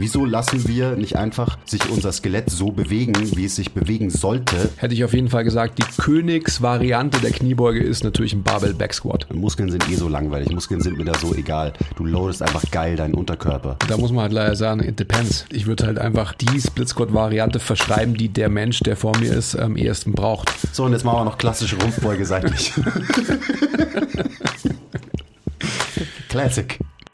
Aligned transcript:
Wieso 0.00 0.24
lassen 0.24 0.66
wir 0.66 0.96
nicht 0.96 1.16
einfach 1.16 1.58
sich 1.66 1.90
unser 1.90 2.10
Skelett 2.10 2.48
so 2.48 2.72
bewegen, 2.72 3.12
wie 3.36 3.44
es 3.44 3.56
sich 3.56 3.74
bewegen 3.74 4.08
sollte? 4.08 4.70
Hätte 4.76 4.94
ich 4.94 5.04
auf 5.04 5.12
jeden 5.12 5.28
Fall 5.28 5.44
gesagt, 5.44 5.76
die 5.76 5.84
Königsvariante 6.00 7.20
der 7.20 7.32
Kniebeuge 7.32 7.80
ist 7.80 8.02
natürlich 8.02 8.32
ein 8.32 8.42
Barbell 8.42 8.72
Back 8.72 8.94
Squat. 8.94 9.26
Muskeln 9.34 9.70
sind 9.70 9.86
eh 9.90 9.96
so 9.96 10.08
langweilig. 10.08 10.52
Muskeln 10.52 10.80
sind 10.80 10.96
mir 10.96 11.04
da 11.04 11.18
so 11.18 11.34
egal. 11.34 11.74
Du 11.96 12.06
loadest 12.06 12.40
einfach 12.40 12.62
geil 12.70 12.96
deinen 12.96 13.12
Unterkörper. 13.12 13.76
Da 13.88 13.98
muss 13.98 14.10
man 14.10 14.22
halt 14.22 14.32
leider 14.32 14.56
sagen, 14.56 14.82
it 14.82 14.98
depends. 14.98 15.44
Ich 15.52 15.66
würde 15.66 15.84
halt 15.84 15.98
einfach 15.98 16.32
die 16.32 16.58
Split 16.58 16.88
Squat 16.88 17.12
Variante 17.12 17.58
verschreiben, 17.58 18.14
die 18.14 18.30
der 18.30 18.48
Mensch, 18.48 18.80
der 18.80 18.96
vor 18.96 19.14
mir 19.18 19.34
ist, 19.34 19.54
am 19.54 19.76
ehesten 19.76 20.12
braucht. 20.12 20.50
So, 20.72 20.84
und 20.84 20.92
jetzt 20.92 21.04
machen 21.04 21.18
wir 21.18 21.24
noch 21.26 21.36
klassische 21.36 21.76
Rumpfbeuge 21.76 22.24
seitlich. 22.24 22.72
Classic. 26.30 26.78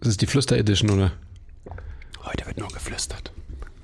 Das 0.00 0.08
ist 0.08 0.20
die 0.20 0.26
Flüster-Edition, 0.26 0.90
oder? 0.90 1.12
Heute 2.24 2.46
wird 2.46 2.58
nur 2.58 2.68
geflüstert. 2.68 3.32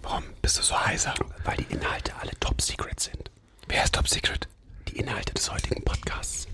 Warum 0.03 0.25
bist 0.43 0.59
du 0.59 0.63
so 0.63 0.79
heiser? 0.79 1.15
Weil 1.45 1.57
die 1.57 1.73
Inhalte 1.73 2.13
alle 2.21 2.33
top 2.41 2.61
secret 2.61 3.01
sind. 3.01 3.31
Wer 3.69 3.85
ist 3.85 3.95
Top 3.95 4.09
Secret? 4.09 4.49
Die 4.89 4.99
Inhalte 4.99 5.33
des 5.33 5.51
heutigen 5.51 5.83
Podcasts. 5.83 6.47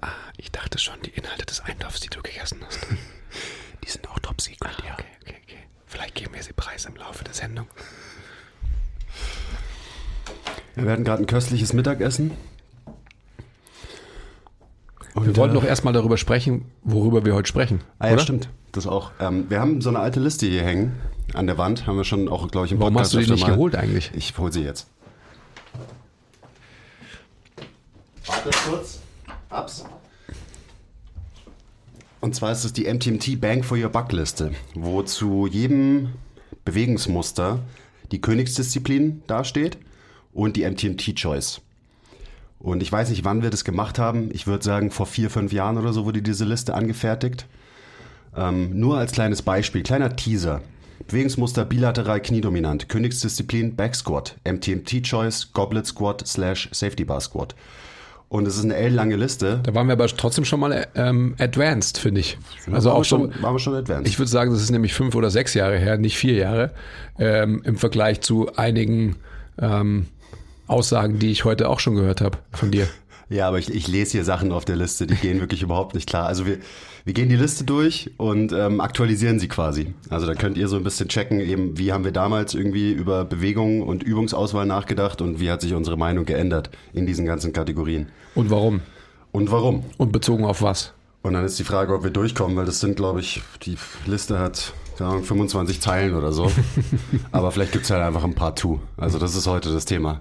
Ah, 0.00 0.10
ich 0.36 0.52
dachte 0.52 0.78
schon, 0.78 0.94
die 1.04 1.10
Inhalte 1.10 1.44
des 1.44 1.60
Eintopfs, 1.60 2.00
die 2.00 2.08
du 2.08 2.22
gegessen 2.22 2.60
hast. 2.64 2.78
Die 3.84 3.90
sind 3.90 4.08
auch 4.08 4.18
top 4.20 4.40
secret, 4.40 4.76
ja. 4.86 4.92
Okay, 4.92 5.06
okay, 5.22 5.34
okay. 5.42 5.56
Vielleicht 5.86 6.14
geben 6.14 6.34
wir 6.34 6.42
sie 6.44 6.52
preis 6.52 6.84
im 6.84 6.94
Laufe 6.94 7.24
der 7.24 7.34
Sendung. 7.34 7.66
Wir 10.76 10.86
werden 10.86 11.04
gerade 11.04 11.24
ein 11.24 11.26
köstliches 11.26 11.72
Mittagessen. 11.72 12.30
Und, 15.14 15.26
Wir 15.26 15.36
wollten 15.36 15.56
äh, 15.56 15.60
doch 15.60 15.66
erstmal 15.66 15.92
darüber 15.92 16.16
sprechen, 16.16 16.70
worüber 16.84 17.24
wir 17.24 17.34
heute 17.34 17.48
sprechen. 17.48 17.80
Ah 17.98 18.06
ja, 18.06 18.12
oder? 18.12 18.22
stimmt. 18.22 18.48
Das 18.72 18.86
auch. 18.86 19.10
Ähm, 19.20 19.46
wir 19.50 19.60
haben 19.60 19.80
so 19.80 19.90
eine 19.90 19.98
alte 19.98 20.20
Liste 20.20 20.46
hier 20.46 20.62
hängen 20.62 20.92
an 21.34 21.46
der 21.46 21.58
Wand. 21.58 21.86
Haben 21.86 21.96
wir 21.98 22.04
schon 22.04 22.28
auch, 22.28 22.48
glaube 22.50 22.66
ich, 22.66 22.72
im 22.72 22.80
Warum 22.80 22.94
Podcast 22.94 23.14
hast 23.14 23.22
du 23.22 23.26
die 23.26 23.30
nicht 23.32 23.42
mal- 23.46 23.50
geholt 23.54 23.76
eigentlich? 23.76 24.10
Ich 24.14 24.36
hole 24.38 24.52
sie 24.52 24.62
jetzt. 24.62 24.86
Warte 28.26 28.50
kurz. 28.68 29.00
Ups. 29.50 29.84
Und 32.20 32.34
zwar 32.36 32.52
ist 32.52 32.64
es 32.64 32.72
die 32.72 32.84
MTMT 32.92 33.40
Bang 33.40 33.62
for 33.64 33.76
Your 33.76 33.88
Buck 33.88 34.12
Liste, 34.12 34.52
wo 34.74 35.02
zu 35.02 35.46
jedem 35.46 36.10
Bewegungsmuster 36.64 37.58
die 38.12 38.20
Königsdisziplin 38.20 39.22
dasteht 39.26 39.76
und 40.32 40.56
die 40.56 40.62
MTMT 40.64 41.14
Choice. 41.16 41.60
Und 42.60 42.80
ich 42.80 42.92
weiß 42.92 43.10
nicht, 43.10 43.24
wann 43.24 43.42
wir 43.42 43.50
das 43.50 43.64
gemacht 43.64 43.98
haben. 43.98 44.30
Ich 44.32 44.46
würde 44.46 44.62
sagen, 44.64 44.92
vor 44.92 45.06
vier, 45.06 45.30
fünf 45.30 45.52
Jahren 45.52 45.78
oder 45.78 45.92
so 45.92 46.04
wurde 46.04 46.22
diese 46.22 46.44
Liste 46.44 46.74
angefertigt. 46.74 47.46
Ähm, 48.36 48.78
nur 48.78 48.98
als 48.98 49.12
kleines 49.12 49.42
Beispiel, 49.42 49.82
kleiner 49.82 50.16
Teaser. 50.16 50.60
Bewegungsmuster 51.08 51.64
bilateral 51.64 52.20
kniedominant, 52.20 52.88
Königsdisziplin 52.88 53.74
Back 53.74 53.94
Squat, 53.94 54.36
MTMT 54.44 55.02
Choice, 55.02 55.52
Goblet 55.52 55.86
Squat 55.86 56.26
slash 56.26 56.68
Safety 56.72 57.04
Bar 57.04 57.20
Squat. 57.20 57.54
Und 58.28 58.46
es 58.46 58.56
ist 58.56 58.64
eine 58.64 58.76
L-lange 58.76 59.16
Liste. 59.16 59.60
Da 59.62 59.74
waren 59.74 59.88
wir 59.88 59.92
aber 59.92 60.06
trotzdem 60.06 60.46
schon 60.46 60.60
mal 60.60 60.86
ähm, 60.94 61.34
advanced, 61.38 61.98
finde 61.98 62.20
ich. 62.20 62.38
Da 62.66 62.72
Also 62.72 62.90
auch 62.92 63.04
schon, 63.04 63.30
waren 63.42 63.54
wir 63.54 63.58
schon 63.58 63.74
advanced. 63.74 64.08
ich 64.08 64.18
würde 64.18 64.30
sagen, 64.30 64.52
das 64.52 64.62
ist 64.62 64.70
nämlich 64.70 64.94
fünf 64.94 65.14
oder 65.14 65.30
sechs 65.30 65.52
Jahre 65.52 65.76
her, 65.76 65.98
nicht 65.98 66.16
vier 66.16 66.34
Jahre, 66.34 66.70
ähm, 67.18 67.60
im 67.64 67.76
Vergleich 67.76 68.22
zu 68.22 68.56
einigen 68.56 69.16
ähm, 69.58 70.06
Aussagen, 70.66 71.18
die 71.18 71.30
ich 71.30 71.44
heute 71.44 71.68
auch 71.68 71.78
schon 71.78 71.94
gehört 71.94 72.22
habe 72.22 72.38
von 72.52 72.70
dir. 72.70 72.88
Ja, 73.32 73.48
aber 73.48 73.58
ich, 73.58 73.72
ich 73.74 73.88
lese 73.88 74.12
hier 74.12 74.24
Sachen 74.24 74.52
auf 74.52 74.66
der 74.66 74.76
Liste, 74.76 75.06
die 75.06 75.14
gehen 75.14 75.40
wirklich 75.40 75.62
überhaupt 75.62 75.94
nicht 75.94 76.08
klar. 76.08 76.26
Also 76.26 76.44
wir, 76.44 76.58
wir 77.04 77.14
gehen 77.14 77.30
die 77.30 77.36
Liste 77.36 77.64
durch 77.64 78.10
und 78.18 78.52
ähm, 78.52 78.80
aktualisieren 78.80 79.38
sie 79.38 79.48
quasi. 79.48 79.94
Also 80.10 80.26
da 80.26 80.34
könnt 80.34 80.58
ihr 80.58 80.68
so 80.68 80.76
ein 80.76 80.84
bisschen 80.84 81.08
checken, 81.08 81.40
eben 81.40 81.78
wie 81.78 81.92
haben 81.92 82.04
wir 82.04 82.12
damals 82.12 82.54
irgendwie 82.54 82.92
über 82.92 83.24
Bewegung 83.24 83.82
und 83.82 84.02
Übungsauswahl 84.02 84.66
nachgedacht 84.66 85.22
und 85.22 85.40
wie 85.40 85.50
hat 85.50 85.62
sich 85.62 85.72
unsere 85.72 85.96
Meinung 85.96 86.26
geändert 86.26 86.70
in 86.92 87.06
diesen 87.06 87.24
ganzen 87.24 87.54
Kategorien. 87.54 88.10
Und 88.34 88.50
warum? 88.50 88.82
Und 89.32 89.50
warum? 89.50 89.84
Und 89.96 90.12
bezogen 90.12 90.44
auf 90.44 90.60
was? 90.60 90.92
Und 91.22 91.32
dann 91.32 91.44
ist 91.44 91.58
die 91.58 91.64
Frage, 91.64 91.94
ob 91.94 92.04
wir 92.04 92.10
durchkommen, 92.10 92.56
weil 92.56 92.66
das 92.66 92.80
sind, 92.80 92.96
glaube 92.96 93.20
ich, 93.20 93.42
die 93.62 93.76
Liste 94.06 94.38
hat 94.38 94.74
keine 94.98 95.10
Ahnung, 95.10 95.24
25 95.24 95.80
Zeilen 95.80 96.14
oder 96.14 96.32
so. 96.32 96.52
Aber 97.32 97.50
vielleicht 97.50 97.72
gibt's 97.72 97.90
halt 97.90 98.02
einfach 98.02 98.24
ein 98.24 98.34
paar 98.34 98.54
to. 98.54 98.80
Also 98.98 99.18
das 99.18 99.34
ist 99.34 99.46
heute 99.46 99.72
das 99.72 99.86
Thema. 99.86 100.20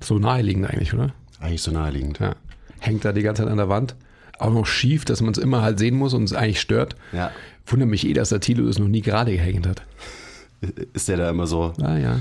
So 0.00 0.18
naheliegend 0.18 0.66
eigentlich, 0.68 0.94
oder? 0.94 1.12
Eigentlich 1.40 1.62
so 1.62 1.70
naheliegend. 1.70 2.18
Ja. 2.18 2.34
Hängt 2.78 3.04
da 3.04 3.12
die 3.12 3.22
ganze 3.22 3.42
Zeit 3.42 3.50
an 3.50 3.58
der 3.58 3.68
Wand. 3.68 3.94
Auch 4.38 4.50
noch 4.52 4.66
schief, 4.66 5.04
dass 5.04 5.20
man 5.20 5.32
es 5.32 5.38
immer 5.38 5.62
halt 5.62 5.78
sehen 5.78 5.96
muss 5.96 6.14
und 6.14 6.24
es 6.24 6.32
eigentlich 6.32 6.60
stört. 6.60 6.96
Ja. 7.12 7.30
Wundert 7.66 7.88
mich 7.88 8.06
eh, 8.06 8.12
dass 8.14 8.30
der 8.30 8.40
Thilo 8.40 8.66
das 8.66 8.78
noch 8.78 8.88
nie 8.88 9.02
gerade 9.02 9.32
gehängt 9.32 9.66
hat. 9.66 9.82
Ist 10.92 11.08
der 11.08 11.16
da 11.18 11.30
immer 11.30 11.46
so, 11.46 11.72
Ah 11.82 11.96
ja, 11.98 12.20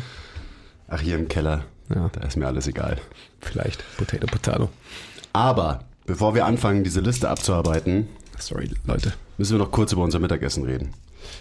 ach 0.88 1.02
hier 1.02 1.16
im 1.16 1.28
Keller, 1.28 1.66
Ja. 1.94 2.10
da 2.12 2.22
ist 2.28 2.38
mir 2.38 2.48
alles 2.48 2.68
egal. 2.68 2.98
vielleicht. 3.42 3.84
Potato, 3.98 4.28
Potato. 4.28 4.70
Aber 5.34 5.86
bevor 6.06 6.36
wir 6.36 6.46
anfangen, 6.46 6.84
diese 6.84 7.00
Liste 7.02 7.30
abzuarbeiten, 7.30 8.08
Sorry, 8.38 8.70
Leute. 8.86 9.14
müssen 9.38 9.58
wir 9.58 9.64
noch 9.64 9.72
kurz 9.72 9.92
über 9.94 10.04
unser 10.04 10.20
Mittagessen 10.20 10.64
reden. 10.66 10.90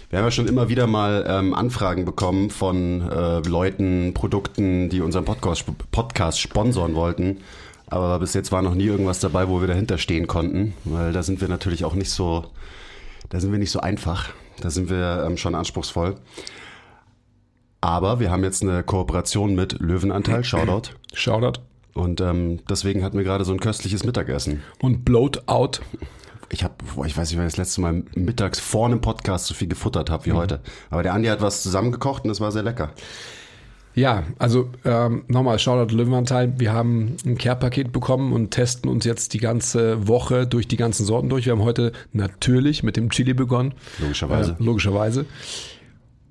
Wir 0.09 0.19
haben 0.19 0.25
ja 0.25 0.31
schon 0.31 0.47
immer 0.47 0.69
wieder 0.69 0.87
mal 0.87 1.25
ähm, 1.27 1.53
Anfragen 1.53 2.05
bekommen 2.05 2.49
von 2.49 3.09
äh, 3.09 3.39
Leuten, 3.39 4.13
Produkten, 4.13 4.89
die 4.89 5.01
unseren 5.01 5.25
Podcast, 5.25 5.65
Podcast 5.91 6.39
sponsoren 6.39 6.95
wollten. 6.95 7.37
Aber 7.87 8.19
bis 8.19 8.33
jetzt 8.33 8.51
war 8.51 8.61
noch 8.61 8.75
nie 8.75 8.85
irgendwas 8.85 9.19
dabei, 9.19 9.49
wo 9.49 9.61
wir 9.61 9.67
dahinter 9.67 9.97
stehen 9.97 10.27
konnten, 10.27 10.73
weil 10.85 11.11
da 11.11 11.23
sind 11.23 11.41
wir 11.41 11.47
natürlich 11.47 11.85
auch 11.85 11.95
nicht 11.95 12.11
so, 12.11 12.45
da 13.29 13.39
sind 13.39 13.51
wir 13.51 13.59
nicht 13.59 13.71
so 13.71 13.79
einfach. 13.79 14.29
Da 14.61 14.69
sind 14.69 14.89
wir 14.89 15.23
ähm, 15.25 15.37
schon 15.37 15.55
anspruchsvoll. 15.55 16.15
Aber 17.81 18.19
wir 18.19 18.29
haben 18.29 18.43
jetzt 18.43 18.61
eine 18.61 18.83
Kooperation 18.83 19.55
mit 19.55 19.79
Löwenanteil, 19.79 20.43
Shoutout. 20.43 20.91
Shoutout. 21.13 21.61
Und 21.93 22.21
ähm, 22.21 22.59
deswegen 22.69 23.03
hatten 23.03 23.17
wir 23.17 23.23
gerade 23.23 23.45
so 23.45 23.53
ein 23.53 23.59
köstliches 23.59 24.03
Mittagessen. 24.03 24.61
Und 24.81 25.05
Bloat 25.05 25.43
Out. 25.47 25.81
Ich 26.51 26.63
habe, 26.63 26.73
ich 27.05 27.15
weiß 27.15 27.29
nicht, 27.29 27.37
wann 27.37 27.47
ich 27.47 27.53
das 27.53 27.57
letzte 27.57 27.81
Mal 27.81 28.03
mittags 28.15 28.59
vor 28.59 28.87
einem 28.87 29.01
Podcast 29.01 29.45
so 29.45 29.53
viel 29.53 29.67
gefuttert 29.67 30.09
habe 30.09 30.25
wie 30.25 30.33
heute. 30.33 30.61
Aber 30.89 31.03
der 31.03 31.13
Andi 31.13 31.27
hat 31.27 31.41
was 31.41 31.61
zusammengekocht 31.61 32.23
und 32.23 32.31
es 32.31 32.41
war 32.41 32.51
sehr 32.51 32.63
lecker. 32.63 32.91
Ja, 33.95 34.23
also 34.37 34.69
ähm, 34.85 35.23
nochmal 35.27 35.59
Shoutout 35.59 35.95
Löwenanteil. 35.95 36.53
Wir 36.57 36.73
haben 36.73 37.17
ein 37.25 37.37
Care-Paket 37.37 37.91
bekommen 37.91 38.33
und 38.33 38.51
testen 38.51 38.89
uns 38.89 39.03
jetzt 39.03 39.33
die 39.33 39.39
ganze 39.39 40.07
Woche 40.07 40.47
durch 40.47 40.67
die 40.67 40.77
ganzen 40.77 41.05
Sorten 41.05 41.29
durch. 41.29 41.45
Wir 41.45 41.53
haben 41.53 41.63
heute 41.63 41.91
natürlich 42.13 42.83
mit 42.83 42.97
dem 42.97 43.09
Chili 43.09 43.33
begonnen. 43.33 43.73
Logischerweise. 43.99 44.55
Äh, 44.59 44.63
logischerweise. 44.63 45.25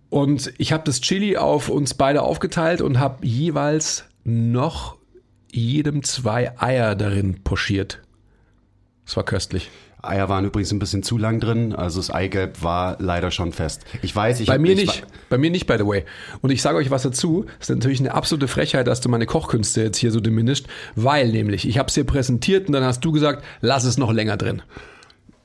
Und 0.09 0.53
ich 0.57 0.73
habe 0.73 0.85
das 0.85 1.01
Chili 1.01 1.37
auf 1.37 1.69
uns 1.69 1.95
beide 1.95 2.23
aufgeteilt 2.23 2.81
und 2.81 2.99
habe 2.99 3.27
jeweils 3.27 4.05
noch 4.25 4.97
jedem 5.51 6.03
zwei 6.03 6.59
Eier 6.59 6.95
darin 6.95 7.43
pochiert. 7.43 8.01
Das 9.05 9.17
war 9.17 9.25
köstlich. 9.25 9.71
Eier 10.03 10.29
waren 10.29 10.45
übrigens 10.45 10.73
ein 10.73 10.79
bisschen 10.79 11.03
zu 11.03 11.19
lang 11.19 11.41
drin, 11.41 11.75
also 11.75 11.99
das 11.99 12.11
Eigelb 12.11 12.63
war 12.63 12.97
leider 13.01 13.31
schon 13.31 13.53
fest. 13.53 13.83
Ich 14.03 14.15
weiß, 14.15 14.41
ich 14.41 14.47
Bei 14.47 14.55
hab- 14.55 14.61
mir 14.61 14.73
ich 14.73 14.81
nicht. 14.87 15.07
Bei 15.29 15.39
mir 15.39 15.51
nicht, 15.51 15.67
by 15.67 15.75
the 15.79 15.87
way. 15.87 16.05
Und 16.41 16.51
ich 16.51 16.63
sage 16.63 16.79
euch 16.79 16.91
was 16.91 17.03
dazu. 17.03 17.47
Es 17.61 17.69
ist 17.69 17.75
natürlich 17.77 18.01
eine 18.01 18.15
absolute 18.15 18.47
Frechheit, 18.49 18.87
dass 18.87 19.01
du 19.01 19.09
meine 19.09 19.27
Kochkünste 19.27 19.83
jetzt 19.83 19.99
hier 19.99 20.13
so 20.13 20.21
diminisht, 20.21 20.67
weil 20.95 21.29
nämlich 21.31 21.69
ich 21.69 21.79
habe 21.79 21.89
es 21.89 21.95
dir 21.95 22.05
präsentiert 22.05 22.69
und 22.69 22.73
dann 22.75 22.85
hast 22.85 23.01
du 23.05 23.11
gesagt, 23.13 23.45
lass 23.61 23.85
es 23.85 23.99
noch 23.99 24.13
länger 24.13 24.37
drin. 24.37 24.63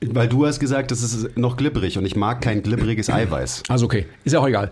Weil 0.06 0.28
du 0.28 0.46
hast 0.46 0.60
gesagt, 0.60 0.90
das 0.90 1.02
ist 1.02 1.36
noch 1.36 1.56
glibberig 1.56 1.98
und 1.98 2.04
ich 2.04 2.14
mag 2.14 2.40
kein 2.40 2.62
glibberiges 2.62 3.10
Eiweiß. 3.10 3.64
Also 3.68 3.86
okay, 3.86 4.06
ist 4.24 4.32
ja 4.34 4.38
auch 4.40 4.46
egal. 4.48 4.70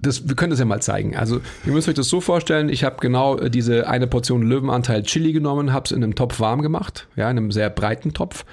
Das, 0.00 0.28
wir 0.28 0.36
können 0.36 0.50
das 0.50 0.60
ja 0.60 0.64
mal 0.64 0.80
zeigen. 0.80 1.16
Also 1.16 1.40
ihr 1.66 1.72
müsst 1.72 1.88
euch 1.88 1.94
das 1.96 2.08
so 2.08 2.20
vorstellen, 2.20 2.68
ich 2.68 2.84
habe 2.84 2.96
genau 3.00 3.36
äh, 3.38 3.50
diese 3.50 3.88
eine 3.88 4.06
Portion 4.06 4.42
Löwenanteil 4.42 5.02
Chili 5.02 5.32
genommen, 5.32 5.72
habe 5.72 5.86
es 5.86 5.92
in 5.92 6.04
einem 6.04 6.14
Topf 6.14 6.38
warm 6.38 6.62
gemacht, 6.62 7.08
ja, 7.16 7.28
in 7.30 7.36
einem 7.36 7.50
sehr 7.50 7.68
breiten 7.68 8.12
Topf 8.12 8.44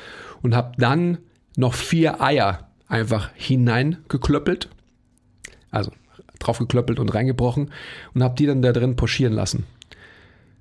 und 0.41 0.55
habe 0.55 0.73
dann 0.77 1.19
noch 1.57 1.73
vier 1.73 2.21
Eier 2.21 2.69
einfach 2.87 3.29
hineingeklöppelt, 3.35 4.69
also 5.71 5.91
draufgeklöppelt 6.39 6.99
und 6.99 7.13
reingebrochen 7.13 7.71
und 8.13 8.23
habe 8.23 8.35
die 8.35 8.45
dann 8.45 8.61
da 8.61 8.71
drin 8.71 8.95
pochieren 8.95 9.33
lassen. 9.33 9.65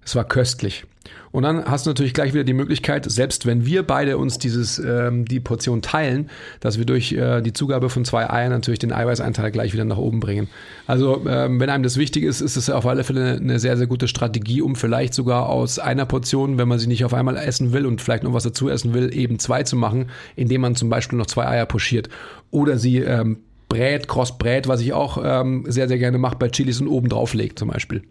Es 0.04 0.14
war 0.14 0.25
köstlich. 0.25 0.84
Und 1.30 1.42
dann 1.42 1.64
hast 1.64 1.86
du 1.86 1.90
natürlich 1.90 2.14
gleich 2.14 2.32
wieder 2.32 2.44
die 2.44 2.54
Möglichkeit, 2.54 3.10
selbst 3.10 3.46
wenn 3.46 3.66
wir 3.66 3.82
beide 3.82 4.19
uns 4.19 4.38
dieses, 4.38 4.78
ähm, 4.78 5.25
die 5.25 5.40
Portion 5.40 5.82
teilen, 5.82 6.30
dass 6.60 6.78
wir 6.78 6.84
durch 6.84 7.12
äh, 7.12 7.42
die 7.42 7.52
Zugabe 7.52 7.90
von 7.90 8.04
zwei 8.04 8.30
Eiern 8.30 8.50
natürlich 8.50 8.78
den 8.78 8.92
Eiweißeinteil 8.92 9.50
gleich 9.50 9.72
wieder 9.72 9.84
nach 9.84 9.98
oben 9.98 10.20
bringen. 10.20 10.48
Also 10.86 11.25
ähm, 11.28 11.60
wenn 11.60 11.70
einem 11.70 11.82
das 11.82 11.96
wichtig 11.96 12.25
ist, 12.25 12.40
ist 12.40 12.56
es 12.56 12.70
auf 12.70 12.86
alle 12.86 13.04
Fälle 13.04 13.36
eine 13.36 13.58
sehr, 13.58 13.76
sehr 13.76 13.86
gute 13.86 14.08
Strategie, 14.08 14.62
um 14.62 14.76
vielleicht 14.76 15.14
sogar 15.14 15.48
aus 15.48 15.78
einer 15.78 16.06
Portion, 16.06 16.58
wenn 16.58 16.69
man 16.69 16.78
sie 16.78 16.86
nicht 16.86 17.04
auf 17.04 17.14
einmal 17.14 17.36
essen 17.36 17.72
will 17.72 17.86
und 17.86 18.00
vielleicht 18.00 18.22
noch 18.22 18.32
was 18.32 18.44
dazu 18.44 18.69
essen 18.69 18.94
will, 18.94 19.14
eben 19.14 19.38
zwei 19.38 19.62
zu 19.62 19.76
machen, 19.76 20.06
indem 20.36 20.62
man 20.62 20.75
zum 20.75 20.88
Beispiel 20.88 21.19
noch 21.19 21.26
zwei 21.26 21.46
Eier 21.46 21.66
pochiert. 21.66 22.08
Oder 22.50 22.78
sie 22.78 22.98
ähm, 22.98 23.38
brät, 23.69 24.08
cross 24.08 24.38
brät, 24.38 24.66
was 24.69 24.80
ich 24.80 24.92
auch 24.92 25.22
ähm, 25.22 25.64
sehr, 25.69 25.88
sehr 25.88 25.98
gerne 25.98 26.19
mache 26.19 26.36
bei 26.36 26.48
Chilis 26.48 26.80
und 26.80 26.88
oben 26.88 27.08
drauf 27.08 27.34
legt 27.34 27.58
zum 27.58 27.69
Beispiel. 27.69 28.02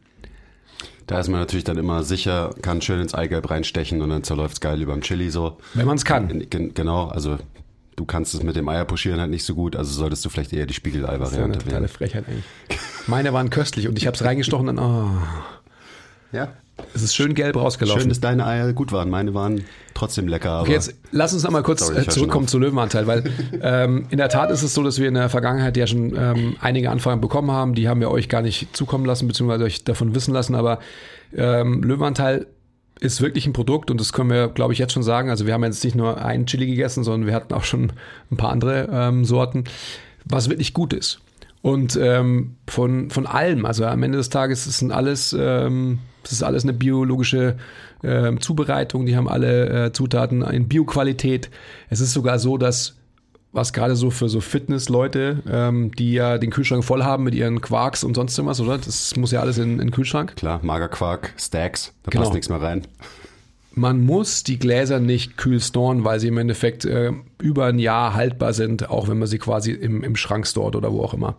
Da 1.07 1.19
ist 1.19 1.29
man 1.29 1.39
natürlich 1.39 1.63
dann 1.63 1.77
immer 1.77 2.03
sicher, 2.03 2.53
kann 2.61 2.81
schön 2.81 2.99
ins 3.01 3.13
Eigelb 3.15 3.49
reinstechen 3.49 4.01
und 4.01 4.09
dann 4.09 4.23
zerläuft 4.23 4.55
es 4.55 4.59
geil 4.61 4.81
über 4.81 4.93
dem 4.93 5.01
Chili 5.01 5.29
so. 5.29 5.57
Wenn 5.73 5.87
man 5.87 5.95
es 5.97 6.03
kann. 6.05 6.27
Gen- 6.49 6.73
Genau, 6.73 7.07
also 7.07 7.37
du 7.95 8.05
kannst 8.05 8.33
es 8.35 8.43
mit 8.43 8.55
dem 8.57 8.67
Eier 8.67 8.83
pochieren 8.85 9.19
halt 9.19 9.31
nicht 9.31 9.45
so 9.45 9.55
gut, 9.55 9.75
also 9.75 9.91
solltest 9.91 10.23
du 10.25 10.29
vielleicht 10.29 10.51
eher 10.53 10.65
die 10.65 10.73
Das 10.73 10.77
ist 10.77 10.83
ja 10.85 10.93
eine 10.93 11.03
Spiegelei-Variante 11.07 11.59
totale 11.59 11.75
wählen. 11.83 11.87
Frechheit 11.87 12.25
eigentlich. 12.27 12.45
Meine 13.07 13.31
waren 13.33 13.49
köstlich 13.49 13.87
und 13.87 13.97
ich 13.97 14.05
habe 14.05 14.15
es 14.15 14.23
reingestochen 14.23 14.67
und 14.69 14.75
dann, 14.75 14.85
oh, 14.85 16.35
Ja. 16.35 16.49
Es 16.93 17.01
ist 17.01 17.15
schön 17.15 17.33
gelb 17.33 17.55
rausgelaufen. 17.55 18.01
Schön, 18.01 18.09
dass 18.09 18.19
deine 18.19 18.45
Eier 18.45 18.71
gut 18.73 18.91
waren. 18.91 19.09
Meine 19.09 19.33
waren 19.33 19.63
trotzdem 19.93 20.27
lecker, 20.27 20.61
Okay, 20.61 20.73
jetzt 20.73 20.93
lass 21.11 21.33
uns 21.33 21.43
noch 21.43 21.51
mal 21.51 21.63
kurz 21.63 21.85
Sorry, 21.85 22.01
äh, 22.01 22.07
zurückkommen 22.07 22.47
zu 22.47 22.59
Löwenanteil, 22.59 23.07
weil 23.07 23.23
ähm, 23.61 24.05
in 24.09 24.17
der 24.17 24.29
Tat 24.29 24.51
ist 24.51 24.61
es 24.61 24.73
so, 24.73 24.83
dass 24.83 24.99
wir 24.99 25.07
in 25.07 25.15
der 25.15 25.29
Vergangenheit 25.29 25.75
ja 25.75 25.87
schon 25.87 26.15
ähm, 26.15 26.55
einige 26.61 26.91
Anfragen 26.91 27.19
bekommen 27.21 27.51
haben. 27.51 27.73
Die 27.73 27.87
haben 27.89 27.99
wir 27.99 28.11
euch 28.11 28.29
gar 28.29 28.41
nicht 28.41 28.75
zukommen 28.75 29.05
lassen, 29.05 29.27
beziehungsweise 29.27 29.63
euch 29.63 29.83
davon 29.83 30.13
wissen 30.13 30.33
lassen. 30.33 30.55
Aber 30.55 30.79
ähm, 31.35 31.81
Löwenanteil 31.81 32.47
ist 32.99 33.21
wirklich 33.21 33.45
ein 33.45 33.53
Produkt 33.53 33.91
und 33.91 33.99
das 33.99 34.13
können 34.13 34.29
wir, 34.29 34.47
glaube 34.47 34.73
ich, 34.73 34.79
jetzt 34.79 34.93
schon 34.93 35.03
sagen. 35.03 35.29
Also 35.29 35.45
wir 35.45 35.53
haben 35.53 35.63
jetzt 35.63 35.83
nicht 35.83 35.95
nur 35.95 36.23
einen 36.23 36.45
Chili 36.45 36.67
gegessen, 36.67 37.03
sondern 37.03 37.27
wir 37.27 37.33
hatten 37.33 37.53
auch 37.53 37.63
schon 37.63 37.91
ein 38.31 38.37
paar 38.37 38.51
andere 38.51 38.89
ähm, 38.91 39.25
Sorten, 39.25 39.65
was 40.25 40.49
wirklich 40.49 40.73
gut 40.73 40.93
ist. 40.93 41.19
Und 41.61 41.97
ähm, 42.01 42.55
von, 42.67 43.09
von 43.09 43.27
allem, 43.27 43.65
also 43.65 43.85
am 43.85 44.01
Ende 44.03 44.17
des 44.17 44.29
Tages 44.29 44.67
ist 44.67 44.83
alles, 44.91 45.35
ähm, 45.37 45.99
das 46.27 46.33
ist 46.33 46.43
alles 46.43 46.63
eine 46.63 46.73
biologische 46.73 47.55
ähm, 48.03 48.41
Zubereitung, 48.41 49.05
die 49.05 49.15
haben 49.15 49.29
alle 49.29 49.85
äh, 49.85 49.91
Zutaten 49.93 50.41
in 50.41 50.67
Bioqualität. 50.67 51.49
Es 51.89 52.01
ist 52.01 52.13
sogar 52.13 52.37
so, 52.39 52.57
dass 52.57 52.95
was 53.53 53.71
gerade 53.73 53.95
so 53.95 54.11
für 54.11 54.27
so 54.29 54.41
Fitnessleute, 54.41 55.41
ähm, 55.49 55.91
die 55.97 56.11
ja 56.11 56.37
den 56.37 56.51
Kühlschrank 56.51 56.83
voll 56.83 57.03
haben 57.03 57.23
mit 57.23 57.33
ihren 57.33 57.61
Quarks 57.61 58.03
und 58.03 58.15
sonst 58.15 58.37
irgendwas, 58.37 58.59
oder? 58.59 58.77
Das 58.77 59.15
muss 59.15 59.31
ja 59.31 59.39
alles 59.39 59.57
in, 59.57 59.73
in 59.73 59.77
den 59.79 59.91
Kühlschrank. 59.91 60.35
klar, 60.35 60.59
Magerquark, 60.63 61.33
Stacks, 61.37 61.93
da 62.03 62.11
Genau. 62.11 62.23
passt 62.23 62.33
nichts 62.33 62.49
mehr 62.49 62.61
rein. 62.61 62.83
Man 63.71 64.01
muss 64.01 64.43
die 64.43 64.59
Gläser 64.59 64.99
nicht 64.99 65.37
kühl 65.37 65.61
storen, 65.61 66.03
weil 66.03 66.19
sie 66.19 66.27
im 66.27 66.37
Endeffekt 66.37 66.83
äh, 66.85 67.13
über 67.41 67.67
ein 67.67 67.79
Jahr 67.79 68.15
haltbar 68.15 68.53
sind, 68.53 68.89
auch 68.89 69.07
wenn 69.07 69.17
man 69.17 69.27
sie 69.27 69.37
quasi 69.37 69.71
im, 69.71 70.03
im 70.03 70.15
Schrank 70.15 70.45
stort 70.45 70.75
oder 70.75 70.91
wo 70.91 71.01
auch 71.01 71.13
immer. 71.13 71.37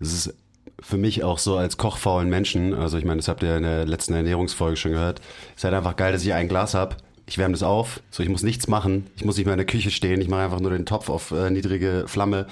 Das 0.00 0.12
ist 0.12 0.34
für 0.80 0.96
mich 0.96 1.24
auch 1.24 1.38
so 1.38 1.56
als 1.56 1.76
kochfaulen 1.76 2.28
Menschen, 2.28 2.74
also 2.74 2.98
ich 2.98 3.04
meine, 3.04 3.18
das 3.18 3.28
habt 3.28 3.42
ihr 3.42 3.56
in 3.56 3.62
der 3.62 3.86
letzten 3.86 4.14
Ernährungsfolge 4.14 4.76
schon 4.76 4.92
gehört, 4.92 5.20
ist 5.56 5.64
halt 5.64 5.74
einfach 5.74 5.96
geil, 5.96 6.12
dass 6.12 6.24
ich 6.24 6.32
ein 6.32 6.48
Glas 6.48 6.74
hab. 6.74 6.96
Ich 7.26 7.36
wärme 7.36 7.52
das 7.52 7.62
auf, 7.62 8.00
so 8.10 8.22
ich 8.22 8.28
muss 8.30 8.42
nichts 8.42 8.68
machen, 8.68 9.06
ich 9.16 9.24
muss 9.24 9.36
nicht 9.36 9.44
mehr 9.44 9.52
in 9.52 9.58
der 9.58 9.66
Küche 9.66 9.90
stehen, 9.90 10.20
ich 10.20 10.28
mache 10.28 10.42
einfach 10.42 10.60
nur 10.60 10.70
den 10.70 10.86
Topf 10.86 11.10
auf 11.10 11.30
äh, 11.30 11.50
niedrige 11.50 12.04
Flamme. 12.06 12.46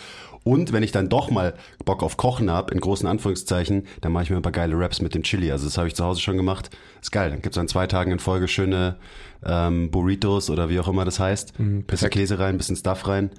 Und 0.44 0.72
wenn 0.72 0.84
ich 0.84 0.92
dann 0.92 1.08
doch 1.08 1.30
mal 1.30 1.54
Bock 1.84 2.04
auf 2.04 2.16
Kochen 2.16 2.52
hab, 2.52 2.70
in 2.70 2.78
großen 2.78 3.08
Anführungszeichen, 3.08 3.86
dann 4.00 4.12
mache 4.12 4.24
ich 4.24 4.30
mir 4.30 4.36
ein 4.36 4.42
paar 4.42 4.52
geile 4.52 4.78
Raps 4.78 5.00
mit 5.00 5.12
dem 5.14 5.24
Chili. 5.24 5.50
Also 5.50 5.64
das 5.64 5.76
habe 5.76 5.88
ich 5.88 5.96
zu 5.96 6.04
Hause 6.04 6.20
schon 6.20 6.36
gemacht. 6.36 6.70
Ist 7.02 7.10
geil. 7.10 7.30
Dann 7.30 7.42
gibt's 7.42 7.58
an 7.58 7.66
zwei 7.66 7.88
Tagen 7.88 8.12
in 8.12 8.20
Folge 8.20 8.46
schöne 8.46 8.96
ähm, 9.44 9.90
Burritos 9.90 10.48
oder 10.48 10.68
wie 10.68 10.78
auch 10.78 10.86
immer 10.86 11.04
das 11.04 11.18
heißt. 11.18 11.54
bisschen 11.54 11.84
perfekt. 11.84 12.14
Käse 12.14 12.38
rein, 12.38 12.58
bisschen 12.58 12.76
Stuff 12.76 13.08
rein. 13.08 13.30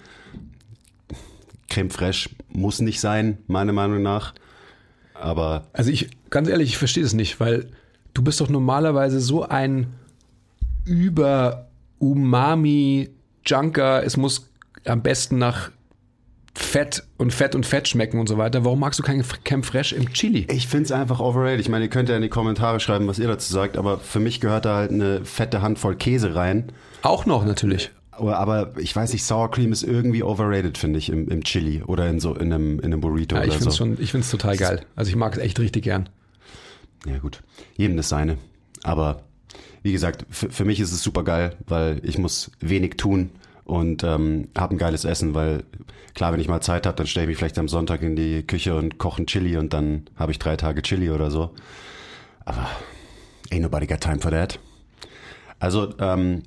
Creme 1.70 1.90
fraiche 1.90 2.30
muss 2.50 2.82
nicht 2.82 3.00
sein, 3.00 3.38
meiner 3.48 3.72
Meinung 3.72 4.02
nach. 4.02 4.34
Aber 5.20 5.68
Also 5.74 5.92
ich, 5.92 6.10
ganz 6.30 6.50
ehrlich, 6.50 6.70
ich 6.70 6.78
verstehe 6.78 7.04
das 7.04 7.14
nicht, 7.14 7.40
weil 7.40 7.68
du 8.14 8.24
bist 8.24 8.42
doch 8.42 8.50
normalerweise 8.50 9.20
so 9.20 9.44
ein 9.44 9.88
über 10.86 11.68
Umami-Junker. 12.00 14.04
Es 14.04 14.18
muss 14.18 14.50
am 14.86 15.02
besten 15.02 15.38
nach 15.38 15.72
Fett 16.54 17.04
und 17.18 17.34
Fett 17.34 17.54
und 17.54 17.66
Fett 17.66 17.88
schmecken 17.88 18.20
und 18.20 18.28
so 18.28 18.38
weiter. 18.38 18.66
Warum 18.66 18.80
magst 18.80 19.00
du 19.00 19.04
kein 19.04 19.24
Creme 19.44 19.64
Fraiche 19.64 19.96
im 19.96 20.12
Chili? 20.12 20.48
ich 20.50 20.68
find's 20.68 20.92
einfach 20.92 21.20
overrated. 21.20 21.60
Ich 21.60 21.70
meine, 21.70 21.86
ihr 21.86 21.90
könnt 21.90 22.10
ja 22.10 22.16
in 22.16 22.24
die 22.24 22.30
Kommentare 22.30 22.80
schreiben, 22.80 23.08
was 23.08 23.20
ihr 23.20 23.28
dazu 23.28 23.54
sagt, 23.54 23.78
aber 23.78 24.00
für 24.00 24.20
mich 24.20 24.40
gehört 24.40 24.66
da 24.66 24.78
halt 24.78 24.92
eine 24.92 25.24
fette 25.24 25.62
Handvoll 25.62 25.96
Käse 25.96 26.34
rein. 26.34 26.72
Auch 27.04 27.28
noch 27.28 27.46
natürlich. 27.46 27.92
Aber, 28.18 28.74
ich 28.78 28.96
weiß 28.96 29.14
nicht, 29.14 29.24
Sour 29.24 29.52
Cream 29.52 29.72
ist 29.72 29.84
irgendwie 29.84 30.24
overrated, 30.24 30.78
finde 30.78 31.00
ich, 31.00 31.10
im, 31.10 31.28
im 31.30 31.44
Chili 31.44 31.84
oder 31.84 32.08
in 32.10 32.20
so 32.20 32.34
in 32.34 32.52
einem, 32.52 32.80
in 32.80 32.86
einem 32.86 33.02
Burrito 33.02 33.36
Ja, 33.36 33.44
ich 33.44 33.50
oder 33.50 33.58
finde 33.58 33.70
es 33.70 33.76
so. 33.76 33.86
schon, 33.86 34.02
ich 34.02 34.12
finde 34.12 34.26
es 34.26 34.32
total 34.32 34.58
geil. 34.58 34.82
Also 34.96 35.10
ich 35.10 35.16
mag 35.16 35.34
es 35.34 35.40
echt 35.40 35.60
richtig 35.60 35.84
gern. 35.84 36.10
Ja, 37.06 37.20
gut. 37.20 37.44
Jedem 37.76 37.96
das 37.98 38.10
seine. 38.10 38.38
Aber 38.84 39.24
wie 39.84 39.92
gesagt, 39.92 40.26
für, 40.30 40.50
für 40.50 40.66
mich 40.66 40.80
ist 40.80 40.92
es 40.92 41.04
super 41.04 41.24
geil, 41.24 41.56
weil 41.68 42.02
ich 42.04 42.18
muss 42.18 42.52
wenig 42.60 42.98
tun 42.98 43.30
und 43.64 44.04
ähm, 44.04 44.48
habe 44.58 44.76
ein 44.76 44.78
geiles 44.78 45.06
Essen, 45.06 45.34
weil 45.34 45.64
klar, 46.14 46.34
wenn 46.34 46.40
ich 46.40 46.48
mal 46.48 46.62
Zeit 46.62 46.86
habe, 46.86 46.98
dann 46.98 47.08
stelle 47.08 47.26
ich 47.26 47.30
mich 47.30 47.38
vielleicht 47.38 47.60
am 47.60 47.68
Sonntag 47.68 48.02
in 48.02 48.16
die 48.16 48.44
Küche 48.44 48.76
und 48.76 48.98
koche 48.98 49.22
ein 49.22 49.28
Chili 49.28 49.58
und 49.58 49.74
dann 49.74 50.10
habe 50.16 50.32
ich 50.32 50.40
drei 50.40 50.56
Tage 50.56 50.82
Chili 50.82 51.10
oder 51.12 51.30
so. 51.32 51.52
Aber 52.46 52.68
ain't 53.52 53.62
nobody 53.62 53.86
got 53.86 54.02
time 54.02 54.20
for 54.20 54.32
that. 54.32 54.60
Also, 55.60 55.94
ähm, 56.00 56.44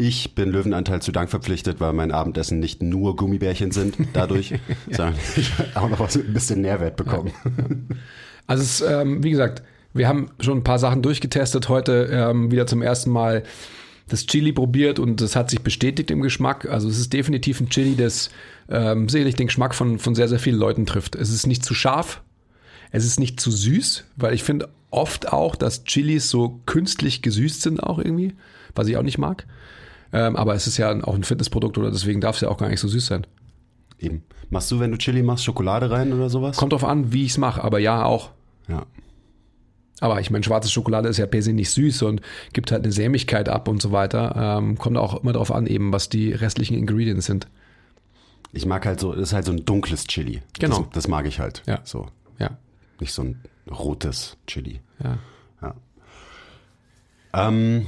ich 0.00 0.34
bin 0.34 0.50
Löwenanteil 0.50 1.02
zu 1.02 1.12
Dank 1.12 1.28
verpflichtet, 1.28 1.78
weil 1.78 1.92
mein 1.92 2.10
Abendessen 2.10 2.58
nicht 2.58 2.82
nur 2.82 3.16
Gummibärchen 3.16 3.70
sind 3.70 3.96
dadurch, 4.14 4.54
sondern 4.90 5.14
ich 5.36 5.52
auch 5.74 5.90
noch 5.90 6.00
was 6.00 6.16
mit 6.16 6.28
ein 6.28 6.32
bisschen 6.32 6.62
Nährwert 6.62 6.96
bekommen. 6.96 7.32
Also 8.46 8.62
es, 8.62 8.80
ähm, 8.80 9.22
wie 9.22 9.30
gesagt, 9.30 9.62
wir 9.92 10.08
haben 10.08 10.30
schon 10.40 10.58
ein 10.58 10.64
paar 10.64 10.78
Sachen 10.78 11.02
durchgetestet. 11.02 11.68
Heute 11.68 12.08
ähm, 12.10 12.50
wieder 12.50 12.66
zum 12.66 12.80
ersten 12.80 13.10
Mal 13.10 13.42
das 14.08 14.26
Chili 14.26 14.52
probiert 14.52 14.98
und 14.98 15.20
das 15.20 15.36
hat 15.36 15.50
sich 15.50 15.60
bestätigt 15.60 16.10
im 16.10 16.22
Geschmack. 16.22 16.66
Also 16.68 16.88
es 16.88 16.98
ist 16.98 17.12
definitiv 17.12 17.60
ein 17.60 17.68
Chili, 17.68 17.94
das 17.94 18.30
ähm, 18.70 19.08
sicherlich 19.08 19.34
den 19.34 19.48
Geschmack 19.48 19.74
von, 19.74 19.98
von 19.98 20.14
sehr, 20.14 20.28
sehr 20.28 20.38
vielen 20.38 20.58
Leuten 20.58 20.86
trifft. 20.86 21.14
Es 21.14 21.30
ist 21.30 21.46
nicht 21.46 21.62
zu 21.62 21.74
scharf, 21.74 22.22
es 22.90 23.04
ist 23.04 23.20
nicht 23.20 23.38
zu 23.38 23.50
süß, 23.50 24.04
weil 24.16 24.32
ich 24.32 24.42
finde 24.42 24.68
oft 24.90 25.32
auch, 25.32 25.56
dass 25.56 25.84
Chilis 25.84 26.30
so 26.30 26.60
künstlich 26.64 27.20
gesüßt 27.20 27.60
sind 27.60 27.82
auch 27.82 27.98
irgendwie, 27.98 28.32
was 28.74 28.88
ich 28.88 28.96
auch 28.96 29.02
nicht 29.02 29.18
mag. 29.18 29.46
Ähm, 30.12 30.36
aber 30.36 30.54
es 30.54 30.66
ist 30.66 30.76
ja 30.76 30.90
auch 31.04 31.14
ein 31.14 31.24
Fitnessprodukt 31.24 31.78
oder 31.78 31.90
deswegen 31.90 32.20
darf 32.20 32.36
es 32.36 32.42
ja 32.42 32.48
auch 32.48 32.58
gar 32.58 32.68
nicht 32.68 32.80
so 32.80 32.88
süß 32.88 33.06
sein. 33.06 33.26
Eben. 33.98 34.24
Machst 34.48 34.70
du, 34.70 34.80
wenn 34.80 34.90
du 34.90 34.98
Chili 34.98 35.22
machst, 35.22 35.44
Schokolade 35.44 35.90
rein 35.90 36.12
oder 36.12 36.28
sowas? 36.30 36.56
Kommt 36.56 36.72
drauf 36.72 36.84
an, 36.84 37.12
wie 37.12 37.24
ich 37.24 37.32
es 37.32 37.38
mache, 37.38 37.62
aber 37.62 37.78
ja 37.78 38.04
auch. 38.04 38.30
Ja. 38.68 38.86
Aber 40.00 40.18
ich 40.20 40.30
meine, 40.30 40.42
schwarze 40.42 40.70
Schokolade 40.70 41.08
ist 41.08 41.18
ja 41.18 41.26
per 41.26 41.42
se 41.42 41.52
nicht 41.52 41.70
süß 41.70 42.02
und 42.02 42.22
gibt 42.54 42.72
halt 42.72 42.82
eine 42.82 42.92
Sämigkeit 42.92 43.48
ab 43.50 43.68
und 43.68 43.82
so 43.82 43.92
weiter. 43.92 44.34
Ähm, 44.58 44.78
kommt 44.78 44.96
auch 44.96 45.22
immer 45.22 45.32
darauf 45.34 45.52
an, 45.52 45.66
eben, 45.66 45.92
was 45.92 46.08
die 46.08 46.32
restlichen 46.32 46.76
Ingredients 46.76 47.26
sind. 47.26 47.46
Ich 48.52 48.64
mag 48.66 48.86
halt 48.86 48.98
so, 48.98 49.12
das 49.12 49.28
ist 49.28 49.32
halt 49.34 49.44
so 49.44 49.52
ein 49.52 49.64
dunkles 49.64 50.06
Chili. 50.06 50.40
Genau. 50.58 50.78
Das, 50.78 50.88
das 50.92 51.08
mag 51.08 51.26
ich 51.26 51.38
halt. 51.38 51.62
Ja. 51.66 51.80
So. 51.84 52.08
Ja, 52.38 52.56
Nicht 52.98 53.12
so 53.12 53.22
ein 53.22 53.42
rotes 53.70 54.38
Chili. 54.46 54.80
ja. 55.04 55.18
Ja. 55.62 55.74
Ähm, 57.34 57.86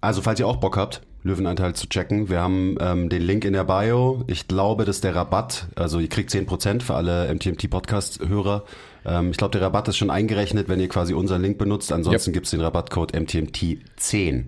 also, 0.00 0.20
falls 0.22 0.40
ihr 0.40 0.46
auch 0.48 0.56
Bock 0.56 0.76
habt, 0.76 1.00
Löwenanteil 1.26 1.74
zu 1.74 1.88
checken, 1.88 2.28
wir 2.28 2.40
haben 2.40 2.76
ähm, 2.80 3.08
den 3.08 3.22
Link 3.22 3.44
in 3.44 3.52
der 3.52 3.64
Bio. 3.64 4.22
Ich 4.28 4.48
glaube, 4.48 4.84
dass 4.84 5.00
der 5.00 5.14
Rabatt, 5.14 5.66
also 5.74 5.98
ihr 5.98 6.08
kriegt 6.08 6.30
10% 6.30 6.82
für 6.82 6.94
alle 6.94 7.32
MTMT-Podcast-Hörer. 7.34 8.64
Ähm, 9.04 9.30
ich 9.30 9.36
glaube, 9.36 9.52
der 9.52 9.62
Rabatt 9.62 9.88
ist 9.88 9.96
schon 9.96 10.10
eingerechnet, 10.10 10.68
wenn 10.68 10.80
ihr 10.80 10.88
quasi 10.88 11.14
unseren 11.14 11.42
Link 11.42 11.58
benutzt. 11.58 11.92
Ansonsten 11.92 12.30
Yep. 12.30 12.34
gibt's 12.34 12.50
den 12.50 12.60
Rabattcode 12.60 13.14
MTMT10. 13.14 14.44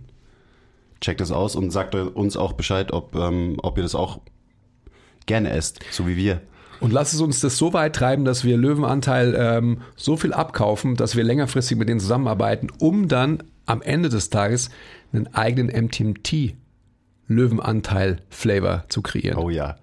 Checkt 1.00 1.20
das 1.20 1.30
aus 1.30 1.56
und 1.56 1.70
sagt 1.70 1.94
uns 1.94 2.36
auch 2.36 2.52
Bescheid, 2.52 2.92
ob, 2.92 3.14
ähm, 3.14 3.56
ob 3.62 3.76
ihr 3.76 3.82
das 3.82 3.94
auch 3.94 4.20
gerne 5.26 5.50
esst, 5.50 5.80
so 5.90 6.06
wie 6.06 6.16
wir. 6.16 6.40
Und 6.80 6.92
lasst 6.92 7.12
es 7.12 7.20
uns 7.20 7.40
das 7.40 7.58
so 7.58 7.72
weit 7.72 7.96
treiben, 7.96 8.24
dass 8.24 8.44
wir 8.44 8.56
Löwenanteil 8.56 9.34
ähm, 9.36 9.78
so 9.96 10.16
viel 10.16 10.32
abkaufen, 10.32 10.94
dass 10.94 11.16
wir 11.16 11.24
längerfristig 11.24 11.76
mit 11.76 11.88
denen 11.88 12.00
zusammenarbeiten, 12.00 12.68
um 12.78 13.08
dann 13.08 13.42
am 13.66 13.82
Ende 13.82 14.08
des 14.08 14.30
Tages 14.30 14.70
einen 15.12 15.26
eigenen 15.34 15.68
MTMT 15.86 16.54
Löwenanteil 17.28 18.22
Flavor 18.30 18.84
zu 18.88 19.02
kreieren. 19.02 19.38
Oh 19.38 19.50
ja. 19.50 19.76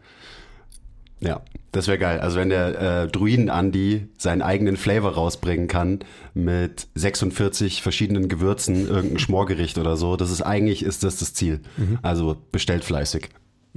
Ja, 1.22 1.42
Das 1.72 1.88
wäre 1.88 1.98
geil. 1.98 2.20
Also 2.20 2.38
wenn 2.38 2.50
der 2.50 3.04
äh, 3.04 3.08
Druiden-Andi 3.08 4.08
seinen 4.18 4.42
eigenen 4.42 4.76
Flavor 4.78 5.14
rausbringen 5.14 5.68
kann 5.68 6.00
mit 6.34 6.88
46 6.96 7.82
verschiedenen 7.82 8.28
Gewürzen, 8.28 8.88
irgendein 8.88 9.20
Schmorgericht 9.20 9.78
oder 9.78 9.96
so, 9.98 10.18
das 10.18 10.30
ist 10.30 10.42
eigentlich 10.42 10.84
ist 10.84 11.04
das 11.04 11.18
das 11.18 11.34
Ziel. 11.34 11.62
Also 12.02 12.38
bestellt 12.52 12.84
fleißig. 12.84 13.30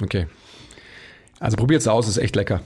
Okay. 0.03 0.27
Also 1.39 1.57
probiert's 1.57 1.87
aus, 1.87 2.09
ist 2.09 2.19
echt 2.19 2.35
lecker. 2.37 2.61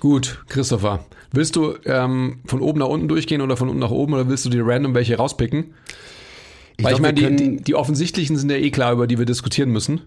Gut, 0.00 0.42
Christopher. 0.48 1.04
Willst 1.32 1.56
du 1.56 1.74
ähm, 1.84 2.40
von 2.46 2.60
oben 2.62 2.80
nach 2.80 2.88
unten 2.88 3.06
durchgehen 3.06 3.42
oder 3.42 3.56
von 3.56 3.68
unten 3.68 3.80
nach 3.80 3.90
oben 3.90 4.14
oder 4.14 4.28
willst 4.28 4.46
du 4.46 4.48
dir 4.48 4.66
random 4.66 4.94
welche 4.94 5.16
rauspicken? 5.16 5.74
Weil 6.82 6.94
ich 6.94 7.00
meine, 7.00 7.14
die, 7.14 7.22
können- 7.22 7.36
die, 7.36 7.56
die 7.62 7.74
offensichtlichen 7.74 8.36
sind 8.36 8.50
ja 8.50 8.56
eh 8.56 8.70
klar, 8.70 8.92
über 8.92 9.06
die 9.06 9.18
wir 9.18 9.26
diskutieren 9.26 9.70
müssen. 9.70 10.00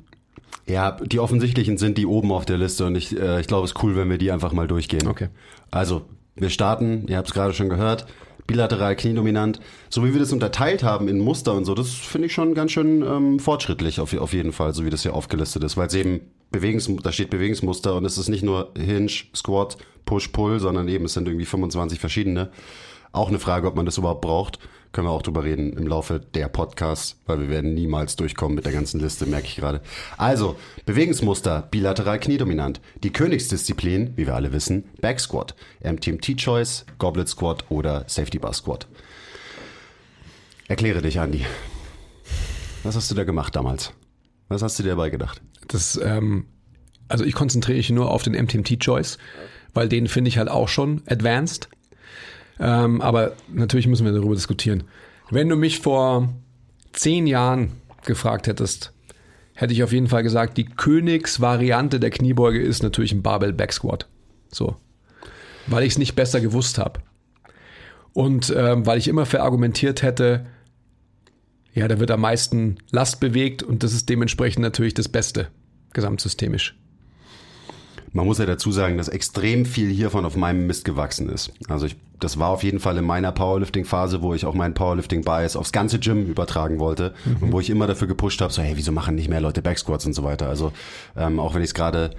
Ja, 0.67 0.91
die 0.91 1.19
offensichtlichen 1.19 1.77
sind 1.77 1.97
die 1.97 2.05
oben 2.05 2.31
auf 2.31 2.45
der 2.45 2.57
Liste 2.57 2.85
und 2.85 2.95
ich, 2.95 3.19
äh, 3.19 3.41
ich 3.41 3.47
glaube, 3.47 3.65
es 3.65 3.71
ist 3.71 3.83
cool, 3.83 3.95
wenn 3.95 4.09
wir 4.09 4.17
die 4.17 4.31
einfach 4.31 4.53
mal 4.53 4.67
durchgehen. 4.67 5.07
Okay. 5.07 5.27
Also, 5.71 6.03
wir 6.35 6.49
starten, 6.49 7.05
ihr 7.07 7.17
habt 7.17 7.27
es 7.27 7.33
gerade 7.33 7.53
schon 7.53 7.67
gehört, 7.69 8.05
bilateral 8.47 8.95
kniedominant. 8.95 9.59
So 9.89 10.05
wie 10.05 10.13
wir 10.13 10.19
das 10.19 10.31
unterteilt 10.31 10.83
haben 10.83 11.07
in 11.07 11.19
Muster 11.19 11.53
und 11.53 11.65
so, 11.65 11.75
das 11.75 11.89
finde 11.91 12.27
ich 12.27 12.33
schon 12.33 12.53
ganz 12.53 12.71
schön 12.71 13.01
ähm, 13.01 13.39
fortschrittlich 13.39 13.99
auf, 13.99 14.13
auf 14.17 14.33
jeden 14.33 14.53
Fall, 14.53 14.73
so 14.73 14.85
wie 14.85 14.89
das 14.89 15.03
hier 15.03 15.13
aufgelistet 15.13 15.63
ist, 15.63 15.75
weil 15.77 15.87
es 15.87 15.95
eben 15.95 16.21
Bewegungs, 16.51 16.89
da 17.03 17.11
steht 17.11 17.29
Bewegungsmuster 17.29 17.95
und 17.95 18.05
es 18.05 18.17
ist 18.17 18.29
nicht 18.29 18.43
nur 18.43 18.71
Hinge, 18.77 19.09
Squat, 19.35 19.77
Push, 20.05 20.29
Pull, 20.29 20.59
sondern 20.59 20.87
eben 20.87 21.05
es 21.05 21.13
sind 21.13 21.27
irgendwie 21.27 21.45
25 21.45 21.99
verschiedene. 21.99 22.51
Auch 23.11 23.29
eine 23.29 23.39
Frage, 23.39 23.67
ob 23.67 23.75
man 23.75 23.85
das 23.85 23.97
überhaupt 23.97 24.21
braucht. 24.21 24.59
Können 24.93 25.07
wir 25.07 25.11
auch 25.11 25.23
drüber 25.23 25.43
reden 25.43 25.73
im 25.73 25.87
Laufe 25.87 26.19
der 26.19 26.47
Podcasts, 26.47 27.19
weil 27.25 27.39
wir 27.39 27.49
werden 27.49 27.73
niemals 27.73 28.15
durchkommen 28.15 28.53
mit 28.53 28.65
der 28.65 28.73
ganzen 28.73 28.99
Liste, 28.99 29.25
merke 29.25 29.47
ich 29.47 29.55
gerade. 29.55 29.81
Also, 30.17 30.55
Bewegungsmuster, 30.85 31.67
bilateral 31.71 32.19
kniedominant. 32.19 32.79
Die 33.03 33.11
Königsdisziplin, 33.11 34.13
wie 34.15 34.27
wir 34.27 34.35
alle 34.35 34.53
wissen, 34.53 34.83
Back 35.01 35.19
Squat, 35.19 35.55
MTMT 35.83 36.37
Choice, 36.37 36.85
Goblet 36.99 37.27
Squat 37.27 37.65
oder 37.69 38.05
Safety 38.07 38.37
Bar 38.37 38.53
Squat. 38.53 38.87
Erkläre 40.67 41.01
dich, 41.01 41.19
Andi. 41.19 41.43
Was 42.83 42.95
hast 42.95 43.09
du 43.09 43.15
da 43.15 43.23
gemacht 43.23 43.55
damals? 43.55 43.93
Was 44.47 44.61
hast 44.61 44.77
du 44.77 44.83
dir 44.83 44.89
dabei 44.89 45.09
gedacht? 45.09 45.41
Das, 45.69 45.99
ähm, 46.03 46.45
also 47.07 47.23
ich 47.25 47.33
konzentriere 47.33 47.77
mich 47.77 47.89
nur 47.89 48.11
auf 48.11 48.21
den 48.21 48.33
MTMT 48.33 48.79
Choice, 48.79 49.17
weil 49.73 49.89
den 49.89 50.07
finde 50.07 50.29
ich 50.29 50.37
halt 50.37 50.49
auch 50.49 50.67
schon 50.67 51.01
advanced. 51.07 51.67
Ähm, 52.59 53.01
aber 53.01 53.33
natürlich 53.51 53.87
müssen 53.87 54.05
wir 54.05 54.13
darüber 54.13 54.35
diskutieren. 54.35 54.83
Wenn 55.29 55.49
du 55.49 55.55
mich 55.55 55.79
vor 55.79 56.29
zehn 56.91 57.27
Jahren 57.27 57.71
gefragt 58.05 58.47
hättest, 58.47 58.93
hätte 59.53 59.73
ich 59.73 59.83
auf 59.83 59.91
jeden 59.91 60.07
Fall 60.07 60.23
gesagt, 60.23 60.57
die 60.57 60.65
Königsvariante 60.65 61.99
der 61.99 62.09
Kniebeuge 62.09 62.61
ist 62.61 62.83
natürlich 62.83 63.11
ein 63.11 63.21
Barbell 63.21 63.53
Back 63.53 63.73
Squat. 63.73 64.07
So. 64.51 64.75
Weil 65.67 65.83
ich 65.83 65.93
es 65.93 65.97
nicht 65.97 66.15
besser 66.15 66.41
gewusst 66.41 66.77
habe. 66.77 67.01
Und 68.13 68.53
ähm, 68.55 68.85
weil 68.85 68.97
ich 68.97 69.07
immer 69.07 69.25
verargumentiert 69.25 70.03
hätte, 70.03 70.45
ja, 71.73 71.87
da 71.87 71.99
wird 71.99 72.11
am 72.11 72.21
meisten 72.21 72.77
Last 72.91 73.19
bewegt 73.19 73.63
und 73.63 73.81
das 73.81 73.93
ist 73.93 74.07
dementsprechend 74.09 74.61
natürlich 74.61 74.93
das 74.93 75.09
Beste, 75.09 75.47
gesamtsystemisch. 75.93 76.77
Man 78.11 78.27
muss 78.27 78.37
ja 78.37 78.45
dazu 78.45 78.71
sagen, 78.71 78.97
dass 78.97 79.07
extrem 79.07 79.65
viel 79.65 79.89
hiervon 79.89 80.25
auf 80.25 80.35
meinem 80.35 80.67
Mist 80.67 80.85
gewachsen 80.85 81.29
ist. 81.29 81.51
Also 81.67 81.87
ich, 81.87 81.95
das 82.23 82.39
war 82.39 82.49
auf 82.49 82.63
jeden 82.63 82.79
Fall 82.79 82.97
in 82.97 83.05
meiner 83.05 83.31
Powerlifting-Phase, 83.31 84.21
wo 84.21 84.33
ich 84.33 84.45
auch 84.45 84.53
meinen 84.53 84.73
Powerlifting-Bias 84.73 85.55
aufs 85.55 85.71
ganze 85.71 85.99
Gym 85.99 86.25
übertragen 86.25 86.79
wollte 86.79 87.13
und 87.41 87.51
wo 87.51 87.59
ich 87.59 87.69
immer 87.69 87.85
dafür 87.85 88.07
gepusht 88.07 88.41
habe, 88.41 88.53
so 88.53 88.61
hey, 88.61 88.73
wieso 88.75 88.91
machen 88.91 89.15
nicht 89.15 89.29
mehr 89.29 89.41
Leute 89.41 89.61
Backsquats 89.61 90.05
und 90.05 90.13
so 90.13 90.23
weiter. 90.23 90.47
Also 90.47 90.71
ähm, 91.17 91.39
auch 91.39 91.53
wenn 91.53 91.61
ich 91.61 91.69
es 91.69 91.73
gerade 91.73 92.11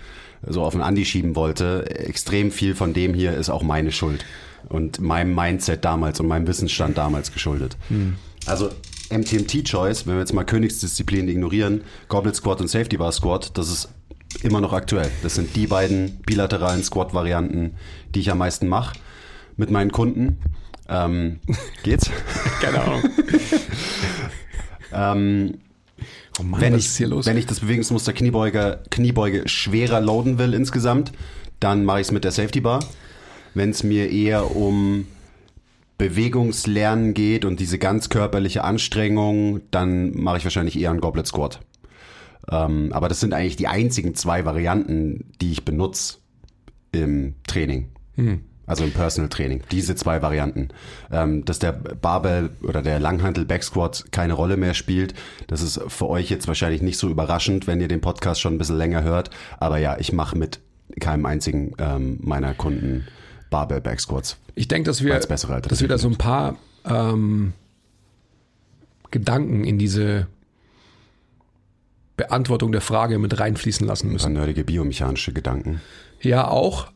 so 0.46 0.62
auf 0.62 0.74
den 0.74 0.82
Andi 0.82 1.04
schieben 1.06 1.36
wollte, 1.36 1.88
extrem 1.90 2.50
viel 2.50 2.74
von 2.74 2.92
dem 2.92 3.14
hier 3.14 3.32
ist 3.32 3.48
auch 3.48 3.62
meine 3.62 3.92
Schuld 3.92 4.24
und 4.68 5.00
meinem 5.00 5.34
Mindset 5.34 5.84
damals 5.84 6.20
und 6.20 6.26
meinem 6.26 6.46
Wissensstand 6.46 6.98
damals 6.98 7.32
geschuldet. 7.32 7.76
Also 8.46 8.70
MTMT-Choice, 9.10 10.06
wenn 10.06 10.14
wir 10.14 10.20
jetzt 10.20 10.34
mal 10.34 10.44
Königsdisziplinen 10.44 11.28
ignorieren, 11.28 11.82
Goblet 12.08 12.36
Squat 12.36 12.60
und 12.60 12.68
Safety 12.68 12.98
Bar 12.98 13.12
Squat, 13.12 13.56
das 13.56 13.70
ist 13.70 13.88
immer 14.42 14.60
noch 14.60 14.72
aktuell. 14.72 15.10
Das 15.22 15.34
sind 15.34 15.56
die 15.56 15.66
beiden 15.66 16.18
bilateralen 16.26 16.82
Squat-Varianten, 16.82 17.76
die 18.14 18.20
ich 18.20 18.30
am 18.30 18.38
meisten 18.38 18.68
mache 18.68 18.92
mit 19.56 19.70
meinen 19.70 19.92
Kunden. 19.92 20.38
Ähm, 20.88 21.40
geht's? 21.82 22.10
Keine 22.60 22.82
Ahnung. 22.82 23.02
ähm, 24.92 25.54
Oh 26.38 26.42
Mann, 26.42 26.60
wenn, 26.60 26.74
ich, 26.74 26.86
ist 26.86 26.96
hier 26.96 27.06
los? 27.06 27.26
wenn 27.26 27.36
ich 27.36 27.46
das 27.46 27.60
Bewegungsmuster 27.60 28.12
Kniebeuge, 28.12 28.82
Kniebeuge 28.90 29.48
schwerer 29.48 30.00
loaden 30.00 30.38
will 30.38 30.52
insgesamt, 30.52 31.12
dann 31.60 31.84
mache 31.84 32.00
ich 32.00 32.08
es 32.08 32.12
mit 32.12 32.24
der 32.24 32.32
Safety 32.32 32.60
Bar. 32.60 32.84
Wenn 33.54 33.70
es 33.70 33.84
mir 33.84 34.10
eher 34.10 34.56
um 34.56 35.06
Bewegungslernen 35.96 37.14
geht 37.14 37.44
und 37.44 37.60
diese 37.60 37.78
ganz 37.78 38.08
körperliche 38.08 38.64
Anstrengung, 38.64 39.60
dann 39.70 40.12
mache 40.16 40.38
ich 40.38 40.44
wahrscheinlich 40.44 40.78
eher 40.78 40.90
einen 40.90 41.00
Goblet 41.00 41.26
Squat. 41.26 41.60
Ähm, 42.50 42.92
aber 42.92 43.08
das 43.08 43.20
sind 43.20 43.32
eigentlich 43.32 43.56
die 43.56 43.68
einzigen 43.68 44.16
zwei 44.16 44.44
Varianten, 44.44 45.32
die 45.40 45.52
ich 45.52 45.64
benutze 45.64 46.18
im 46.90 47.34
Training. 47.46 47.90
Also 48.66 48.84
im 48.84 48.92
Personal 48.92 49.28
Training. 49.28 49.62
Diese 49.70 49.94
zwei 49.94 50.22
Varianten. 50.22 50.68
Ähm, 51.12 51.44
dass 51.44 51.58
der 51.58 51.72
Barbell 51.72 52.50
oder 52.62 52.80
der 52.82 52.98
Langhantel 52.98 53.44
Back 53.44 53.62
Squat 53.62 54.06
keine 54.10 54.32
Rolle 54.32 54.56
mehr 54.56 54.74
spielt, 54.74 55.14
das 55.48 55.60
ist 55.60 55.80
für 55.88 56.08
euch 56.08 56.30
jetzt 56.30 56.48
wahrscheinlich 56.48 56.80
nicht 56.82 56.98
so 56.98 57.08
überraschend, 57.08 57.66
wenn 57.66 57.80
ihr 57.80 57.88
den 57.88 58.00
Podcast 58.00 58.40
schon 58.40 58.54
ein 58.54 58.58
bisschen 58.58 58.78
länger 58.78 59.02
hört. 59.02 59.30
Aber 59.58 59.78
ja, 59.78 59.98
ich 59.98 60.12
mache 60.12 60.36
mit 60.38 60.60
keinem 61.00 61.26
einzigen 61.26 61.72
ähm, 61.78 62.18
meiner 62.22 62.54
Kunden 62.54 63.06
Barbell 63.50 63.80
Back 63.80 64.00
Squats. 64.00 64.36
ich 64.54 64.68
denke, 64.68 64.88
dass 64.88 65.02
wir, 65.04 65.18
dass 65.18 65.80
wir 65.80 65.88
da 65.88 65.98
so 65.98 66.08
ein 66.08 66.16
paar 66.16 66.56
ähm, 66.84 67.52
Gedanken 69.10 69.64
in 69.64 69.78
diese 69.78 70.26
Beantwortung 72.16 72.72
der 72.72 72.80
Frage 72.80 73.18
mit 73.18 73.38
reinfließen 73.38 73.86
lassen 73.86 74.08
Ein 74.08 74.12
müssen. 74.12 74.34
paar 74.34 74.42
nerdige 74.42 74.64
biomechanische 74.64 75.32
Gedanken. 75.32 75.80
Ja, 76.20 76.48
auch. 76.48 76.88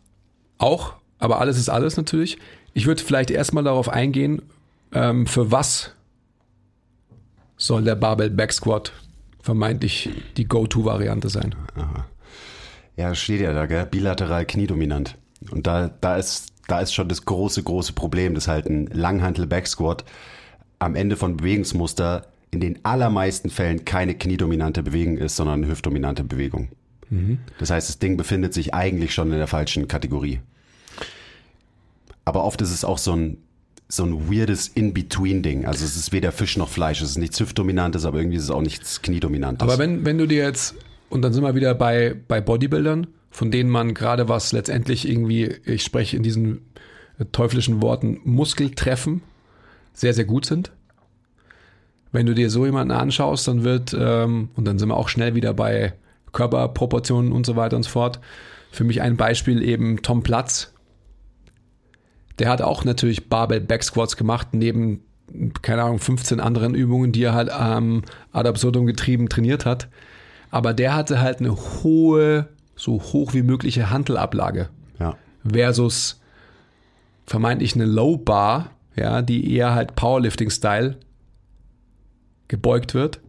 Auch. 0.58 0.94
Aber 1.18 1.40
alles 1.40 1.58
ist 1.58 1.68
alles 1.68 1.96
natürlich. 1.96 2.38
Ich 2.74 2.86
würde 2.86 3.02
vielleicht 3.02 3.30
erstmal 3.30 3.64
darauf 3.64 3.88
eingehen, 3.88 4.42
ähm, 4.92 5.26
für 5.26 5.50
was 5.50 5.92
soll 7.56 7.82
der 7.82 7.96
Barbell 7.96 8.30
Back 8.30 8.52
Squat 8.52 8.92
vermeintlich 9.42 10.10
die 10.36 10.44
Go-To-Variante 10.46 11.28
sein. 11.28 11.54
Ja, 12.96 13.14
steht 13.14 13.40
ja 13.40 13.52
da, 13.52 13.66
gell? 13.66 13.86
Bilateral 13.86 14.44
kniedominant. 14.44 15.16
Und 15.50 15.66
da, 15.66 15.90
da 16.00 16.16
ist, 16.16 16.52
da 16.66 16.80
ist 16.80 16.92
schon 16.92 17.08
das 17.08 17.24
große, 17.24 17.62
große 17.62 17.92
Problem, 17.92 18.34
dass 18.34 18.48
halt 18.48 18.66
ein 18.66 18.86
Langhantel 18.86 19.46
Back 19.46 19.66
Squat 19.66 20.04
am 20.78 20.94
Ende 20.94 21.16
von 21.16 21.36
Bewegungsmuster 21.36 22.26
in 22.50 22.60
den 22.60 22.84
allermeisten 22.84 23.50
Fällen 23.50 23.84
keine 23.84 24.14
kniedominante 24.14 24.82
Bewegung 24.82 25.18
ist, 25.18 25.36
sondern 25.36 25.62
eine 25.62 25.72
hüftdominante 25.72 26.24
Bewegung. 26.24 26.68
Das 27.58 27.70
heißt, 27.70 27.88
das 27.88 27.98
Ding 27.98 28.16
befindet 28.16 28.54
sich 28.54 28.74
eigentlich 28.74 29.14
schon 29.14 29.32
in 29.32 29.38
der 29.38 29.46
falschen 29.46 29.88
Kategorie. 29.88 30.40
Aber 32.28 32.44
oft 32.44 32.60
ist 32.60 32.70
es 32.70 32.84
auch 32.84 32.98
so 32.98 33.12
ein, 33.12 33.38
so 33.88 34.04
ein 34.04 34.30
weirdes 34.30 34.68
In-Between-Ding. 34.68 35.64
Also 35.64 35.86
es 35.86 35.96
ist 35.96 36.12
weder 36.12 36.30
Fisch 36.30 36.58
noch 36.58 36.68
Fleisch. 36.68 37.00
Es 37.00 37.12
ist 37.12 37.16
nichts 37.16 37.40
Hüftdominantes, 37.40 38.04
aber 38.04 38.18
irgendwie 38.18 38.36
ist 38.36 38.44
es 38.44 38.50
auch 38.50 38.60
nichts 38.60 39.00
Kniedominantes. 39.00 39.66
Aber 39.66 39.78
wenn, 39.78 40.04
wenn 40.04 40.18
du 40.18 40.26
dir 40.26 40.44
jetzt, 40.44 40.74
und 41.08 41.22
dann 41.22 41.32
sind 41.32 41.42
wir 41.42 41.54
wieder 41.54 41.74
bei, 41.74 42.14
bei 42.28 42.42
Bodybuildern, 42.42 43.06
von 43.30 43.50
denen 43.50 43.70
man 43.70 43.94
gerade 43.94 44.28
was 44.28 44.52
letztendlich 44.52 45.08
irgendwie, 45.08 45.54
ich 45.64 45.82
spreche 45.82 46.18
in 46.18 46.22
diesen 46.22 46.60
teuflischen 47.32 47.80
Worten, 47.80 48.20
Muskeltreffen 48.24 49.22
sehr, 49.94 50.12
sehr 50.12 50.26
gut 50.26 50.44
sind. 50.44 50.70
Wenn 52.12 52.26
du 52.26 52.34
dir 52.34 52.50
so 52.50 52.66
jemanden 52.66 52.92
anschaust, 52.92 53.48
dann 53.48 53.64
wird, 53.64 53.96
ähm, 53.98 54.50
und 54.54 54.66
dann 54.66 54.78
sind 54.78 54.90
wir 54.90 54.98
auch 54.98 55.08
schnell 55.08 55.34
wieder 55.34 55.54
bei 55.54 55.94
Körperproportionen 56.32 57.32
und 57.32 57.46
so 57.46 57.56
weiter 57.56 57.76
und 57.76 57.84
so 57.84 57.90
fort. 57.90 58.20
Für 58.70 58.84
mich 58.84 59.00
ein 59.00 59.16
Beispiel 59.16 59.62
eben 59.62 60.02
Tom 60.02 60.22
Platz. 60.22 60.74
Der 62.38 62.48
hat 62.48 62.62
auch 62.62 62.84
natürlich 62.84 63.28
Barbell 63.28 63.60
Back 63.60 63.82
Squats 63.82 64.16
gemacht, 64.16 64.48
neben, 64.52 65.02
keine 65.62 65.82
Ahnung, 65.82 65.98
15 65.98 66.40
anderen 66.40 66.74
Übungen, 66.74 67.12
die 67.12 67.22
er 67.22 67.34
halt 67.34 67.50
ähm, 67.58 68.02
ad 68.32 68.48
absurdum 68.48 68.86
getrieben 68.86 69.28
trainiert 69.28 69.66
hat. 69.66 69.88
Aber 70.50 70.72
der 70.72 70.94
hatte 70.94 71.20
halt 71.20 71.40
eine 71.40 71.54
hohe, 71.54 72.48
so 72.76 73.02
hoch 73.02 73.34
wie 73.34 73.42
mögliche 73.42 73.90
Handelablage 73.90 74.68
ja. 74.98 75.16
versus 75.46 76.20
vermeintlich 77.26 77.74
eine 77.74 77.84
Low 77.84 78.16
Bar, 78.16 78.70
ja, 78.96 79.20
die 79.22 79.52
eher 79.54 79.74
halt 79.74 79.94
Powerlifting-Style 79.94 80.96
gebeugt 82.48 82.94
wird. 82.94 83.20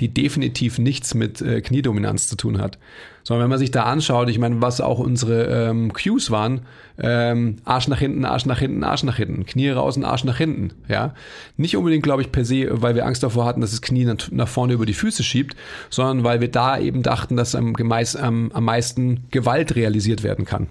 die 0.00 0.12
definitiv 0.12 0.78
nichts 0.78 1.14
mit 1.14 1.40
äh, 1.40 1.62
Kniedominanz 1.62 2.28
zu 2.28 2.36
tun 2.36 2.58
hat. 2.58 2.78
Sondern 3.26 3.42
wenn 3.42 3.50
man 3.50 3.58
sich 3.58 3.72
da 3.72 3.82
anschaut, 3.82 4.28
ich 4.28 4.38
meine, 4.38 4.62
was 4.62 4.80
auch 4.80 5.00
unsere 5.00 5.46
ähm, 5.46 5.92
Cues 5.92 6.30
waren, 6.30 6.60
ähm, 6.96 7.56
Arsch 7.64 7.88
nach 7.88 7.98
hinten, 7.98 8.24
Arsch 8.24 8.46
nach 8.46 8.60
hinten, 8.60 8.84
Arsch 8.84 9.02
nach 9.02 9.16
hinten, 9.16 9.44
Knie 9.44 9.70
raus 9.70 9.96
und 9.96 10.04
Arsch 10.04 10.22
nach 10.22 10.36
hinten, 10.36 10.70
ja. 10.86 11.12
Nicht 11.56 11.76
unbedingt, 11.76 12.04
glaube 12.04 12.22
ich, 12.22 12.30
per 12.30 12.44
se, 12.44 12.68
weil 12.70 12.94
wir 12.94 13.04
Angst 13.04 13.24
davor 13.24 13.44
hatten, 13.44 13.60
dass 13.60 13.72
das 13.72 13.82
Knie 13.82 14.08
nach 14.30 14.46
vorne 14.46 14.74
über 14.74 14.86
die 14.86 14.94
Füße 14.94 15.24
schiebt, 15.24 15.56
sondern 15.90 16.22
weil 16.22 16.40
wir 16.40 16.52
da 16.52 16.78
eben 16.78 17.02
dachten, 17.02 17.36
dass 17.36 17.56
am, 17.56 17.74
am, 17.74 18.52
am 18.52 18.64
meisten 18.64 19.24
Gewalt 19.32 19.74
realisiert 19.74 20.22
werden 20.22 20.44
kann. 20.44 20.68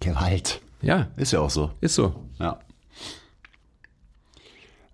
Gewalt. 0.00 0.62
Ja. 0.80 1.08
Ist 1.18 1.32
ja 1.32 1.40
auch 1.40 1.50
so. 1.50 1.72
Ist 1.82 1.96
so. 1.96 2.14
Ja. 2.38 2.60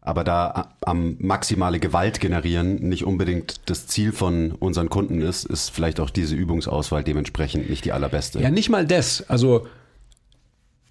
Aber 0.06 0.22
da 0.22 0.68
am 0.82 1.16
maximale 1.18 1.80
Gewalt 1.80 2.20
generieren 2.20 2.76
nicht 2.76 3.04
unbedingt 3.04 3.68
das 3.68 3.88
Ziel 3.88 4.12
von 4.12 4.52
unseren 4.52 4.88
Kunden 4.88 5.20
ist, 5.20 5.44
ist 5.44 5.70
vielleicht 5.70 5.98
auch 5.98 6.10
diese 6.10 6.36
Übungsauswahl 6.36 7.02
dementsprechend 7.02 7.68
nicht 7.68 7.84
die 7.84 7.90
allerbeste. 7.90 8.40
Ja, 8.40 8.50
nicht 8.50 8.68
mal 8.68 8.86
das. 8.86 9.28
Also, 9.28 9.66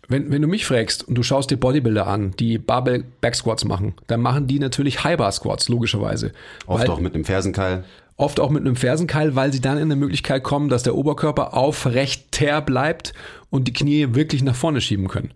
wenn, 0.10 0.32
wenn 0.32 0.42
du 0.42 0.50
mich 0.50 0.66
fragst 0.66 1.08
und 1.08 1.16
du 1.16 1.24
schaust 1.24 1.50
dir 1.50 1.56
Bodybuilder 1.56 2.08
an, 2.08 2.32
die 2.32 2.58
Barbell 2.58 3.06
Back 3.22 3.36
Squats 3.36 3.64
machen, 3.64 3.94
dann 4.08 4.20
machen 4.20 4.48
die 4.48 4.60
natürlich 4.60 5.06
High 5.06 5.16
Bar 5.18 5.32
Squats, 5.32 5.70
logischerweise. 5.70 6.34
Oft 6.68 6.90
auch 6.90 7.00
mit 7.00 7.16
einem 7.16 7.24
Fersenkeil. 7.24 7.86
Oft 8.18 8.42
auch 8.42 8.50
mit 8.50 8.66
einem 8.66 8.76
Fersenkeil, 8.76 9.38
weil 9.38 9.54
sie 9.54 9.62
dann 9.62 9.78
in 9.78 9.88
der 9.88 9.98
Möglichkeit 9.98 10.44
kommen, 10.44 10.68
dass 10.68 10.84
der 10.84 10.96
Oberkörper 10.96 11.54
aufrechter 11.54 12.62
bleibt 12.62 13.14
und 13.50 13.70
die 13.70 13.74
Knie 13.74 14.10
wirklich 14.12 14.44
nach 14.44 14.56
vorne 14.56 14.82
schieben 14.82 15.08
können. 15.08 15.32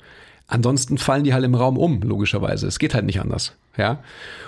Ansonsten 0.50 0.98
fallen 0.98 1.24
die 1.24 1.34
halt 1.34 1.46
im 1.46 1.54
Raum 1.54 1.78
um, 1.78 2.02
logischerweise. 2.02 2.66
Es 2.66 2.80
geht 2.80 2.96
halt 2.96 3.06
nicht 3.06 3.22
anders. 3.22 3.56
Ja. 3.78 4.04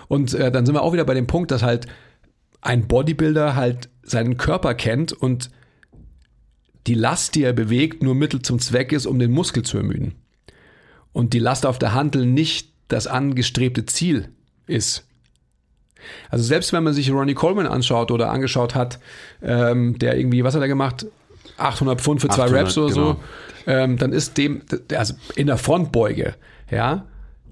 Und 0.08 0.34
äh, 0.34 0.52
dann 0.52 0.66
sind 0.66 0.74
wir 0.74 0.82
auch 0.82 0.94
wieder 0.94 1.06
bei 1.06 1.14
dem 1.14 1.28
Punkt, 1.28 1.52
dass 1.52 1.62
halt 1.62 1.86
ein 2.60 2.88
Bodybuilder 2.88 3.56
halt 3.56 3.90
seinen 4.02 4.38
Körper 4.38 4.74
kennt 4.74 5.14
und 5.14 5.52
die 6.88 6.96
Last, 6.96 7.36
die 7.36 7.44
er 7.44 7.54
bewegt, 7.54 8.02
nur 8.02 8.16
Mittel 8.16 8.42
zum 8.42 8.58
Zweck 8.58 8.92
ist, 8.92 9.06
um 9.06 9.20
den 9.20 9.32
Muskel 9.32 9.62
zu 9.62 9.78
ermüden. 9.78 10.16
Und 11.14 11.34
die 11.34 11.40
Last 11.40 11.68
auf 11.68 11.78
der 11.78 11.94
Handel 11.94 12.26
nicht 12.26 12.74
das 12.88 13.06
angestrebte 13.06 13.86
Ziel 13.86 14.30
ist. 14.66 15.06
Also 16.32 16.44
selbst 16.44 16.74
wenn 16.74 16.84
man 16.84 16.94
sich 16.94 17.12
Ronnie 17.12 17.36
Coleman 17.36 17.68
anschaut 17.68 18.10
oder 18.10 18.32
angeschaut 18.32 18.74
hat, 18.74 19.00
ähm, 19.44 20.00
der 20.00 20.18
irgendwie, 20.18 20.44
was 20.44 20.56
hat 20.56 20.62
er 20.62 20.68
gemacht? 20.68 21.06
800 21.58 22.02
Pfund 22.02 22.22
für 22.22 22.28
zwei 22.30 22.44
800, 22.44 22.62
Raps 22.62 22.78
oder 22.78 22.94
genau. 22.94 23.12
so 23.14 23.18
ähm, 23.68 23.98
dann 23.98 24.12
ist 24.14 24.38
dem, 24.38 24.62
also 24.96 25.14
in 25.36 25.48
der 25.48 25.58
Frontbeuge, 25.58 26.36
ja, 26.70 27.06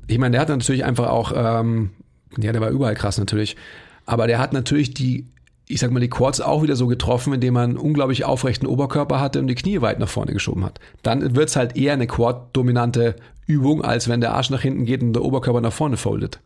ich 0.07 0.17
meine, 0.17 0.33
der 0.33 0.41
hat 0.41 0.49
natürlich 0.49 0.85
einfach 0.85 1.09
auch, 1.09 1.31
ähm, 1.35 1.91
ja, 2.37 2.51
der 2.51 2.61
war 2.61 2.69
überall 2.69 2.95
krass 2.95 3.17
natürlich, 3.17 3.55
aber 4.05 4.27
der 4.27 4.39
hat 4.39 4.53
natürlich 4.53 4.93
die, 4.93 5.27
ich 5.67 5.79
sag 5.79 5.91
mal, 5.91 5.99
die 5.99 6.09
Quads 6.09 6.41
auch 6.41 6.63
wieder 6.63 6.75
so 6.75 6.87
getroffen, 6.87 7.33
indem 7.33 7.53
man 7.53 7.69
einen 7.71 7.77
unglaublich 7.77 8.25
aufrechten 8.25 8.65
Oberkörper 8.65 9.19
hatte 9.19 9.39
und 9.39 9.47
die 9.47 9.55
Knie 9.55 9.81
weit 9.81 9.99
nach 9.99 10.09
vorne 10.09 10.33
geschoben 10.33 10.65
hat. 10.65 10.79
Dann 11.03 11.35
wird's 11.35 11.55
halt 11.55 11.77
eher 11.77 11.93
eine 11.93 12.07
Quad-dominante 12.07 13.15
Übung, 13.45 13.83
als 13.83 14.09
wenn 14.09 14.21
der 14.21 14.33
Arsch 14.33 14.49
nach 14.49 14.61
hinten 14.61 14.85
geht 14.85 15.03
und 15.03 15.13
der 15.13 15.23
Oberkörper 15.23 15.61
nach 15.61 15.73
vorne 15.73 15.97
foldet. 15.97 16.39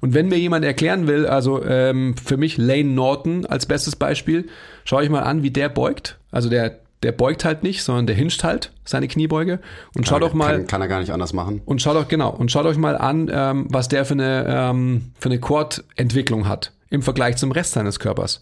Und 0.00 0.14
wenn 0.14 0.28
mir 0.28 0.38
jemand 0.38 0.64
erklären 0.64 1.06
will, 1.06 1.26
also 1.26 1.64
ähm, 1.64 2.14
für 2.16 2.36
mich 2.36 2.56
Lane 2.58 2.84
Norton 2.84 3.46
als 3.46 3.66
bestes 3.66 3.96
Beispiel, 3.96 4.48
schaue 4.84 5.04
ich 5.04 5.10
mal 5.10 5.22
an, 5.22 5.42
wie 5.42 5.50
der 5.50 5.68
beugt. 5.68 6.18
Also 6.30 6.48
der 6.48 6.78
der 7.02 7.12
beugt 7.12 7.44
halt 7.44 7.62
nicht, 7.62 7.82
sondern 7.82 8.06
der 8.06 8.16
hinscht 8.16 8.42
halt 8.42 8.72
seine 8.84 9.08
Kniebeuge. 9.08 9.60
Und 9.94 10.08
schaut 10.08 10.22
doch 10.22 10.34
mal. 10.34 10.56
Kann, 10.56 10.66
kann, 10.66 10.80
er 10.80 10.88
gar 10.88 11.00
nicht 11.00 11.12
anders 11.12 11.32
machen. 11.32 11.62
Und 11.64 11.80
schaut 11.80 11.96
doch, 11.96 12.08
genau, 12.08 12.30
und 12.30 12.50
schaut 12.50 12.66
euch 12.66 12.76
mal 12.76 12.96
an, 12.96 13.30
ähm, 13.32 13.66
was 13.70 13.88
der 13.88 14.04
für 14.04 14.14
eine, 14.14 14.46
ähm, 14.48 15.12
für 15.18 15.28
eine 15.28 15.38
Quad-Entwicklung 15.38 16.48
hat 16.48 16.72
im 16.90 17.02
Vergleich 17.02 17.36
zum 17.36 17.52
Rest 17.52 17.72
seines 17.72 18.00
Körpers. 18.00 18.40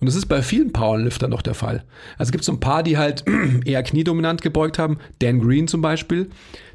Und 0.00 0.06
das 0.06 0.14
ist 0.14 0.26
bei 0.26 0.42
vielen 0.42 0.72
Powerliftern 0.72 1.30
noch 1.30 1.42
der 1.42 1.54
Fall. 1.54 1.84
Also 2.18 2.28
es 2.28 2.32
gibt 2.32 2.44
so 2.44 2.52
ein 2.52 2.60
paar, 2.60 2.82
die 2.82 2.98
halt 2.98 3.24
eher 3.64 3.82
kniedominant 3.82 4.42
gebeugt 4.42 4.78
haben. 4.78 4.98
Dan 5.20 5.40
Green 5.40 5.68
zum 5.68 5.82
Beispiel, 5.82 6.30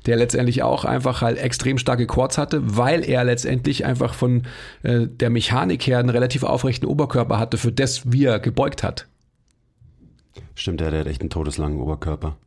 der 0.06 0.18
letztendlich 0.18 0.64
auch 0.64 0.86
einfach 0.86 1.22
halt 1.22 1.38
extrem 1.38 1.78
starke 1.78 2.08
Quads 2.08 2.38
hatte, 2.38 2.78
weil 2.78 3.08
er 3.08 3.24
letztendlich 3.24 3.86
einfach 3.86 4.14
von 4.14 4.44
äh, 4.84 5.08
der 5.08 5.30
Mechanik 5.30 5.86
her 5.88 6.00
einen 6.00 6.10
relativ 6.10 6.44
aufrechten 6.44 6.86
Oberkörper 6.86 7.40
hatte, 7.40 7.58
für 7.58 7.72
das, 7.72 8.12
wie 8.12 8.26
er 8.26 8.40
gebeugt 8.40 8.84
hat. 8.84 9.08
Stimmt, 10.56 10.82
der 10.82 10.92
hat 10.92 11.08
echt 11.08 11.22
einen 11.22 11.30
todeslangen 11.30 11.80
Oberkörper. 11.80 12.38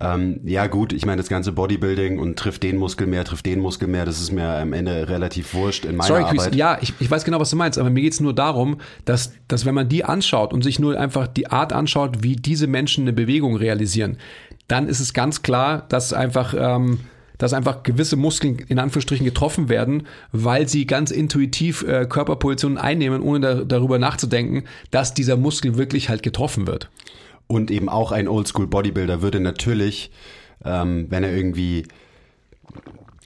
Ähm, 0.00 0.40
ja 0.44 0.66
gut, 0.66 0.92
ich 0.92 1.06
meine 1.06 1.18
das 1.18 1.28
ganze 1.28 1.52
Bodybuilding 1.52 2.18
und 2.18 2.38
trifft 2.38 2.62
den 2.62 2.76
Muskel 2.76 3.06
mehr, 3.06 3.24
trifft 3.24 3.46
den 3.46 3.60
Muskel 3.60 3.88
mehr, 3.88 4.04
das 4.04 4.20
ist 4.20 4.32
mir 4.32 4.48
am 4.48 4.72
Ende 4.72 5.08
relativ 5.08 5.54
wurscht 5.54 5.84
in 5.84 5.96
meiner 5.96 6.08
Sorry, 6.08 6.24
Chris, 6.24 6.40
Arbeit. 6.40 6.54
Ja, 6.54 6.78
ich, 6.80 6.94
ich 6.98 7.10
weiß 7.10 7.24
genau, 7.24 7.38
was 7.38 7.50
du 7.50 7.56
meinst, 7.56 7.78
aber 7.78 7.90
mir 7.90 8.02
geht's 8.02 8.20
nur 8.20 8.34
darum, 8.34 8.78
dass, 9.04 9.32
dass 9.48 9.64
wenn 9.64 9.74
man 9.74 9.88
die 9.88 10.04
anschaut 10.04 10.52
und 10.52 10.62
sich 10.62 10.78
nur 10.78 10.98
einfach 10.98 11.28
die 11.28 11.48
Art 11.48 11.72
anschaut, 11.72 12.22
wie 12.22 12.36
diese 12.36 12.66
Menschen 12.66 13.04
eine 13.04 13.12
Bewegung 13.12 13.56
realisieren, 13.56 14.18
dann 14.68 14.88
ist 14.88 15.00
es 15.00 15.12
ganz 15.12 15.42
klar, 15.42 15.86
dass 15.88 16.12
einfach 16.12 16.54
ähm, 16.56 17.00
dass 17.42 17.54
einfach 17.54 17.82
gewisse 17.82 18.14
Muskeln 18.14 18.60
in 18.68 18.78
Anführungsstrichen 18.78 19.24
getroffen 19.24 19.68
werden, 19.68 20.06
weil 20.30 20.68
sie 20.68 20.86
ganz 20.86 21.10
intuitiv 21.10 21.82
äh, 21.82 22.06
Körperpositionen 22.08 22.78
einnehmen, 22.78 23.20
ohne 23.20 23.40
da, 23.40 23.54
darüber 23.64 23.98
nachzudenken, 23.98 24.62
dass 24.92 25.12
dieser 25.12 25.36
Muskel 25.36 25.76
wirklich 25.76 26.08
halt 26.08 26.22
getroffen 26.22 26.68
wird. 26.68 26.88
Und 27.46 27.70
eben 27.70 27.88
auch 27.88 28.12
ein 28.12 28.28
Oldschool 28.28 28.66
Bodybuilder 28.66 29.22
würde 29.22 29.40
natürlich, 29.40 30.10
ähm, 30.64 31.06
wenn 31.10 31.24
er 31.24 31.34
irgendwie 31.34 31.86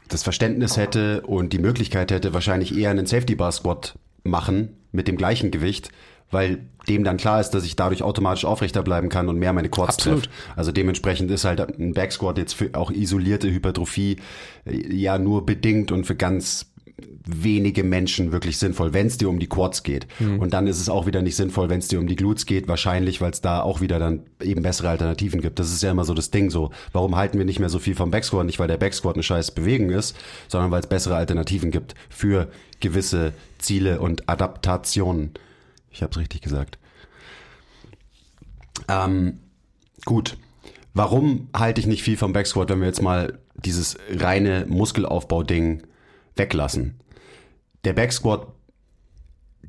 das 0.09 0.23
Verständnis 0.23 0.77
hätte 0.77 1.23
und 1.23 1.53
die 1.53 1.59
Möglichkeit 1.59 2.11
hätte, 2.11 2.35
wahrscheinlich 2.35 2.77
eher 2.77 2.91
einen 2.91 3.07
Safety 3.07 3.35
Bar 3.35 3.53
Squat 3.53 3.99
machen 4.25 4.77
mit 4.93 5.09
dem 5.09 5.17
gleichen 5.17 5.51
Gewicht, 5.51 5.91
weil 6.31 6.67
dem 6.89 7.05
dann 7.05 7.17
klar 7.17 7.41
ist, 7.41 7.51
dass 7.51 7.65
ich 7.65 7.77
dadurch 7.77 8.03
automatisch 8.03 8.45
aufrechter 8.45 8.83
bleiben 8.83 9.09
kann 9.09 9.29
und 9.29 9.39
mehr 9.39 9.53
meine 9.53 9.69
Quads 9.69 9.97
treffe. 9.97 10.29
Also 10.55 10.73
dementsprechend 10.73 11.31
ist 11.31 11.45
halt 11.45 11.61
ein 11.61 11.95
Backsquat 11.95 12.39
jetzt 12.39 12.55
für 12.55 12.71
auch 12.75 12.91
isolierte 12.91 13.51
Hypertrophie 13.51 14.17
äh, 14.65 14.95
ja 14.95 15.19
nur 15.19 15.45
bedingt 15.47 15.93
und 15.93 16.05
für 16.05 16.17
ganz 16.17 16.67
wenige 16.99 17.85
Menschen 17.85 18.33
wirklich 18.33 18.57
sinnvoll, 18.59 18.95
wenn 18.95 19.07
es 19.07 19.19
dir 19.19 19.29
um 19.29 19.39
die 19.39 19.49
Quads 19.49 19.83
geht. 19.83 20.07
Mhm. 20.19 20.39
Und 20.39 20.55
dann 20.55 20.67
ist 20.67 20.81
es 20.81 20.89
auch 20.89 21.07
wieder 21.07 21.21
nicht 21.21 21.37
sinnvoll, 21.37 21.69
wenn 21.69 21.81
es 21.81 21.89
dir 21.89 21.99
um 21.99 22.07
die 22.07 22.17
Glutes 22.17 22.47
geht, 22.47 22.69
wahrscheinlich, 22.69 23.21
weil 23.21 23.33
es 23.33 23.43
da 23.43 23.61
auch 23.61 23.81
wieder 23.81 23.99
dann 23.99 24.23
eben 24.41 24.63
bessere 24.63 24.89
Alternativen 24.89 25.43
gibt. 25.43 25.59
Das 25.59 25.71
ist 25.73 25.83
ja 25.83 25.91
immer 25.91 26.05
so 26.05 26.15
das 26.15 26.31
Ding 26.31 26.51
so. 26.51 26.71
Warum 26.93 27.17
halten 27.17 27.37
wir 27.37 27.45
nicht 27.45 27.59
mehr 27.59 27.69
so 27.69 27.79
viel 27.79 27.95
vom 27.95 28.11
Backsquat? 28.11 28.47
Nicht, 28.47 28.59
weil 28.59 28.69
der 28.69 28.79
Backsquat 28.79 29.15
eine 29.15 29.23
scheiß 29.23 29.51
Bewegung 29.51 29.91
ist, 29.91 30.17
sondern 30.49 30.71
weil 30.71 30.81
es 30.81 30.87
bessere 30.87 31.17
Alternativen 31.17 31.71
gibt 31.71 31.95
für 32.09 32.49
gewisse 32.81 33.35
Ziele 33.59 34.01
und 34.01 34.29
Adaptationen. 34.29 35.35
Ich 35.91 36.03
habe 36.03 36.13
es 36.13 36.19
richtig 36.19 36.41
gesagt. 36.41 36.79
Ähm, 38.89 39.41
gut. 40.05 40.39
Warum 40.95 41.49
halte 41.55 41.81
ich 41.81 41.87
nicht 41.87 42.03
viel 42.03 42.17
vom 42.17 42.33
Backsquat, 42.33 42.71
wenn 42.71 42.81
wir 42.81 42.87
jetzt 42.87 43.03
mal 43.03 43.39
dieses 43.55 43.99
reine 44.09 44.65
Muskelaufbau-Ding 44.67 45.83
weglassen? 46.37 47.01
Der 47.85 47.93
Backsquat, 47.93 48.47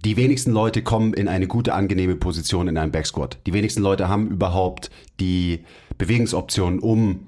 die 0.05 0.17
wenigsten 0.17 0.51
Leute 0.51 0.83
kommen 0.83 1.13
in 1.13 1.27
eine 1.27 1.47
gute, 1.47 1.73
angenehme 1.73 2.15
Position 2.15 2.67
in 2.67 2.77
einem 2.77 2.91
Backsquat. 2.91 3.39
Die 3.45 3.53
wenigsten 3.53 3.81
Leute 3.81 4.07
haben 4.07 4.29
überhaupt 4.29 4.91
die 5.19 5.63
Bewegungsoptionen, 5.97 6.79
um 6.79 7.25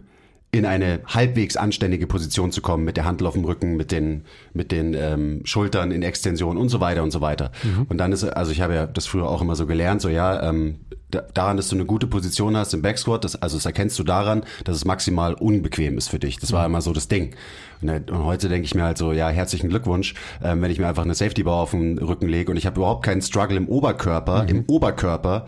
in 0.51 0.65
eine 0.65 1.01
halbwegs 1.05 1.57
anständige 1.57 2.07
Position 2.07 2.51
zu 2.51 2.61
kommen, 2.61 2.83
mit 2.83 2.97
der 2.97 3.05
Handel 3.05 3.27
auf 3.27 3.33
dem 3.33 3.45
Rücken, 3.45 3.77
mit 3.77 3.91
den, 3.91 4.23
mit 4.53 4.71
den 4.71 4.95
ähm, 4.95 5.41
Schultern 5.43 5.91
in 5.91 6.01
Extension 6.01 6.57
und 6.57 6.69
so 6.69 6.79
weiter 6.79 7.03
und 7.03 7.11
so 7.11 7.21
weiter. 7.21 7.51
Mhm. 7.63 7.85
Und 7.87 7.97
dann 7.99 8.11
ist, 8.11 8.23
also 8.23 8.51
ich 8.51 8.61
habe 8.61 8.73
ja 8.73 8.87
das 8.87 9.05
früher 9.05 9.29
auch 9.29 9.41
immer 9.41 9.55
so 9.55 9.67
gelernt, 9.67 10.01
so 10.01 10.09
ja, 10.09 10.49
ähm, 10.49 10.79
daran, 11.09 11.57
dass 11.57 11.69
du 11.69 11.75
eine 11.75 11.85
gute 11.85 12.07
Position 12.07 12.55
hast 12.55 12.73
im 12.73 12.81
Backsquat, 12.81 13.23
das, 13.23 13.41
also 13.41 13.57
das 13.57 13.65
erkennst 13.65 13.97
du 13.97 14.03
daran, 14.03 14.43
dass 14.63 14.75
es 14.75 14.85
maximal 14.85 15.33
unbequem 15.33 15.97
ist 15.97 16.09
für 16.09 16.19
dich. 16.19 16.37
Das 16.37 16.51
war 16.51 16.61
mhm. 16.61 16.73
immer 16.73 16.81
so 16.81 16.93
das 16.93 17.07
Ding. 17.07 17.35
Und, 17.81 18.11
und 18.11 18.25
heute 18.25 18.49
denke 18.49 18.65
ich 18.65 18.75
mir 18.75 18.83
halt 18.83 18.97
so, 18.97 19.11
ja, 19.11 19.29
herzlichen 19.29 19.69
Glückwunsch, 19.69 20.13
ähm, 20.43 20.61
wenn 20.61 20.71
ich 20.71 20.79
mir 20.79 20.87
einfach 20.87 21.03
eine 21.03 21.15
Safety 21.15 21.43
Bar 21.43 21.55
auf 21.55 21.71
den 21.71 21.97
Rücken 21.97 22.27
lege 22.27 22.51
und 22.51 22.57
ich 22.57 22.65
habe 22.65 22.77
überhaupt 22.77 23.03
keinen 23.03 23.21
Struggle 23.21 23.57
im 23.57 23.67
Oberkörper, 23.67 24.43
mhm. 24.43 24.49
im 24.49 24.63
Oberkörper 24.67 25.45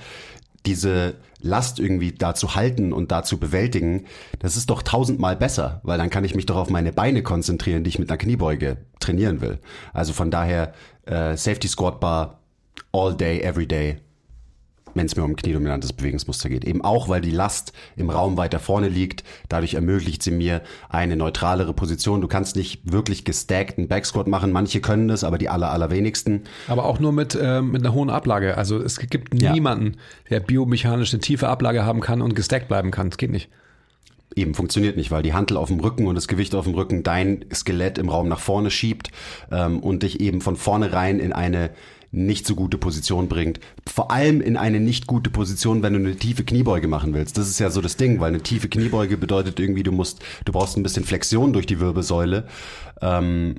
diese 0.65 1.15
Last 1.41 1.79
irgendwie 1.79 2.11
da 2.11 2.35
zu 2.35 2.53
halten 2.53 2.93
und 2.93 3.11
da 3.11 3.23
zu 3.23 3.39
bewältigen, 3.39 4.05
das 4.39 4.55
ist 4.57 4.69
doch 4.69 4.83
tausendmal 4.83 5.35
besser, 5.35 5.81
weil 5.83 5.97
dann 5.97 6.11
kann 6.11 6.23
ich 6.23 6.35
mich 6.35 6.45
doch 6.45 6.55
auf 6.55 6.69
meine 6.69 6.93
Beine 6.93 7.23
konzentrieren, 7.23 7.83
die 7.83 7.89
ich 7.89 7.99
mit 7.99 8.09
einer 8.09 8.17
Kniebeuge 8.17 8.77
trainieren 8.99 9.41
will. 9.41 9.57
Also 9.91 10.13
von 10.13 10.29
daher 10.29 10.73
äh, 11.05 11.35
Safety 11.35 11.67
Squat 11.67 11.99
Bar 11.99 12.39
all 12.91 13.15
day, 13.15 13.41
every 13.41 13.65
day 13.65 13.97
wenn 14.93 15.05
es 15.05 15.15
mir 15.15 15.23
um 15.23 15.35
kniedominantes 15.35 15.93
Bewegungsmuster 15.93 16.49
geht. 16.49 16.65
Eben 16.65 16.83
auch, 16.83 17.09
weil 17.09 17.21
die 17.21 17.31
Last 17.31 17.73
im 17.95 18.09
Raum 18.09 18.37
weiter 18.37 18.59
vorne 18.59 18.89
liegt. 18.89 19.23
Dadurch 19.49 19.73
ermöglicht 19.73 20.23
sie 20.23 20.31
mir 20.31 20.61
eine 20.89 21.15
neutralere 21.15 21.73
Position. 21.73 22.21
Du 22.21 22.27
kannst 22.27 22.55
nicht 22.55 22.91
wirklich 22.91 23.25
gestackten 23.25 23.87
Backsquat 23.87 24.27
machen. 24.27 24.51
Manche 24.51 24.81
können 24.81 25.07
das, 25.07 25.23
aber 25.23 25.37
die 25.37 25.49
aller, 25.49 25.71
allerwenigsten. 25.71 26.43
Aber 26.67 26.85
auch 26.85 26.99
nur 26.99 27.11
mit, 27.11 27.35
äh, 27.35 27.61
mit 27.61 27.81
einer 27.81 27.93
hohen 27.93 28.09
Ablage. 28.09 28.57
Also 28.57 28.77
es 28.77 28.99
gibt 28.99 29.41
ja. 29.41 29.51
niemanden, 29.51 29.97
der 30.29 30.39
biomechanisch 30.39 31.13
eine 31.13 31.21
tiefe 31.21 31.47
Ablage 31.47 31.85
haben 31.85 32.01
kann 32.01 32.21
und 32.21 32.35
gestackt 32.35 32.67
bleiben 32.67 32.91
kann. 32.91 33.09
Das 33.09 33.17
geht 33.17 33.31
nicht 33.31 33.49
eben 34.35 34.53
funktioniert 34.53 34.97
nicht, 34.97 35.11
weil 35.11 35.23
die 35.23 35.33
Hantel 35.33 35.57
auf 35.57 35.67
dem 35.67 35.79
Rücken 35.79 36.07
und 36.07 36.15
das 36.15 36.27
Gewicht 36.27 36.55
auf 36.55 36.65
dem 36.65 36.73
Rücken 36.73 37.03
dein 37.03 37.45
Skelett 37.53 37.97
im 37.97 38.09
Raum 38.09 38.27
nach 38.27 38.39
vorne 38.39 38.71
schiebt 38.71 39.11
ähm, 39.51 39.79
und 39.79 40.03
dich 40.03 40.19
eben 40.19 40.41
von 40.41 40.55
vornherein 40.55 41.19
in 41.19 41.33
eine 41.33 41.71
nicht 42.11 42.45
so 42.45 42.55
gute 42.55 42.77
Position 42.77 43.29
bringt. 43.29 43.59
Vor 43.87 44.11
allem 44.11 44.41
in 44.41 44.57
eine 44.57 44.79
nicht 44.79 45.07
gute 45.07 45.29
Position, 45.29 45.81
wenn 45.81 45.93
du 45.93 45.99
eine 45.99 46.15
tiefe 46.15 46.43
Kniebeuge 46.43 46.87
machen 46.87 47.13
willst. 47.13 47.37
Das 47.37 47.49
ist 47.49 47.59
ja 47.59 47.69
so 47.69 47.81
das 47.81 47.95
Ding, 47.95 48.19
weil 48.19 48.29
eine 48.29 48.41
tiefe 48.41 48.67
Kniebeuge 48.67 49.17
bedeutet 49.17 49.59
irgendwie, 49.59 49.83
du 49.83 49.91
musst, 49.91 50.21
du 50.45 50.51
brauchst 50.51 50.77
ein 50.77 50.83
bisschen 50.83 51.05
Flexion 51.05 51.53
durch 51.53 51.65
die 51.65 51.79
Wirbelsäule. 51.79 52.47
Ähm, 53.01 53.55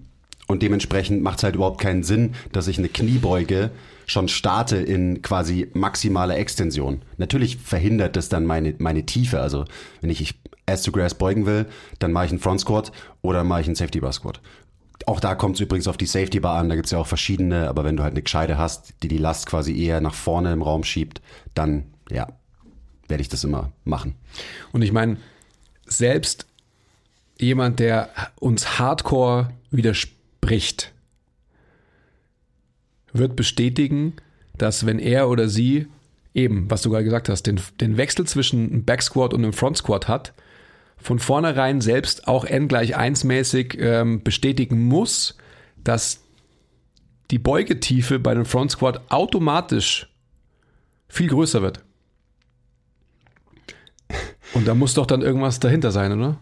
und 0.49 0.63
dementsprechend 0.63 1.23
macht 1.23 1.39
es 1.39 1.45
halt 1.45 1.55
überhaupt 1.55 1.81
keinen 1.81 2.03
Sinn, 2.03 2.35
dass 2.53 2.69
ich 2.69 2.79
eine 2.79 2.89
Kniebeuge 2.89 3.71
schon 4.07 4.29
starte 4.29 4.77
in 4.77 5.23
quasi 5.23 5.69
maximaler 5.73 6.37
Extension. 6.37 7.03
Natürlich 7.17 7.57
verhindert 7.57 8.17
das 8.17 8.29
dann 8.29 8.45
meine, 8.45 8.75
meine 8.79 9.07
Tiefe. 9.07 9.41
Also 9.41 9.65
wenn 10.01 10.11
ich, 10.11 10.21
ich 10.21 10.35
Ass 10.67 10.83
to 10.83 10.93
Grass 10.93 11.15
beugen 11.15 11.47
will, 11.47 11.67
dann 11.99 12.13
mache 12.13 12.27
ich 12.27 12.31
einen 12.33 12.41
Front 12.41 12.61
Squat 12.61 12.93
oder 13.23 13.45
mache 13.45 13.63
ich 13.63 13.67
einen 13.67 13.77
Safety 13.77 14.01
Bar 14.01 14.13
Squat. 14.13 14.41
Auch 15.07 15.21
da 15.21 15.35
kommt 15.35 15.57
es 15.57 15.61
übrigens 15.61 15.89
auf 15.89 15.97
die 15.97 16.07
Safety 16.07 16.41
Bar 16.41 16.59
an, 16.59 16.69
da 16.69 16.75
gibt 16.75 16.87
es 16.87 16.93
ja 16.93 16.99
auch 16.99 17.07
verschiedene, 17.07 17.69
aber 17.69 17.85
wenn 17.85 17.97
du 17.97 18.03
halt 18.03 18.13
eine 18.13 18.23
Gescheide 18.23 18.59
hast, 18.59 18.95
die 19.03 19.09
die 19.09 19.19
Last 19.19 19.47
quasi 19.47 19.77
eher 19.77 20.01
nach 20.01 20.15
vorne 20.15 20.53
im 20.53 20.63
Raum 20.63 20.85
schiebt, 20.85 21.21
dann 21.55 21.85
ja, 22.11 22.29
werde 23.09 23.23
ich 23.23 23.29
das 23.29 23.45
immer 23.45 23.73
machen. 23.85 24.15
Und 24.73 24.83
ich 24.83 24.93
meine, 24.93 25.17
selbst 25.87 26.47
jemand, 27.39 27.81
der 27.81 28.11
uns 28.39 28.79
hardcore 28.79 29.51
widerspricht, 29.71 30.93
wird 33.13 33.37
bestätigen, 33.37 34.15
dass 34.57 34.87
wenn 34.87 34.99
er 34.99 35.29
oder 35.29 35.49
sie 35.49 35.87
eben, 36.35 36.71
was 36.71 36.83
du 36.83 36.91
gerade 36.91 37.05
gesagt 37.05 37.29
hast, 37.29 37.43
den, 37.43 37.61
den 37.81 37.97
Wechsel 37.97 38.27
zwischen 38.27 38.71
einem 38.71 38.85
Back 38.85 39.03
Squat 39.03 39.35
und 39.35 39.43
einem 39.43 39.53
Front 39.53 39.79
Squat 39.79 40.09
hat, 40.09 40.33
von 41.03 41.19
vornherein 41.19 41.81
selbst 41.81 42.29
auch 42.29 42.45
n 42.45 42.69
gleich 42.69 42.97
1 42.97 43.25
mäßig 43.25 43.77
ähm, 43.79 44.23
bestätigen 44.23 44.87
muss, 44.87 45.37
dass 45.83 46.23
die 47.31 47.39
Beugetiefe 47.39 48.19
bei 48.19 48.31
einem 48.31 48.45
Front 48.45 48.73
Squat 48.73 49.01
automatisch 49.11 50.09
viel 51.09 51.29
größer 51.29 51.63
wird. 51.63 51.81
Und 54.55 54.69
da 54.69 54.75
muss 54.75 54.95
doch 54.95 55.07
dann 55.07 55.23
irgendwas 55.23 55.61
dahinter 55.61 55.91
sein, 55.91 56.13
oder? 56.13 56.39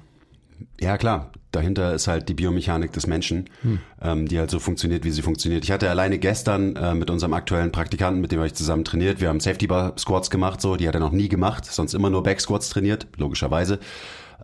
Ja, 0.80 0.98
klar. 0.98 1.30
Dahinter 1.52 1.94
ist 1.94 2.06
halt 2.06 2.28
die 2.28 2.34
Biomechanik 2.34 2.92
des 2.92 3.08
Menschen, 3.08 3.46
hm. 3.62 3.80
ähm, 4.00 4.28
die 4.28 4.38
halt 4.38 4.50
so 4.50 4.60
funktioniert, 4.60 5.04
wie 5.04 5.10
sie 5.10 5.22
funktioniert. 5.22 5.64
Ich 5.64 5.72
hatte 5.72 5.90
alleine 5.90 6.18
gestern 6.18 6.76
äh, 6.76 6.94
mit 6.94 7.10
unserem 7.10 7.32
aktuellen 7.34 7.72
Praktikanten, 7.72 8.20
mit 8.20 8.30
dem 8.30 8.42
ich 8.44 8.54
zusammen 8.54 8.84
trainiert. 8.84 9.20
Wir 9.20 9.28
haben 9.28 9.40
Safety 9.40 9.66
Bar 9.66 9.94
Squats 9.98 10.30
gemacht, 10.30 10.60
so, 10.60 10.76
die 10.76 10.86
hat 10.86 10.94
er 10.94 11.00
noch 11.00 11.10
nie 11.10 11.28
gemacht, 11.28 11.64
sonst 11.64 11.92
immer 11.94 12.08
nur 12.08 12.22
Back 12.22 12.40
Squats 12.40 12.68
trainiert, 12.68 13.08
logischerweise. 13.16 13.80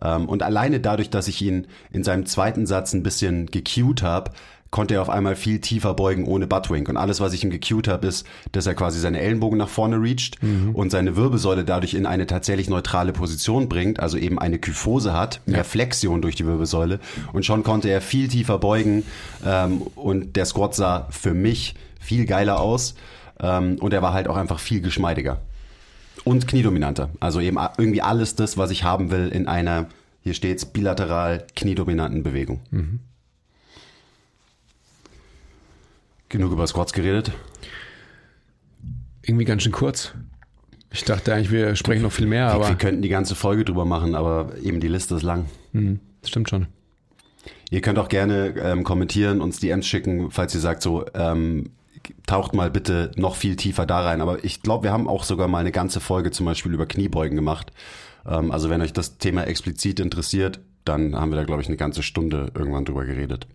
Ähm, 0.01 0.27
und 0.27 0.43
alleine 0.43 0.79
dadurch, 0.79 1.09
dass 1.09 1.27
ich 1.27 1.41
ihn 1.41 1.67
in 1.91 2.03
seinem 2.03 2.25
zweiten 2.25 2.65
Satz 2.65 2.93
ein 2.93 3.03
bisschen 3.03 3.47
gecued 3.47 4.01
habe, 4.01 4.31
konnte 4.69 4.95
er 4.95 5.01
auf 5.01 5.09
einmal 5.09 5.35
viel 5.35 5.59
tiefer 5.59 5.93
beugen 5.93 6.25
ohne 6.25 6.47
Buttwink. 6.47 6.89
Und 6.89 6.97
alles, 6.97 7.21
was 7.21 7.33
ich 7.33 7.43
ihm 7.43 7.49
gecued 7.49 7.87
habe, 7.87 8.07
ist, 8.07 8.25
dass 8.51 8.67
er 8.67 8.75
quasi 8.75 8.99
seine 8.99 9.19
Ellenbogen 9.19 9.57
nach 9.57 9.69
vorne 9.69 9.97
reacht 10.01 10.41
mhm. 10.43 10.75
und 10.75 10.91
seine 10.91 11.15
Wirbelsäule 11.15 11.63
dadurch 11.63 11.93
in 11.93 12.05
eine 12.05 12.27
tatsächlich 12.27 12.69
neutrale 12.69 13.13
Position 13.13 13.69
bringt, 13.69 13.99
also 13.99 14.17
eben 14.17 14.39
eine 14.39 14.59
Kyphose 14.59 15.13
hat, 15.13 15.41
mehr 15.45 15.57
ja. 15.57 15.63
Flexion 15.63 16.21
durch 16.21 16.35
die 16.35 16.45
Wirbelsäule. 16.45 16.99
Und 17.33 17.45
schon 17.45 17.63
konnte 17.63 17.89
er 17.89 18.01
viel 18.01 18.27
tiefer 18.27 18.57
beugen 18.59 19.03
ähm, 19.45 19.81
und 19.95 20.35
der 20.35 20.45
Squat 20.45 20.75
sah 20.75 21.07
für 21.11 21.33
mich 21.33 21.75
viel 21.99 22.25
geiler 22.25 22.59
aus 22.59 22.95
ähm, 23.39 23.77
und 23.79 23.93
er 23.93 24.01
war 24.01 24.13
halt 24.13 24.27
auch 24.27 24.37
einfach 24.37 24.59
viel 24.59 24.81
geschmeidiger. 24.81 25.39
Und 26.23 26.47
kniedominanter. 26.47 27.09
Also 27.19 27.39
eben 27.39 27.57
irgendwie 27.77 28.01
alles 28.01 28.35
das, 28.35 28.57
was 28.57 28.71
ich 28.71 28.83
haben 28.83 29.11
will 29.11 29.29
in 29.29 29.47
einer, 29.47 29.87
hier 30.21 30.33
steht's, 30.33 30.65
bilateral 30.65 31.45
kniedominanten 31.55 32.23
Bewegung. 32.23 32.61
Mhm. 32.71 32.99
Genug 36.29 36.51
über 36.51 36.67
Squats 36.67 36.91
geredet? 36.93 37.31
Irgendwie 39.21 39.45
ganz 39.45 39.63
schön 39.63 39.71
kurz. 39.71 40.13
Ich 40.91 41.03
dachte 41.03 41.33
eigentlich, 41.33 41.51
wir 41.51 41.75
sprechen 41.75 42.01
noch 42.01 42.11
viel 42.11 42.27
mehr, 42.27 42.47
wir, 42.47 42.53
aber. 42.53 42.69
Wir 42.69 42.75
könnten 42.75 43.01
die 43.01 43.09
ganze 43.09 43.35
Folge 43.35 43.65
drüber 43.65 43.85
machen, 43.85 44.15
aber 44.15 44.53
eben 44.61 44.79
die 44.79 44.87
Liste 44.87 45.15
ist 45.15 45.23
lang. 45.23 45.45
Mhm, 45.73 45.99
stimmt 46.25 46.49
schon. 46.49 46.67
Ihr 47.69 47.81
könnt 47.81 47.99
auch 47.99 48.07
gerne 48.07 48.55
ähm, 48.57 48.83
kommentieren, 48.83 49.41
uns 49.41 49.59
DMs 49.59 49.85
schicken, 49.85 50.31
falls 50.31 50.55
ihr 50.55 50.61
sagt, 50.61 50.81
so, 50.81 51.05
ähm, 51.13 51.71
taucht 52.25 52.53
mal 52.53 52.69
bitte 52.71 53.11
noch 53.15 53.35
viel 53.35 53.55
tiefer 53.55 53.85
da 53.85 54.01
rein. 54.01 54.21
Aber 54.21 54.43
ich 54.43 54.61
glaube, 54.61 54.85
wir 54.85 54.91
haben 54.91 55.07
auch 55.07 55.23
sogar 55.23 55.47
mal 55.47 55.59
eine 55.59 55.71
ganze 55.71 55.99
Folge 55.99 56.31
zum 56.31 56.45
Beispiel 56.45 56.73
über 56.73 56.85
Kniebeugen 56.85 57.35
gemacht. 57.35 57.71
Ähm, 58.25 58.51
also 58.51 58.69
wenn 58.69 58.81
euch 58.81 58.93
das 58.93 59.17
Thema 59.17 59.45
explizit 59.45 59.99
interessiert, 59.99 60.59
dann 60.85 61.15
haben 61.15 61.31
wir 61.31 61.37
da, 61.37 61.43
glaube 61.43 61.61
ich, 61.61 61.67
eine 61.67 61.77
ganze 61.77 62.03
Stunde 62.03 62.51
irgendwann 62.55 62.85
drüber 62.85 63.05
geredet. 63.05 63.47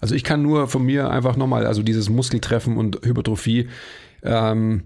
Also 0.00 0.14
ich 0.14 0.24
kann 0.24 0.42
nur 0.42 0.68
von 0.68 0.84
mir 0.84 1.10
einfach 1.10 1.36
nochmal, 1.36 1.66
also 1.66 1.82
dieses 1.82 2.08
Muskeltreffen 2.08 2.76
und 2.76 3.00
Hypertrophie, 3.04 3.68
ähm, 4.22 4.84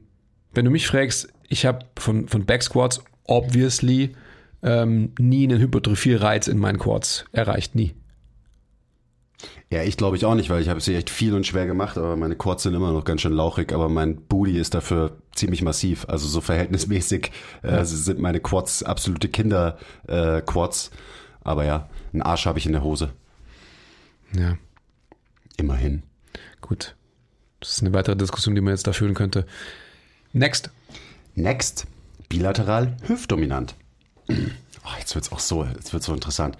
wenn 0.54 0.64
du 0.64 0.70
mich 0.70 0.86
fragst, 0.86 1.28
ich 1.48 1.66
habe 1.66 1.86
von, 1.98 2.28
von 2.28 2.44
Backsquats 2.44 3.02
obviously 3.24 4.12
ähm, 4.62 5.12
nie 5.18 5.44
einen 5.44 5.60
Hypertrophie-Reiz 5.60 6.48
in 6.48 6.58
meinen 6.58 6.78
Quads 6.78 7.26
erreicht, 7.32 7.74
nie. 7.74 7.94
Ja, 9.70 9.82
ich 9.82 9.96
glaube 9.96 10.16
ich 10.16 10.24
auch 10.24 10.34
nicht, 10.34 10.50
weil 10.50 10.62
ich 10.62 10.68
habe 10.68 10.80
sie 10.80 10.94
echt 10.94 11.10
viel 11.10 11.34
und 11.34 11.46
schwer 11.46 11.66
gemacht, 11.66 11.96
aber 11.96 12.16
meine 12.16 12.36
Quads 12.36 12.64
sind 12.64 12.74
immer 12.74 12.92
noch 12.92 13.04
ganz 13.04 13.22
schön 13.22 13.32
lauchig, 13.32 13.72
aber 13.72 13.88
mein 13.88 14.16
Booty 14.16 14.58
ist 14.58 14.74
dafür 14.74 15.16
ziemlich 15.34 15.62
massiv. 15.62 16.04
Also 16.08 16.28
so 16.28 16.40
verhältnismäßig 16.40 17.32
äh, 17.62 17.84
sind 17.84 18.20
meine 18.20 18.40
Quads 18.40 18.82
absolute 18.82 19.28
Kinder-Quads. 19.28 20.88
Äh, 20.88 20.96
aber 21.44 21.64
ja, 21.64 21.88
einen 22.12 22.22
Arsch 22.22 22.46
habe 22.46 22.58
ich 22.58 22.66
in 22.66 22.72
der 22.72 22.84
Hose. 22.84 23.10
Ja. 24.36 24.56
Immerhin. 25.56 26.02
Gut. 26.60 26.94
Das 27.60 27.74
ist 27.74 27.80
eine 27.80 27.92
weitere 27.94 28.16
Diskussion, 28.16 28.54
die 28.54 28.60
man 28.60 28.72
jetzt 28.74 28.86
da 28.86 28.92
führen 28.92 29.14
könnte. 29.14 29.46
Next. 30.32 30.70
Next. 31.34 31.86
Bilateral 32.28 32.96
hüftdominant. 33.06 33.74
Oh, 34.28 34.98
jetzt 34.98 35.14
wird's 35.14 35.30
auch 35.32 35.38
so, 35.38 35.64
jetzt 35.64 35.92
wird's 35.92 36.06
so 36.06 36.14
interessant. 36.14 36.56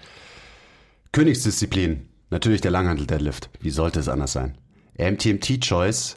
Königsdisziplin. 1.11 2.07
Natürlich 2.33 2.61
der 2.61 2.71
Langhandel-Deadlift. 2.71 3.51
Wie 3.59 3.69
sollte 3.69 3.99
es 3.99 4.09
anders 4.09 4.33
sein? 4.33 4.57
MTMT-Choice, 4.97 6.15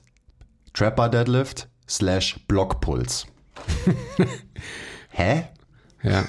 Trapper 0.72 1.10
Deadlift 1.10 1.68
slash 1.86 2.40
Blockpuls. 2.48 3.26
Hä? 5.10 5.44
Ja. 6.02 6.24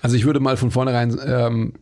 Also 0.00 0.14
ich 0.14 0.26
würde 0.26 0.38
mal 0.38 0.56
von 0.56 0.70
vornherein, 0.70 1.18
ähm, 1.26 1.72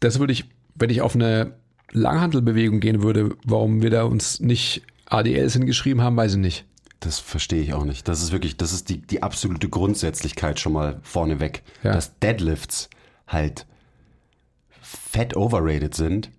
das 0.00 0.18
würde 0.18 0.32
ich, 0.32 0.46
wenn 0.74 0.90
ich 0.90 1.00
auf 1.00 1.14
eine 1.14 1.54
Langhandelbewegung 1.92 2.80
gehen 2.80 3.04
würde, 3.04 3.36
warum 3.44 3.82
wir 3.82 3.90
da 3.90 4.02
uns 4.02 4.40
nicht 4.40 4.82
ADLs 5.04 5.52
hingeschrieben 5.52 6.02
haben, 6.02 6.16
weiß 6.16 6.32
ich 6.32 6.40
nicht. 6.40 6.64
Das 6.98 7.20
verstehe 7.20 7.62
ich 7.62 7.72
auch 7.72 7.84
nicht. 7.84 8.08
Das 8.08 8.20
ist 8.20 8.32
wirklich, 8.32 8.56
das 8.56 8.72
ist 8.72 8.88
die, 8.88 9.00
die 9.00 9.22
absolute 9.22 9.68
Grundsätzlichkeit 9.68 10.58
schon 10.58 10.72
mal 10.72 10.98
vorneweg. 11.02 11.62
Ja. 11.84 11.92
Dass 11.92 12.18
Deadlifts 12.18 12.90
halt 13.28 13.64
fett 15.16 15.34
overrated 15.34 15.94
sind 15.94 16.30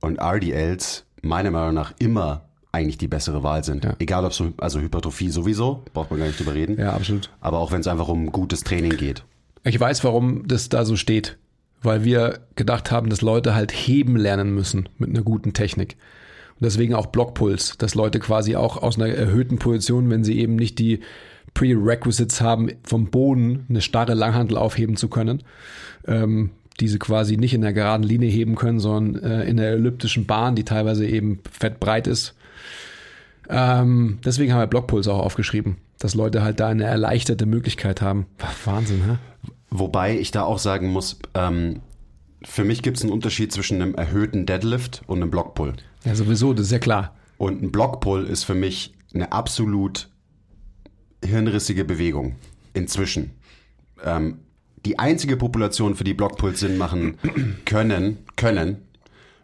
und 0.00 0.20
RDLs 0.20 1.04
meiner 1.22 1.50
Meinung 1.50 1.74
nach 1.74 1.92
immer 1.98 2.44
eigentlich 2.70 2.98
die 2.98 3.08
bessere 3.08 3.42
Wahl 3.42 3.64
sind. 3.64 3.84
Ja. 3.84 3.94
Egal 3.98 4.24
ob 4.24 4.32
so, 4.32 4.52
also 4.58 4.80
Hypertrophie 4.80 5.28
sowieso, 5.28 5.82
braucht 5.92 6.10
man 6.10 6.20
gar 6.20 6.26
nicht 6.26 6.38
drüber 6.38 6.54
reden. 6.54 6.78
Ja, 6.78 6.92
absolut. 6.92 7.30
Aber 7.40 7.58
auch 7.58 7.72
wenn 7.72 7.80
es 7.80 7.88
einfach 7.88 8.06
um 8.06 8.30
gutes 8.30 8.62
Training 8.62 8.96
geht. 8.96 9.24
Ich 9.64 9.80
weiß, 9.80 10.04
warum 10.04 10.46
das 10.46 10.68
da 10.68 10.84
so 10.84 10.94
steht. 10.94 11.36
Weil 11.82 12.04
wir 12.04 12.40
gedacht 12.54 12.92
haben, 12.92 13.10
dass 13.10 13.22
Leute 13.22 13.54
halt 13.54 13.72
heben 13.72 14.16
lernen 14.16 14.54
müssen 14.54 14.88
mit 14.98 15.10
einer 15.10 15.22
guten 15.22 15.52
Technik. 15.52 15.96
Und 16.54 16.64
deswegen 16.64 16.94
auch 16.94 17.06
Blockpuls, 17.06 17.76
dass 17.76 17.96
Leute 17.96 18.20
quasi 18.20 18.54
auch 18.54 18.76
aus 18.82 19.00
einer 19.00 19.08
erhöhten 19.08 19.58
Position, 19.58 20.10
wenn 20.10 20.22
sie 20.22 20.38
eben 20.38 20.54
nicht 20.54 20.78
die 20.78 21.00
Prerequisites 21.54 22.40
haben, 22.40 22.70
vom 22.84 23.10
Boden 23.10 23.66
eine 23.68 23.80
starre 23.80 24.14
Langhandel 24.14 24.58
aufheben 24.58 24.96
zu 24.96 25.08
können, 25.08 25.42
ähm, 26.06 26.50
diese 26.80 26.98
quasi 26.98 27.36
nicht 27.36 27.54
in 27.54 27.62
der 27.62 27.72
geraden 27.72 28.02
Linie 28.02 28.30
heben 28.30 28.54
können, 28.54 28.80
sondern 28.80 29.22
äh, 29.22 29.44
in 29.44 29.56
der 29.56 29.70
elliptischen 29.70 30.26
Bahn, 30.26 30.54
die 30.54 30.64
teilweise 30.64 31.06
eben 31.06 31.40
fettbreit 31.50 32.06
ist. 32.06 32.34
Ähm, 33.48 34.18
deswegen 34.24 34.52
haben 34.52 34.60
wir 34.60 34.66
Blockpuls 34.66 35.08
auch 35.08 35.20
aufgeschrieben, 35.20 35.76
dass 35.98 36.14
Leute 36.14 36.42
halt 36.42 36.60
da 36.60 36.68
eine 36.68 36.84
erleichterte 36.84 37.46
Möglichkeit 37.46 38.02
haben. 38.02 38.26
Wahnsinn, 38.64 39.02
hä? 39.06 39.16
Wobei 39.70 40.18
ich 40.18 40.30
da 40.30 40.42
auch 40.42 40.58
sagen 40.58 40.88
muss, 40.88 41.18
ähm, 41.34 41.80
für 42.42 42.64
mich 42.64 42.82
gibt 42.82 42.98
es 42.98 43.02
einen 43.02 43.12
Unterschied 43.12 43.52
zwischen 43.52 43.80
einem 43.80 43.94
erhöhten 43.94 44.46
Deadlift 44.46 45.02
und 45.06 45.20
einem 45.20 45.30
Blockpull. 45.30 45.74
Ja, 46.04 46.14
sowieso, 46.14 46.52
das 46.52 46.66
ist 46.66 46.72
ja 46.72 46.78
klar. 46.78 47.14
Und 47.38 47.62
ein 47.62 47.72
Blockpull 47.72 48.24
ist 48.24 48.44
für 48.44 48.54
mich 48.54 48.94
eine 49.14 49.32
absolut 49.32 50.08
hirnrissige 51.24 51.84
Bewegung. 51.84 52.36
Inzwischen. 52.74 53.32
Ähm, 54.04 54.38
die 54.86 55.00
einzige 55.00 55.36
Population, 55.36 55.96
für 55.96 56.04
die 56.04 56.14
Blockpuls 56.14 56.60
Sinn 56.60 56.78
machen 56.78 57.18
können, 57.64 58.18
können, 58.36 58.86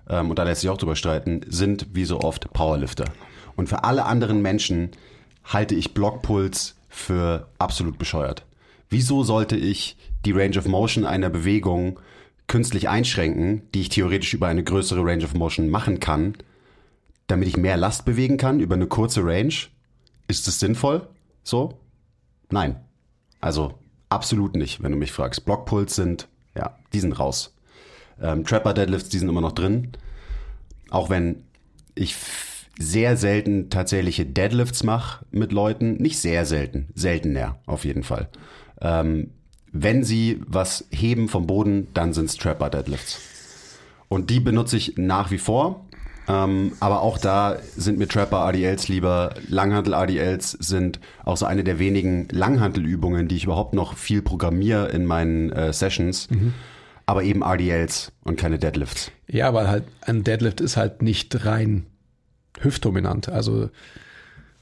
ähm, 0.08 0.30
und 0.30 0.38
da 0.38 0.44
lässt 0.44 0.60
sich 0.60 0.70
auch 0.70 0.78
drüber 0.78 0.94
streiten, 0.94 1.40
sind 1.48 1.88
wie 1.92 2.04
so 2.04 2.20
oft 2.20 2.52
Powerlifter. 2.52 3.06
Und 3.56 3.68
für 3.68 3.82
alle 3.82 4.04
anderen 4.04 4.40
Menschen 4.40 4.92
halte 5.44 5.74
ich 5.74 5.94
Blockpuls 5.94 6.76
für 6.88 7.48
absolut 7.58 7.98
bescheuert. 7.98 8.46
Wieso 8.88 9.24
sollte 9.24 9.56
ich 9.56 9.96
die 10.24 10.30
Range 10.30 10.56
of 10.56 10.66
Motion 10.66 11.04
einer 11.04 11.28
Bewegung 11.28 11.98
künstlich 12.46 12.88
einschränken, 12.88 13.62
die 13.74 13.80
ich 13.80 13.88
theoretisch 13.88 14.34
über 14.34 14.46
eine 14.46 14.62
größere 14.62 15.04
Range 15.04 15.24
of 15.24 15.34
Motion 15.34 15.70
machen 15.70 15.98
kann, 15.98 16.34
damit 17.26 17.48
ich 17.48 17.56
mehr 17.56 17.76
Last 17.76 18.04
bewegen 18.04 18.36
kann 18.36 18.60
über 18.60 18.76
eine 18.76 18.86
kurze 18.86 19.24
Range? 19.24 19.54
Ist 20.28 20.46
es 20.46 20.60
sinnvoll? 20.60 21.08
So? 21.42 21.80
Nein. 22.48 22.76
Also 23.40 23.81
absolut 24.12 24.56
nicht, 24.56 24.82
wenn 24.82 24.92
du 24.92 24.98
mich 24.98 25.12
fragst. 25.12 25.44
Blockpulls 25.44 25.94
sind, 25.96 26.28
ja, 26.56 26.76
die 26.92 27.00
sind 27.00 27.18
raus. 27.18 27.54
Ähm, 28.20 28.44
Trapper 28.44 28.74
Deadlifts, 28.74 29.08
die 29.08 29.18
sind 29.18 29.28
immer 29.28 29.40
noch 29.40 29.52
drin. 29.52 29.92
Auch 30.90 31.10
wenn 31.10 31.44
ich 31.94 32.16
sehr 32.78 33.16
selten 33.16 33.70
tatsächliche 33.70 34.26
Deadlifts 34.26 34.82
mache 34.82 35.24
mit 35.30 35.52
Leuten. 35.52 35.94
Nicht 35.94 36.18
sehr 36.18 36.46
selten, 36.46 36.88
seltener 36.94 37.58
auf 37.66 37.84
jeden 37.84 38.02
Fall. 38.02 38.28
Ähm, 38.80 39.30
wenn 39.72 40.04
sie 40.04 40.40
was 40.46 40.86
heben 40.90 41.28
vom 41.28 41.46
Boden, 41.46 41.88
dann 41.94 42.12
sind 42.12 42.26
es 42.26 42.36
Trapper 42.36 42.70
Deadlifts. 42.70 43.20
Und 44.08 44.28
die 44.28 44.40
benutze 44.40 44.76
ich 44.76 44.98
nach 44.98 45.30
wie 45.30 45.38
vor. 45.38 45.86
Ähm, 46.28 46.72
aber 46.80 47.02
auch 47.02 47.18
da 47.18 47.56
sind 47.76 47.98
mir 47.98 48.08
Trapper 48.08 48.38
ADLs 48.40 48.88
lieber. 48.88 49.34
Langhantel 49.48 49.94
ADLs 49.94 50.52
sind 50.52 51.00
auch 51.24 51.36
so 51.36 51.46
eine 51.46 51.64
der 51.64 51.78
wenigen 51.78 52.28
Langhantelübungen, 52.30 53.28
die 53.28 53.36
ich 53.36 53.44
überhaupt 53.44 53.74
noch 53.74 53.96
viel 53.96 54.22
programmiere 54.22 54.88
in 54.88 55.04
meinen 55.04 55.50
äh, 55.50 55.72
Sessions. 55.72 56.28
Aber 57.06 57.24
eben 57.24 57.42
RDLs 57.42 58.12
und 58.22 58.38
keine 58.38 58.58
Deadlifts. 58.58 59.10
Ja, 59.26 59.52
weil 59.52 59.68
halt 59.68 59.84
ein 60.02 60.22
Deadlift 60.22 60.60
ist 60.60 60.76
halt 60.76 61.02
nicht 61.02 61.44
rein 61.44 61.86
hüftdominant. 62.60 63.28
Also, 63.28 63.70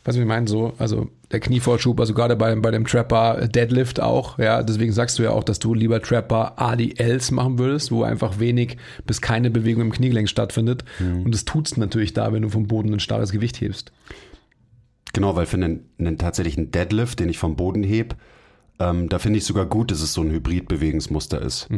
was 0.05 0.17
ich 0.17 0.25
meine, 0.25 0.49
so, 0.49 0.73
also 0.79 1.11
der 1.33 1.41
Knievorschub, 1.41 2.01
also 2.01 2.13
gerade 2.13 2.35
bei, 2.35 2.55
bei 2.57 2.71
dem 2.71 2.87
Trapper 2.87 3.47
Deadlift 3.47 4.01
auch, 4.01 4.39
ja, 4.39 4.63
deswegen 4.63 4.93
sagst 4.93 5.19
du 5.19 5.23
ja 5.23 5.31
auch, 5.31 5.45
dass 5.45 5.61
du 5.61 5.75
lieber 5.75 6.03
Trapper 6.03 6.61
ADLs 6.61 7.31
machen 7.31 7.59
würdest, 7.59 7.93
wo 7.93 8.03
einfach 8.03 8.41
wenig 8.41 8.79
bis 9.07 9.21
keine 9.21 9.51
Bewegung 9.51 9.83
im 9.83 9.93
Kniegelenk 9.93 10.29
stattfindet. 10.29 10.85
Und 11.25 11.33
das 11.33 11.45
tut's 11.45 11.77
natürlich 11.77 12.15
da, 12.15 12.33
wenn 12.33 12.43
du 12.43 12.49
vom 12.49 12.67
Boden 12.67 12.93
ein 12.93 13.01
starres 13.01 13.31
Gewicht 13.31 13.61
hebst. 13.61 13.93
Genau, 15.13 15.37
weil 15.37 15.47
für 15.47 15.57
einen, 15.57 15.89
einen 15.99 16.19
tatsächlichen 16.19 16.73
Deadlift, 16.73 17.21
den 17.21 17.29
ich 17.29 17.39
vom 17.39 17.57
Boden 17.57 17.83
heb, 17.83 18.17
ähm, 18.81 19.09
da 19.09 19.19
finde 19.19 19.39
ich 19.39 19.45
sogar 19.45 19.67
gut, 19.67 19.91
dass 19.91 20.01
es 20.01 20.13
so 20.13 20.23
ein 20.23 20.31
Hybrid-Bewegungsmuster 20.31 21.41
ist. 21.41 21.69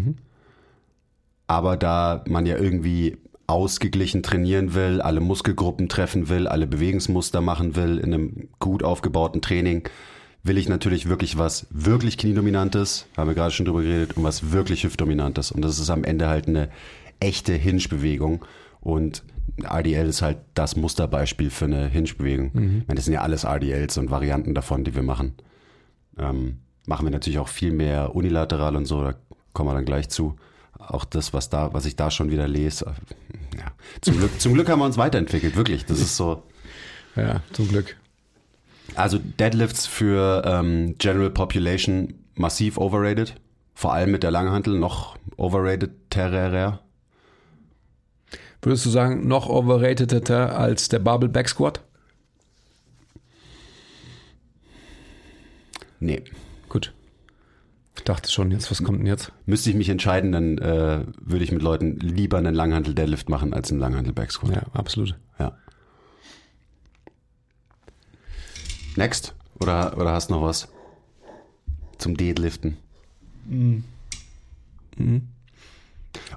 Aber 1.47 1.77
da 1.77 2.25
man 2.27 2.47
ja 2.47 2.57
irgendwie 2.57 3.19
ausgeglichen 3.47 4.23
trainieren 4.23 4.75
will, 4.75 5.01
alle 5.01 5.21
Muskelgruppen 5.21 5.89
treffen 5.89 6.29
will, 6.29 6.47
alle 6.47 6.67
Bewegungsmuster 6.67 7.41
machen 7.41 7.77
will 7.77 7.99
in 7.99 8.15
einem 8.15 8.49
gut 8.59 8.83
aufgebauten 8.83 9.43
Training, 9.43 9.89
will 10.43 10.59
ich 10.59 10.69
natürlich 10.69 11.09
wirklich 11.09 11.39
was 11.39 11.67
wirklich 11.71 12.19
Kniedominantes, 12.19 13.07
haben 13.17 13.29
wir 13.29 13.35
gerade 13.35 13.53
schon 13.53 13.67
drüber 13.67 13.83
geredet, 13.83 14.17
und 14.17 14.25
was 14.25 14.53
wirklich 14.53 14.85
Hüftdominantes. 14.85 15.53
Und 15.53 15.63
das 15.63 15.79
ist 15.79 15.91
am 15.91 16.05
Ende 16.05 16.29
halt 16.29 16.49
eine 16.49 16.69
echte 17.21 17.53
Hinge-Bewegung. 17.53 18.45
Und 18.81 19.23
RDL 19.63 20.09
ist 20.09 20.23
halt 20.23 20.39
das 20.55 20.77
Musterbeispiel 20.77 21.51
für 21.51 21.67
eine 21.67 21.89
Hinge-Bewegung. 21.89 22.51
Ich 22.81 22.89
meine, 22.89 22.97
das 22.97 23.05
sind 23.05 23.15
ja 23.15 23.23
alles 23.23 23.45
RDLs 23.45 23.99
und 23.99 24.11
Varianten 24.11 24.55
davon, 24.55 24.83
die 24.83 24.95
wir 24.95 25.03
machen. 25.03 25.35
Ähm, 26.19 26.59
machen 26.87 27.07
wir 27.07 27.11
natürlich 27.11 27.39
auch 27.39 27.49
viel 27.49 27.73
mehr 27.73 28.15
unilateral 28.15 28.77
und 28.77 28.87
so, 28.87 29.03
da 29.03 29.15
kommen 29.53 29.71
wir 29.71 29.75
dann 29.75 29.85
gleich 29.85 30.09
zu. 30.09 30.37
Auch 30.89 31.05
das, 31.05 31.33
was 31.33 31.49
da, 31.51 31.73
was 31.75 31.85
ich 31.87 31.97
da 31.97 32.11
schon 32.11 32.31
wieder 32.31 32.49
lese. 32.49 32.87
äh, 32.87 33.59
Ja. 33.59 33.73
Zum 34.01 34.17
Glück, 34.19 34.41
zum 34.41 34.55
Glück 34.55 34.69
haben 34.69 34.79
wir 34.81 34.87
uns 34.87 34.97
weiterentwickelt, 34.97 35.57
wirklich. 35.57 35.85
Das 35.87 36.01
ist 36.01 36.17
so. 36.17 36.43
Ja, 37.17 37.43
zum 37.53 37.69
Glück. 37.69 37.97
Also 38.95 39.19
Deadlifts 39.19 39.87
für 39.87 40.43
ähm, 40.47 40.97
General 40.99 41.31
Population 41.31 42.15
massiv 42.35 42.79
overrated. 42.79 43.35
Vor 43.75 43.93
allem 43.93 44.11
mit 44.11 44.23
der 44.23 44.31
Langhantel 44.31 44.79
noch 44.79 45.17
overrated 45.37 45.91
terrär. 46.11 46.81
Würdest 48.61 48.87
du 48.87 48.91
sagen, 48.91 49.27
noch 49.27 49.49
overratedeter 49.49 50.57
als 50.59 50.89
der 50.89 51.01
Barbell 51.01 51.29
Back 51.29 51.49
Squat? 51.49 51.81
Nee. 56.01 56.23
Gut. 56.69 56.93
Ich 58.03 58.07
dachte 58.07 58.29
schon, 58.33 58.51
jetzt, 58.51 58.69
was 58.69 58.83
kommt 58.83 58.99
denn 58.99 59.07
jetzt? 59.07 59.31
Müsste 59.47 59.71
ich 59.71 59.77
mich 59.77 59.89
entscheiden, 59.89 60.33
dann 60.33 60.59
äh, 60.59 61.05
würde 61.21 61.45
ich 61.45 61.53
mit 61.53 61.63
Leuten 61.63 62.01
lieber 62.01 62.37
einen 62.37 62.53
Langhantel 62.53 62.97
Deadlift 62.97 63.29
machen 63.29 63.55
als 63.55 63.71
einen 63.71 63.79
Langhantel 63.79 64.13
Back 64.13 64.33
Squat. 64.33 64.57
Ja, 64.57 64.63
absolut. 64.73 65.17
Ja. 65.39 65.57
Next? 68.97 69.37
Oder, 69.61 69.97
oder 69.99 70.15
hast 70.15 70.31
du 70.31 70.35
noch 70.35 70.43
was 70.43 70.67
zum 71.99 72.17
Deadliften? 72.17 72.77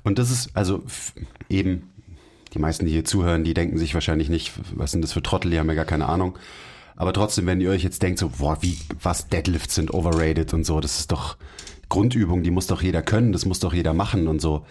Und 0.04 0.20
das 0.20 0.30
ist, 0.30 0.56
also 0.56 0.84
eben, 1.50 1.90
die 2.54 2.60
meisten, 2.60 2.86
die 2.86 2.92
hier 2.92 3.06
zuhören, 3.06 3.44
die 3.44 3.56
denken 3.56 3.80
sich 3.80 3.96
wahrscheinlich 3.96 4.30
nicht, 4.30 4.54
was 4.76 4.92
sind 4.92 5.02
das 5.02 5.14
für 5.14 5.24
Trottel, 5.24 5.50
die 5.50 5.58
haben 5.58 5.70
ja 5.70 5.74
gar 5.74 5.86
keine 5.86 6.06
Ahnung. 6.06 6.38
Aber 6.96 7.14
trotzdem, 7.14 7.46
wenn 7.46 7.62
ihr 7.62 7.70
euch 7.70 7.84
jetzt 7.84 8.02
denkt, 8.04 8.20
so, 8.20 8.30
boah, 8.30 8.58
wie, 8.62 8.78
was 9.02 9.28
Deadlifts 9.28 9.76
sind 9.76 9.94
overrated 9.94 10.54
und 10.54 10.66
so, 10.66 10.80
das 10.80 11.00
ist 11.00 11.12
doch 11.12 11.38
Grundübung, 11.90 12.44
die 12.44 12.52
muss 12.52 12.68
doch 12.68 12.82
jeder 12.82 13.02
können, 13.02 13.32
das 13.32 13.46
muss 13.46 13.60
doch 13.60 13.74
jeder 13.74 13.94
machen 13.94 14.28
und 14.28 14.42
so. 14.42 14.66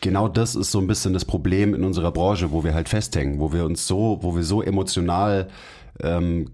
Genau 0.00 0.28
das 0.28 0.54
ist 0.54 0.70
so 0.70 0.80
ein 0.80 0.86
bisschen 0.86 1.12
das 1.12 1.24
Problem 1.24 1.74
in 1.74 1.84
unserer 1.84 2.12
Branche, 2.12 2.52
wo 2.52 2.62
wir 2.62 2.74
halt 2.74 2.88
festhängen, 2.88 3.40
wo 3.40 3.52
wir 3.52 3.64
uns 3.64 3.86
so, 3.86 4.18
wo 4.22 4.36
wir 4.36 4.44
so 4.44 4.62
emotional 4.62 5.48
ähm, 6.00 6.50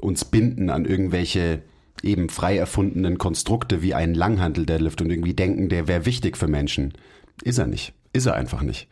uns 0.00 0.24
binden 0.24 0.70
an 0.70 0.84
irgendwelche 0.84 1.62
eben 2.02 2.28
frei 2.28 2.56
erfundenen 2.56 3.18
Konstrukte 3.18 3.82
wie 3.82 3.94
einen 3.94 4.14
Langhantel-Deadlift 4.14 5.00
und 5.02 5.10
irgendwie 5.10 5.34
denken, 5.34 5.68
der 5.68 5.88
wäre 5.88 6.06
wichtig 6.06 6.36
für 6.36 6.46
Menschen. 6.46 6.94
Ist 7.42 7.58
er 7.58 7.66
nicht. 7.66 7.92
Ist 8.12 8.26
er 8.26 8.34
einfach 8.34 8.62
nicht. 8.62 8.88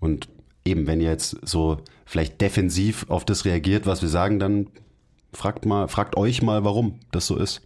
Und 0.00 0.28
eben, 0.64 0.86
wenn 0.86 1.00
ihr 1.00 1.10
jetzt 1.10 1.36
so 1.42 1.78
vielleicht 2.04 2.40
defensiv 2.40 3.06
auf 3.08 3.24
das 3.24 3.44
reagiert, 3.44 3.86
was 3.86 4.02
wir 4.02 4.08
sagen, 4.08 4.38
dann 4.38 4.68
fragt 5.32 5.66
mal, 5.66 5.88
fragt 5.88 6.16
euch 6.16 6.42
mal, 6.42 6.64
warum 6.64 7.00
das 7.10 7.26
so 7.26 7.36
ist. 7.36 7.62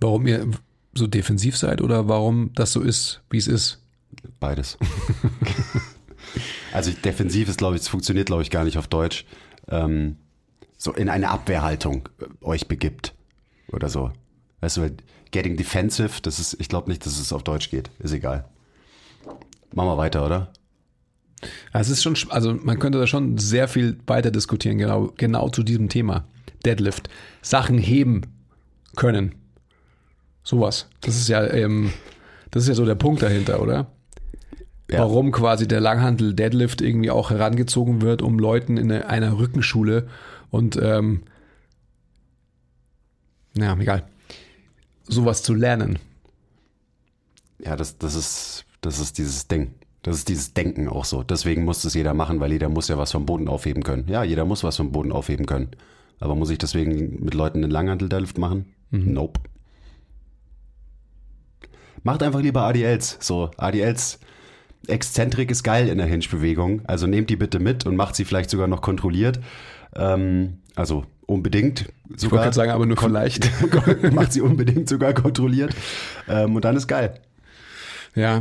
Warum 0.00 0.26
ihr 0.26 0.48
so 0.94 1.06
defensiv 1.06 1.56
seid 1.56 1.80
oder 1.80 2.08
warum 2.08 2.52
das 2.54 2.72
so 2.72 2.80
ist, 2.80 3.22
wie 3.30 3.38
es 3.38 3.46
ist? 3.46 3.82
Beides. 4.40 4.78
also 6.72 6.90
defensiv 6.92 7.48
ist, 7.48 7.58
glaube 7.58 7.76
ich, 7.76 7.82
es 7.82 7.88
funktioniert, 7.88 8.26
glaube 8.26 8.42
ich, 8.42 8.50
gar 8.50 8.64
nicht 8.64 8.78
auf 8.78 8.88
Deutsch. 8.88 9.24
Ähm, 9.68 10.16
so 10.76 10.92
in 10.92 11.08
eine 11.08 11.30
Abwehrhaltung 11.30 12.08
äh, 12.20 12.44
euch 12.44 12.68
begibt 12.68 13.14
oder 13.72 13.88
so. 13.88 14.12
Weißt 14.60 14.76
du, 14.76 14.90
getting 15.30 15.56
defensive, 15.56 16.20
das 16.22 16.38
ist, 16.38 16.56
ich 16.60 16.68
glaube 16.68 16.90
nicht, 16.90 17.04
dass 17.04 17.18
es 17.18 17.32
auf 17.32 17.42
Deutsch 17.42 17.70
geht. 17.70 17.90
Ist 17.98 18.12
egal. 18.12 18.48
Machen 19.72 19.88
wir 19.88 19.96
weiter, 19.98 20.24
oder? 20.24 20.52
Ja, 21.72 21.80
Es 21.80 21.88
ist 21.88 22.02
schon, 22.02 22.14
sch- 22.14 22.28
also 22.30 22.54
man 22.54 22.78
könnte 22.78 22.98
da 22.98 23.06
schon 23.06 23.38
sehr 23.38 23.68
viel 23.68 23.98
weiter 24.06 24.30
diskutieren, 24.30 24.78
genau, 24.78 25.12
genau 25.16 25.48
zu 25.50 25.62
diesem 25.62 25.88
Thema. 25.88 26.24
Deadlift. 26.64 27.08
Sachen 27.42 27.78
heben 27.78 28.22
können. 28.96 29.34
Sowas. 30.42 30.88
Das 31.02 31.16
ist 31.16 31.28
ja, 31.28 31.44
ähm, 31.46 31.92
das 32.50 32.64
ist 32.64 32.68
ja 32.70 32.74
so 32.74 32.84
der 32.84 32.94
Punkt 32.96 33.22
dahinter, 33.22 33.62
oder? 33.62 33.92
Ja. 34.90 35.00
Warum 35.00 35.30
quasi 35.32 35.68
der 35.68 35.80
Langhantel 35.80 36.34
Deadlift 36.34 36.80
irgendwie 36.80 37.10
auch 37.10 37.30
herangezogen 37.30 38.00
wird, 38.00 38.22
um 38.22 38.38
Leuten 38.38 38.76
in 38.78 38.90
eine- 38.90 39.06
einer 39.06 39.38
Rückenschule 39.38 40.08
und 40.50 40.78
ähm, 40.82 41.22
na, 43.54 43.76
egal. 43.78 44.04
Sowas 45.06 45.42
zu 45.42 45.54
lernen. 45.54 45.98
Ja, 47.58 47.76
das, 47.76 47.98
das 47.98 48.14
ist, 48.14 48.64
das 48.80 48.98
ist 49.00 49.18
dieses 49.18 49.48
Ding. 49.48 49.74
Das 50.08 50.16
ist 50.16 50.28
dieses 50.30 50.54
Denken 50.54 50.88
auch 50.88 51.04
so. 51.04 51.22
Deswegen 51.22 51.66
muss 51.66 51.84
es 51.84 51.92
jeder 51.92 52.14
machen, 52.14 52.40
weil 52.40 52.50
jeder 52.50 52.70
muss 52.70 52.88
ja 52.88 52.96
was 52.96 53.12
vom 53.12 53.26
Boden 53.26 53.46
aufheben 53.46 53.82
können. 53.82 54.06
Ja, 54.08 54.24
jeder 54.24 54.46
muss 54.46 54.64
was 54.64 54.78
vom 54.78 54.90
Boden 54.90 55.12
aufheben 55.12 55.44
können. 55.44 55.72
Aber 56.18 56.34
muss 56.34 56.48
ich 56.48 56.56
deswegen 56.56 57.22
mit 57.22 57.34
Leuten 57.34 57.62
einen 57.62 57.70
Langhantel-Deadlift 57.70 58.38
machen? 58.38 58.72
Nope. 58.90 59.38
Macht 62.04 62.22
einfach 62.22 62.40
lieber 62.40 62.62
ADLs. 62.62 63.18
So, 63.20 63.50
ADLs. 63.58 64.18
Exzentrik 64.86 65.50
ist 65.50 65.62
geil 65.62 65.88
in 65.88 65.98
der 65.98 66.06
Hinge-Bewegung. 66.06 66.80
Also 66.86 67.06
nehmt 67.06 67.28
die 67.28 67.36
bitte 67.36 67.58
mit 67.58 67.84
und 67.84 67.94
macht 67.94 68.16
sie 68.16 68.24
vielleicht 68.24 68.48
sogar 68.48 68.66
noch 68.66 68.80
kontrolliert. 68.80 69.40
Ähm, 69.94 70.60
also 70.74 71.04
unbedingt. 71.26 71.80
Ich 71.80 72.08
wollte 72.08 72.20
Sogar 72.20 72.42
gerade 72.44 72.54
sagen, 72.54 72.70
aber 72.70 72.86
nur 72.86 72.96
vielleicht. 72.96 73.50
macht 74.14 74.32
sie 74.32 74.40
unbedingt 74.40 74.88
sogar 74.88 75.12
kontrolliert. 75.12 75.76
Ähm, 76.26 76.56
und 76.56 76.64
dann 76.64 76.76
ist 76.76 76.86
geil. 76.86 77.20
Ja. 78.14 78.40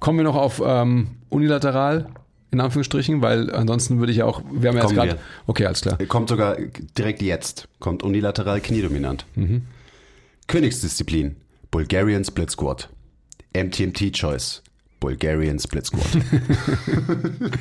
Kommen 0.00 0.18
wir 0.18 0.24
noch 0.24 0.36
auf 0.36 0.62
ähm, 0.64 1.08
unilateral, 1.28 2.08
in 2.50 2.60
Anführungsstrichen, 2.60 3.22
weil 3.22 3.52
ansonsten 3.52 3.98
würde 3.98 4.12
ich 4.12 4.22
auch, 4.22 4.42
wir 4.50 4.70
haben 4.70 4.76
ja 4.76 4.82
jetzt 4.82 4.94
gerade. 4.94 5.18
Okay, 5.46 5.66
alles 5.66 5.82
klar. 5.82 5.98
Kommt 6.08 6.28
sogar 6.28 6.56
direkt 6.96 7.22
jetzt. 7.22 7.68
Kommt 7.78 8.02
unilateral 8.02 8.60
kniedominant. 8.60 9.26
Königsdisziplin. 10.46 11.36
Bulgarian 11.70 12.24
Split 12.24 12.50
Squat. 12.50 12.88
MTMT 13.54 14.12
Choice. 14.12 14.62
Bulgarian 15.00 15.58
Split 15.58 15.86
Squat. 15.86 16.06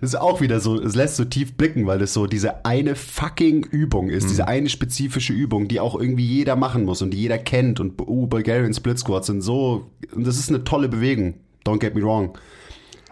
Das 0.00 0.10
ist 0.10 0.20
auch 0.20 0.40
wieder 0.40 0.60
so, 0.60 0.80
es 0.80 0.94
lässt 0.94 1.16
so 1.16 1.24
tief 1.24 1.56
blicken, 1.56 1.86
weil 1.86 2.02
es 2.02 2.12
so 2.12 2.26
diese 2.26 2.64
eine 2.64 2.94
fucking 2.94 3.64
Übung 3.64 4.10
ist, 4.10 4.28
diese 4.28 4.46
eine 4.46 4.68
spezifische 4.68 5.32
Übung, 5.32 5.68
die 5.68 5.80
auch 5.80 5.98
irgendwie 5.98 6.26
jeder 6.26 6.56
machen 6.56 6.84
muss 6.84 7.02
und 7.02 7.12
die 7.12 7.18
jeder 7.18 7.38
kennt 7.38 7.80
und 7.80 8.00
uh, 8.00 8.26
Bulgarian 8.26 8.74
Split 8.74 8.98
Squats 8.98 9.28
sind 9.28 9.40
so, 9.40 9.90
und 10.14 10.26
das 10.26 10.38
ist 10.38 10.48
eine 10.50 10.64
tolle 10.64 10.88
Bewegung, 10.88 11.34
don't 11.64 11.78
get 11.78 11.94
me 11.94 12.02
wrong. 12.02 12.36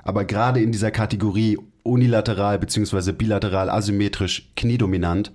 Aber 0.03 0.25
gerade 0.25 0.61
in 0.61 0.73
dieser 0.73 0.91
Kategorie 0.91 1.59
unilateral 1.83 2.59
beziehungsweise 2.59 3.13
bilateral 3.13 3.71
asymmetrisch 3.71 4.51
kniedominant, 4.57 5.33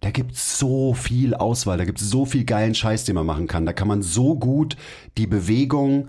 da 0.00 0.10
gibt's 0.10 0.58
so 0.58 0.94
viel 0.94 1.34
Auswahl, 1.34 1.78
da 1.78 1.84
gibt's 1.84 2.08
so 2.08 2.24
viel 2.24 2.44
geilen 2.44 2.74
Scheiß, 2.74 3.04
den 3.04 3.16
man 3.16 3.26
machen 3.26 3.48
kann. 3.48 3.66
Da 3.66 3.72
kann 3.72 3.88
man 3.88 4.02
so 4.02 4.36
gut 4.36 4.76
die 5.16 5.26
Bewegung 5.26 6.08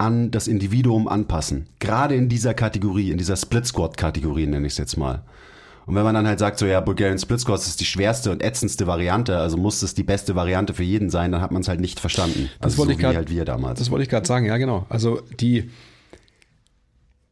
an 0.00 0.30
das 0.30 0.48
Individuum 0.48 1.08
anpassen. 1.08 1.66
Gerade 1.78 2.14
in 2.14 2.28
dieser 2.28 2.54
Kategorie, 2.54 3.10
in 3.10 3.18
dieser 3.18 3.36
Split 3.36 3.66
Squat 3.66 3.96
Kategorie 3.96 4.46
nenne 4.46 4.66
ich 4.66 4.72
es 4.72 4.78
jetzt 4.78 4.96
mal. 4.96 5.22
Und 5.86 5.94
wenn 5.94 6.04
man 6.04 6.14
dann 6.14 6.26
halt 6.26 6.38
sagt, 6.38 6.58
so 6.58 6.66
ja, 6.66 6.80
Bulgarian 6.80 7.18
Split 7.18 7.40
Squats 7.40 7.66
ist 7.66 7.80
die 7.80 7.84
schwerste 7.84 8.30
und 8.30 8.42
ätzendste 8.42 8.86
Variante, 8.86 9.36
also 9.36 9.56
muss 9.56 9.82
es 9.82 9.94
die 9.94 10.02
beste 10.02 10.34
Variante 10.34 10.72
für 10.72 10.84
jeden 10.84 11.10
sein, 11.10 11.32
dann 11.32 11.42
hat 11.42 11.50
man 11.50 11.62
es 11.62 11.68
halt 11.68 11.80
nicht 11.80 12.00
verstanden. 12.00 12.48
Das 12.60 12.72
also 12.72 12.78
wollte 12.78 12.92
so 12.94 12.98
ich 12.98 13.04
wie 13.04 13.16
halt 13.16 13.30
wir 13.30 13.44
damals. 13.44 13.78
Das 13.78 13.90
wollte 13.90 14.04
ich 14.04 14.08
gerade 14.08 14.26
sagen, 14.26 14.46
ja 14.46 14.56
genau. 14.56 14.86
Also 14.88 15.20
die 15.38 15.70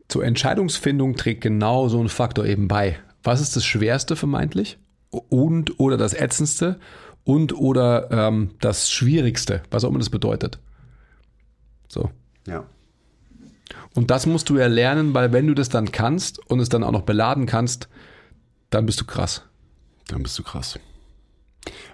zur 0.09 0.25
Entscheidungsfindung 0.25 1.17
trägt 1.17 1.41
genau 1.41 1.89
so 1.89 2.03
ein 2.03 2.09
Faktor 2.09 2.45
eben 2.45 2.69
bei. 2.69 2.99
Was 3.23 3.41
ist 3.41 3.57
das 3.57 3.65
Schwerste 3.65 4.17
vermeintlich 4.17 4.79
und 5.11 5.81
oder 5.81 5.97
das 5.97 6.13
Ätzendste 6.13 6.79
und 7.25 7.55
oder 7.57 8.11
ähm, 8.11 8.51
das 8.61 8.91
Schwierigste, 8.91 9.63
was 9.71 9.85
auch 9.85 9.91
immer 9.91 9.99
das 9.99 10.11
bedeutet. 10.11 10.59
So. 11.89 12.11
Ja. 12.49 12.65
Und 13.95 14.11
das 14.11 14.27
musst 14.27 14.49
du 14.49 14.57
ja 14.59 14.67
lernen, 14.67 15.15
weil 15.15 15.33
wenn 15.33 15.47
du 15.47 15.55
das 15.55 15.69
dann 15.69 15.93
kannst 15.93 16.39
und 16.51 16.61
es 16.61 16.69
dann 16.69 16.83
auch 16.85 16.93
noch 16.93 17.03
beladen 17.03 17.47
kannst, 17.47 17.89
dann 18.71 18.87
bist 18.87 19.01
du 19.01 19.05
krass. 19.05 19.43
Dann 20.09 20.23
bist 20.23 20.39
du 20.39 20.43
krass. 20.43 20.79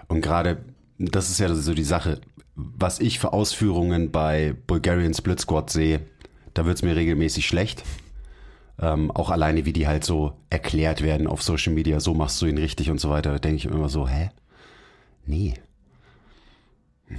Und 0.07 0.21
gerade, 0.21 0.63
das 0.97 1.29
ist 1.29 1.39
ja 1.39 1.53
so 1.53 1.73
die 1.73 1.83
Sache, 1.83 2.21
was 2.55 2.99
ich 2.99 3.19
für 3.19 3.33
Ausführungen 3.33 4.11
bei 4.11 4.55
Bulgarian 4.67 5.13
Split 5.13 5.41
Squad 5.41 5.69
sehe, 5.69 6.01
da 6.53 6.65
wird's 6.65 6.81
mir 6.83 6.95
regelmäßig 6.95 7.45
schlecht. 7.45 7.83
Ähm, 8.79 9.11
auch 9.11 9.29
alleine, 9.29 9.65
wie 9.65 9.73
die 9.73 9.87
halt 9.87 10.03
so 10.03 10.33
erklärt 10.49 11.01
werden 11.01 11.27
auf 11.27 11.41
Social 11.41 11.73
Media, 11.73 11.99
so 11.99 12.13
machst 12.13 12.41
du 12.41 12.45
ihn 12.45 12.57
richtig 12.57 12.89
und 12.89 12.99
so 12.99 13.09
weiter, 13.09 13.31
da 13.31 13.39
denke 13.39 13.57
ich 13.57 13.65
immer 13.65 13.89
so, 13.89 14.07
hä? 14.07 14.29
Nee. 15.25 15.55
Hm, 17.07 17.17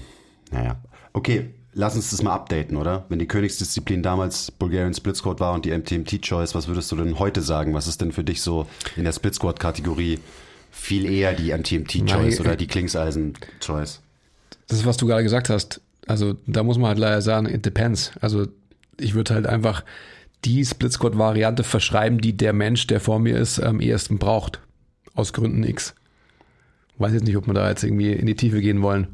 Naja. 0.50 0.76
Okay, 1.12 1.54
lass 1.76 1.94
uns 1.94 2.10
das 2.10 2.22
mal 2.22 2.32
updaten, 2.32 2.76
oder? 2.76 3.04
Wenn 3.08 3.18
die 3.18 3.28
Königsdisziplin 3.28 4.02
damals 4.02 4.50
Bulgarian 4.50 4.94
Split 4.94 5.16
Squad 5.16 5.40
war 5.40 5.52
und 5.52 5.64
die 5.64 5.76
MTMT 5.76 6.22
Choice, 6.22 6.54
was 6.54 6.68
würdest 6.68 6.90
du 6.90 6.96
denn 6.96 7.18
heute 7.18 7.42
sagen? 7.42 7.74
Was 7.74 7.86
ist 7.86 8.00
denn 8.00 8.12
für 8.12 8.24
dich 8.24 8.40
so 8.40 8.66
in 8.96 9.04
der 9.04 9.12
Split 9.12 9.34
Squad 9.34 9.60
Kategorie 9.60 10.18
viel 10.70 11.04
eher 11.04 11.34
die 11.34 11.52
MTMT 11.52 12.06
Choice 12.06 12.40
oder 12.40 12.52
äh, 12.52 12.56
die 12.56 12.66
Klingseisen 12.66 13.34
Choice? 13.60 14.00
Das 14.68 14.78
ist, 14.78 14.86
was 14.86 14.96
du 14.96 15.06
gerade 15.06 15.22
gesagt 15.22 15.50
hast. 15.50 15.82
Also 16.06 16.36
da 16.46 16.62
muss 16.62 16.78
man 16.78 16.88
halt 16.88 16.98
leider 16.98 17.20
sagen, 17.20 17.46
it 17.46 17.66
depends. 17.66 18.12
Also 18.20 18.46
ich 18.98 19.14
würde 19.14 19.34
halt 19.34 19.46
einfach 19.46 19.84
die 20.46 20.64
Split 20.64 20.92
Squad 20.92 21.18
Variante 21.18 21.62
verschreiben, 21.62 22.20
die 22.20 22.36
der 22.36 22.54
Mensch, 22.54 22.86
der 22.86 23.00
vor 23.00 23.18
mir 23.18 23.36
ist, 23.36 23.60
am 23.60 23.80
ehesten 23.80 24.18
braucht. 24.18 24.60
Aus 25.14 25.34
Gründen 25.34 25.62
X. 25.62 25.94
Weiß 26.98 27.12
jetzt 27.12 27.24
nicht, 27.24 27.36
ob 27.36 27.46
wir 27.46 27.54
da 27.54 27.68
jetzt 27.68 27.84
irgendwie 27.84 28.12
in 28.12 28.26
die 28.26 28.36
Tiefe 28.36 28.62
gehen 28.62 28.80
wollen. 28.80 29.08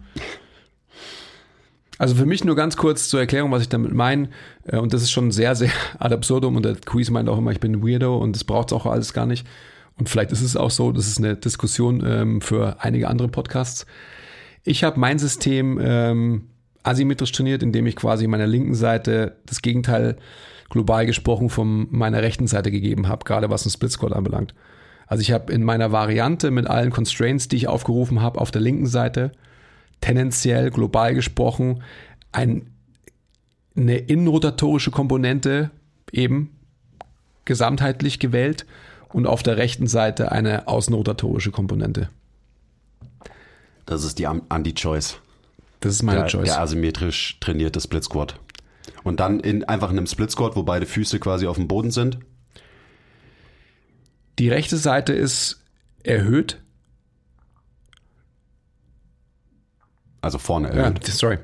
Also 1.99 2.15
für 2.15 2.27
mich 2.27 2.45
nur 2.45 2.57
ganz 2.57 2.77
kurz 2.77 3.09
zur 3.09 3.21
Erklärung, 3.21 3.53
was 3.53 3.63
ich 3.63 3.69
damit 3.69 3.93
meine. 3.93 4.29
Äh, 4.67 4.79
Und 4.79 4.93
das 4.93 5.03
ist 5.03 5.11
schon 5.11 5.31
sehr, 5.31 5.55
sehr 5.55 5.71
ad 5.99 6.15
absurdum. 6.15 6.57
Und 6.57 6.65
der 6.65 6.77
Quiz 6.77 7.11
meint 7.11 7.29
auch 7.29 7.39
immer, 7.39 7.53
ich 7.53 7.61
bin 7.61 7.73
ein 7.73 7.83
Weirdo 7.87 8.17
und 8.17 8.35
das 8.35 8.45
braucht 8.45 8.71
es 8.71 8.73
auch 8.73 8.87
alles 8.87 9.13
gar 9.13 9.27
nicht. 9.27 9.47
Und 9.99 10.09
vielleicht 10.09 10.33
ist 10.33 10.43
es 10.43 10.57
auch 10.57 10.71
so, 10.71 10.91
das 10.91 11.07
ist 11.07 11.19
eine 11.19 11.37
Diskussion 11.37 12.03
ähm, 12.05 12.41
für 12.41 12.77
einige 12.81 13.09
andere 13.09 13.29
Podcasts. 13.29 13.87
Ich 14.65 14.85
habe 14.85 14.99
mein 14.99 15.19
System 15.19 15.79
ähm, 15.83 16.49
asymmetrisch 16.83 17.33
trainiert, 17.33 17.63
indem 17.63 17.87
ich 17.87 17.97
quasi 17.97 18.27
meiner 18.27 18.47
linken 18.47 18.75
Seite 18.75 19.37
das 19.47 19.63
Gegenteil 19.63 20.17
global 20.71 21.05
gesprochen 21.05 21.51
von 21.51 21.87
meiner 21.91 22.23
rechten 22.23 22.47
Seite 22.47 22.71
gegeben 22.71 23.07
habe, 23.07 23.25
gerade 23.25 23.51
was 23.51 23.65
einen 23.65 23.73
Split 23.73 23.93
Squat 23.93 24.13
anbelangt. 24.13 24.55
Also 25.07 25.21
ich 25.21 25.31
habe 25.31 25.53
in 25.53 25.63
meiner 25.63 25.93
Variante 25.93 26.51
mit 26.51 26.67
allen 26.67 26.91
Constraints, 26.91 27.49
die 27.49 27.57
ich 27.57 27.69
aufgerufen 27.69 28.23
habe, 28.23 28.41
auf 28.41 28.51
der 28.51 28.63
linken 28.63 28.87
Seite 28.87 29.33
tendenziell 30.03 30.71
global 30.71 31.15
gesprochen 31.15 31.83
ein, 32.33 32.71
eine 33.75 33.97
innenrotatorische 33.97 34.91
Komponente 34.91 35.71
eben 36.13 36.51
gesamtheitlich 37.47 38.19
gewählt 38.19 38.67
und 39.09 39.27
auf 39.27 39.43
der 39.43 39.57
rechten 39.57 39.87
Seite 39.87 40.31
eine 40.31 40.69
außenrotatorische 40.69 41.51
Komponente. 41.51 42.11
Das 43.87 44.05
ist 44.05 44.19
die 44.19 44.27
Anti-Choice. 44.27 45.19
Das 45.81 45.95
ist 45.95 46.03
meine 46.03 46.21
der, 46.21 46.29
Choice. 46.29 46.45
der 46.45 46.61
asymmetrisch 46.61 47.39
trainierte 47.41 47.81
Split 47.81 48.05
Squat. 48.05 48.39
Und 49.03 49.21
dann 49.21 49.41
in 49.41 49.65
einfach 49.65 49.91
einem 49.91 50.07
Split 50.07 50.31
Squat, 50.31 50.55
wo 50.55 50.63
beide 50.63 50.87
Füße 50.87 51.19
quasi 51.19 51.47
auf 51.47 51.57
dem 51.57 51.69
Boden 51.69 51.91
sind. 51.91 52.19
Die 54.39 54.49
rechte 54.49 54.77
Seite 54.77 55.13
ist 55.13 55.61
erhöht. 56.05 56.61
Also 60.23 60.39
vorne 60.39 60.69
Ja, 60.69 60.85
erhöht. 60.85 61.05
sorry. 61.07 61.39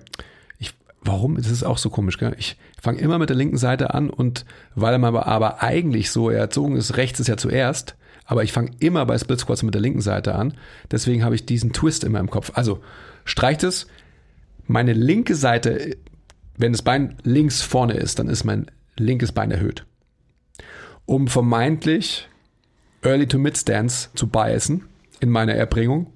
Ich, 0.59 0.73
warum? 1.03 1.37
Das 1.37 1.49
ist 1.51 1.65
auch 1.65 1.77
so 1.79 1.91
komisch. 1.91 2.17
Gell? 2.19 2.35
Ich 2.39 2.57
fange 2.81 2.99
immer 3.01 3.19
mit 3.19 3.29
der 3.29 3.37
linken 3.37 3.59
Seite 3.59 3.93
an 3.93 4.09
und 4.09 4.47
weil 4.75 4.97
man 4.99 5.09
aber, 5.15 5.27
aber 5.27 5.63
eigentlich 5.63 6.11
so 6.11 6.31
erzogen 6.31 6.77
ist, 6.77 6.97
rechts 6.97 7.21
ist 7.21 7.27
ja 7.27 7.37
zuerst, 7.37 7.97
aber 8.25 8.45
ich 8.45 8.53
fange 8.53 8.71
immer 8.79 9.05
bei 9.05 9.19
Split 9.19 9.41
Squats 9.41 9.63
mit 9.63 9.75
der 9.75 9.81
linken 9.83 10.01
Seite 10.01 10.35
an. 10.35 10.55
Deswegen 10.91 11.25
habe 11.25 11.35
ich 11.35 11.45
diesen 11.45 11.73
Twist 11.73 12.05
immer 12.05 12.21
im 12.21 12.31
Kopf. 12.31 12.53
Also 12.55 12.81
streicht 13.25 13.63
es. 13.65 13.87
Meine 14.67 14.93
linke 14.93 15.35
Seite, 15.35 15.97
wenn 16.57 16.73
das 16.73 16.83
Bein 16.83 17.17
links 17.23 17.63
vorne 17.63 17.95
ist, 17.95 18.19
dann 18.19 18.29
ist 18.29 18.45
mein 18.45 18.71
linkes 18.97 19.33
Bein 19.33 19.51
erhöht. 19.51 19.85
Um 21.07 21.27
vermeintlich 21.27 22.29
Early 23.03 23.27
to 23.27 23.39
Mid 23.39 23.57
Stance 23.57 24.11
zu 24.15 24.27
biasen 24.27 24.85
in 25.21 25.31
meiner 25.31 25.55
Erbringung. 25.55 26.13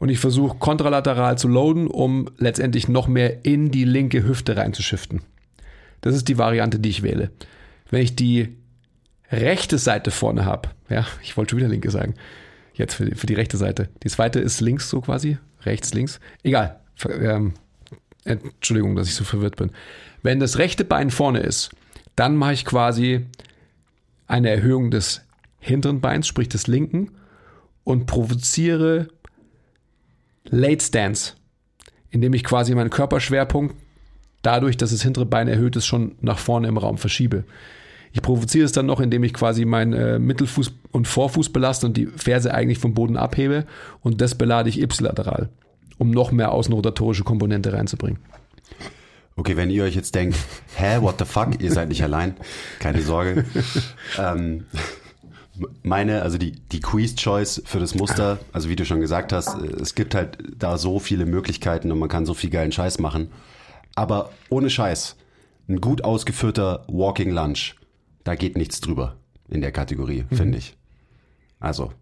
Und 0.00 0.08
ich 0.08 0.18
versuche 0.18 0.56
kontralateral 0.58 1.38
zu 1.38 1.46
loaden, 1.46 1.86
um 1.86 2.28
letztendlich 2.38 2.88
noch 2.88 3.06
mehr 3.06 3.44
in 3.44 3.70
die 3.70 3.84
linke 3.84 4.24
Hüfte 4.24 4.56
reinzuschiften. 4.56 5.22
Das 6.00 6.16
ist 6.16 6.26
die 6.28 6.38
Variante, 6.38 6.80
die 6.80 6.88
ich 6.88 7.02
wähle. 7.02 7.30
Wenn 7.90 8.02
ich 8.02 8.16
die 8.16 8.56
rechte 9.30 9.76
Seite 9.76 10.10
vorne 10.10 10.46
habe, 10.46 10.70
ja, 10.88 11.06
ich 11.22 11.36
wollte 11.36 11.50
schon 11.50 11.58
wieder 11.58 11.68
linke 11.68 11.90
sagen, 11.90 12.14
jetzt 12.72 12.94
für 12.94 13.04
die, 13.04 13.14
für 13.14 13.26
die 13.26 13.34
rechte 13.34 13.58
Seite. 13.58 13.90
Die 14.02 14.08
zweite 14.08 14.40
ist 14.40 14.62
links 14.62 14.88
so 14.88 15.02
quasi, 15.02 15.36
rechts, 15.64 15.92
links. 15.92 16.18
Egal. 16.42 16.80
Ähm, 17.06 17.52
Entschuldigung, 18.24 18.96
dass 18.96 19.06
ich 19.06 19.14
so 19.14 19.24
verwirrt 19.24 19.56
bin. 19.56 19.70
Wenn 20.22 20.40
das 20.40 20.56
rechte 20.56 20.84
Bein 20.84 21.10
vorne 21.10 21.40
ist, 21.40 21.70
dann 22.16 22.36
mache 22.36 22.54
ich 22.54 22.64
quasi 22.64 23.26
eine 24.26 24.48
Erhöhung 24.48 24.90
des 24.90 25.26
hinteren 25.58 26.00
Beins, 26.00 26.26
sprich 26.26 26.48
des 26.48 26.66
linken, 26.66 27.12
und 27.84 28.06
provoziere 28.06 29.08
Late 30.44 30.84
Stance, 30.84 31.34
indem 32.10 32.34
ich 32.34 32.44
quasi 32.44 32.74
meinen 32.74 32.90
Körperschwerpunkt 32.90 33.76
dadurch, 34.42 34.76
dass 34.76 34.90
das 34.90 35.02
hintere 35.02 35.26
Bein 35.26 35.48
erhöht 35.48 35.76
ist, 35.76 35.86
schon 35.86 36.16
nach 36.20 36.38
vorne 36.38 36.68
im 36.68 36.78
Raum 36.78 36.98
verschiebe. 36.98 37.44
Ich 38.12 38.22
provoziere 38.22 38.64
es 38.64 38.72
dann 38.72 38.86
noch, 38.86 39.00
indem 39.00 39.22
ich 39.22 39.32
quasi 39.32 39.64
meinen 39.64 39.92
äh, 39.92 40.18
Mittelfuß 40.18 40.72
und 40.90 41.06
Vorfuß 41.06 41.50
belaste 41.50 41.86
und 41.86 41.96
die 41.96 42.06
Ferse 42.06 42.52
eigentlich 42.52 42.78
vom 42.78 42.94
Boden 42.94 43.16
abhebe 43.16 43.66
und 44.00 44.20
das 44.20 44.34
belade 44.34 44.68
ich 44.68 44.80
ipsilateral, 44.80 45.48
um 45.98 46.10
noch 46.10 46.32
mehr 46.32 46.50
außenrotatorische 46.50 47.22
Komponente 47.22 47.72
reinzubringen. 47.72 48.18
Okay, 49.36 49.56
wenn 49.56 49.70
ihr 49.70 49.84
euch 49.84 49.94
jetzt 49.94 50.14
denkt, 50.16 50.36
hä, 50.76 50.98
what 51.00 51.16
the 51.18 51.24
fuck, 51.24 51.62
ihr 51.62 51.72
seid 51.72 51.88
nicht 51.88 52.02
allein, 52.02 52.34
keine 52.80 53.00
Sorge. 53.00 53.44
ähm, 54.18 54.64
meine, 55.82 56.22
also 56.22 56.38
die, 56.38 56.52
die 56.52 56.80
Quiz-Choice 56.80 57.62
für 57.64 57.78
das 57.78 57.94
Muster, 57.94 58.38
also 58.52 58.68
wie 58.68 58.76
du 58.76 58.84
schon 58.84 59.00
gesagt 59.00 59.32
hast, 59.32 59.54
äh, 59.54 59.66
es 59.80 59.94
gibt 59.94 60.14
halt 60.14 60.38
da 60.56 60.78
so 60.78 60.98
viele 60.98 61.26
Möglichkeiten 61.26 61.90
und 61.92 61.98
man 61.98 62.08
kann 62.08 62.26
so 62.26 62.34
viel 62.34 62.50
geilen 62.50 62.72
Scheiß 62.72 62.98
machen. 62.98 63.30
Aber 63.94 64.30
ohne 64.48 64.70
Scheiß, 64.70 65.16
ein 65.68 65.80
gut 65.80 66.04
ausgeführter 66.04 66.84
Walking 66.88 67.30
Lunge, 67.30 67.74
da 68.24 68.34
geht 68.34 68.56
nichts 68.56 68.80
drüber 68.80 69.16
in 69.48 69.60
der 69.60 69.72
Kategorie, 69.72 70.24
finde 70.30 70.58
ich. 70.58 70.76
Also, 71.58 71.92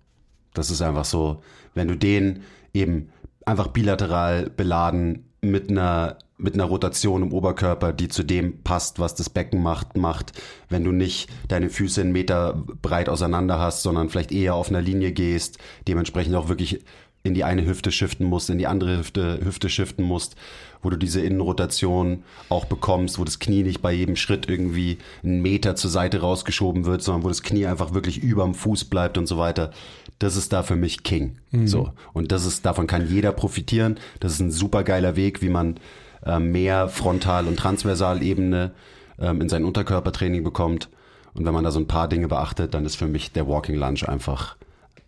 das 0.54 0.70
ist 0.70 0.82
einfach 0.82 1.04
so, 1.04 1.42
wenn 1.74 1.88
du 1.88 1.96
den 1.96 2.42
eben 2.74 3.10
einfach 3.44 3.68
bilateral 3.68 4.50
beladen 4.50 5.30
mit 5.40 5.70
einer, 5.70 6.18
mit 6.38 6.55
einer 6.55 6.64
Rotation 6.64 7.22
im 7.22 7.33
Oberkörper, 7.33 7.92
die 7.92 8.09
zu 8.09 8.22
dem 8.22 8.62
passt, 8.62 8.98
was 8.98 9.14
das 9.14 9.29
Becken 9.29 9.61
macht, 9.62 9.96
macht, 9.96 10.33
wenn 10.68 10.85
du 10.85 10.92
nicht 10.92 11.29
deine 11.48 11.68
Füße 11.68 12.01
einen 12.01 12.12
Meter 12.12 12.62
breit 12.81 13.09
auseinander 13.09 13.59
hast, 13.59 13.83
sondern 13.83 14.09
vielleicht 14.09 14.33
eher 14.33 14.55
auf 14.55 14.68
einer 14.68 14.81
Linie 14.81 15.12
gehst, 15.12 15.59
dementsprechend 15.87 16.37
auch 16.37 16.48
wirklich 16.48 16.81
in 17.24 17.35
die 17.35 17.44
eine 17.44 17.66
Hüfte 17.66 17.90
shiften 17.90 18.27
musst, 18.27 18.48
in 18.51 18.59
die 18.59 18.66
andere 18.66 18.98
Hüfte, 18.98 19.40
Hüfte 19.44 19.68
shiften 19.68 20.05
musst, 20.05 20.37
wo 20.83 20.90
du 20.90 20.96
diese 20.96 21.20
Innenrotation 21.20 22.22
auch 22.48 22.64
bekommst, 22.64 23.18
wo 23.18 23.24
das 23.24 23.40
Knie 23.40 23.64
nicht 23.64 23.83
bei 23.83 23.92
jedem 23.92 24.14
Schritt 24.14 24.48
irgendwie 24.48 24.99
einen 25.24 25.43
Meter 25.43 25.74
zur 25.74 25.91
Seite 25.91 26.20
rausgeschoben 26.20 26.84
wird, 26.84 27.03
sondern 27.03 27.24
wo 27.24 27.28
das 27.28 27.43
Knie 27.43 27.66
einfach 27.66 27.93
wirklich 27.93 28.22
überm 28.22 28.55
Fuß 28.55 28.84
bleibt 28.84 29.18
und 29.18 29.26
so 29.26 29.39
weiter. 29.39 29.72
Das 30.20 30.36
ist 30.36 30.53
da 30.53 30.62
für 30.62 30.76
mich 30.76 31.03
King. 31.03 31.36
So. 31.66 31.93
Und 32.12 32.32
das 32.32 32.47
ist, 32.47 32.64
davon 32.64 32.86
kann 32.86 33.09
jeder 33.09 33.32
profitieren. 33.32 33.99
Das 34.20 34.32
ist 34.32 34.41
ein 34.41 34.51
super 34.51 34.84
geiler 34.84 35.16
Weg, 35.16 35.43
wie 35.43 35.49
man 35.49 35.78
äh, 36.24 36.38
mehr 36.38 36.88
Frontal- 36.88 37.46
und 37.46 37.56
Transversalebene 37.56 38.72
ähm, 39.18 39.40
in 39.40 39.48
sein 39.48 39.64
Unterkörpertraining 39.64 40.44
bekommt. 40.44 40.88
Und 41.34 41.44
wenn 41.44 41.54
man 41.54 41.64
da 41.64 41.70
so 41.70 41.80
ein 41.80 41.86
paar 41.86 42.08
Dinge 42.08 42.28
beachtet, 42.28 42.74
dann 42.74 42.84
ist 42.84 42.96
für 42.96 43.06
mich 43.06 43.32
der 43.32 43.46
Walking 43.46 43.76
Lunge 43.76 44.08
einfach 44.08 44.56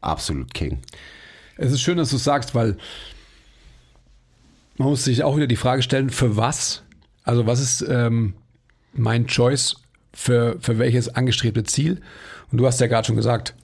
absolut 0.00 0.54
King. 0.54 0.78
Es 1.56 1.72
ist 1.72 1.80
schön, 1.80 1.98
dass 1.98 2.10
du 2.10 2.16
es 2.16 2.24
sagst, 2.24 2.54
weil 2.54 2.76
man 4.78 4.88
muss 4.88 5.04
sich 5.04 5.24
auch 5.24 5.36
wieder 5.36 5.46
die 5.46 5.56
Frage 5.56 5.82
stellen, 5.82 6.10
für 6.10 6.36
was? 6.36 6.82
Also 7.22 7.46
was 7.46 7.60
ist 7.60 7.84
ähm, 7.88 8.34
mein 8.92 9.26
Choice 9.26 9.76
für, 10.12 10.56
für 10.60 10.78
welches 10.78 11.08
angestrebte 11.08 11.64
Ziel? 11.64 12.00
Und 12.50 12.58
du 12.58 12.66
hast 12.66 12.80
ja 12.80 12.86
gerade 12.86 13.06
schon 13.06 13.16
gesagt, 13.16 13.54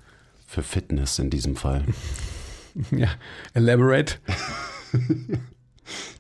Für 0.47 0.63
Fitness 0.63 1.19
in 1.19 1.31
diesem 1.31 1.57
Fall. 1.57 1.85
ja, 2.91 3.09
elaborate. 3.55 4.17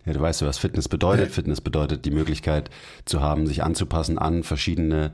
Ja, 0.04 0.12
du 0.12 0.20
weißt 0.20 0.40
ja, 0.40 0.46
was 0.46 0.58
Fitness 0.58 0.88
bedeutet. 0.88 1.30
Fitness 1.30 1.60
bedeutet 1.60 2.04
die 2.04 2.10
Möglichkeit 2.10 2.70
zu 3.04 3.20
haben, 3.20 3.46
sich 3.46 3.62
anzupassen 3.62 4.18
an 4.18 4.42
verschiedene 4.42 5.12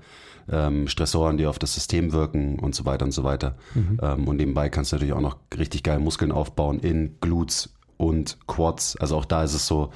ähm, 0.50 0.88
Stressoren, 0.88 1.36
die 1.36 1.46
auf 1.46 1.59
das 1.59 1.74
System 1.74 2.12
wirken 2.12 2.59
und 2.59 2.74
so 2.74 2.84
weiter 2.84 3.05
und 3.05 3.12
so 3.12 3.24
weiter. 3.24 3.57
Ähm, 4.03 4.28
und 4.28 4.36
nebenbei 4.36 4.68
kannst 4.68 4.92
du 4.92 4.96
natürlich 4.96 5.14
auch 5.14 5.20
noch 5.20 5.36
richtig 5.57 5.82
geil 5.82 5.98
Muskeln 5.98 6.32
aufbauen 6.32 6.80
in 6.80 7.16
Glutes 7.20 7.72
und 7.96 8.38
Quads. 8.46 8.96
Also 8.96 9.16
auch 9.16 9.24
da 9.24 9.44
ist 9.44 9.55
es 9.55 9.66
so, 9.66 9.92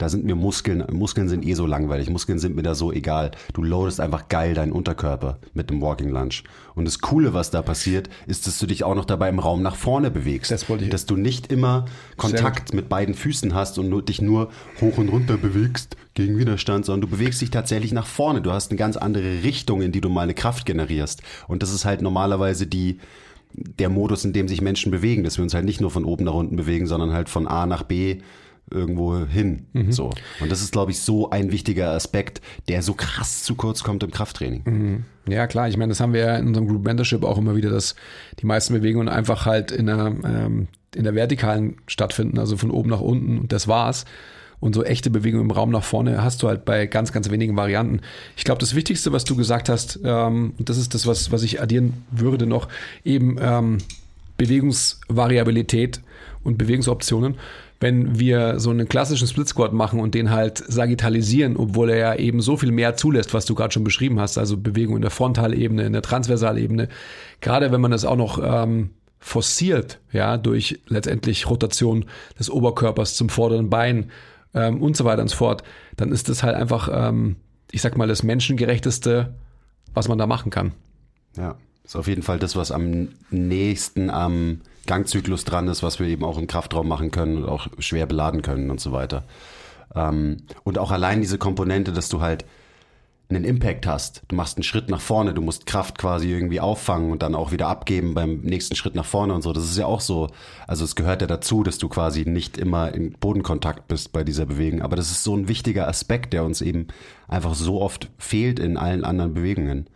da 0.00 0.08
sind 0.08 0.24
mir 0.24 0.34
Muskeln, 0.34 0.82
Muskeln 0.90 1.28
sind 1.28 1.44
eh 1.46 1.52
so 1.54 1.66
langweilig. 1.66 2.08
Muskeln 2.08 2.38
sind 2.38 2.56
mir 2.56 2.62
da 2.62 2.74
so 2.74 2.90
egal. 2.90 3.32
Du 3.52 3.62
loadest 3.62 4.00
einfach 4.00 4.28
geil 4.28 4.54
deinen 4.54 4.72
Unterkörper 4.72 5.38
mit 5.52 5.68
dem 5.68 5.82
Walking 5.82 6.08
Lunge. 6.08 6.42
Und 6.74 6.86
das 6.86 7.00
Coole, 7.00 7.34
was 7.34 7.50
da 7.50 7.60
passiert, 7.60 8.08
ist, 8.26 8.46
dass 8.46 8.58
du 8.58 8.66
dich 8.66 8.82
auch 8.82 8.94
noch 8.94 9.04
dabei 9.04 9.28
im 9.28 9.38
Raum 9.38 9.60
nach 9.62 9.76
vorne 9.76 10.10
bewegst. 10.10 10.50
Das 10.50 10.68
wollte 10.70 10.84
ich- 10.84 10.90
Dass 10.90 11.04
du 11.04 11.16
nicht 11.16 11.52
immer 11.52 11.84
Kontakt 12.16 12.72
mit 12.74 12.88
beiden 12.88 13.14
Füßen 13.14 13.54
hast 13.54 13.78
und 13.78 13.90
nur, 13.90 14.02
dich 14.02 14.22
nur 14.22 14.50
hoch 14.80 14.96
und 14.96 15.08
runter 15.10 15.36
bewegst 15.36 15.96
gegen 16.14 16.38
Widerstand, 16.38 16.86
sondern 16.86 17.02
du 17.02 17.16
bewegst 17.16 17.40
dich 17.42 17.50
tatsächlich 17.50 17.92
nach 17.92 18.06
vorne. 18.06 18.40
Du 18.40 18.52
hast 18.52 18.70
eine 18.70 18.78
ganz 18.78 18.96
andere 18.96 19.42
Richtung, 19.42 19.82
in 19.82 19.92
die 19.92 20.00
du 20.00 20.08
mal 20.08 20.22
eine 20.22 20.34
Kraft 20.34 20.64
generierst. 20.64 21.22
Und 21.46 21.62
das 21.62 21.72
ist 21.74 21.84
halt 21.84 22.00
normalerweise 22.00 22.66
die, 22.66 22.98
der 23.52 23.88
Modus, 23.90 24.24
in 24.24 24.32
dem 24.32 24.48
sich 24.48 24.60
Menschen 24.62 24.90
bewegen, 24.90 25.24
dass 25.24 25.36
wir 25.36 25.42
uns 25.42 25.52
halt 25.54 25.64
nicht 25.64 25.80
nur 25.80 25.90
von 25.90 26.04
oben 26.04 26.24
nach 26.24 26.34
unten 26.34 26.56
bewegen, 26.56 26.86
sondern 26.86 27.12
halt 27.12 27.28
von 27.28 27.46
A 27.46 27.66
nach 27.66 27.82
B 27.82 28.18
irgendwo 28.70 29.26
hin. 29.26 29.66
So. 29.90 30.10
Und 30.40 30.50
das 30.50 30.62
ist, 30.62 30.72
glaube 30.72 30.90
ich, 30.90 31.00
so 31.00 31.30
ein 31.30 31.52
wichtiger 31.52 31.90
Aspekt, 31.90 32.40
der 32.68 32.82
so 32.82 32.94
krass 32.94 33.42
zu 33.42 33.54
kurz 33.54 33.82
kommt 33.82 34.02
im 34.02 34.10
Krafttraining. 34.10 35.04
Ja, 35.28 35.46
klar. 35.46 35.68
Ich 35.68 35.76
meine, 35.76 35.90
das 35.90 36.00
haben 36.00 36.12
wir 36.12 36.20
ja 36.20 36.36
in 36.36 36.48
unserem 36.48 36.68
Group 36.68 36.84
Mentorship 36.84 37.24
auch 37.24 37.38
immer 37.38 37.56
wieder, 37.56 37.70
dass 37.70 37.94
die 38.40 38.46
meisten 38.46 38.74
Bewegungen 38.74 39.08
einfach 39.08 39.46
halt 39.46 39.70
in 39.70 39.86
der, 39.86 40.14
ähm, 40.24 40.68
in 40.94 41.04
der 41.04 41.14
Vertikalen 41.14 41.76
stattfinden, 41.86 42.38
also 42.38 42.56
von 42.56 42.70
oben 42.70 42.90
nach 42.90 43.00
unten 43.00 43.38
und 43.38 43.52
das 43.52 43.68
war's. 43.68 44.04
Und 44.60 44.74
so 44.74 44.84
echte 44.84 45.08
Bewegungen 45.08 45.44
im 45.44 45.50
Raum 45.50 45.70
nach 45.70 45.84
vorne 45.84 46.22
hast 46.22 46.42
du 46.42 46.48
halt 46.48 46.66
bei 46.66 46.86
ganz, 46.86 47.12
ganz 47.12 47.30
wenigen 47.30 47.56
Varianten. 47.56 48.00
Ich 48.36 48.44
glaube, 48.44 48.60
das 48.60 48.74
Wichtigste, 48.74 49.10
was 49.10 49.24
du 49.24 49.34
gesagt 49.34 49.70
hast, 49.70 49.98
ähm, 50.04 50.52
und 50.58 50.68
das 50.68 50.76
ist 50.76 50.92
das, 50.92 51.06
was, 51.06 51.32
was 51.32 51.42
ich 51.42 51.62
addieren 51.62 52.04
würde 52.10 52.46
noch, 52.46 52.68
eben 53.02 53.38
ähm, 53.40 53.78
Bewegungsvariabilität 54.36 56.02
und 56.44 56.58
Bewegungsoptionen. 56.58 57.36
Wenn 57.80 58.18
wir 58.18 58.60
so 58.60 58.70
einen 58.70 58.88
klassischen 58.88 59.26
Split 59.26 59.48
Squat 59.48 59.72
machen 59.72 60.00
und 60.00 60.14
den 60.14 60.30
halt 60.30 60.58
sagittalisieren, 60.58 61.56
obwohl 61.56 61.90
er 61.90 61.96
ja 61.96 62.14
eben 62.14 62.42
so 62.42 62.58
viel 62.58 62.72
mehr 62.72 62.94
zulässt, 62.94 63.32
was 63.32 63.46
du 63.46 63.54
gerade 63.54 63.72
schon 63.72 63.84
beschrieben 63.84 64.20
hast, 64.20 64.36
also 64.36 64.58
Bewegung 64.58 64.96
in 64.96 65.02
der 65.02 65.10
Frontalebene, 65.10 65.84
in 65.84 65.94
der 65.94 66.02
Transversalebene, 66.02 66.88
gerade 67.40 67.72
wenn 67.72 67.80
man 67.80 67.90
das 67.90 68.04
auch 68.04 68.16
noch 68.16 68.38
ähm, 68.42 68.90
forciert, 69.18 69.98
ja, 70.12 70.36
durch 70.36 70.80
letztendlich 70.88 71.48
Rotation 71.48 72.04
des 72.38 72.50
Oberkörpers 72.50 73.14
zum 73.14 73.28
vorderen 73.28 73.70
Bein 73.70 74.10
ähm, 74.54 74.82
und 74.82 74.96
so 74.96 75.04
weiter 75.04 75.22
und 75.22 75.28
so 75.28 75.36
fort, 75.36 75.62
dann 75.96 76.12
ist 76.12 76.28
das 76.28 76.42
halt 76.42 76.56
einfach, 76.56 76.88
ähm, 76.92 77.36
ich 77.70 77.82
sag 77.82 77.96
mal, 77.96 78.08
das 78.08 78.22
menschengerechteste, 78.22 79.34
was 79.94 80.08
man 80.08 80.18
da 80.18 80.26
machen 80.26 80.50
kann. 80.50 80.72
Ja, 81.36 81.56
ist 81.84 81.96
auf 81.96 82.08
jeden 82.08 82.22
Fall 82.22 82.38
das, 82.38 82.56
was 82.56 82.72
am 82.72 83.08
nächsten 83.30 84.10
am 84.10 84.60
Gangzyklus 84.86 85.44
dran 85.44 85.68
ist, 85.68 85.82
was 85.82 85.98
wir 85.98 86.06
eben 86.06 86.24
auch 86.24 86.38
im 86.38 86.46
Kraftraum 86.46 86.88
machen 86.88 87.10
können 87.10 87.38
und 87.38 87.48
auch 87.48 87.68
schwer 87.78 88.06
beladen 88.06 88.42
können 88.42 88.70
und 88.70 88.80
so 88.80 88.92
weiter. 88.92 89.24
Ähm, 89.94 90.38
und 90.64 90.78
auch 90.78 90.90
allein 90.90 91.20
diese 91.20 91.38
Komponente, 91.38 91.92
dass 91.92 92.08
du 92.08 92.20
halt 92.20 92.44
einen 93.30 93.44
Impact 93.44 93.86
hast. 93.86 94.22
Du 94.28 94.36
machst 94.36 94.56
einen 94.56 94.64
Schritt 94.64 94.90
nach 94.90 95.00
vorne, 95.00 95.34
du 95.34 95.40
musst 95.40 95.66
Kraft 95.66 95.98
quasi 95.98 96.30
irgendwie 96.30 96.60
auffangen 96.60 97.12
und 97.12 97.22
dann 97.22 97.34
auch 97.34 97.52
wieder 97.52 97.68
abgeben 97.68 98.14
beim 98.14 98.40
nächsten 98.40 98.74
Schritt 98.74 98.94
nach 98.94 99.04
vorne 99.04 99.34
und 99.34 99.42
so. 99.42 99.52
Das 99.52 99.64
ist 99.64 99.78
ja 99.78 99.86
auch 99.86 100.00
so. 100.00 100.28
Also 100.66 100.84
es 100.84 100.96
gehört 100.96 101.20
ja 101.20 101.28
dazu, 101.28 101.62
dass 101.62 101.78
du 101.78 101.88
quasi 101.88 102.24
nicht 102.24 102.58
immer 102.58 102.92
in 102.92 103.12
Bodenkontakt 103.12 103.88
bist 103.88 104.12
bei 104.12 104.24
dieser 104.24 104.46
Bewegung. 104.46 104.82
Aber 104.82 104.96
das 104.96 105.10
ist 105.10 105.22
so 105.22 105.36
ein 105.36 105.48
wichtiger 105.48 105.86
Aspekt, 105.86 106.32
der 106.32 106.44
uns 106.44 106.60
eben 106.60 106.88
einfach 107.28 107.54
so 107.54 107.80
oft 107.80 108.10
fehlt 108.18 108.58
in 108.58 108.76
allen 108.76 109.04
anderen 109.04 109.34
Bewegungen. 109.34 109.86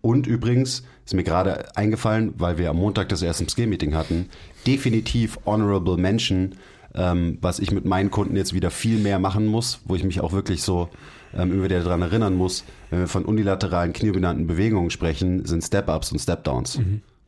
Und 0.00 0.26
übrigens 0.26 0.84
ist 1.04 1.14
mir 1.14 1.24
gerade 1.24 1.76
eingefallen, 1.76 2.34
weil 2.38 2.58
wir 2.58 2.70
am 2.70 2.76
Montag 2.76 3.08
das 3.08 3.22
erste 3.22 3.48
Skill-Meeting 3.48 3.94
hatten, 3.94 4.28
definitiv 4.66 5.38
Honorable 5.44 5.96
Mention, 5.96 6.54
ähm, 6.94 7.38
was 7.40 7.58
ich 7.58 7.70
mit 7.72 7.84
meinen 7.84 8.10
Kunden 8.10 8.36
jetzt 8.36 8.54
wieder 8.54 8.70
viel 8.70 8.98
mehr 8.98 9.18
machen 9.18 9.46
muss, 9.46 9.80
wo 9.84 9.94
ich 9.94 10.04
mich 10.04 10.20
auch 10.20 10.32
wirklich 10.32 10.62
so 10.62 10.88
ähm, 11.34 11.52
immer 11.52 11.64
wieder 11.64 11.80
daran 11.82 12.02
erinnern 12.02 12.34
muss, 12.34 12.64
wenn 12.90 13.00
wir 13.00 13.08
von 13.08 13.24
unilateralen 13.24 13.92
kniedominanten 13.92 14.46
Bewegungen 14.46 14.90
sprechen, 14.90 15.44
sind 15.44 15.62
Step-Ups 15.62 16.12
und 16.12 16.20
Step-Downs. 16.20 16.78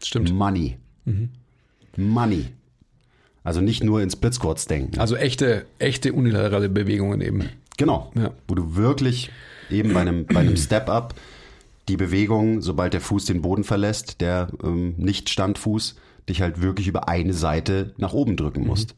Stimmt. 0.03 0.33
Money. 0.33 0.77
Money. 1.97 2.47
Also 3.45 3.61
nicht 3.61 3.85
nur 3.85 4.03
in 4.03 4.11
Split 4.11 4.35
Squats 4.35 4.67
denken. 4.67 4.99
Also 4.99 5.17
echte, 5.17 5.67
echte 5.79 6.13
unilaterale 6.13 6.69
Bewegungen 6.69 7.21
eben. 7.21 7.49
Genau. 7.77 8.11
Ja. 8.17 8.33
Wo 8.49 8.55
du 8.55 8.75
wirklich 8.75 9.31
eben 9.71 9.93
bei 9.93 10.01
einem, 10.01 10.27
bei 10.27 10.41
einem 10.41 10.57
Step-Up 10.57 11.15
die 11.89 11.97
Bewegung, 11.97 12.63
sobald 12.63 12.93
der 12.95 13.01
Fuß 13.01 13.27
den 13.27 13.43
Boden 13.43 13.65
verlässt, 13.65 14.21
der 14.21 14.49
ähm, 14.63 14.95
Nicht-Standfuß, 14.97 15.97
dich 16.29 16.43
halt 16.43 16.61
wirklich 16.61 16.89
über 16.89 17.09
eine 17.09 17.33
Seite 17.33 17.95
nach 17.97 18.13
oben 18.13 18.37
drücken 18.37 18.67
musst. 18.67 18.95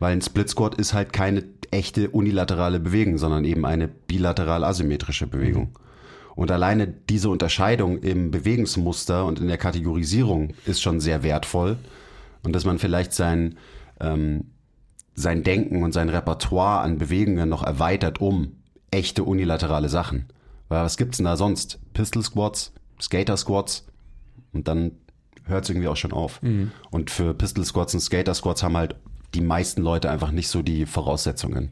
Weil 0.00 0.12
ein 0.12 0.22
Split 0.22 0.48
Squat 0.48 0.74
ist 0.74 0.92
halt 0.92 1.12
keine 1.12 1.44
echte 1.70 2.10
unilaterale 2.10 2.80
Bewegung, 2.80 3.18
sondern 3.18 3.44
eben 3.44 3.64
eine 3.64 3.88
bilateral 3.88 4.64
asymmetrische 4.64 5.26
Bewegung. 5.26 5.78
Und 6.34 6.50
alleine 6.50 6.88
diese 6.88 7.30
Unterscheidung 7.30 7.98
im 7.98 8.32
Bewegungsmuster 8.32 9.24
und 9.24 9.38
in 9.38 9.46
der 9.46 9.58
Kategorisierung 9.58 10.54
ist 10.66 10.82
schon 10.82 11.00
sehr 11.00 11.22
wertvoll. 11.22 11.76
Und 12.42 12.54
dass 12.54 12.64
man 12.64 12.78
vielleicht 12.80 13.12
sein, 13.12 13.56
ähm, 14.00 14.46
sein 15.14 15.44
Denken 15.44 15.84
und 15.84 15.92
sein 15.92 16.08
Repertoire 16.08 16.80
an 16.80 16.98
Bewegungen 16.98 17.48
noch 17.48 17.62
erweitert 17.62 18.20
um 18.20 18.56
echte 18.90 19.22
unilaterale 19.22 19.88
Sachen. 19.88 20.26
Weil 20.68 20.84
was 20.84 20.96
gibt's 20.96 21.18
denn 21.18 21.26
da 21.26 21.36
sonst? 21.36 21.78
Pistol 21.92 22.22
Squats, 22.22 22.72
Skater 23.00 23.36
Squats 23.36 23.86
und 24.52 24.66
dann 24.68 24.92
hört's 25.44 25.68
irgendwie 25.68 25.88
auch 25.88 25.96
schon 25.96 26.12
auf. 26.12 26.40
Und 26.90 27.10
für 27.10 27.34
Pistol 27.34 27.64
Squats 27.64 27.94
und 27.94 28.00
Skater 28.00 28.34
Squats 28.34 28.62
haben 28.62 28.76
halt 28.76 28.96
die 29.34 29.40
meisten 29.40 29.82
Leute 29.82 30.10
einfach 30.10 30.30
nicht 30.30 30.48
so 30.48 30.62
die 30.62 30.86
Voraussetzungen. 30.86 31.70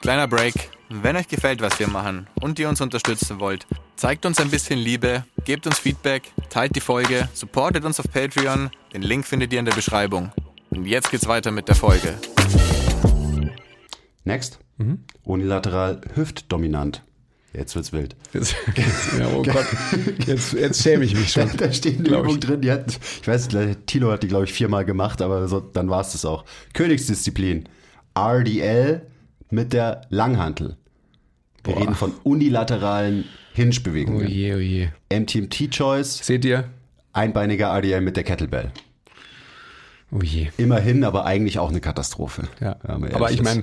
Kleiner 0.00 0.28
Break. 0.28 0.70
Wenn 0.90 1.16
euch 1.16 1.28
gefällt, 1.28 1.62
was 1.62 1.78
wir 1.78 1.88
machen 1.88 2.26
und 2.42 2.58
ihr 2.58 2.68
uns 2.68 2.80
unterstützen 2.80 3.40
wollt, 3.40 3.66
zeigt 3.96 4.26
uns 4.26 4.38
ein 4.38 4.50
bisschen 4.50 4.78
Liebe, 4.78 5.24
gebt 5.44 5.66
uns 5.66 5.78
Feedback, 5.78 6.30
teilt 6.50 6.76
die 6.76 6.80
Folge, 6.80 7.28
supportet 7.32 7.84
uns 7.84 7.98
auf 7.98 8.10
Patreon. 8.12 8.70
Den 8.92 9.02
Link 9.02 9.24
findet 9.24 9.52
ihr 9.52 9.60
in 9.60 9.64
der 9.64 9.72
Beschreibung. 9.72 10.30
Und 10.70 10.84
jetzt 10.84 11.10
geht's 11.10 11.26
weiter 11.26 11.50
mit 11.52 11.68
der 11.68 11.74
Folge. 11.74 12.14
Next. 14.24 14.58
Unilateral 15.22 16.00
hüftdominant. 16.14 17.02
Jetzt 17.56 17.74
wird's 17.76 17.92
wild. 17.92 18.16
Jetzt, 18.32 18.54
ja, 19.18 19.28
oh 19.32 19.42
Gott, 19.42 19.66
jetzt, 20.26 20.52
jetzt 20.54 20.82
schäme 20.82 21.04
ich 21.04 21.14
mich 21.14 21.30
schon. 21.32 21.48
Da 21.56 21.72
steht 21.72 22.00
eine 22.00 22.08
Übung 22.18 22.34
ich. 22.34 22.40
drin, 22.40 22.60
die 22.60 22.70
hat, 22.72 22.98
ich 23.22 23.28
weiß 23.28 23.50
nicht, 23.52 23.86
Tilo 23.86 24.10
hat 24.10 24.22
die, 24.22 24.28
glaube 24.28 24.44
ich, 24.44 24.52
viermal 24.52 24.84
gemacht, 24.84 25.22
aber 25.22 25.46
so, 25.46 25.60
dann 25.60 25.88
war 25.88 26.00
es 26.00 26.12
das 26.12 26.24
auch. 26.24 26.44
Königsdisziplin. 26.72 27.68
RDL 28.16 29.02
mit 29.50 29.72
der 29.72 30.02
Langhantel. 30.10 30.76
Wir 31.62 31.74
Boah. 31.74 31.80
reden 31.80 31.94
von 31.94 32.12
unilateralen 32.24 33.24
Oh 33.26 33.56
Hinge-Bewegungen. 33.56 34.26
je, 34.26 34.54
oh 34.54 34.58
je. 34.58 34.88
MTMT-Choice, 35.12 36.18
Seht 36.26 36.44
ihr? 36.44 36.64
einbeiniger 37.12 37.68
RDL 37.68 38.00
mit 38.00 38.16
der 38.16 38.24
Kettlebell. 38.24 38.72
Oh 40.10 40.20
je. 40.22 40.48
Immerhin, 40.56 41.04
aber 41.04 41.24
eigentlich 41.24 41.60
auch 41.60 41.70
eine 41.70 41.80
Katastrophe. 41.80 42.48
Ja. 42.60 42.76
Aber 42.82 43.30
ich 43.30 43.42
meine, 43.42 43.62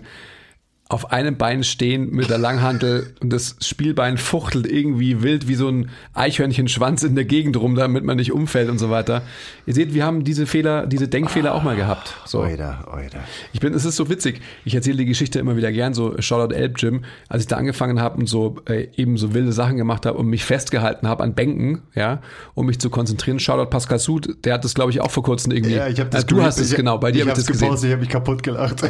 auf 0.92 1.12
einem 1.14 1.38
Bein 1.38 1.64
stehen 1.64 2.12
mit 2.12 2.30
der 2.30 2.38
Langhantel 2.38 3.14
und 3.22 3.32
das 3.32 3.56
Spielbein 3.62 4.18
fuchtelt 4.18 4.68
irgendwie 4.68 5.24
wild 5.24 5.48
wie 5.48 5.56
so 5.56 5.70
ein 5.70 5.90
Eichhörnchenschwanz 6.14 7.04
in 7.04 7.16
der 7.16 7.24
Gegend 7.24 7.56
rum, 7.56 7.76
damit 7.76 8.04
man 8.04 8.18
nicht 8.18 8.34
umfällt 8.34 8.70
und 8.70 8.78
so 8.78 8.90
weiter. 8.90 9.22
Ihr 9.66 9.74
seht, 9.74 9.94
wir 9.94 10.06
haben 10.06 10.26
diese 10.26 10.46
Fehler, 10.46 10.86
diese 10.86 11.08
Denkfehler 11.08 11.56
auch 11.56 11.64
mal 11.64 11.78
gehabt. 11.78 12.16
So. 12.26 12.42
Oida, 12.42 12.86
oida. 12.92 13.20
Ich 13.54 13.62
bin, 13.62 13.74
es 13.74 13.86
ist 13.86 13.96
so 13.96 14.10
witzig. 14.10 14.42
Ich 14.66 14.76
erzähle 14.76 14.98
die 14.98 15.06
Geschichte 15.06 15.40
immer 15.40 15.56
wieder 15.56 15.72
gern, 15.72 15.94
so 15.94 16.22
Shoutout 16.22 16.54
Elb 16.54 16.78
Gym, 16.78 17.06
als 17.30 17.44
ich 17.44 17.48
da 17.48 17.56
angefangen 17.56 18.02
habe 18.02 18.18
und 18.18 18.28
so 18.28 18.58
äh, 18.68 18.90
eben 18.98 19.16
so 19.16 19.34
wilde 19.34 19.54
Sachen 19.54 19.78
gemacht 19.78 20.06
habe 20.06 20.18
und 20.18 20.28
mich 20.28 20.44
festgehalten 20.44 21.08
habe 21.08 21.24
an 21.24 21.36
Bänken, 21.36 21.84
ja, 21.96 22.20
um 22.54 22.66
mich 22.66 22.80
zu 22.80 22.90
konzentrieren. 22.90 23.40
Shoutout 23.40 23.70
Pascal 23.70 24.00
Sud, 24.00 24.44
der 24.44 24.56
hat 24.56 24.66
das 24.66 24.74
glaube 24.74 24.92
ich 24.92 25.00
auch 25.00 25.12
vor 25.12 25.24
kurzem 25.24 25.54
irgendwie. 25.54 25.76
Ja, 25.76 25.88
ich 25.88 26.02
habe 26.02 26.10
das 26.10 26.24
äh, 26.24 26.28
Du 26.28 26.42
hast 26.42 26.60
es 26.60 26.74
genau, 26.74 26.98
bei 26.98 27.14
dir 27.14 27.22
habe 27.22 27.32
ich 27.32 27.38
das 27.38 27.48
gesehen. 27.48 27.74
Ich 27.74 27.84
habe 27.86 27.98
mich 27.98 28.10
kaputt 28.10 28.44
gelacht. 28.44 28.82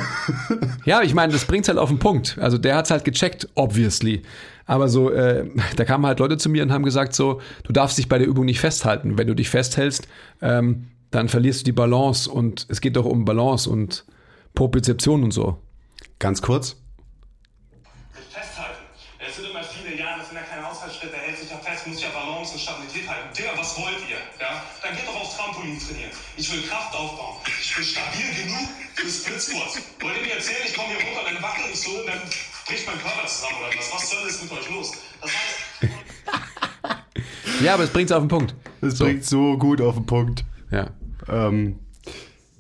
Ja, 0.83 1.03
ich 1.03 1.13
meine, 1.13 1.31
das 1.31 1.45
bringt's 1.45 1.67
halt 1.67 1.77
auf 1.77 1.90
den 1.91 1.99
Punkt. 1.99 2.37
Also 2.39 2.57
der 2.57 2.75
hat's 2.75 2.91
halt 2.91 3.03
gecheckt, 3.03 3.47
obviously. 3.55 4.21
Aber 4.65 4.87
so, 4.87 5.11
äh, 5.11 5.45
da 5.75 5.85
kamen 5.85 6.05
halt 6.05 6.19
Leute 6.19 6.37
zu 6.37 6.49
mir 6.49 6.63
und 6.63 6.71
haben 6.71 6.83
gesagt 6.83 7.13
so, 7.13 7.41
du 7.63 7.73
darfst 7.73 7.97
dich 7.97 8.09
bei 8.09 8.17
der 8.17 8.27
Übung 8.27 8.45
nicht 8.45 8.59
festhalten. 8.59 9.17
Wenn 9.17 9.27
du 9.27 9.35
dich 9.35 9.49
festhältst, 9.49 10.07
ähm, 10.41 10.87
dann 11.11 11.27
verlierst 11.27 11.61
du 11.61 11.65
die 11.65 11.71
Balance 11.73 12.29
und 12.29 12.65
es 12.69 12.81
geht 12.81 12.95
doch 12.95 13.05
um 13.05 13.25
Balance 13.25 13.69
und 13.69 14.05
Propriozeption 14.55 15.23
und 15.23 15.31
so. 15.31 15.57
Ganz 16.19 16.41
kurz. 16.41 16.77
Dann 31.41 31.49
wackel 31.49 31.63
ich 31.71 31.79
so 31.79 31.91
und 31.91 32.07
dann 32.07 32.19
bricht 32.67 32.87
mein 32.87 32.97
Körper 32.99 33.27
zusammen 33.27 33.55
oder 33.59 33.77
was? 33.77 33.91
Was 33.93 34.09
soll 34.09 34.27
ist 34.27 34.43
mit 34.43 34.51
euch 34.51 34.69
los? 34.69 34.91
Das 35.21 35.31
heißt, 35.31 35.91
Ja, 37.63 37.73
aber 37.75 37.83
es 37.83 37.89
bringt's 37.91 38.11
auf 38.11 38.21
den 38.23 38.27
Punkt. 38.27 38.55
Das 38.81 38.97
So. 38.97 39.05
bringt 39.05 39.25
so 39.25 39.57
gut 39.57 39.81
auf 39.81 39.95
den 39.95 40.05
Punkt. 40.05 40.43
Ja. 40.71 40.89
Ähm, 41.29 41.79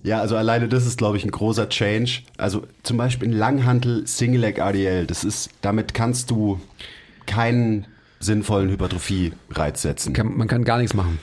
ja, 0.03 0.19
also 0.19 0.35
alleine 0.35 0.67
das 0.67 0.85
ist, 0.85 0.97
glaube 0.97 1.17
ich, 1.17 1.23
ein 1.25 1.31
großer 1.31 1.69
Change. 1.69 2.21
Also 2.37 2.63
zum 2.83 2.97
Beispiel 2.97 3.29
ein 3.29 3.33
Langhantel 3.33 4.05
Single 4.07 4.41
Leg 4.41 4.59
ADL, 4.59 5.05
das 5.07 5.23
ist, 5.23 5.49
damit 5.61 5.93
kannst 5.93 6.29
du 6.31 6.59
keinen 7.25 7.87
sinnvollen 8.19 8.69
Hypertrophie-Reiz 8.69 9.81
setzen. 9.81 10.13
Kann, 10.13 10.37
man 10.37 10.47
kann 10.47 10.63
gar 10.63 10.77
nichts 10.77 10.93
machen. 10.93 11.19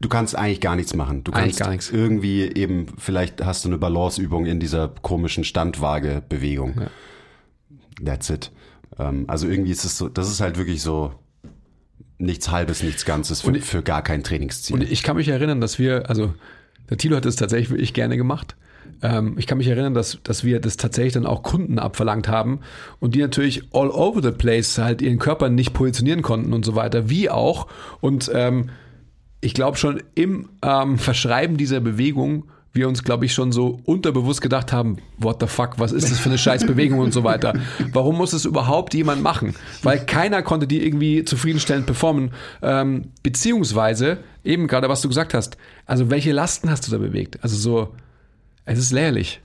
Du 0.00 0.08
kannst 0.08 0.36
eigentlich 0.36 0.60
gar 0.60 0.76
nichts 0.76 0.94
machen. 0.94 1.24
Du 1.24 1.32
kannst 1.32 1.58
gar 1.58 1.70
nichts. 1.70 1.90
irgendwie 1.90 2.42
eben, 2.54 2.86
vielleicht 2.98 3.44
hast 3.44 3.64
du 3.64 3.68
eine 3.70 3.78
Balanceübung 3.78 4.44
in 4.46 4.60
dieser 4.60 4.88
komischen 4.88 5.42
Standwaage-Bewegung. 5.44 6.74
That's 8.04 8.28
it. 8.30 8.52
Ähm, 8.98 9.24
also 9.26 9.46
irgendwie 9.48 9.70
ist 9.72 9.84
es 9.84 9.96
so, 9.96 10.08
das 10.08 10.30
ist 10.30 10.40
halt 10.40 10.58
wirklich 10.58 10.82
so 10.82 11.12
nichts 12.18 12.50
Halbes, 12.50 12.82
nichts 12.82 13.04
Ganzes 13.04 13.40
für, 13.42 13.56
ich- 13.56 13.64
für 13.64 13.82
gar 13.82 14.02
kein 14.02 14.22
Trainingsziel. 14.22 14.74
Und 14.76 14.82
ich 14.90 15.02
kann 15.02 15.16
mich 15.16 15.28
erinnern, 15.28 15.60
dass 15.60 15.78
wir, 15.78 16.08
also 16.10 16.34
der 16.90 16.98
Thilo 16.98 17.16
hat 17.16 17.26
es 17.26 17.36
tatsächlich 17.36 17.70
wirklich 17.70 17.94
gerne 17.94 18.16
gemacht. 18.16 18.56
Ähm, 19.02 19.36
ich 19.38 19.46
kann 19.46 19.58
mich 19.58 19.66
erinnern, 19.66 19.94
dass, 19.94 20.18
dass 20.22 20.44
wir 20.44 20.60
das 20.60 20.76
tatsächlich 20.76 21.14
dann 21.14 21.26
auch 21.26 21.42
Kunden 21.42 21.78
abverlangt 21.78 22.28
haben 22.28 22.60
und 23.00 23.14
die 23.14 23.20
natürlich 23.20 23.64
all 23.72 23.90
over 23.90 24.22
the 24.22 24.30
place 24.30 24.78
halt 24.78 25.02
ihren 25.02 25.18
Körper 25.18 25.48
nicht 25.48 25.72
positionieren 25.74 26.22
konnten 26.22 26.52
und 26.52 26.64
so 26.64 26.74
weiter, 26.74 27.10
wie 27.10 27.28
auch. 27.28 27.66
Und 28.00 28.30
ähm, 28.34 28.70
ich 29.46 29.54
glaube 29.54 29.78
schon 29.78 30.02
im 30.16 30.48
ähm, 30.60 30.98
Verschreiben 30.98 31.56
dieser 31.56 31.78
Bewegung 31.78 32.48
wir 32.72 32.88
uns, 32.88 33.04
glaube 33.04 33.24
ich, 33.24 33.32
schon 33.32 33.52
so 33.52 33.80
unterbewusst 33.84 34.42
gedacht 34.42 34.70
haben, 34.70 34.98
what 35.16 35.38
the 35.40 35.46
fuck, 35.46 35.78
was 35.78 35.92
ist 35.92 36.10
das 36.10 36.18
für 36.18 36.28
eine 36.28 36.36
Scheißbewegung 36.36 36.98
und 36.98 37.12
so 37.12 37.24
weiter. 37.24 37.54
Warum 37.92 38.18
muss 38.18 38.34
es 38.34 38.44
überhaupt 38.44 38.92
jemand 38.92 39.22
machen? 39.22 39.54
Weil 39.82 40.04
keiner 40.04 40.42
konnte 40.42 40.66
die 40.66 40.84
irgendwie 40.84 41.24
zufriedenstellend 41.24 41.86
performen. 41.86 42.32
Ähm, 42.60 43.12
beziehungsweise, 43.22 44.18
eben 44.44 44.66
gerade 44.66 44.90
was 44.90 45.00
du 45.00 45.08
gesagt 45.08 45.32
hast, 45.32 45.56
also 45.86 46.10
welche 46.10 46.32
Lasten 46.32 46.68
hast 46.68 46.86
du 46.86 46.90
da 46.90 46.98
bewegt? 46.98 47.38
Also 47.42 47.56
so, 47.56 47.94
es 48.66 48.78
ist 48.78 48.92
lächerlich. 48.92 49.40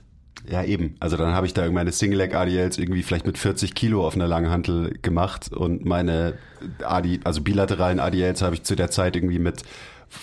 Ja, 0.50 0.64
eben. 0.64 0.96
Also 0.98 1.16
dann 1.16 1.32
habe 1.34 1.46
ich 1.46 1.54
da 1.54 1.70
meine 1.70 1.92
Single-Leg-ADLs 1.92 2.78
irgendwie 2.78 3.02
vielleicht 3.02 3.26
mit 3.26 3.38
40 3.38 3.74
Kilo 3.74 4.06
auf 4.06 4.14
einer 4.14 4.26
Langhantel 4.26 4.98
gemacht 5.00 5.52
und 5.52 5.84
meine 5.84 6.34
AD, 6.82 7.20
also 7.24 7.40
bilateralen 7.42 8.00
ADLs 8.00 8.42
habe 8.42 8.56
ich 8.56 8.64
zu 8.64 8.74
der 8.74 8.90
Zeit 8.90 9.14
irgendwie 9.16 9.38
mit 9.38 9.62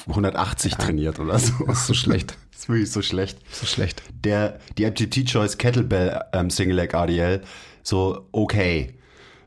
180 0.08 0.76
trainiert 0.76 1.20
oder 1.20 1.40
so. 1.40 1.54
Das 1.66 1.80
ist 1.80 1.88
so 1.88 1.94
schlecht. 1.94 2.38
Das 2.52 2.62
ist 2.62 2.70
wirklich 2.70 2.92
so 2.92 3.02
schlecht. 3.02 3.38
So 3.52 3.66
schlecht. 3.66 4.02
Der, 4.24 4.60
die 4.78 4.86
MTT 4.86 5.26
Choice 5.26 5.58
Kettlebell 5.58 6.22
ähm, 6.34 6.50
Single 6.50 6.76
Leg 6.76 6.94
ADL, 6.94 7.42
so 7.84 8.28
okay. 8.32 8.96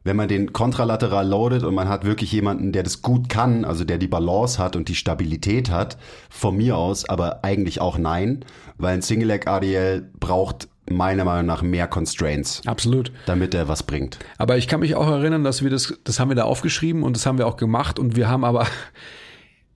Wenn 0.04 0.16
man 0.16 0.26
den 0.26 0.52
kontralateral 0.52 1.28
loadet 1.28 1.62
und 1.62 1.76
man 1.76 1.88
hat 1.88 2.04
wirklich 2.04 2.32
jemanden, 2.32 2.72
der 2.72 2.82
das 2.82 3.02
gut 3.02 3.28
kann, 3.28 3.64
also 3.64 3.84
der 3.84 3.98
die 3.98 4.08
Balance 4.08 4.58
hat 4.58 4.74
und 4.74 4.88
die 4.88 4.96
Stabilität 4.96 5.70
hat, 5.70 5.96
von 6.28 6.56
mir 6.56 6.76
aus, 6.76 7.08
aber 7.08 7.44
eigentlich 7.44 7.80
auch 7.80 7.98
nein, 7.98 8.44
weil 8.78 8.94
ein 8.94 9.02
Single 9.02 9.28
Leg 9.28 9.46
ADL 9.46 10.10
braucht 10.18 10.66
meiner 10.90 11.24
Meinung 11.24 11.46
nach 11.46 11.62
mehr 11.62 11.86
Constraints, 11.86 12.62
Absolut. 12.66 13.12
damit 13.26 13.54
er 13.54 13.68
was 13.68 13.84
bringt. 13.84 14.18
Aber 14.38 14.56
ich 14.56 14.66
kann 14.66 14.80
mich 14.80 14.94
auch 14.94 15.06
erinnern, 15.08 15.44
dass 15.44 15.62
wir 15.62 15.70
das, 15.70 15.94
das 16.04 16.18
haben 16.18 16.28
wir 16.30 16.34
da 16.34 16.44
aufgeschrieben 16.44 17.02
und 17.02 17.16
das 17.16 17.26
haben 17.26 17.38
wir 17.38 17.46
auch 17.46 17.56
gemacht 17.56 17.98
und 17.98 18.16
wir 18.16 18.28
haben 18.28 18.44
aber, 18.44 18.66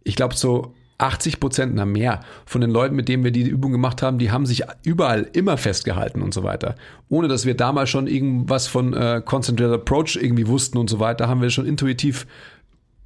ich 0.06 0.16
glaube 0.16 0.34
so 0.34 0.74
80 0.98 1.40
Prozent, 1.40 1.74
na 1.74 1.84
mehr, 1.84 2.20
von 2.46 2.60
den 2.60 2.70
Leuten, 2.70 2.96
mit 2.96 3.08
denen 3.08 3.22
wir 3.22 3.30
die 3.30 3.42
Übung 3.42 3.72
gemacht 3.72 4.00
haben, 4.02 4.18
die 4.18 4.30
haben 4.30 4.46
sich 4.46 4.62
überall 4.82 5.28
immer 5.34 5.58
festgehalten 5.58 6.22
und 6.22 6.32
so 6.32 6.42
weiter. 6.42 6.74
Ohne 7.08 7.28
dass 7.28 7.44
wir 7.44 7.54
damals 7.54 7.90
schon 7.90 8.06
irgendwas 8.06 8.66
von 8.66 8.94
äh, 8.94 9.20
Concentrated 9.22 9.74
Approach 9.74 10.16
irgendwie 10.16 10.46
wussten 10.46 10.78
und 10.78 10.88
so 10.88 10.98
weiter, 10.98 11.28
haben 11.28 11.42
wir 11.42 11.50
schon 11.50 11.66
intuitiv 11.66 12.26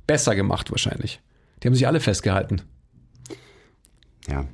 besser 0.07 0.37
gemacht 0.37 0.71
wahrscheinlich. 0.71 1.21
Die 1.63 1.69
haben 1.69 1.75
sich 1.75 1.87
alle 1.87 2.01
festgehalten. 2.01 2.63
Ja. 4.29 4.45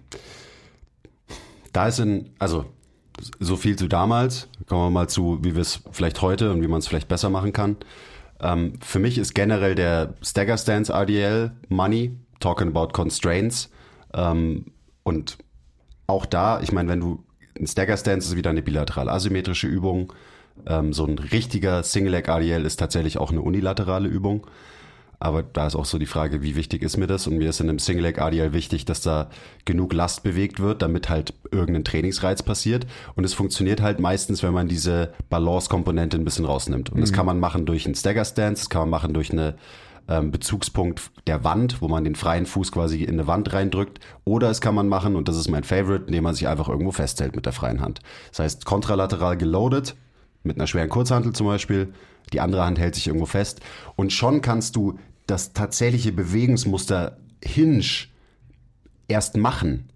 Da 1.72 1.88
ist 1.88 2.00
ein, 2.00 2.30
also 2.38 2.64
so 3.38 3.56
viel 3.56 3.76
zu 3.76 3.86
damals. 3.86 4.48
Kommen 4.66 4.86
wir 4.86 4.90
mal 4.90 5.08
zu, 5.08 5.40
wie 5.42 5.54
wir 5.54 5.62
es 5.62 5.80
vielleicht 5.90 6.22
heute 6.22 6.52
und 6.52 6.62
wie 6.62 6.68
man 6.68 6.78
es 6.78 6.88
vielleicht 6.88 7.08
besser 7.08 7.28
machen 7.28 7.52
kann. 7.52 7.76
Ähm, 8.40 8.74
für 8.80 8.98
mich 8.98 9.18
ist 9.18 9.34
generell 9.34 9.74
der 9.74 10.14
Stagger 10.22 10.58
Stance 10.58 10.92
RDL 10.92 11.52
Money, 11.68 12.16
talking 12.40 12.68
about 12.68 12.88
constraints. 12.92 13.70
Ähm, 14.14 14.66
und 15.02 15.38
auch 16.06 16.26
da, 16.26 16.60
ich 16.60 16.72
meine, 16.72 16.88
wenn 16.88 17.00
du 17.00 17.24
ein 17.58 17.66
Stagger 17.66 17.96
Stance 17.96 18.28
ist 18.28 18.36
wieder 18.36 18.50
eine 18.50 18.62
bilateral 18.62 19.08
asymmetrische 19.08 19.66
Übung. 19.66 20.12
Ähm, 20.66 20.92
so 20.92 21.06
ein 21.06 21.18
richtiger 21.18 21.82
Single 21.82 22.12
Leg 22.12 22.28
RDL 22.28 22.64
ist 22.64 22.76
tatsächlich 22.76 23.18
auch 23.18 23.30
eine 23.30 23.40
unilaterale 23.40 24.08
Übung. 24.08 24.46
Aber 25.18 25.42
da 25.42 25.66
ist 25.66 25.76
auch 25.76 25.86
so 25.86 25.98
die 25.98 26.06
Frage, 26.06 26.42
wie 26.42 26.56
wichtig 26.56 26.82
ist 26.82 26.98
mir 26.98 27.06
das? 27.06 27.26
Und 27.26 27.38
mir 27.38 27.48
ist 27.48 27.60
in 27.60 27.70
einem 27.70 27.78
Single 27.78 28.04
Leg 28.04 28.20
ADL 28.20 28.52
wichtig, 28.52 28.84
dass 28.84 29.00
da 29.00 29.30
genug 29.64 29.94
Last 29.94 30.22
bewegt 30.22 30.60
wird, 30.60 30.82
damit 30.82 31.08
halt 31.08 31.32
irgendein 31.50 31.84
Trainingsreiz 31.84 32.42
passiert. 32.42 32.86
Und 33.14 33.24
es 33.24 33.32
funktioniert 33.32 33.80
halt 33.80 33.98
meistens, 33.98 34.42
wenn 34.42 34.52
man 34.52 34.68
diese 34.68 35.14
Balance-Komponente 35.30 36.18
ein 36.18 36.24
bisschen 36.24 36.44
rausnimmt. 36.44 36.90
Und 36.90 37.00
das 37.00 37.12
kann 37.12 37.24
man 37.24 37.40
machen 37.40 37.64
durch 37.64 37.86
einen 37.86 37.94
Stagger 37.94 38.26
Stance, 38.26 38.64
das 38.64 38.70
kann 38.70 38.82
man 38.82 38.90
machen 38.90 39.14
durch 39.14 39.32
eine 39.32 39.54
ähm, 40.08 40.30
Bezugspunkt 40.30 41.10
der 41.26 41.44
Wand, 41.44 41.82
wo 41.82 41.88
man 41.88 42.04
den 42.04 42.14
freien 42.14 42.46
Fuß 42.46 42.72
quasi 42.72 43.02
in 43.02 43.14
eine 43.14 43.26
Wand 43.26 43.52
reindrückt. 43.52 44.00
Oder 44.24 44.50
es 44.50 44.60
kann 44.60 44.74
man 44.74 44.88
machen, 44.88 45.16
und 45.16 45.28
das 45.28 45.36
ist 45.36 45.48
mein 45.48 45.64
Favorite, 45.64 46.04
indem 46.06 46.24
man 46.24 46.34
sich 46.34 46.48
einfach 46.48 46.68
irgendwo 46.68 46.92
festhält 46.92 47.34
mit 47.34 47.46
der 47.46 47.52
freien 47.52 47.80
Hand. 47.80 48.00
Das 48.30 48.40
heißt, 48.40 48.64
kontralateral 48.64 49.36
geloadet, 49.36 49.96
mit 50.42 50.56
einer 50.56 50.66
schweren 50.66 50.88
Kurzhantel 50.88 51.32
zum 51.32 51.46
Beispiel. 51.46 51.92
Die 52.32 52.40
andere 52.40 52.64
Hand 52.64 52.78
hält 52.78 52.94
sich 52.94 53.06
irgendwo 53.06 53.26
fest. 53.26 53.60
Und 53.96 54.12
schon 54.12 54.40
kannst 54.40 54.76
du 54.76 54.98
das 55.26 55.52
tatsächliche 55.52 56.12
Bewegungsmuster 56.12 57.18
Hinge 57.42 57.84
erst 59.08 59.36
machen. 59.36 59.88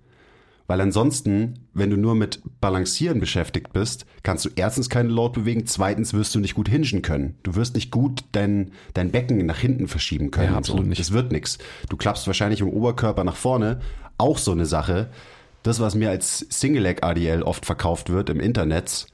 Weil 0.70 0.82
ansonsten, 0.82 1.66
wenn 1.74 1.90
du 1.90 1.96
nur 1.96 2.14
mit 2.14 2.42
Balancieren 2.60 3.18
beschäftigt 3.18 3.72
bist, 3.72 4.06
kannst 4.22 4.44
du 4.44 4.50
erstens 4.54 4.88
keine 4.88 5.08
Load 5.08 5.40
bewegen, 5.40 5.66
zweitens 5.66 6.14
wirst 6.14 6.32
du 6.32 6.38
nicht 6.38 6.54
gut 6.54 6.68
hingen 6.68 7.02
können. 7.02 7.34
Du 7.42 7.56
wirst 7.56 7.74
nicht 7.74 7.90
gut 7.90 8.22
dein, 8.30 8.70
dein 8.94 9.10
Becken 9.10 9.44
nach 9.46 9.58
hinten 9.58 9.88
verschieben 9.88 10.30
können. 10.30 10.46
Ja, 10.46 10.52
so. 10.52 10.58
absolut 10.58 10.86
nicht. 10.86 11.00
Das 11.00 11.10
wird 11.10 11.32
nichts. 11.32 11.58
Du 11.88 11.96
klappst 11.96 12.24
wahrscheinlich 12.28 12.60
im 12.60 12.68
Oberkörper 12.68 13.24
nach 13.24 13.34
vorne. 13.34 13.80
Auch 14.16 14.38
so 14.38 14.52
eine 14.52 14.64
Sache. 14.64 15.10
Das, 15.64 15.80
was 15.80 15.96
mir 15.96 16.08
als 16.08 16.46
Single 16.50 16.84
Leg 16.84 17.02
ADL 17.02 17.42
oft 17.42 17.66
verkauft 17.66 18.08
wird 18.08 18.30
im 18.30 18.38
Internet, 18.38 19.08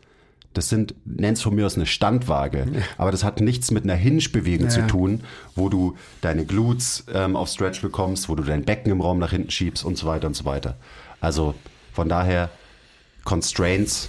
das 0.52 0.68
sind, 0.68 0.94
nenn's 1.06 1.40
von 1.40 1.54
mir 1.54 1.64
aus 1.64 1.76
eine 1.76 1.86
Standwaage, 1.86 2.66
aber 2.98 3.12
das 3.12 3.24
hat 3.24 3.40
nichts 3.40 3.70
mit 3.70 3.84
einer 3.84 3.94
Hinge-Bewegung 3.94 4.68
zu 4.68 4.86
tun, 4.86 5.22
wo 5.54 5.70
du 5.70 5.96
deine 6.20 6.44
Glutes 6.44 7.04
ähm, 7.12 7.34
auf 7.34 7.48
Stretch 7.48 7.80
bekommst, 7.80 8.28
wo 8.28 8.34
du 8.34 8.42
dein 8.42 8.64
Becken 8.64 8.92
im 8.92 9.00
Raum 9.00 9.18
nach 9.18 9.30
hinten 9.30 9.50
schiebst 9.50 9.86
und 9.86 9.96
so 9.96 10.06
weiter 10.06 10.26
und 10.26 10.34
so 10.34 10.44
weiter. 10.44 10.76
Also 11.20 11.54
von 11.92 12.08
daher 12.08 12.50
Constraints, 13.24 14.08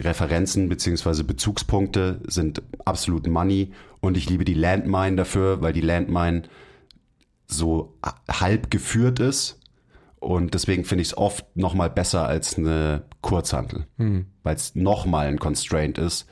Referenzen 0.00 0.68
beziehungsweise 0.68 1.24
Bezugspunkte 1.24 2.20
sind 2.26 2.62
absolut 2.84 3.26
Money. 3.26 3.72
Und 4.00 4.16
ich 4.16 4.28
liebe 4.28 4.44
die 4.44 4.54
Landmine 4.54 5.16
dafür, 5.16 5.62
weil 5.62 5.72
die 5.72 5.80
Landmine 5.80 6.42
so 7.46 7.94
halb 8.28 8.70
geführt 8.70 9.20
ist. 9.20 9.58
Und 10.18 10.54
deswegen 10.54 10.84
finde 10.84 11.02
ich 11.02 11.08
es 11.08 11.16
oft 11.16 11.44
noch 11.56 11.74
mal 11.74 11.90
besser 11.90 12.26
als 12.26 12.58
eine 12.58 13.04
Kurzhantel, 13.20 13.86
weil 14.42 14.56
es 14.56 14.74
noch 14.74 15.06
mal 15.06 15.26
ein 15.26 15.38
Constraint 15.38 15.98
ist 15.98 16.26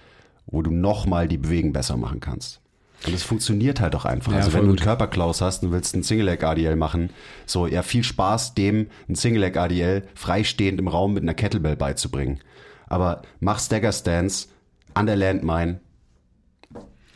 wo 0.46 0.62
du 0.62 0.70
nochmal 0.70 1.28
die 1.28 1.38
Bewegung 1.38 1.72
besser 1.72 1.96
machen 1.96 2.20
kannst. 2.20 2.60
Und 3.07 3.14
es 3.14 3.22
funktioniert 3.22 3.80
halt 3.80 3.94
auch 3.94 4.05
einfach. 4.05 4.32
Ja, 4.32 4.38
also 4.38 4.52
wenn 4.52 4.62
du 4.62 4.68
gut. 4.68 4.80
einen 4.80 4.86
Körperklaus 4.86 5.40
hast 5.40 5.62
und 5.62 5.72
willst 5.72 5.94
einen 5.94 6.02
Single-Leg-ADL 6.02 6.76
machen, 6.76 7.11
so, 7.46 7.66
ja, 7.66 7.82
viel 7.82 8.05
Spaß 8.05 8.55
dem, 8.55 8.88
ein 9.09 9.14
Single-Leg-ADL 9.14 10.05
freistehend 10.14 10.78
im 10.78 10.88
Raum 10.88 11.14
mit 11.14 11.22
einer 11.22 11.34
Kettlebell 11.34 11.76
beizubringen. 11.76 12.40
Aber 12.86 13.22
mach 13.40 13.59
Stagger-Stance 13.59 14.48
an 14.94 15.07
der 15.07 15.16
Landmine. 15.16 15.80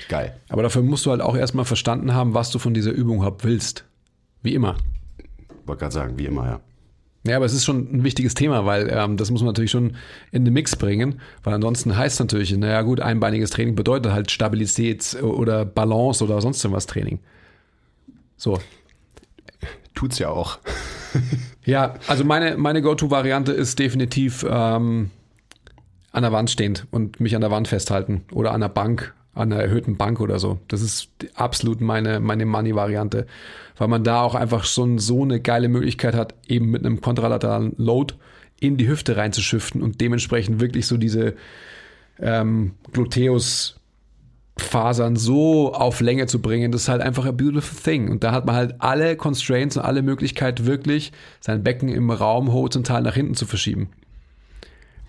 Geil. 0.08 0.38
Aber 0.48 0.62
dafür 0.62 0.82
musst 0.82 1.06
du 1.06 1.10
halt 1.10 1.20
auch 1.20 1.36
erstmal 1.36 1.64
verstanden 1.64 2.14
haben, 2.14 2.34
was 2.34 2.50
du 2.50 2.58
von 2.58 2.74
dieser 2.74 2.92
Übung 2.92 3.16
überhaupt 3.16 3.44
willst. 3.44 3.84
Wie 4.42 4.54
immer. 4.54 4.76
Wollte 5.66 5.80
gerade 5.80 5.94
sagen, 5.94 6.18
wie 6.18 6.26
immer, 6.26 6.46
ja. 6.46 6.60
Ja, 7.28 7.36
aber 7.36 7.46
es 7.46 7.52
ist 7.52 7.64
schon 7.64 7.88
ein 7.92 8.04
wichtiges 8.04 8.34
Thema, 8.34 8.64
weil 8.66 8.88
ähm, 8.90 9.16
das 9.16 9.30
muss 9.30 9.40
man 9.40 9.48
natürlich 9.48 9.70
schon 9.70 9.96
in 10.32 10.44
den 10.44 10.54
Mix 10.54 10.76
bringen, 10.76 11.20
weil 11.42 11.54
ansonsten 11.54 11.96
heißt 11.96 12.14
es 12.14 12.20
natürlich, 12.20 12.56
naja 12.56 12.82
gut, 12.82 13.00
einbeiniges 13.00 13.50
Training 13.50 13.74
bedeutet 13.74 14.12
halt 14.12 14.30
Stabilität 14.30 15.16
oder 15.22 15.64
Balance 15.64 16.22
oder 16.24 16.40
sonst 16.40 16.64
irgendwas 16.64 16.86
Training. 16.86 17.18
So. 18.36 18.58
Tut's 19.94 20.18
ja 20.18 20.28
auch. 20.28 20.58
Ja, 21.64 21.96
also 22.06 22.24
meine, 22.24 22.56
meine 22.56 22.80
Go-To-Variante 22.80 23.52
ist 23.52 23.78
definitiv 23.78 24.42
ähm, 24.48 25.10
an 26.12 26.22
der 26.22 26.32
Wand 26.32 26.50
stehend 26.50 26.86
und 26.90 27.20
mich 27.20 27.34
an 27.34 27.42
der 27.42 27.50
Wand 27.50 27.68
festhalten 27.68 28.24
oder 28.32 28.52
an 28.52 28.62
der 28.62 28.70
Bank, 28.70 29.12
an 29.38 29.52
einer 29.52 29.62
erhöhten 29.62 29.96
Bank 29.96 30.20
oder 30.20 30.38
so. 30.38 30.58
Das 30.68 30.82
ist 30.82 31.08
absolut 31.34 31.80
meine, 31.80 32.20
meine 32.20 32.44
Money-Variante, 32.46 33.26
weil 33.76 33.88
man 33.88 34.04
da 34.04 34.22
auch 34.22 34.34
einfach 34.34 34.64
schon 34.64 34.98
so 34.98 35.22
eine 35.22 35.40
geile 35.40 35.68
Möglichkeit 35.68 36.14
hat, 36.14 36.34
eben 36.46 36.70
mit 36.70 36.84
einem 36.84 37.00
kontralateralen 37.00 37.72
Load 37.76 38.14
in 38.60 38.76
die 38.76 38.88
Hüfte 38.88 39.16
reinzuschiften 39.16 39.82
und 39.82 40.00
dementsprechend 40.00 40.60
wirklich 40.60 40.86
so 40.86 40.96
diese 40.96 41.34
ähm, 42.20 42.72
Gluteus-Fasern 42.92 45.16
so 45.16 45.72
auf 45.72 46.00
Länge 46.00 46.26
zu 46.26 46.42
bringen, 46.42 46.72
das 46.72 46.82
ist 46.82 46.88
halt 46.88 47.02
einfach 47.02 47.24
a 47.24 47.30
beautiful 47.30 47.78
thing. 47.80 48.10
Und 48.10 48.24
da 48.24 48.32
hat 48.32 48.46
man 48.46 48.56
halt 48.56 48.74
alle 48.80 49.14
Constraints 49.16 49.76
und 49.76 49.84
alle 49.84 50.02
Möglichkeit, 50.02 50.66
wirklich 50.66 51.12
sein 51.40 51.62
Becken 51.62 51.88
im 51.88 52.10
Raum 52.10 52.52
horizontal 52.52 53.02
nach 53.02 53.14
hinten 53.14 53.34
zu 53.34 53.46
verschieben. 53.46 53.90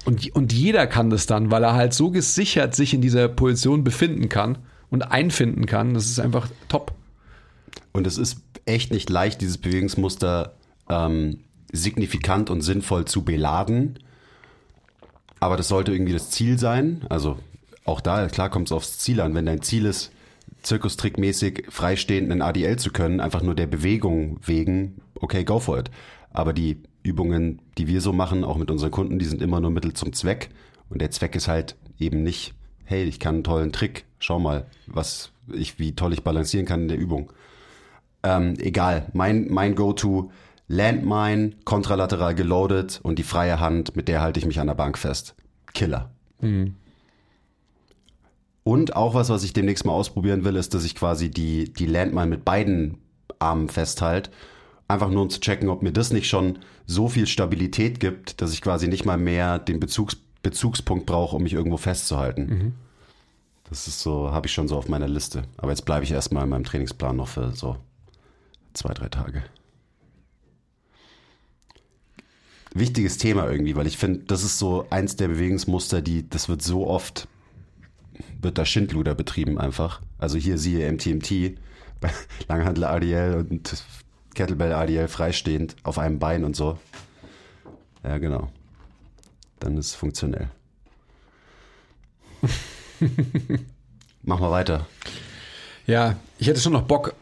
Und, 0.06 0.34
und 0.36 0.54
jeder 0.54 0.88
kann 0.88 1.10
das 1.10 1.26
dann, 1.26 1.52
weil 1.52 1.64
er 1.64 1.74
halt 1.74 1.94
so 1.94 2.10
gesichert 2.10 2.76
sich 2.76 2.94
in 2.94 3.02
dieser 3.02 3.28
Position 3.28 3.84
befinden 3.84 4.30
kann 4.30 4.58
und 4.90 5.04
einfinden 5.04 5.66
kann. 5.66 5.94
Das 5.94 6.06
ist 6.06 6.20
einfach 6.20 6.48
top. 6.68 6.94
Und 7.92 8.08
es 8.08 8.18
ist 8.18 8.42
echt 8.66 8.92
nicht 8.92 9.10
leicht, 9.10 9.42
dieses 9.42 9.58
Bewegungsmuster 9.58 10.54
ähm, 10.90 11.42
signifikant 11.72 12.50
und 12.50 12.62
sinnvoll 12.62 13.06
zu 13.06 13.24
beladen. 13.24 14.00
Aber 15.40 15.58
das 15.58 15.68
sollte 15.68 15.92
irgendwie 15.92 16.14
das 16.14 16.32
Ziel 16.32 16.58
sein. 16.58 17.06
Also 17.10 17.38
auch 17.86 18.02
da, 18.02 18.28
klar 18.28 18.50
kommt 18.50 18.68
es 18.68 18.72
aufs 18.72 19.00
Ziel 19.00 19.22
an. 19.22 19.36
Wenn 19.36 19.46
dein 19.46 19.62
Ziel 19.62 19.86
ist, 19.86 20.12
zirkustrickmäßig 20.62 21.66
freistehend 21.70 22.32
einen 22.32 22.42
ADL 22.42 22.78
zu 22.78 22.92
können, 22.92 23.20
einfach 23.20 23.42
nur 23.42 23.56
der 23.56 23.68
Bewegung 23.68 24.40
wegen, 24.46 25.02
okay, 25.16 25.44
go 25.44 25.60
for 25.60 25.80
it. 25.80 25.90
Aber 26.32 26.54
die 26.54 26.82
Übungen, 27.04 27.62
die 27.78 27.88
wir 27.88 28.02
so 28.02 28.14
machen, 28.14 28.44
auch 28.44 28.58
mit 28.58 28.72
unseren 28.72 28.92
Kunden, 28.92 29.20
die 29.20 29.26
sind 29.26 29.42
immer 29.42 29.60
nur 29.60 29.72
Mittel 29.72 29.94
zum 29.94 30.14
Zweck. 30.14 30.50
Und 30.90 31.02
der 31.02 31.12
Zweck 31.12 31.36
ist 31.36 31.48
halt 31.48 31.76
eben 32.00 32.24
nicht, 32.24 32.54
hey, 32.84 33.04
ich 33.04 33.20
kann 33.20 33.36
einen 33.36 33.44
tollen 33.44 33.72
Trick, 33.72 34.06
schau 34.20 34.40
mal, 34.40 34.66
was 34.88 35.32
ich, 35.54 35.80
wie 35.80 35.96
toll 35.96 36.14
ich 36.14 36.24
balancieren 36.24 36.66
kann 36.66 36.82
in 36.82 36.88
der 36.88 36.98
Übung. 36.98 37.32
Ähm, 38.24 38.56
egal, 38.60 39.08
mein, 39.14 39.48
mein 39.50 39.76
Go-To, 39.76 40.32
Landmine, 40.68 41.52
kontralateral 41.66 42.36
geloadet 42.36 43.00
und 43.02 43.18
die 43.18 43.24
freie 43.24 43.60
Hand, 43.60 43.96
mit 43.96 44.08
der 44.08 44.22
halte 44.22 44.40
ich 44.40 44.46
mich 44.46 44.60
an 44.60 44.68
der 44.68 44.76
Bank 44.76 44.98
fest. 44.98 45.36
Killer. 45.74 46.12
Und 48.64 48.96
auch 48.96 49.16
was, 49.16 49.30
was 49.30 49.44
ich 49.44 49.54
demnächst 49.54 49.86
mal 49.86 49.94
ausprobieren 49.94 50.44
will, 50.44 50.56
ist, 50.56 50.74
dass 50.74 50.84
ich 50.84 50.96
quasi 50.96 51.32
die, 51.32 51.74
die 51.74 51.88
Landmine 51.88 52.28
mit 52.28 52.46
beiden 52.46 53.00
Armen 53.40 53.70
festhalte. 53.70 54.30
Einfach 54.90 55.10
nur 55.10 55.22
um 55.22 55.30
zu 55.30 55.40
checken, 55.40 55.70
ob 55.70 55.84
mir 55.84 55.94
das 55.94 56.12
nicht 56.12 56.28
schon 56.28 56.60
so 56.86 57.08
viel 57.08 57.28
Stabilität 57.28 58.00
gibt, 58.00 58.42
dass 58.42 58.52
ich 58.52 58.62
quasi 58.62 58.88
nicht 58.88 59.06
mal 59.06 59.18
mehr 59.18 59.60
den 59.60 59.80
Bezugs, 59.80 60.18
Bezugspunkt 60.42 61.06
brauche, 61.06 61.36
um 61.36 61.44
mich 61.44 61.54
irgendwo 61.54 61.78
festzuhalten. 61.78 62.74
Das 63.70 63.88
ist 63.88 64.00
so, 64.00 64.32
habe 64.32 64.48
ich 64.48 64.54
schon 64.54 64.68
so 64.68 64.76
auf 64.76 64.90
meiner 64.90 65.08
Liste. 65.08 65.44
Aber 65.58 65.72
jetzt 65.72 65.86
bleibe 65.86 66.04
ich 66.04 66.12
erstmal 66.12 66.44
in 66.44 66.50
meinem 66.50 66.64
Trainingsplan 66.64 67.16
noch 67.16 67.28
für 67.28 67.52
so 67.56 67.78
zwei, 68.74 68.94
drei 68.94 69.10
Tage. 69.10 69.44
Wichtiges 72.74 73.18
Thema 73.18 73.50
irgendwie, 73.50 73.76
weil 73.76 73.88
ich 73.88 73.98
finde, 73.98 74.22
das 74.26 74.44
ist 74.44 74.58
so 74.58 74.88
eins 74.90 75.16
der 75.16 75.28
Bewegungsmuster, 75.28 76.02
die, 76.02 76.28
das 76.28 76.50
wird 76.50 76.64
so 76.64 76.88
oft, 76.88 77.28
wird 78.42 78.58
da 78.58 78.66
Schindluder 78.66 79.14
betrieben 79.14 79.60
einfach. 79.60 80.02
Also 80.18 80.38
hier 80.38 80.58
siehe 80.58 80.92
MTMT, 80.92 81.60
bei 82.00 82.12
Langhandel 82.48 82.86
ADL 82.86 83.46
und 83.50 83.84
Kettlebell 84.40 84.72
ADL 84.72 85.10
freistehend 85.10 85.76
auf 85.84 86.00
einem 86.00 86.18
Bein 86.18 86.46
und 86.46 86.56
so. 86.56 86.80
Ja, 88.06 88.20
genau. 88.20 88.50
Dann 89.60 89.76
ist 89.78 89.88
es 89.88 89.96
funktionell. 89.96 90.48
Machen 94.24 94.42
wir 94.42 94.50
weiter. 94.50 94.88
Ja, 95.88 96.16
ich 96.38 96.48
hätte 96.48 96.62
schon 96.62 96.72
noch 96.72 96.84
Bock, 96.84 97.16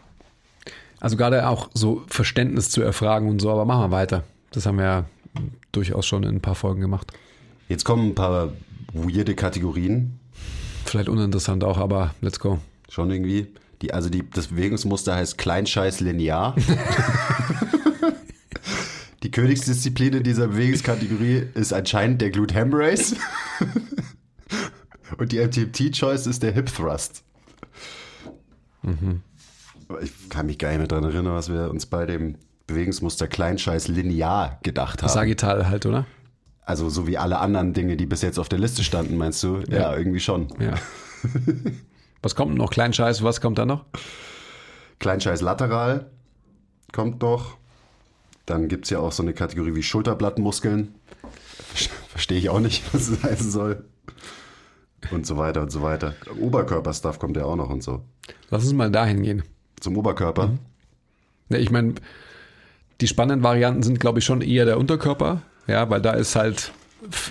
also 0.99 1.18
gerade 1.18 1.49
auch 1.49 1.72
so 1.74 2.03
Verständnis 2.05 2.70
zu 2.70 2.84
erfragen 2.84 3.30
und 3.30 3.39
so, 3.39 3.49
aber 3.49 3.65
machen 3.65 3.89
wir 3.89 3.91
weiter. 3.91 4.24
Das 4.51 4.68
haben 4.68 4.78
wir 4.78 4.86
ja 4.86 5.05
durchaus 5.72 6.05
schon 6.05 6.22
in 6.22 6.36
ein 6.36 6.41
paar 6.41 6.53
Folgen 6.53 6.82
gemacht. 6.82 7.13
Jetzt 7.68 7.84
kommen 7.84 8.09
ein 8.09 8.15
paar 8.15 8.53
weirde 8.93 9.34
Kategorien. 9.34 10.20
Vielleicht 10.86 11.09
uninteressant 11.09 11.63
auch, 11.63 11.80
aber 11.80 12.13
let's 12.22 12.39
go. 12.39 12.59
Schon 12.89 13.09
irgendwie. 13.09 13.47
Die, 13.82 13.94
also 13.94 14.10
die, 14.10 14.28
das 14.30 14.48
Bewegungsmuster 14.48 15.16
heißt 15.16 15.38
Kleinscheiß 15.38 16.00
linear. 16.00 16.56
die 19.24 19.32
Königsdisziplin 19.32 20.14
in 20.14 20.24
dieser 20.24 20.48
Bewegungskategorie 20.48 21.48
ist 21.54 21.74
anscheinend 21.74 22.22
der 22.22 22.32
Glute 22.32 22.56
Ham 22.56 22.72
Race. 22.74 23.16
Und 25.18 25.32
die 25.32 25.40
MTMT-Choice 25.40 26.28
ist 26.28 26.44
der 26.44 26.54
Hip 26.54 26.74
Thrust. 26.74 27.24
Ich 30.02 30.30
kann 30.30 30.46
mich 30.48 30.58
gar 30.58 30.70
nicht 30.70 30.80
mehr 30.80 30.88
daran 30.88 31.06
erinnern, 31.06 31.34
was 31.34 31.50
wir 31.50 31.70
uns 31.70 31.86
bei 31.86 32.06
dem 32.06 32.36
Bewegungsmuster 32.68 33.28
Kleinscheiß 33.28 33.88
linear 33.88 34.60
gedacht 34.64 35.02
haben. 35.02 35.12
Sagittal 35.12 35.68
halt, 35.68 35.86
oder? 35.86 36.06
Also 36.64 36.90
so 36.90 37.08
wie 37.08 37.18
alle 37.18 37.40
anderen 37.40 37.74
Dinge, 37.74 37.96
die 37.96 38.06
bis 38.06 38.22
jetzt 38.22 38.38
auf 38.38 38.50
der 38.50 38.60
Liste 38.60 38.84
standen, 38.84 39.18
meinst 39.18 39.42
du? 39.44 39.62
Ja, 39.70 39.96
irgendwie 39.96 40.20
schon. 40.20 40.50
Ja. 40.60 40.74
was 42.22 42.36
kommt 42.36 42.55
noch? 42.57 42.70
Kleinscheiß, 42.72 43.24
was 43.24 43.41
kommt 43.41 43.57
da 43.57 43.65
noch? 43.65 43.86
Kleinscheiß 44.99 45.41
lateral 45.41 46.09
kommt 46.91 47.22
noch. 47.22 47.57
Dann 48.45 48.68
gibt 48.68 48.86
es 48.86 48.91
ja 48.91 48.99
auch 48.99 49.11
so 49.11 49.24
eine 49.24 49.34
Kategorie 49.34 49.76
wie 49.76 49.84
Schulterblattmuskeln. 49.84 50.95
Verstehe 52.09 52.38
ich 52.38 52.49
auch 52.49 52.59
nicht, 52.59 52.84
was 52.93 53.09
das 53.09 53.24
heißen 53.24 53.51
soll. 53.51 53.86
Und 55.11 55.28
so 55.28 55.38
weiter 55.38 55.61
und 55.61 55.72
so 55.72 55.82
weiter. 55.82 56.15
Oberkörperstuff 56.39 57.20
kommt 57.20 57.38
ja 57.38 57.45
auch 57.45 57.55
noch 57.55 57.70
und 57.70 57.84
so. 57.84 58.01
Lass 58.49 58.63
uns 58.63 58.74
mal 58.74 58.89
dahin 58.91 59.22
gehen. 59.22 59.43
Zum 59.80 59.95
Oberkörper. 59.97 60.57
Ja, 61.49 61.57
ich 61.59 61.70
meine, 61.70 61.95
die 62.99 63.07
spannenden 63.07 63.43
Varianten 63.43 63.84
sind, 63.84 63.99
glaube 63.99 64.20
ich, 64.20 64.26
schon 64.26 64.41
eher 64.41 64.65
der 64.65 64.78
Unterkörper, 64.80 65.43
ja, 65.68 65.89
weil 65.89 66.01
da 66.01 66.13
ist 66.13 66.36
halt 66.36 66.72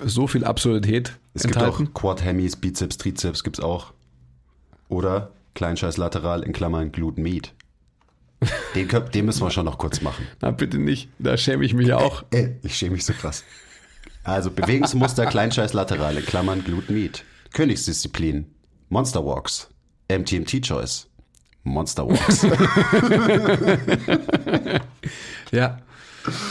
so 0.05 0.26
viel 0.26 0.45
Absurdität 0.45 1.18
Es 1.34 1.43
gibt 1.43 1.57
enthalten. 1.57 1.89
auch 1.89 1.95
Quad 1.95 2.24
Hemis, 2.24 2.55
Bizeps, 2.57 2.99
Trizeps 2.99 3.43
gibt's 3.43 3.61
auch. 3.61 3.93
Oder 4.89 5.30
Kleinscheiß 5.55 5.97
lateral 5.97 6.43
in 6.43 6.53
Klammern 6.53 6.93
Glute 6.93 7.20
Med. 7.20 7.53
Den, 8.74 8.89
den 8.89 9.24
müssen 9.24 9.43
wir 9.43 9.51
schon 9.51 9.64
noch 9.64 9.78
kurz 9.78 10.03
machen. 10.03 10.26
Na, 10.41 10.51
bitte 10.51 10.78
nicht, 10.78 11.09
da 11.18 11.37
schäme 11.37 11.64
ich 11.64 11.74
mich 11.74 11.93
auch. 11.93 12.24
Äh, 12.30 12.51
ich 12.62 12.76
schäme 12.76 12.93
mich 12.93 13.05
so 13.05 13.14
krass. 13.14 13.45
Also 14.24 14.51
Bewegungsmuster 14.51 15.26
Kleinscheiß 15.26 15.72
lateral 15.72 16.18
in 16.18 16.26
Klammern 16.26 16.62
Glute 16.62 16.93
Med. 16.93 17.24
Königsdisziplin 17.53 18.47
Monster 18.91 19.24
Walks. 19.24 19.68
MTMT 20.11 20.62
Choice. 20.62 21.09
Monster 21.64 22.07
Walks. 22.07 22.47
Ja. 25.53 25.78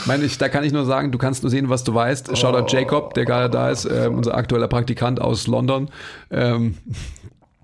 Meine 0.06 0.24
ich, 0.24 0.38
da 0.38 0.48
kann 0.48 0.64
ich 0.64 0.72
nur 0.72 0.86
sagen, 0.86 1.12
du 1.12 1.18
kannst 1.18 1.42
nur 1.42 1.50
sehen, 1.50 1.68
was 1.68 1.84
du 1.84 1.92
weißt. 1.92 2.36
Shoutout 2.38 2.74
Jacob, 2.74 3.12
der 3.12 3.26
gerade 3.26 3.50
da 3.50 3.70
ist, 3.70 3.84
ähm, 3.84 4.14
unser 4.14 4.34
aktueller 4.34 4.68
Praktikant 4.68 5.20
aus 5.20 5.46
London, 5.46 5.90
ähm, 6.30 6.78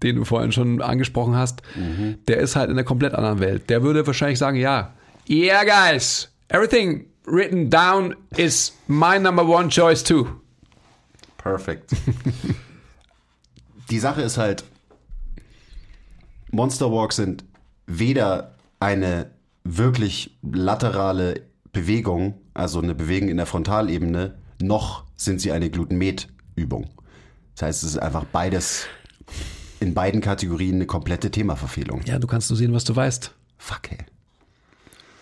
den 0.03 0.16
du 0.16 0.24
vorhin 0.24 0.53
schon 0.53 0.82
angesprochen 0.82 1.36
hast. 1.36 1.62
Der 2.28 2.38
ist 2.38 2.57
halt 2.57 2.70
in 2.70 2.76
einer 2.76 2.84
komplett 2.84 3.14
anderen 3.14 3.40
Welt. 3.40 3.70
Der 3.70 3.82
würde 3.82 4.07
wahrscheinlich 4.07 4.38
sagen, 4.38 4.57
ja, 4.57 4.92
yeah 5.28 5.64
guys, 5.64 6.28
everything 6.48 7.07
written 7.26 7.70
down 7.70 8.14
is 8.36 8.72
my 8.88 9.18
number 9.18 9.46
one 9.46 9.68
choice 9.68 10.03
too. 10.03 10.26
Perfekt. 11.38 11.90
Die 13.90 13.98
Sache 13.98 14.22
ist 14.22 14.38
halt, 14.38 14.64
Monster 16.50 16.90
Walks 16.92 17.16
sind 17.16 17.44
weder 17.86 18.55
eine 18.80 19.30
wirklich 19.64 20.36
laterale 20.42 21.42
Bewegung, 21.72 22.38
also 22.55 22.80
eine 22.80 22.94
Bewegung 22.94 23.28
in 23.28 23.38
der 23.38 23.46
Frontalebene, 23.46 24.34
noch 24.61 25.05
sind 25.16 25.40
sie 25.40 25.53
eine 25.53 25.70
Gluten-Med-Übung. 25.70 26.90
Das 27.55 27.62
heißt, 27.62 27.82
es 27.82 27.90
ist 27.90 27.98
einfach 27.98 28.24
beides 28.24 28.86
in 29.83 29.95
beiden 29.95 30.20
Kategorien 30.20 30.76
eine 30.76 30.87
komplette 30.87 31.30
Themaverfehlung. 31.30 32.03
Ja, 32.07 32.18
du 32.18 32.26
kannst 32.26 32.49
nur 32.51 32.57
sehen, 32.57 32.72
was 32.72 32.85
du 32.85 32.95
weißt. 32.97 33.33
Fuck, 33.59 33.91
ey. 33.91 33.99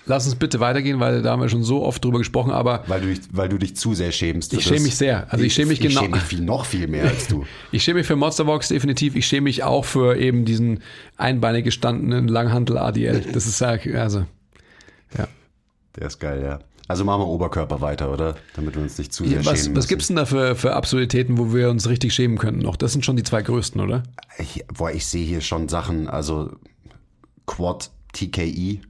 Lass 0.06 0.24
uns 0.26 0.34
bitte 0.34 0.60
weitergehen, 0.60 0.98
weil 0.98 1.22
da 1.22 1.32
haben 1.32 1.40
wir 1.42 1.48
schon 1.48 1.62
so 1.62 1.84
oft 1.84 2.04
drüber 2.04 2.18
gesprochen, 2.18 2.50
aber 2.50 2.82
Weil 2.88 3.00
du 3.00 3.06
dich, 3.08 3.20
weil 3.32 3.48
du 3.48 3.58
dich 3.58 3.76
zu 3.76 3.94
sehr 3.94 4.12
schämst. 4.12 4.52
Ich 4.54 4.64
schäme 4.64 4.80
mich 4.80 4.96
sehr. 4.96 5.32
Also 5.32 5.44
ich 5.44 5.52
schäme 5.54 5.68
mich 5.68 5.80
ich 5.80 5.88
genau- 5.88 6.00
schäme 6.00 6.16
mich 6.16 6.24
viel, 6.24 6.40
noch 6.40 6.64
viel 6.64 6.88
mehr 6.88 7.04
als 7.04 7.28
du. 7.28 7.44
ich 7.72 7.84
schäme 7.84 7.98
mich 8.00 8.06
für 8.06 8.16
Monsterbox 8.16 8.68
definitiv. 8.68 9.14
Ich 9.14 9.26
schäme 9.26 9.44
mich 9.44 9.62
auch 9.62 9.84
für 9.84 10.16
eben 10.16 10.44
diesen 10.44 10.80
einbeinig 11.16 11.64
gestandenen 11.64 12.28
Langhantel 12.28 12.78
ADL. 12.78 13.20
Das 13.32 13.46
ist 13.46 13.60
ja, 13.60 13.78
also, 14.00 14.26
ja. 15.16 15.28
Der 15.96 16.06
ist 16.06 16.18
geil, 16.18 16.42
ja. 16.42 16.58
Also 16.90 17.04
machen 17.04 17.20
wir 17.20 17.28
Oberkörper 17.28 17.80
weiter, 17.80 18.12
oder? 18.12 18.34
Damit 18.56 18.74
wir 18.74 18.82
uns 18.82 18.98
nicht 18.98 19.12
zu 19.12 19.24
sehr 19.24 19.44
Was, 19.44 19.44
schämen. 19.44 19.54
was 19.54 19.84
müssen. 19.84 19.88
gibt's 19.90 20.06
denn 20.08 20.16
da 20.16 20.24
für, 20.24 20.56
für 20.56 20.74
Absurditäten, 20.74 21.38
wo 21.38 21.54
wir 21.54 21.70
uns 21.70 21.88
richtig 21.88 22.12
schämen 22.12 22.36
könnten 22.36 22.62
noch? 22.62 22.74
Das 22.74 22.90
sind 22.90 23.04
schon 23.04 23.14
die 23.14 23.22
zwei 23.22 23.42
größten, 23.42 23.80
oder? 23.80 24.02
Ich, 24.38 24.64
boah, 24.66 24.90
ich 24.90 25.06
sehe 25.06 25.24
hier 25.24 25.40
schon 25.40 25.68
Sachen, 25.68 26.08
also 26.08 26.50
Quad 27.46 27.92
TKI 28.12 28.80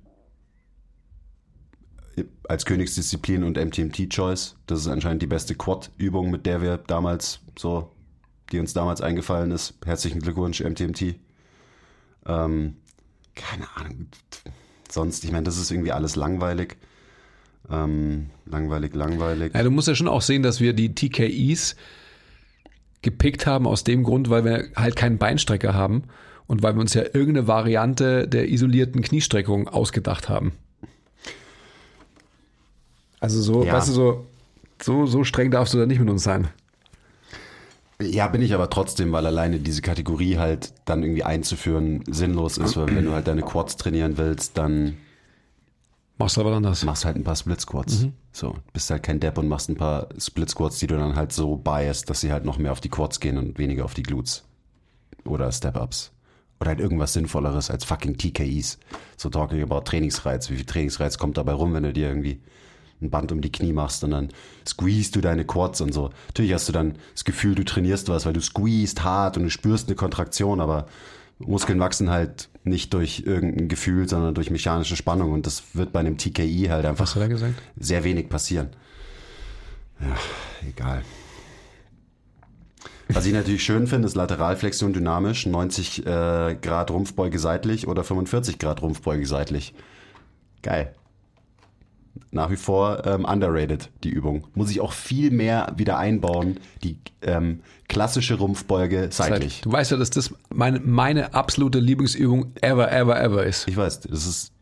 als 2.48 2.64
Königsdisziplin 2.64 3.44
und 3.44 3.58
MTMT 3.58 4.08
Choice. 4.08 4.56
Das 4.66 4.80
ist 4.80 4.88
anscheinend 4.88 5.20
die 5.20 5.26
beste 5.26 5.54
Quad-Übung, 5.54 6.30
mit 6.30 6.46
der 6.46 6.62
wir 6.62 6.78
damals 6.78 7.40
so, 7.58 7.92
die 8.50 8.60
uns 8.60 8.72
damals 8.72 9.02
eingefallen 9.02 9.50
ist. 9.50 9.74
Herzlichen 9.84 10.20
Glückwunsch, 10.20 10.62
MTMT. 10.62 11.16
Ähm, 12.24 12.76
keine 13.34 13.66
Ahnung. 13.76 14.06
Sonst, 14.90 15.22
ich 15.22 15.32
meine, 15.32 15.44
das 15.44 15.58
ist 15.58 15.70
irgendwie 15.70 15.92
alles 15.92 16.16
langweilig. 16.16 16.78
Ähm, 17.70 18.26
langweilig, 18.46 18.94
langweilig. 18.94 19.54
Ja, 19.54 19.62
du 19.62 19.70
musst 19.70 19.88
ja 19.88 19.94
schon 19.94 20.08
auch 20.08 20.22
sehen, 20.22 20.42
dass 20.42 20.60
wir 20.60 20.72
die 20.72 20.94
TKIs 20.94 21.76
gepickt 23.02 23.46
haben 23.46 23.66
aus 23.66 23.84
dem 23.84 24.02
Grund, 24.02 24.28
weil 24.28 24.44
wir 24.44 24.68
halt 24.76 24.96
keinen 24.96 25.18
Beinstrecker 25.18 25.72
haben 25.74 26.02
und 26.46 26.62
weil 26.62 26.74
wir 26.74 26.80
uns 26.80 26.94
ja 26.94 27.02
irgendeine 27.02 27.46
Variante 27.46 28.26
der 28.28 28.48
isolierten 28.50 29.02
Kniestreckung 29.02 29.68
ausgedacht 29.68 30.28
haben. 30.28 30.52
Also 33.20 33.40
so, 33.40 33.64
Ja. 33.64 33.74
weißt 33.74 33.88
du, 33.88 33.92
so, 33.92 34.26
so, 34.82 35.06
so 35.06 35.24
streng 35.24 35.50
darfst 35.50 35.74
du 35.74 35.78
da 35.78 35.86
nicht 35.86 36.00
mit 36.00 36.08
uns 36.10 36.22
sein. 36.24 36.48
Ja, 38.02 38.28
bin 38.28 38.40
ich 38.40 38.54
aber 38.54 38.70
trotzdem, 38.70 39.12
weil 39.12 39.26
alleine 39.26 39.58
diese 39.58 39.82
Kategorie 39.82 40.38
halt 40.38 40.72
dann 40.86 41.02
irgendwie 41.02 41.22
einzuführen 41.22 42.02
sinnlos 42.06 42.56
ist, 42.56 42.76
weil 42.78 42.94
wenn 42.96 43.04
du 43.04 43.12
halt 43.12 43.28
deine 43.28 43.42
Quads 43.42 43.76
trainieren 43.76 44.16
willst, 44.16 44.56
dann 44.56 44.96
Machst 46.20 46.36
du 46.36 46.42
aber 46.42 46.52
anders. 46.52 46.84
machst 46.84 47.06
halt 47.06 47.16
ein 47.16 47.24
paar 47.24 47.34
Split 47.34 47.62
Squats. 47.62 48.06
So, 48.30 48.54
bist 48.74 48.90
halt 48.90 49.02
kein 49.02 49.20
Depp 49.20 49.38
und 49.38 49.48
machst 49.48 49.70
ein 49.70 49.76
paar 49.76 50.08
Split 50.18 50.50
Squats, 50.50 50.78
die 50.78 50.86
du 50.86 50.96
dann 50.96 51.16
halt 51.16 51.32
so 51.32 51.56
biased, 51.56 52.10
dass 52.10 52.20
sie 52.20 52.30
halt 52.30 52.44
noch 52.44 52.58
mehr 52.58 52.72
auf 52.72 52.80
die 52.80 52.90
Quads 52.90 53.20
gehen 53.20 53.38
und 53.38 53.58
weniger 53.58 53.86
auf 53.86 53.94
die 53.94 54.02
Glutes. 54.02 54.44
Oder 55.24 55.50
Step-Ups. 55.50 56.12
Oder 56.60 56.68
halt 56.68 56.80
irgendwas 56.80 57.14
Sinnvolleres 57.14 57.70
als 57.70 57.84
fucking 57.84 58.18
TKIs. 58.18 58.78
So 59.16 59.30
talking 59.30 59.62
about 59.62 59.80
Trainingsreiz. 59.80 60.50
Wie 60.50 60.56
viel 60.56 60.66
Trainingsreiz 60.66 61.16
kommt 61.16 61.38
dabei 61.38 61.52
rum, 61.52 61.72
wenn 61.72 61.84
du 61.84 61.92
dir 61.94 62.08
irgendwie 62.08 62.42
ein 63.00 63.08
Band 63.08 63.32
um 63.32 63.40
die 63.40 63.50
Knie 63.50 63.72
machst 63.72 64.04
und 64.04 64.10
dann 64.10 64.28
squeezest 64.68 65.16
du 65.16 65.22
deine 65.22 65.46
Quads 65.46 65.80
und 65.80 65.94
so. 65.94 66.10
Natürlich 66.26 66.52
hast 66.52 66.68
du 66.68 66.72
dann 66.72 66.98
das 67.14 67.24
Gefühl, 67.24 67.54
du 67.54 67.64
trainierst 67.64 68.10
was, 68.10 68.26
weil 68.26 68.34
du 68.34 68.42
squeezed 68.42 69.02
hart 69.02 69.38
und 69.38 69.44
du 69.44 69.50
spürst 69.50 69.88
eine 69.88 69.96
Kontraktion, 69.96 70.60
aber 70.60 70.84
Muskeln 71.38 71.80
wachsen 71.80 72.10
halt 72.10 72.49
nicht 72.64 72.92
durch 72.92 73.22
irgendein 73.26 73.68
Gefühl, 73.68 74.08
sondern 74.08 74.34
durch 74.34 74.50
mechanische 74.50 74.96
Spannung 74.96 75.32
und 75.32 75.46
das 75.46 75.62
wird 75.74 75.92
bei 75.92 76.00
einem 76.00 76.18
TKI 76.18 76.66
halt 76.70 76.84
einfach 76.84 77.04
Was 77.04 77.14
hat 77.14 77.22
er 77.22 77.28
gesagt? 77.28 77.54
sehr 77.78 78.04
wenig 78.04 78.28
passieren. 78.28 78.68
Ja, 80.00 80.16
egal. 80.68 81.02
Was 83.08 83.26
ich 83.26 83.32
natürlich 83.32 83.64
schön 83.64 83.86
finde, 83.86 84.06
ist 84.06 84.14
Lateralflexion 84.14 84.92
dynamisch, 84.92 85.46
90 85.46 86.06
äh, 86.06 86.56
Grad 86.60 86.90
Rumpfbeuge 86.90 87.38
seitlich 87.38 87.88
oder 87.88 88.04
45 88.04 88.58
Grad 88.58 88.82
Rumpfbeuge 88.82 89.26
seitlich. 89.26 89.74
Geil. 90.62 90.94
Nach 92.32 92.50
wie 92.50 92.56
vor 92.56 93.04
ähm, 93.06 93.24
underrated, 93.24 93.90
die 94.04 94.10
Übung. 94.10 94.46
Muss 94.54 94.70
ich 94.70 94.80
auch 94.80 94.92
viel 94.92 95.32
mehr 95.32 95.72
wieder 95.76 95.98
einbauen, 95.98 96.60
die 96.84 96.96
ähm, 97.22 97.60
klassische 97.88 98.34
Rumpfbeuge 98.34 99.08
seitlich. 99.10 99.62
Du 99.62 99.72
weißt 99.72 99.90
ja, 99.90 99.96
dass 99.96 100.10
das 100.10 100.32
meine, 100.48 100.78
meine 100.78 101.34
absolute 101.34 101.80
Lieblingsübung 101.80 102.52
ever, 102.60 102.92
ever, 102.92 103.20
ever 103.20 103.44
ist. 103.44 103.66
Ich 103.66 103.76
weiß, 103.76 104.00
das 104.00 104.26
ist 104.26 104.52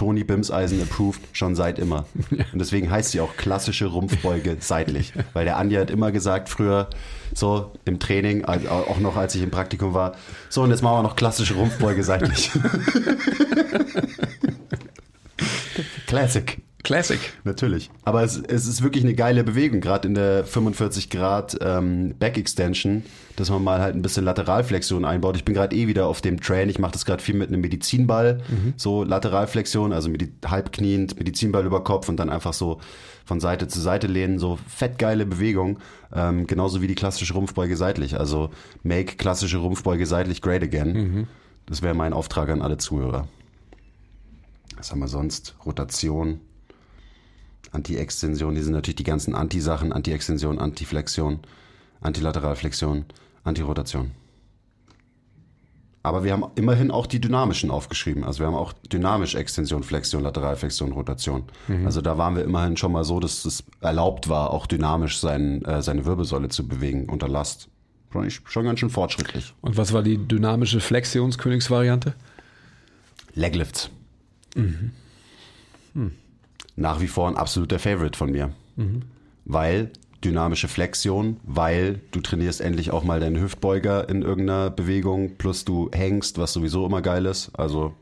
Tony 0.00 0.24
Bimseisen 0.24 0.80
approved 0.80 1.20
schon 1.32 1.54
seit 1.54 1.78
immer. 1.78 2.06
Und 2.30 2.58
deswegen 2.58 2.90
heißt 2.90 3.10
sie 3.10 3.20
auch 3.20 3.36
klassische 3.36 3.84
Rumpfbeuge 3.84 4.56
seitlich. 4.60 5.12
Weil 5.34 5.44
der 5.44 5.58
Andi 5.58 5.74
hat 5.74 5.90
immer 5.90 6.10
gesagt, 6.10 6.48
früher 6.48 6.88
so 7.34 7.72
im 7.84 7.98
Training, 7.98 8.46
auch 8.46 8.98
noch 8.98 9.16
als 9.16 9.34
ich 9.34 9.42
im 9.42 9.50
Praktikum 9.50 9.92
war, 9.92 10.14
so 10.48 10.62
und 10.62 10.70
jetzt 10.70 10.80
machen 10.82 10.96
wir 10.96 11.02
noch 11.02 11.16
klassische 11.16 11.52
Rumpfbeuge 11.54 12.02
seitlich. 12.02 12.50
Classic. 16.06 16.62
Classic. 16.82 17.20
Natürlich. 17.44 17.90
Aber 18.04 18.22
es, 18.22 18.38
es 18.38 18.66
ist 18.66 18.82
wirklich 18.82 19.04
eine 19.04 19.14
geile 19.14 19.44
Bewegung, 19.44 19.80
gerade 19.80 20.08
in 20.08 20.14
der 20.14 20.44
45 20.44 21.10
Grad 21.10 21.58
ähm, 21.60 22.14
Back 22.18 22.38
Extension, 22.38 23.02
dass 23.36 23.50
man 23.50 23.62
mal 23.62 23.80
halt 23.80 23.94
ein 23.94 24.02
bisschen 24.02 24.24
Lateralflexion 24.24 25.04
einbaut. 25.04 25.36
Ich 25.36 25.44
bin 25.44 25.54
gerade 25.54 25.76
eh 25.76 25.88
wieder 25.88 26.06
auf 26.06 26.20
dem 26.20 26.40
Train. 26.40 26.70
Ich 26.70 26.78
mache 26.78 26.92
das 26.92 27.04
gerade 27.04 27.22
viel 27.22 27.34
mit 27.34 27.48
einem 27.48 27.60
Medizinball, 27.60 28.40
so 28.76 29.04
Lateralflexion, 29.04 29.92
also 29.92 30.08
Medi 30.08 30.32
halbkniend, 30.44 31.18
Medizinball 31.18 31.66
über 31.66 31.84
Kopf 31.84 32.08
und 32.08 32.16
dann 32.16 32.30
einfach 32.30 32.54
so 32.54 32.80
von 33.26 33.40
Seite 33.40 33.68
zu 33.68 33.80
Seite 33.80 34.06
lehnen. 34.06 34.38
So 34.38 34.58
fettgeile 34.66 35.26
Bewegung, 35.26 35.78
ähm, 36.14 36.46
genauso 36.46 36.80
wie 36.80 36.86
die 36.86 36.94
klassische 36.94 37.34
Rumpfbeuge 37.34 37.76
seitlich. 37.76 38.18
Also 38.18 38.50
make 38.82 39.16
klassische 39.16 39.58
Rumpfbeuge 39.58 40.06
seitlich 40.06 40.40
great 40.40 40.62
again. 40.62 41.28
Das 41.66 41.82
wäre 41.82 41.94
mein 41.94 42.12
Auftrag 42.14 42.48
an 42.48 42.62
alle 42.62 42.78
Zuhörer. 42.78 43.28
Was 44.76 44.90
haben 44.90 45.00
wir 45.00 45.08
sonst? 45.08 45.56
Rotation. 45.66 46.40
Anti-Extension, 47.72 48.54
die 48.54 48.62
sind 48.62 48.72
natürlich 48.72 48.96
die 48.96 49.04
ganzen 49.04 49.34
Anti-Sachen, 49.34 49.92
Anti-Extension, 49.92 50.58
Anti-Flexion, 50.58 51.40
Antilateralflexion, 52.00 53.04
Anti-Rotation. 53.44 54.10
Aber 56.02 56.24
wir 56.24 56.32
haben 56.32 56.46
immerhin 56.54 56.90
auch 56.90 57.06
die 57.06 57.20
dynamischen 57.20 57.70
aufgeschrieben. 57.70 58.24
Also 58.24 58.40
wir 58.40 58.46
haben 58.46 58.54
auch 58.54 58.72
dynamisch 58.72 59.34
Extension, 59.34 59.82
Flexion, 59.82 60.22
Lateralflexion, 60.22 60.92
Rotation. 60.92 61.42
Also 61.84 62.00
da 62.00 62.16
waren 62.16 62.36
wir 62.36 62.44
immerhin 62.44 62.78
schon 62.78 62.92
mal 62.92 63.04
so, 63.04 63.20
dass 63.20 63.44
es 63.44 63.64
erlaubt 63.82 64.30
war, 64.30 64.50
auch 64.50 64.66
dynamisch 64.66 65.18
sein, 65.18 65.62
äh, 65.66 65.82
seine 65.82 66.06
Wirbelsäule 66.06 66.48
zu 66.48 66.66
bewegen 66.66 67.06
unter 67.10 67.28
Last. 67.28 67.68
Schon, 68.46 68.64
ganz 68.64 68.80
schön 68.80 68.90
fortschrittlich. 68.90 69.54
Und 69.60 69.76
was 69.76 69.92
war 69.92 70.02
die 70.02 70.16
dynamische 70.16 70.80
Flexionskönigsvariante? 70.80 72.14
Leglifts. 73.34 73.90
Nach 76.76 77.00
wie 77.00 77.08
vor 77.08 77.28
ein 77.28 77.36
absoluter 77.36 77.78
Favorite 77.78 78.16
von 78.16 78.30
mir. 78.30 78.50
Weil 79.44 79.90
dynamische 80.24 80.68
Flexion, 80.68 81.38
weil 81.44 82.00
du 82.10 82.20
trainierst 82.20 82.60
endlich 82.60 82.90
auch 82.90 83.04
mal 83.04 83.20
deinen 83.20 83.40
Hüftbeuger 83.40 84.08
in 84.08 84.22
irgendeiner 84.22 84.70
Bewegung, 84.70 85.36
plus 85.36 85.64
du 85.64 85.90
hängst, 85.92 86.38
was 86.38 86.52
sowieso 86.52 86.86
immer 86.86 87.02
geil 87.02 87.26
ist. 87.26 87.50
Also 87.54 87.94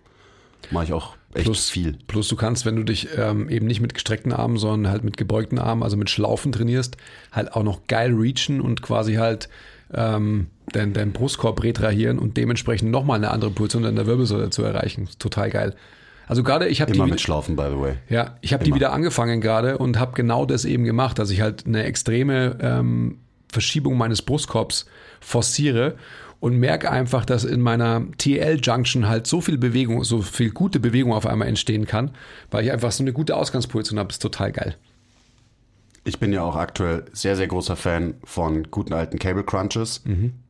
mache 0.70 0.84
ich 0.84 0.92
auch 0.92 1.16
echt 1.34 1.44
Plus, 1.44 1.70
viel. 1.70 1.96
plus 2.06 2.28
du 2.28 2.36
kannst, 2.36 2.66
wenn 2.66 2.76
du 2.76 2.82
dich 2.82 3.08
ähm, 3.16 3.48
eben 3.48 3.66
nicht 3.66 3.80
mit 3.80 3.94
gestreckten 3.94 4.32
Armen, 4.32 4.56
sondern 4.56 4.90
halt 4.90 5.04
mit 5.04 5.16
gebeugten 5.16 5.58
Armen, 5.58 5.82
also 5.82 5.96
mit 5.96 6.10
Schlaufen 6.10 6.52
trainierst, 6.52 6.96
halt 7.32 7.52
auch 7.52 7.62
noch 7.62 7.86
geil 7.86 8.14
reachen 8.14 8.60
und 8.60 8.82
quasi 8.82 9.14
halt 9.14 9.48
ähm, 9.92 10.48
deinen 10.72 10.92
dein 10.92 11.12
Brustkorb 11.12 11.62
retrahieren 11.62 12.18
und 12.18 12.36
dementsprechend 12.36 12.90
nochmal 12.90 13.18
eine 13.18 13.30
andere 13.30 13.50
Position 13.50 13.84
in 13.84 13.96
der 13.96 14.06
Wirbelsäule 14.06 14.50
zu 14.50 14.62
erreichen. 14.62 15.08
Total 15.18 15.50
geil. 15.50 15.74
Also 16.28 16.42
gerade 16.42 16.68
ich 16.68 16.80
habe 16.80 16.92
die 16.92 17.00
mit 17.00 17.20
Schlaufen, 17.20 17.56
by 17.56 17.68
the 17.70 17.80
way. 17.80 17.94
ja, 18.08 18.36
ich 18.42 18.52
habe 18.52 18.62
die 18.62 18.74
wieder 18.74 18.92
angefangen 18.92 19.40
gerade 19.40 19.78
und 19.78 19.98
habe 19.98 20.12
genau 20.12 20.46
das 20.46 20.64
eben 20.64 20.84
gemacht, 20.84 21.18
dass 21.18 21.30
ich 21.30 21.40
halt 21.40 21.66
eine 21.66 21.84
extreme 21.84 22.58
ähm, 22.60 23.18
Verschiebung 23.50 23.96
meines 23.96 24.22
Brustkorbs 24.22 24.86
forciere 25.20 25.96
und 26.40 26.56
merke 26.58 26.90
einfach, 26.90 27.24
dass 27.24 27.44
in 27.44 27.60
meiner 27.60 28.02
TL-Junction 28.18 29.08
halt 29.08 29.26
so 29.26 29.40
viel 29.40 29.58
Bewegung, 29.58 30.04
so 30.04 30.22
viel 30.22 30.50
gute 30.50 30.78
Bewegung 30.78 31.12
auf 31.12 31.26
einmal 31.26 31.48
entstehen 31.48 31.86
kann, 31.86 32.12
weil 32.50 32.64
ich 32.64 32.72
einfach 32.72 32.92
so 32.92 33.02
eine 33.02 33.12
gute 33.12 33.34
Ausgangsposition 33.34 33.98
habe. 33.98 34.10
Ist 34.10 34.22
total 34.22 34.52
geil. 34.52 34.76
Ich 36.08 36.18
bin 36.18 36.32
ja 36.32 36.42
auch 36.42 36.56
aktuell 36.56 37.04
sehr, 37.12 37.36
sehr 37.36 37.48
großer 37.48 37.76
Fan 37.76 38.14
von 38.24 38.70
guten 38.70 38.94
alten 38.94 39.18
Cable 39.18 39.44
Crunches, 39.44 40.02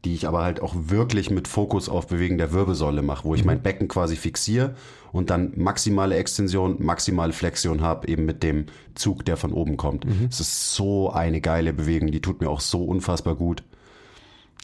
die 0.05 0.15
ich 0.15 0.29
aber 0.29 0.45
halt 0.45 0.63
auch 0.63 0.73
wirklich 0.77 1.31
mit 1.31 1.49
Fokus 1.49 1.89
auf 1.89 2.07
Bewegen 2.07 2.39
der 2.39 2.53
Wirbelsäule 2.53 3.03
mache, 3.03 3.25
wo 3.25 3.35
ich 3.35 3.45
mein 3.45 3.61
Becken 3.61 3.89
quasi 3.89 4.15
fixiere 4.15 4.77
und 5.11 5.31
dann 5.31 5.53
maximale 5.57 6.15
Extension, 6.15 6.77
maximale 6.79 7.33
Flexion 7.33 7.81
habe, 7.81 8.07
eben 8.07 8.25
mit 8.25 8.45
dem 8.45 8.67
Zug, 8.95 9.25
der 9.25 9.37
von 9.37 9.53
oben 9.53 9.77
kommt. 9.77 10.05
Es 10.31 10.39
ist 10.39 10.75
so 10.75 11.11
eine 11.11 11.41
geile 11.41 11.73
Bewegung, 11.73 12.13
die 12.13 12.21
tut 12.21 12.41
mir 12.41 12.51
auch 12.51 12.61
so 12.61 12.85
unfassbar 12.85 13.35
gut. 13.35 13.65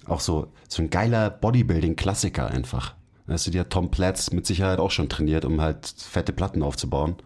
Auch 0.06 0.20
so, 0.20 0.46
so 0.68 0.80
ein 0.80 0.90
geiler 0.90 1.28
Bodybuilding-Klassiker 1.28 2.46
einfach. 2.48 2.94
Weißt 3.26 3.48
du, 3.48 3.50
die 3.50 3.58
hat 3.58 3.70
Tom 3.70 3.90
Platz 3.90 4.30
mit 4.30 4.46
Sicherheit 4.46 4.78
auch 4.78 4.92
schon 4.92 5.08
trainiert, 5.08 5.44
um 5.44 5.60
halt 5.60 5.92
fette 5.98 6.32
Platten 6.32 6.62
aufzubauen. 6.62 7.16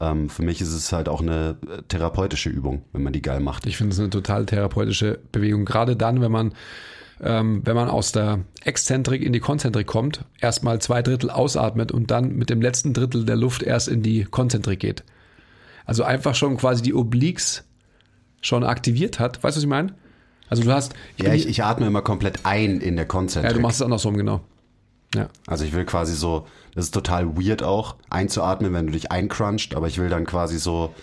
Ähm, 0.00 0.28
für 0.28 0.42
mich 0.42 0.60
ist 0.60 0.72
es 0.72 0.92
halt 0.92 1.08
auch 1.08 1.20
eine 1.20 1.56
äh, 1.68 1.82
therapeutische 1.88 2.50
Übung, 2.50 2.82
wenn 2.92 3.02
man 3.02 3.12
die 3.12 3.22
geil 3.22 3.40
macht. 3.40 3.66
Ich 3.66 3.76
finde 3.76 3.92
es 3.94 3.98
eine 3.98 4.10
total 4.10 4.46
therapeutische 4.46 5.18
Bewegung. 5.32 5.64
Gerade 5.64 5.96
dann, 5.96 6.20
wenn 6.20 6.32
man 6.32 6.52
ähm, 7.20 7.62
wenn 7.64 7.74
man 7.74 7.88
aus 7.88 8.12
der 8.12 8.40
Exzentrik 8.62 9.22
in 9.22 9.32
die 9.32 9.40
Konzentrik 9.40 9.88
kommt, 9.88 10.24
erstmal 10.40 10.80
zwei 10.80 11.02
Drittel 11.02 11.30
ausatmet 11.30 11.90
und 11.90 12.12
dann 12.12 12.36
mit 12.36 12.48
dem 12.48 12.62
letzten 12.62 12.92
Drittel 12.94 13.24
der 13.24 13.34
Luft 13.34 13.64
erst 13.64 13.88
in 13.88 14.02
die 14.02 14.22
Konzentrik 14.24 14.78
geht. 14.78 15.02
Also 15.84 16.04
einfach 16.04 16.36
schon 16.36 16.56
quasi 16.58 16.80
die 16.82 16.94
Obliques 16.94 17.64
schon 18.40 18.62
aktiviert 18.62 19.18
hat. 19.18 19.42
Weißt 19.42 19.56
du, 19.56 19.58
was 19.58 19.64
ich 19.64 19.68
meine? 19.68 19.94
Also 20.48 20.62
du 20.62 20.70
hast. 20.72 20.94
Ja, 21.16 21.24
bin- 21.30 21.34
ich, 21.34 21.48
ich 21.48 21.64
atme 21.64 21.88
immer 21.88 22.02
komplett 22.02 22.40
ein 22.46 22.80
in 22.80 22.94
der 22.94 23.06
Konzentrik. 23.06 23.50
ja, 23.50 23.56
du 23.56 23.62
machst 23.62 23.80
es 23.80 23.82
andersrum, 23.82 24.16
genau. 24.16 24.40
Ja. 25.14 25.28
Also 25.46 25.64
ich 25.64 25.72
will 25.72 25.84
quasi 25.84 26.14
so, 26.14 26.46
das 26.74 26.86
ist 26.86 26.94
total 26.94 27.36
weird 27.36 27.62
auch, 27.62 27.96
einzuatmen, 28.10 28.72
wenn 28.74 28.86
du 28.86 28.92
dich 28.92 29.10
eincruncht, 29.10 29.74
aber 29.74 29.86
ich 29.88 29.98
will 29.98 30.08
dann 30.10 30.26
quasi 30.26 30.58
so 30.58 30.94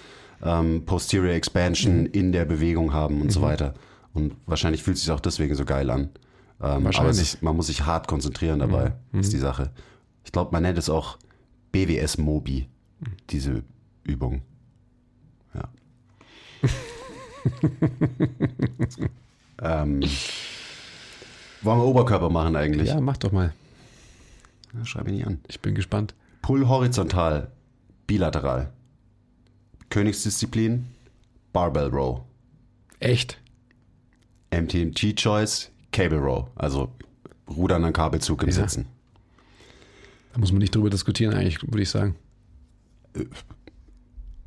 ähm, 0.43 0.83
Posterior 0.85 1.33
Expansion 1.33 2.01
Mhm. 2.01 2.09
in 2.11 2.31
der 2.31 2.45
Bewegung 2.45 2.93
haben 2.93 3.21
und 3.21 3.31
so 3.31 3.41
weiter. 3.41 3.73
Und 4.13 4.35
wahrscheinlich 4.45 4.83
fühlt 4.83 4.97
es 4.97 5.03
sich 5.03 5.11
auch 5.11 5.19
deswegen 5.19 5.55
so 5.55 5.65
geil 5.65 5.89
an. 5.89 6.01
Ähm, 6.01 6.09
aber 6.59 6.77
es 6.77 6.83
Wahrscheinlich. 6.85 7.17
Mhm. 7.17 7.21
ist, 7.23 7.41
man 7.41 7.55
muss 7.55 7.67
sich 7.67 7.85
hart 7.85 8.07
konzentrieren 8.07 8.59
dabei, 8.59 8.93
ist 9.13 9.33
die 9.33 9.37
Sache. 9.39 9.71
Ich 10.23 10.31
glaube, 10.31 10.51
man 10.51 10.61
nennt 10.63 10.77
es 10.77 10.89
auch 10.89 11.17
BWS 11.71 12.17
Mobi, 12.19 12.67
diese 13.29 13.63
Übung. 14.03 14.41
Ja. 15.53 15.63
ähm, 19.61 20.01
wollen 21.61 21.79
wir 21.79 21.85
Oberkörper 21.85 22.29
machen 22.29 22.55
eigentlich? 22.55 22.89
ja, 22.89 22.99
mach 23.01 23.17
doch 23.17 23.31
mal. 23.31 23.53
Ja, 24.76 24.86
schreib 24.86 25.05
mich 25.05 25.13
nicht 25.15 25.28
an. 25.28 25.39
Ich 25.47 25.59
bin 25.61 25.76
gespannt. 25.76 26.13
Pull 26.41 26.67
horizontal, 26.67 27.51
bilateral. 28.07 28.71
Königsdisziplin, 29.89 30.86
Barbell 31.53 31.88
Row. 31.88 32.21
Echt? 32.99 33.39
MTMT 34.51 35.15
Choice, 35.15 35.71
Cable 35.91 36.17
Row. 36.19 36.47
Also 36.55 36.89
Rudern 37.49 37.84
an 37.86 37.93
Kabelzug 37.93 38.43
im 38.43 38.49
Ja. 38.49 38.55
Sitzen. 38.55 38.88
Da 40.34 40.39
muss 40.39 40.51
man 40.51 40.59
nicht 40.59 40.76
drüber 40.76 40.89
diskutieren, 40.89 41.34
eigentlich, 41.34 41.61
würde 41.61 41.82
ich 41.82 41.89
sagen. 41.89 42.15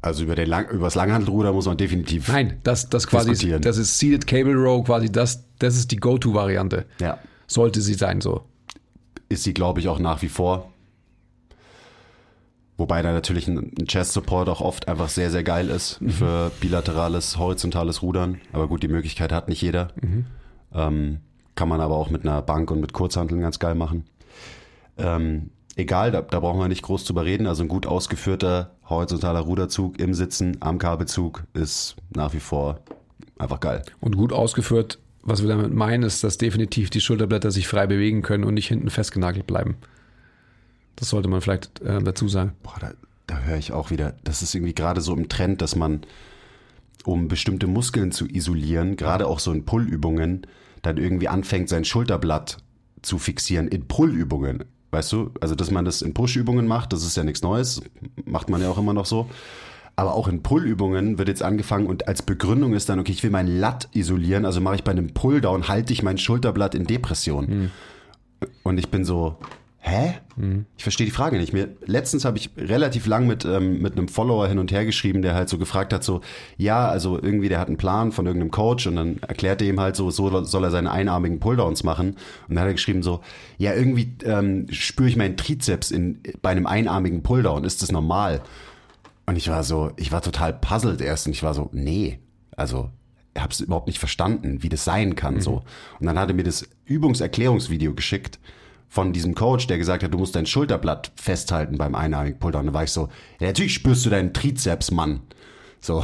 Also 0.03 0.25
über, 0.25 0.35
den 0.35 0.49
Lang 0.49 0.69
über 0.69 0.85
das 0.87 0.95
Langhandelruder 0.95 1.53
muss 1.53 1.67
man 1.67 1.77
definitiv. 1.77 2.29
Nein, 2.29 2.59
das, 2.63 2.89
das 2.91 3.07
quasi, 3.07 3.31
Diskutieren. 3.31 3.63
das 3.63 3.79
ist 3.79 3.99
Seated 3.99 4.27
Cable 4.27 4.55
Row, 4.55 4.85
quasi 4.85 5.11
das, 5.11 5.45
das 5.59 5.77
ist 5.77 5.91
die 5.91 5.97
Go-To-Variante. 5.97 6.87
Ja. 7.01 7.19
Sollte 7.47 7.81
sie 7.81 7.95
sein, 7.95 8.21
so. 8.21 8.45
Ist 9.29 9.45
sie, 9.45 9.55
glaube 9.55 9.81
ich, 9.81 9.89
auch 9.89 9.99
nach 9.99 10.23
wie 10.23 10.29
vor. 10.29 10.73
Wobei 12.77 13.03
da 13.03 13.13
natürlich 13.13 13.49
ein 13.49 13.73
ein 13.79 13.87
Chest 13.87 14.13
Support 14.13 14.49
auch 14.49 14.61
oft 14.61 14.87
einfach 14.87 15.09
sehr, 15.09 15.31
sehr 15.31 15.43
geil 15.43 15.69
ist 15.69 15.99
für 16.07 16.53
bilaterales, 16.61 17.37
horizontales 17.37 18.03
Rudern. 18.03 18.41
Aber 18.53 18.69
gut, 18.69 18.85
die 18.85 18.89
Möglichkeit 18.89 19.33
hat 19.33 19.49
nicht 19.49 19.63
jeder. 19.63 19.89
Ähm, 20.73 21.21
kann 21.57 21.69
man 21.69 21.81
aber 21.81 21.97
auch 21.97 22.09
mit 22.09 22.23
einer 22.23 22.41
Bank 22.41 22.71
und 22.71 22.81
mit 22.81 22.93
Kurzhanteln 22.93 23.41
ganz 23.41 23.59
geil 23.59 23.75
machen. 23.75 24.05
Ähm, 24.97 25.51
egal, 25.75 26.13
da, 26.13 26.23
da 26.23 26.39
brauchen 26.39 26.61
wir 26.61 26.69
nicht 26.69 26.83
groß 26.83 27.05
drüber 27.05 27.25
reden. 27.25 27.49
Also 27.49 27.65
ein 27.65 27.69
gut 27.69 27.87
ausgeführter 27.87 28.71
horizontaler 28.89 29.41
Ruderzug 29.41 29.99
im 29.99 30.15
Sitzen 30.15 30.57
am 30.61 30.79
Kabelzug 30.79 31.45
ist 31.55 31.97
nach 32.15 32.33
wie 32.33 32.41
vor 32.41 32.79
einfach 33.39 33.59
geil. 33.59 33.83
Und 34.01 34.17
gut 34.17 34.33
ausgeführt, 34.33 34.99
was 35.23 35.43
wir 35.43 35.49
damit 35.49 35.73
meinen, 35.73 36.03
ist, 36.03 36.25
dass 36.25 36.39
definitiv 36.39 36.91
die 36.91 37.01
Schulterblätter 37.01 37.51
sich 37.51 37.69
frei 37.69 37.87
bewegen 37.87 38.23
können 38.23 38.45
und 38.45 38.55
nicht 38.55 38.69
hinten 38.69 38.91
festgenagelt 38.91 39.47
bleiben. 39.47 39.77
Das 40.97 41.11
sollte 41.11 41.29
man 41.29 41.41
vielleicht 41.41 41.81
äh, 41.83 42.03
dazu 42.03 42.29
sagen. 42.29 42.53
Boah, 42.63 42.77
da, 42.81 42.93
da 43.27 43.41
höre 43.41 43.59
ich 43.59 43.73
auch 43.73 43.91
wieder, 43.91 44.17
das 44.25 44.43
ist 44.43 44.55
irgendwie 44.55 44.75
gerade 44.75 45.01
so 45.01 45.15
im 45.15 45.29
Trend, 45.29 45.63
dass 45.63 45.77
man, 45.77 46.01
um 47.05 47.29
bestimmte 47.29 47.67
Muskeln 47.67 48.11
zu 48.11 48.27
isolieren, 48.27 48.97
gerade 48.97 49.27
auch 49.27 49.39
so 49.39 49.53
in 49.53 49.65
Pullübungen, 49.65 50.47
dann 50.83 50.97
irgendwie 50.97 51.29
anfängt, 51.29 51.69
sein 51.69 51.85
Schulterblatt 51.85 52.59
zu 53.03 53.19
fixieren 53.19 53.69
in 53.69 53.87
Pullübungen. 53.87 54.65
Weißt 54.91 55.13
du? 55.13 55.31
Also, 55.41 55.55
dass 55.55 55.71
man 55.71 55.85
das 55.85 56.01
in 56.01 56.15
Pushübungen 56.15 56.67
macht, 56.67 56.93
das 56.93 57.05
ist 57.05 57.17
ja 57.17 57.23
nichts 57.23 57.43
Neues, 57.43 57.83
macht 58.25 58.49
man 58.49 58.63
ja 58.63 58.71
auch 58.71 58.79
immer 58.79 58.95
noch 58.95 59.07
so. 59.07 59.29
Aber 59.99 60.15
auch 60.15 60.29
in 60.29 60.45
Pullübungen 60.45 61.19
wird 61.19 61.27
jetzt 61.27 61.43
angefangen 61.43 61.89
und 61.89 62.07
als 62.07 62.23
Begründung 62.23 62.73
ist 62.73 62.89
dann, 62.89 63.01
okay, 63.01 63.11
ich 63.11 63.25
will 63.25 63.33
mein 63.33 63.49
Latt 63.49 63.89
isolieren, 63.95 64.45
also 64.45 64.61
mache 64.61 64.77
ich 64.77 64.85
bei 64.85 64.93
einem 64.93 65.13
Pulldown, 65.13 65.67
halte 65.67 65.93
ich 65.93 66.05
mein 66.05 66.19
Schulterblatt 66.19 66.77
in 66.77 66.85
Depression. 66.87 67.49
Und 68.63 68.79
ich 68.79 68.91
bin 68.91 69.05
so, 69.05 69.39
hä? 69.81 70.15
Ich 70.77 70.85
verstehe 70.85 71.05
die 71.05 71.11
Frage 71.11 71.37
nicht. 71.37 71.53
Mir, 71.53 71.71
letztens 71.85 72.25
habe 72.25 72.39
ich 72.39 72.51
relativ 72.57 73.09
lang 73.09 73.27
mit, 73.27 73.45
ähm, 73.45 73.83
mit 73.83 73.95
einem 73.95 74.07
Follower 74.07 74.47
hin 74.47 74.61
und 74.61 74.71
her 74.71 74.85
geschrieben, 74.85 75.21
der 75.21 75.35
halt 75.35 75.49
so 75.49 75.59
gefragt 75.59 75.93
hat, 75.93 76.05
so, 76.05 76.21
ja, 76.57 76.89
also 76.89 77.21
irgendwie 77.21 77.49
der 77.49 77.59
hat 77.59 77.67
einen 77.67 77.77
Plan 77.77 78.13
von 78.13 78.25
irgendeinem 78.25 78.53
Coach 78.53 78.87
und 78.87 78.95
dann 78.95 79.19
erklärt 79.27 79.61
er 79.63 79.69
ihm 79.69 79.81
halt 79.81 79.97
so, 79.97 80.11
so 80.11 80.45
soll 80.45 80.63
er 80.63 80.71
seine 80.71 80.93
einarmigen 80.93 81.41
Pulldowns 81.41 81.83
machen. 81.83 82.11
Und 82.49 82.55
dann 82.55 82.61
hat 82.61 82.69
er 82.69 82.75
geschrieben 82.75 83.03
so, 83.03 83.19
ja, 83.57 83.75
irgendwie 83.75 84.13
ähm, 84.25 84.67
spüre 84.71 85.09
ich 85.09 85.17
meinen 85.17 85.37
Trizeps 85.37 85.91
in, 85.91 86.21
bei 86.41 86.51
einem 86.51 86.67
einarmigen 86.67 87.25
Pulldown. 87.25 87.65
Ist 87.65 87.83
das 87.83 87.91
normal? 87.91 88.43
Und 89.29 89.37
ich 89.37 89.51
war 89.51 89.63
so, 89.63 89.93
ich 89.97 90.11
war 90.11 90.23
total 90.23 90.55
puzzled 90.55 91.03
erst 91.03 91.27
und 91.27 91.35
ich 91.35 91.43
war 91.43 91.53
so, 91.53 91.69
nee, 91.75 92.19
also 92.57 92.89
habe 93.37 93.53
es 93.53 93.61
überhaupt 93.61 93.87
nicht 93.87 93.99
verstanden, 93.99 94.63
wie 94.63 94.71
das 94.71 94.85
sein 94.85 95.17
kann 95.17 95.43
so. 95.43 95.65
Und 96.01 96.07
dann 96.07 96.19
hat 96.19 96.31
er 96.31 96.35
mir 96.35 96.45
das 96.45 96.67
Übungserklärungsvideo 96.87 97.93
geschickt 97.93 98.39
von 98.89 99.13
diesem 99.13 99.35
Coach, 99.35 99.67
der 99.67 99.77
gesagt 99.77 100.03
hat, 100.03 100.15
du 100.15 100.19
musst 100.19 100.35
dein 100.35 100.47
Schulterblatt 100.47 101.13
festhalten 101.17 101.77
beim 101.77 101.95
einarmigen 101.95 102.39
Pulldown. 102.39 102.69
Da 102.69 102.73
war 102.73 102.85
ich 102.85 102.91
so, 102.91 103.11
ja, 103.39 103.49
natürlich 103.49 103.75
spürst 103.75 104.07
du 104.07 104.09
deinen 104.09 104.33
Trizeps, 104.33 104.91
Mann. 104.91 105.21
So. 105.79 106.03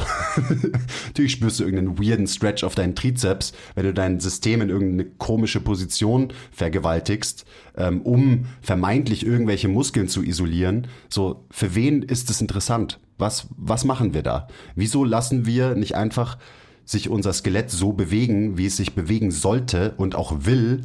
natürlich 1.07 1.31
spürst 1.31 1.59
du 1.59 1.63
irgendeinen 1.63 1.97
weirden 1.97 2.27
Stretch 2.27 2.63
auf 2.63 2.75
deinen 2.75 2.93
Trizeps, 2.93 3.53
wenn 3.73 3.85
du 3.87 3.93
dein 3.95 4.19
System 4.19 4.61
in 4.61 4.69
irgendeine 4.69 5.09
komische 5.09 5.61
Position 5.61 6.31
vergewaltigst, 6.51 7.45
ähm, 7.75 8.03
um 8.03 8.45
vermeintlich 8.61 9.25
irgendwelche 9.25 9.67
Muskeln 9.67 10.09
zu 10.09 10.21
isolieren. 10.21 10.85
So, 11.09 11.47
für 11.49 11.73
wen 11.73 12.03
ist 12.03 12.29
das 12.29 12.39
interessant? 12.39 12.99
Was, 13.17 13.47
was 13.55 13.85
machen 13.85 14.13
wir 14.13 14.23
da? 14.23 14.47
Wieso 14.75 15.03
lassen 15.03 15.45
wir 15.45 15.75
nicht 15.75 15.95
einfach 15.95 16.37
sich 16.83 17.09
unser 17.09 17.33
Skelett 17.33 17.71
so 17.71 17.93
bewegen, 17.93 18.57
wie 18.57 18.67
es 18.67 18.77
sich 18.77 18.93
bewegen 18.93 19.31
sollte 19.31 19.93
und 19.97 20.15
auch 20.15 20.45
will 20.45 20.81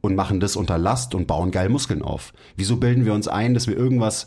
und 0.00 0.14
machen 0.14 0.40
das 0.40 0.56
unter 0.56 0.78
Last 0.78 1.14
und 1.14 1.26
bauen 1.26 1.50
geil 1.50 1.68
Muskeln 1.68 2.02
auf? 2.02 2.32
Wieso 2.56 2.76
bilden 2.76 3.04
wir 3.04 3.14
uns 3.14 3.28
ein, 3.28 3.54
dass 3.54 3.66
wir 3.66 3.76
irgendwas 3.76 4.26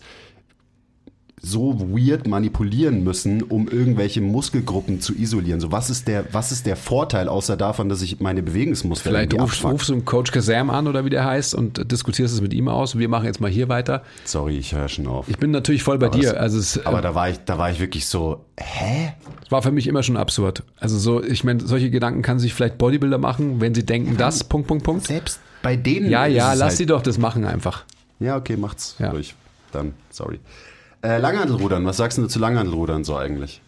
so 1.43 1.79
weird 1.79 2.27
manipulieren 2.27 3.03
müssen, 3.03 3.41
um 3.41 3.67
irgendwelche 3.67 4.21
Muskelgruppen 4.21 5.01
zu 5.01 5.13
isolieren. 5.15 5.59
So, 5.59 5.71
was 5.71 5.89
ist 5.89 6.07
der, 6.07 6.25
was 6.33 6.51
ist 6.51 6.67
der 6.67 6.75
Vorteil 6.75 7.27
außer 7.27 7.57
davon, 7.57 7.89
dass 7.89 8.03
ich 8.03 8.19
meine 8.19 8.43
Bewegungsmuskeln 8.43 9.15
Vielleicht 9.15 9.33
rufst, 9.33 9.63
rufst 9.63 9.89
du 9.89 9.93
einen 9.93 10.05
Coach 10.05 10.31
Kazam 10.31 10.69
an 10.69 10.87
oder 10.87 11.03
wie 11.03 11.09
der 11.09 11.25
heißt 11.25 11.55
und 11.55 11.91
diskutierst 11.91 12.33
es 12.35 12.41
mit 12.41 12.53
ihm 12.53 12.67
aus. 12.67 12.97
Wir 12.97 13.09
machen 13.09 13.25
jetzt 13.25 13.41
mal 13.41 13.49
hier 13.49 13.69
weiter. 13.69 14.03
Sorry, 14.23 14.57
ich 14.57 14.75
höre 14.75 14.87
schon 14.87 15.07
auf. 15.07 15.27
Ich 15.29 15.37
bin 15.39 15.49
natürlich 15.49 15.81
voll 15.81 15.97
bei 15.97 16.07
Aber 16.07 16.17
dir. 16.19 16.29
das- 16.33 16.37
also 16.37 16.59
es, 16.59 16.85
aber 16.85 16.99
äh, 16.99 17.01
da 17.01 17.15
war 17.15 17.29
ich, 17.29 17.39
da 17.43 17.57
war 17.57 17.71
ich 17.71 17.79
wirklich 17.79 18.05
so, 18.05 18.45
hä? 18.59 19.13
war 19.49 19.63
für 19.63 19.71
mich 19.71 19.87
immer 19.87 20.03
schon 20.03 20.17
absurd. 20.17 20.63
Also 20.79 20.97
so, 20.99 21.23
ich 21.23 21.43
meine, 21.43 21.65
solche 21.65 21.89
Gedanken 21.89 22.21
kann 22.21 22.37
sich 22.39 22.53
vielleicht 22.53 22.77
Bodybuilder 22.77 23.17
machen, 23.17 23.59
wenn 23.61 23.73
sie 23.73 23.83
denken, 23.85 24.15
das, 24.15 24.43
Punkt, 24.43 24.67
Punkt, 24.67 24.83
Punkt. 24.83 25.07
Selbst 25.07 25.39
bei 25.63 25.75
denen. 25.75 26.09
Ja, 26.09 26.25
ja, 26.27 26.53
lass 26.53 26.61
halt, 26.69 26.77
sie 26.77 26.85
doch 26.85 27.01
das 27.01 27.17
machen 27.17 27.45
einfach. 27.45 27.83
Ja, 28.19 28.37
okay, 28.37 28.57
macht's 28.57 28.95
Ja. 28.99 29.09
durch. 29.09 29.33
Dann, 29.71 29.93
sorry. 30.11 30.39
Äh, 31.03 31.17
Langhandelrudern, 31.19 31.85
was 31.85 31.97
sagst 31.97 32.17
du 32.17 32.27
zu 32.27 32.39
Langhandelrudern 32.39 33.03
so 33.03 33.15
eigentlich? 33.17 33.61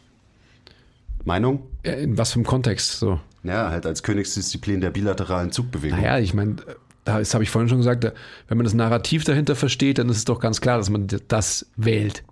Meinung? 1.26 1.64
Äh, 1.84 2.04
In 2.04 2.18
was 2.18 2.32
für 2.32 2.36
einem 2.38 2.46
Kontext 2.46 3.00
so? 3.00 3.20
Ja, 3.44 3.70
halt 3.70 3.86
als 3.86 4.04
Königsdisziplin 4.04 4.82
der 4.82 4.92
bilateralen 4.92 5.52
Zugbewegung. 5.52 6.00
Naja, 6.00 6.20
ich 6.20 6.34
meine, 6.34 6.58
das 7.06 7.34
habe 7.34 7.44
ich 7.44 7.50
vorhin 7.50 7.70
schon 7.70 7.80
gesagt, 7.80 8.06
wenn 8.48 8.58
man 8.58 8.64
das 8.64 8.74
Narrativ 8.74 9.24
dahinter 9.24 9.56
versteht, 9.56 9.98
dann 9.98 10.10
ist 10.10 10.18
es 10.18 10.26
doch 10.26 10.40
ganz 10.40 10.62
klar, 10.62 10.78
dass 10.78 10.90
man 10.90 11.08
das 11.28 11.66
wählt. 11.76 12.24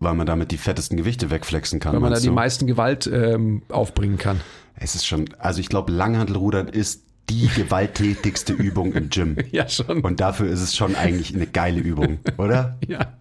Weil 0.00 0.14
man 0.14 0.26
damit 0.26 0.50
die 0.50 0.58
fettesten 0.58 0.96
Gewichte 0.96 1.30
wegflexen 1.30 1.78
kann. 1.80 1.92
Weil 1.94 2.00
man 2.00 2.12
da 2.12 2.18
die 2.20 2.26
du? 2.26 2.32
meisten 2.32 2.66
Gewalt 2.66 3.06
ähm, 3.12 3.62
aufbringen 3.68 4.18
kann. 4.18 4.40
Es 4.76 4.94
ist 4.96 5.06
schon, 5.06 5.26
also 5.38 5.60
ich 5.60 5.68
glaube, 5.68 5.92
Langhantelrudern 5.92 6.68
ist 6.68 7.02
die 7.30 7.46
gewalttätigste 7.56 8.52
Übung 8.52 8.92
im 8.92 9.08
Gym. 9.10 9.36
Ja, 9.52 9.68
schon. 9.68 10.00
Und 10.00 10.20
dafür 10.20 10.48
ist 10.50 10.60
es 10.60 10.74
schon 10.76 10.96
eigentlich 10.96 11.34
eine 11.34 11.46
geile 11.46 11.80
Übung, 11.80 12.18
oder? 12.36 12.76
Ja. 12.88 13.14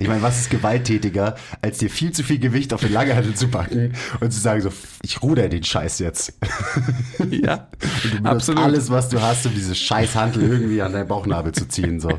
Ich 0.00 0.06
meine, 0.06 0.22
was 0.22 0.38
ist 0.38 0.50
gewalttätiger, 0.50 1.34
als 1.60 1.78
dir 1.78 1.90
viel 1.90 2.12
zu 2.12 2.22
viel 2.22 2.38
Gewicht 2.38 2.72
auf 2.72 2.80
den 2.82 2.92
Langhantel 2.92 3.34
zu 3.34 3.48
packen 3.48 3.94
und 4.20 4.32
zu 4.32 4.38
sagen 4.40 4.60
so, 4.62 4.70
ich 5.02 5.20
ruder 5.22 5.48
den 5.48 5.64
Scheiß 5.64 5.98
jetzt. 5.98 6.38
Ja, 7.30 7.68
Du 8.02 8.08
benutzt 8.10 8.26
absolut. 8.26 8.62
alles, 8.62 8.90
was 8.90 9.08
du 9.08 9.20
hast, 9.20 9.44
um 9.46 9.54
diese 9.54 9.74
scheiß 9.74 10.14
Hantel 10.14 10.44
irgendwie 10.44 10.80
an 10.82 10.92
deinen 10.92 11.08
Bauchnabel 11.08 11.50
zu 11.52 11.66
ziehen, 11.66 11.98
so. 12.00 12.10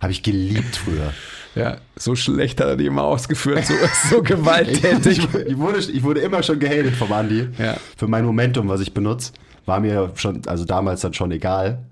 Habe 0.00 0.12
ich 0.12 0.22
geliebt 0.22 0.76
früher. 0.76 1.12
Ja, 1.54 1.78
so 1.96 2.14
schlecht 2.16 2.60
hat 2.60 2.66
er 2.68 2.76
die 2.76 2.86
immer 2.86 3.02
ausgeführt, 3.04 3.66
so, 3.66 3.74
so 4.16 4.22
gewalttätig. 4.22 5.18
Ich, 5.18 5.34
ich, 5.48 5.58
wurde, 5.58 5.78
ich 5.78 6.02
wurde 6.02 6.20
immer 6.20 6.42
schon 6.42 6.58
gehatet 6.58 6.94
vom 6.96 7.12
Andi 7.12 7.48
Ja. 7.58 7.76
für 7.96 8.08
mein 8.08 8.24
Momentum, 8.24 8.68
was 8.68 8.80
ich 8.80 8.94
benutze. 8.94 9.32
War 9.66 9.80
mir 9.80 10.12
schon, 10.16 10.42
also 10.46 10.64
damals 10.64 11.00
dann 11.02 11.12
schon 11.14 11.30
egal. 11.30 11.84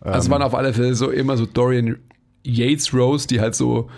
Also 0.00 0.18
es 0.18 0.30
waren 0.30 0.42
auf 0.42 0.54
alle 0.54 0.72
Fälle 0.72 0.94
so 0.94 1.10
immer 1.10 1.36
so 1.36 1.44
Dorian 1.46 1.96
Yates 2.42 2.92
Rose, 2.94 3.26
die 3.26 3.40
halt 3.40 3.54
so 3.54 3.88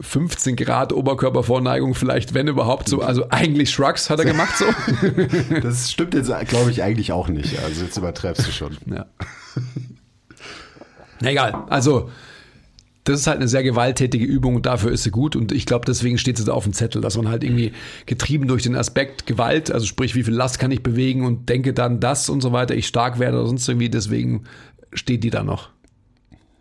15 0.00 0.56
Grad 0.56 0.92
Oberkörpervorneigung 0.92 1.94
vielleicht, 1.94 2.34
wenn 2.34 2.48
überhaupt 2.48 2.88
so. 2.88 3.00
Also 3.00 3.30
eigentlich 3.30 3.70
Shrugs 3.70 4.10
hat 4.10 4.18
er 4.18 4.26
gemacht 4.26 4.56
so. 4.56 4.66
Das 5.62 5.90
stimmt 5.90 6.14
jetzt, 6.14 6.30
glaube 6.48 6.70
ich, 6.70 6.82
eigentlich 6.82 7.12
auch 7.12 7.28
nicht. 7.28 7.58
Also 7.62 7.84
jetzt 7.84 7.96
übertreibst 7.96 8.46
du 8.46 8.52
schon. 8.52 8.76
Ja. 8.86 9.06
Na 11.20 11.30
egal. 11.30 11.64
Also, 11.68 12.10
das 13.04 13.20
ist 13.20 13.26
halt 13.26 13.38
eine 13.38 13.48
sehr 13.48 13.62
gewalttätige 13.62 14.24
Übung 14.24 14.56
und 14.56 14.66
dafür 14.66 14.90
ist 14.90 15.04
sie 15.04 15.10
gut. 15.10 15.36
Und 15.36 15.52
ich 15.52 15.64
glaube, 15.64 15.86
deswegen 15.86 16.18
steht 16.18 16.36
sie 16.36 16.44
da 16.44 16.52
auf 16.52 16.64
dem 16.64 16.72
Zettel, 16.72 17.00
dass 17.00 17.16
man 17.16 17.28
halt 17.28 17.44
irgendwie 17.44 17.72
getrieben 18.04 18.48
durch 18.48 18.64
den 18.64 18.76
Aspekt 18.76 19.26
Gewalt, 19.26 19.70
also 19.70 19.86
sprich, 19.86 20.14
wie 20.14 20.24
viel 20.24 20.34
Last 20.34 20.58
kann 20.58 20.72
ich 20.72 20.82
bewegen 20.82 21.24
und 21.24 21.48
denke 21.48 21.72
dann 21.72 22.00
das 22.00 22.28
und 22.28 22.40
so 22.40 22.52
weiter, 22.52 22.74
ich 22.74 22.86
stark 22.86 23.18
werde 23.18 23.38
oder 23.38 23.46
sonst 23.46 23.68
irgendwie, 23.68 23.88
deswegen 23.88 24.44
steht 24.92 25.24
die 25.24 25.30
da 25.30 25.42
noch. 25.42 25.70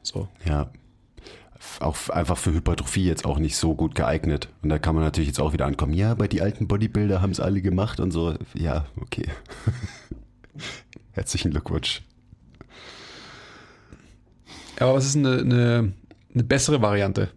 So. 0.03 0.27
Ja. 0.45 0.69
Auch 1.80 2.09
einfach 2.09 2.38
für 2.38 2.53
Hypertrophie 2.53 3.05
jetzt 3.05 3.26
auch 3.26 3.38
nicht 3.38 3.57
so 3.57 3.76
gut 3.76 3.95
geeignet. 3.95 4.49
Und 4.61 4.70
da 4.70 4.80
kann 4.80 4.95
man 4.95 5.03
natürlich 5.03 5.28
jetzt 5.28 5.39
auch 5.39 5.53
wieder 5.53 5.66
ankommen. 5.66 5.93
Ja, 5.93 6.13
bei 6.13 6.28
die 6.28 6.41
alten 6.41 6.68
Bodybuilder 6.68 7.22
haben 7.22 7.32
es 7.32 7.39
alle 7.39 7.61
gemacht 7.61 7.99
und 7.99 8.11
so. 8.11 8.36
Ja, 8.53 8.86
okay. 9.01 9.28
Herzlichen 11.11 11.51
Glückwunsch. 11.51 12.01
Aber 14.80 14.95
was 14.95 15.05
ist 15.05 15.16
eine, 15.16 15.39
eine, 15.39 15.93
eine 16.34 16.43
bessere 16.43 16.82
Variante? 16.82 17.30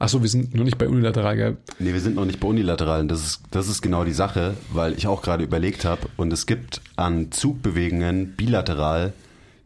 Achso, 0.00 0.22
wir 0.22 0.30
sind 0.30 0.54
noch 0.54 0.64
nicht 0.64 0.78
bei 0.78 0.88
unilateral, 0.88 1.36
gell? 1.36 1.56
Nee, 1.78 1.92
wir 1.92 2.00
sind 2.00 2.16
noch 2.16 2.24
nicht 2.24 2.40
bei 2.40 2.48
Unilateralen. 2.48 3.06
Das 3.06 3.20
ist, 3.20 3.42
das 3.50 3.68
ist 3.68 3.82
genau 3.82 4.04
die 4.04 4.14
Sache, 4.14 4.54
weil 4.72 4.94
ich 4.94 5.06
auch 5.06 5.20
gerade 5.20 5.44
überlegt 5.44 5.84
habe 5.84 6.08
und 6.16 6.32
es 6.32 6.46
gibt 6.46 6.80
an 6.96 7.30
Zugbewegungen 7.30 8.34
bilateral 8.34 9.12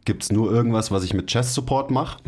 gibt 0.05 0.25
es 0.25 0.33
nur 0.33 0.51
irgendwas, 0.51 0.91
was 0.91 1.05
ich 1.05 1.15
mit 1.15 1.29
Chest 1.29 1.55
Support 1.55 1.91
mache. 1.91 2.19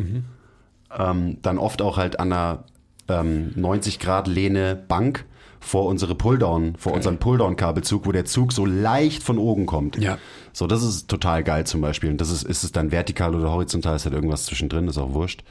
Ähm, 0.97 1.39
dann 1.43 1.59
oft 1.59 1.83
auch 1.83 1.97
halt 1.97 2.19
an 2.19 2.33
einer 2.33 2.65
ähm, 3.09 3.53
90 3.55 3.99
Grad 3.99 4.29
Lehne 4.29 4.77
Bank 4.77 5.25
vor 5.61 5.87
unsere 5.87 6.15
Pulldown, 6.15 6.77
vor 6.77 6.93
unseren 6.93 7.19
Pulldown-Kabelzug, 7.19 8.07
wo 8.07 8.13
der 8.13 8.25
Zug 8.25 8.53
so 8.53 8.65
leicht 8.65 9.23
von 9.23 9.39
oben 9.39 9.67
kommt. 9.67 9.97
Ja. 9.97 10.19
So, 10.53 10.67
das 10.67 10.83
ist 10.83 11.09
total 11.09 11.43
geil 11.43 11.67
zum 11.67 11.81
Beispiel. 11.81 12.11
Und 12.11 12.21
das 12.21 12.31
ist, 12.31 12.45
ist 12.45 12.63
es 12.63 12.73
dann 12.73 12.93
vertikal 12.93 13.35
oder 13.35 13.51
horizontal, 13.51 13.97
ist 13.97 14.05
halt 14.05 14.15
irgendwas 14.15 14.47
zwischendrin, 14.47 14.87
ist 14.87 14.99
auch 14.99 15.13
wurscht. 15.13 15.43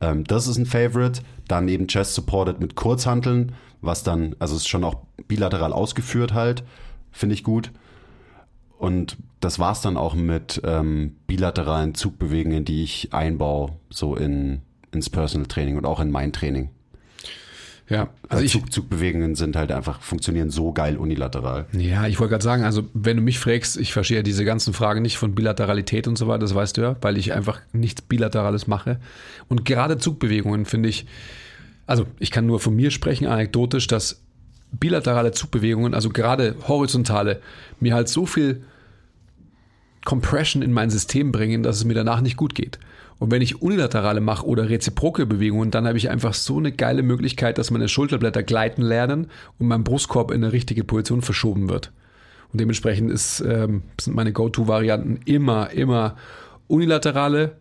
Ähm, 0.00 0.24
das 0.24 0.46
ist 0.46 0.56
ein 0.56 0.66
Favorite. 0.66 1.22
Dann 1.46 1.68
eben 1.68 1.86
Chest 1.86 2.14
Supported 2.14 2.60
mit 2.60 2.74
Kurzhanteln, 2.74 3.52
was 3.80 4.02
dann, 4.02 4.34
also 4.38 4.56
ist 4.56 4.68
schon 4.68 4.84
auch 4.84 4.96
bilateral 5.28 5.72
ausgeführt 5.72 6.34
halt, 6.34 6.64
finde 7.12 7.34
ich 7.34 7.44
gut. 7.44 7.70
Und 8.78 9.18
das 9.40 9.58
war's 9.58 9.82
dann 9.82 9.96
auch 9.96 10.14
mit 10.14 10.60
ähm, 10.64 11.16
bilateralen 11.26 11.94
Zugbewegungen, 11.94 12.64
die 12.64 12.82
ich 12.82 13.12
einbaue, 13.12 13.72
so 13.90 14.16
in, 14.16 14.62
ins 14.92 15.10
Personal 15.10 15.46
Training 15.46 15.76
und 15.76 15.84
auch 15.84 16.00
in 16.00 16.10
mein 16.10 16.32
Training. 16.32 16.70
Ja, 17.88 18.08
Also 18.28 18.44
ich, 18.44 18.52
Zug, 18.52 18.72
Zugbewegungen 18.72 19.34
sind 19.34 19.56
halt 19.56 19.72
einfach, 19.72 20.00
funktionieren 20.00 20.50
so 20.50 20.72
geil 20.72 20.96
unilateral. 20.96 21.66
ja, 21.72 22.06
ich 22.06 22.20
wollte 22.20 22.30
gerade 22.30 22.44
sagen, 22.44 22.62
also 22.62 22.84
wenn 22.94 23.16
du 23.16 23.22
mich 23.22 23.40
fragst, 23.40 23.76
ich 23.76 23.92
verstehe 23.92 24.18
ja 24.18 24.22
diese 24.22 24.44
ganzen 24.44 24.72
Fragen 24.72 25.02
nicht 25.02 25.18
von 25.18 25.34
Bilateralität 25.34 26.06
und 26.06 26.16
so 26.16 26.28
weiter, 26.28 26.38
das 26.38 26.54
weißt 26.54 26.76
du 26.76 26.82
ja, 26.82 26.96
weil 27.00 27.18
ich 27.18 27.32
einfach 27.32 27.60
nichts 27.72 28.00
Bilaterales 28.02 28.68
mache. 28.68 29.00
Und 29.48 29.64
gerade 29.64 29.98
Zugbewegungen 29.98 30.66
finde 30.66 30.88
ich, 30.88 31.06
also 31.88 32.06
ich 32.20 32.30
kann 32.30 32.46
nur 32.46 32.60
von 32.60 32.76
mir 32.76 32.92
sprechen, 32.92 33.26
anekdotisch, 33.26 33.88
dass 33.88 34.22
bilaterale 34.70 35.32
Zugbewegungen, 35.32 35.92
also 35.92 36.10
gerade 36.10 36.54
horizontale, 36.68 37.40
mir 37.80 37.94
halt 37.94 38.08
so 38.08 38.24
viel 38.24 38.62
Compression 40.04 40.62
in 40.62 40.72
mein 40.72 40.90
System 40.90 41.32
bringen, 41.32 41.64
dass 41.64 41.76
es 41.76 41.84
mir 41.84 41.94
danach 41.94 42.20
nicht 42.20 42.36
gut 42.36 42.54
geht. 42.54 42.78
Und 43.20 43.30
wenn 43.30 43.42
ich 43.42 43.60
unilaterale 43.60 44.22
mache 44.22 44.46
oder 44.46 44.70
reziproke 44.70 45.26
Bewegungen, 45.26 45.70
dann 45.70 45.86
habe 45.86 45.98
ich 45.98 46.08
einfach 46.08 46.32
so 46.32 46.56
eine 46.56 46.72
geile 46.72 47.02
Möglichkeit, 47.02 47.58
dass 47.58 47.70
meine 47.70 47.86
Schulterblätter 47.86 48.42
gleiten 48.42 48.80
lernen 48.80 49.26
und 49.58 49.68
mein 49.68 49.84
Brustkorb 49.84 50.30
in 50.30 50.42
eine 50.42 50.52
richtige 50.54 50.84
Position 50.84 51.20
verschoben 51.20 51.68
wird. 51.68 51.92
Und 52.50 52.60
dementsprechend 52.60 53.10
ist, 53.10 53.40
ähm, 53.46 53.82
sind 54.00 54.16
meine 54.16 54.32
Go-To-Varianten 54.32 55.20
immer, 55.26 55.70
immer 55.70 56.16
unilaterale 56.66 57.56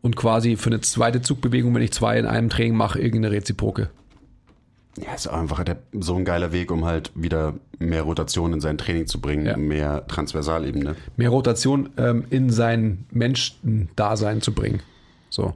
und 0.00 0.16
quasi 0.16 0.56
für 0.56 0.70
eine 0.70 0.80
zweite 0.80 1.20
Zugbewegung, 1.20 1.74
wenn 1.74 1.82
ich 1.82 1.92
zwei 1.92 2.18
in 2.18 2.24
einem 2.24 2.48
Training 2.48 2.74
mache, 2.74 2.98
irgendeine 2.98 3.34
Reziproke. 3.34 3.90
Ja, 4.96 5.12
ist 5.14 5.26
auch 5.26 5.38
einfach 5.38 5.64
der, 5.64 5.78
so 5.92 6.16
ein 6.16 6.24
geiler 6.24 6.52
Weg, 6.52 6.70
um 6.70 6.86
halt 6.86 7.12
wieder 7.14 7.54
mehr 7.78 8.02
Rotation 8.02 8.54
in 8.54 8.60
sein 8.60 8.78
Training 8.78 9.06
zu 9.06 9.20
bringen, 9.20 9.44
Ja. 9.44 9.56
mehr 9.58 10.06
Transversalebene. 10.06 10.96
Mehr 11.18 11.28
Rotation 11.30 11.90
ähm, 11.98 12.24
in 12.30 12.48
sein 12.48 13.04
Menschendasein 13.10 14.40
zu 14.40 14.54
bringen. 14.54 14.80
So. 15.30 15.54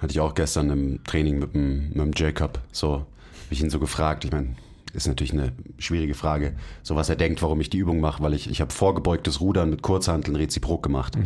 Hatte 0.00 0.12
ich 0.12 0.20
auch 0.20 0.34
gestern 0.34 0.70
im 0.70 1.04
Training 1.04 1.38
mit 1.38 1.54
dem, 1.54 1.88
mit 1.88 1.96
dem 1.98 2.12
Jacob. 2.14 2.60
So, 2.72 3.00
hab 3.00 3.06
ich 3.50 3.60
ihn 3.60 3.70
so 3.70 3.78
gefragt. 3.78 4.24
Ich 4.24 4.32
meine, 4.32 4.56
ist 4.94 5.06
natürlich 5.06 5.32
eine 5.32 5.52
schwierige 5.78 6.14
Frage. 6.14 6.54
So 6.82 6.96
was 6.96 7.08
er 7.08 7.16
denkt, 7.16 7.42
warum 7.42 7.60
ich 7.60 7.70
die 7.70 7.78
Übung 7.78 8.00
mache, 8.00 8.22
weil 8.22 8.34
ich, 8.34 8.50
ich 8.50 8.60
habe 8.60 8.72
vorgebeugtes 8.72 9.40
Rudern 9.40 9.70
mit 9.70 9.82
Kurzhanteln 9.82 10.36
reziprok 10.36 10.82
gemacht. 10.82 11.16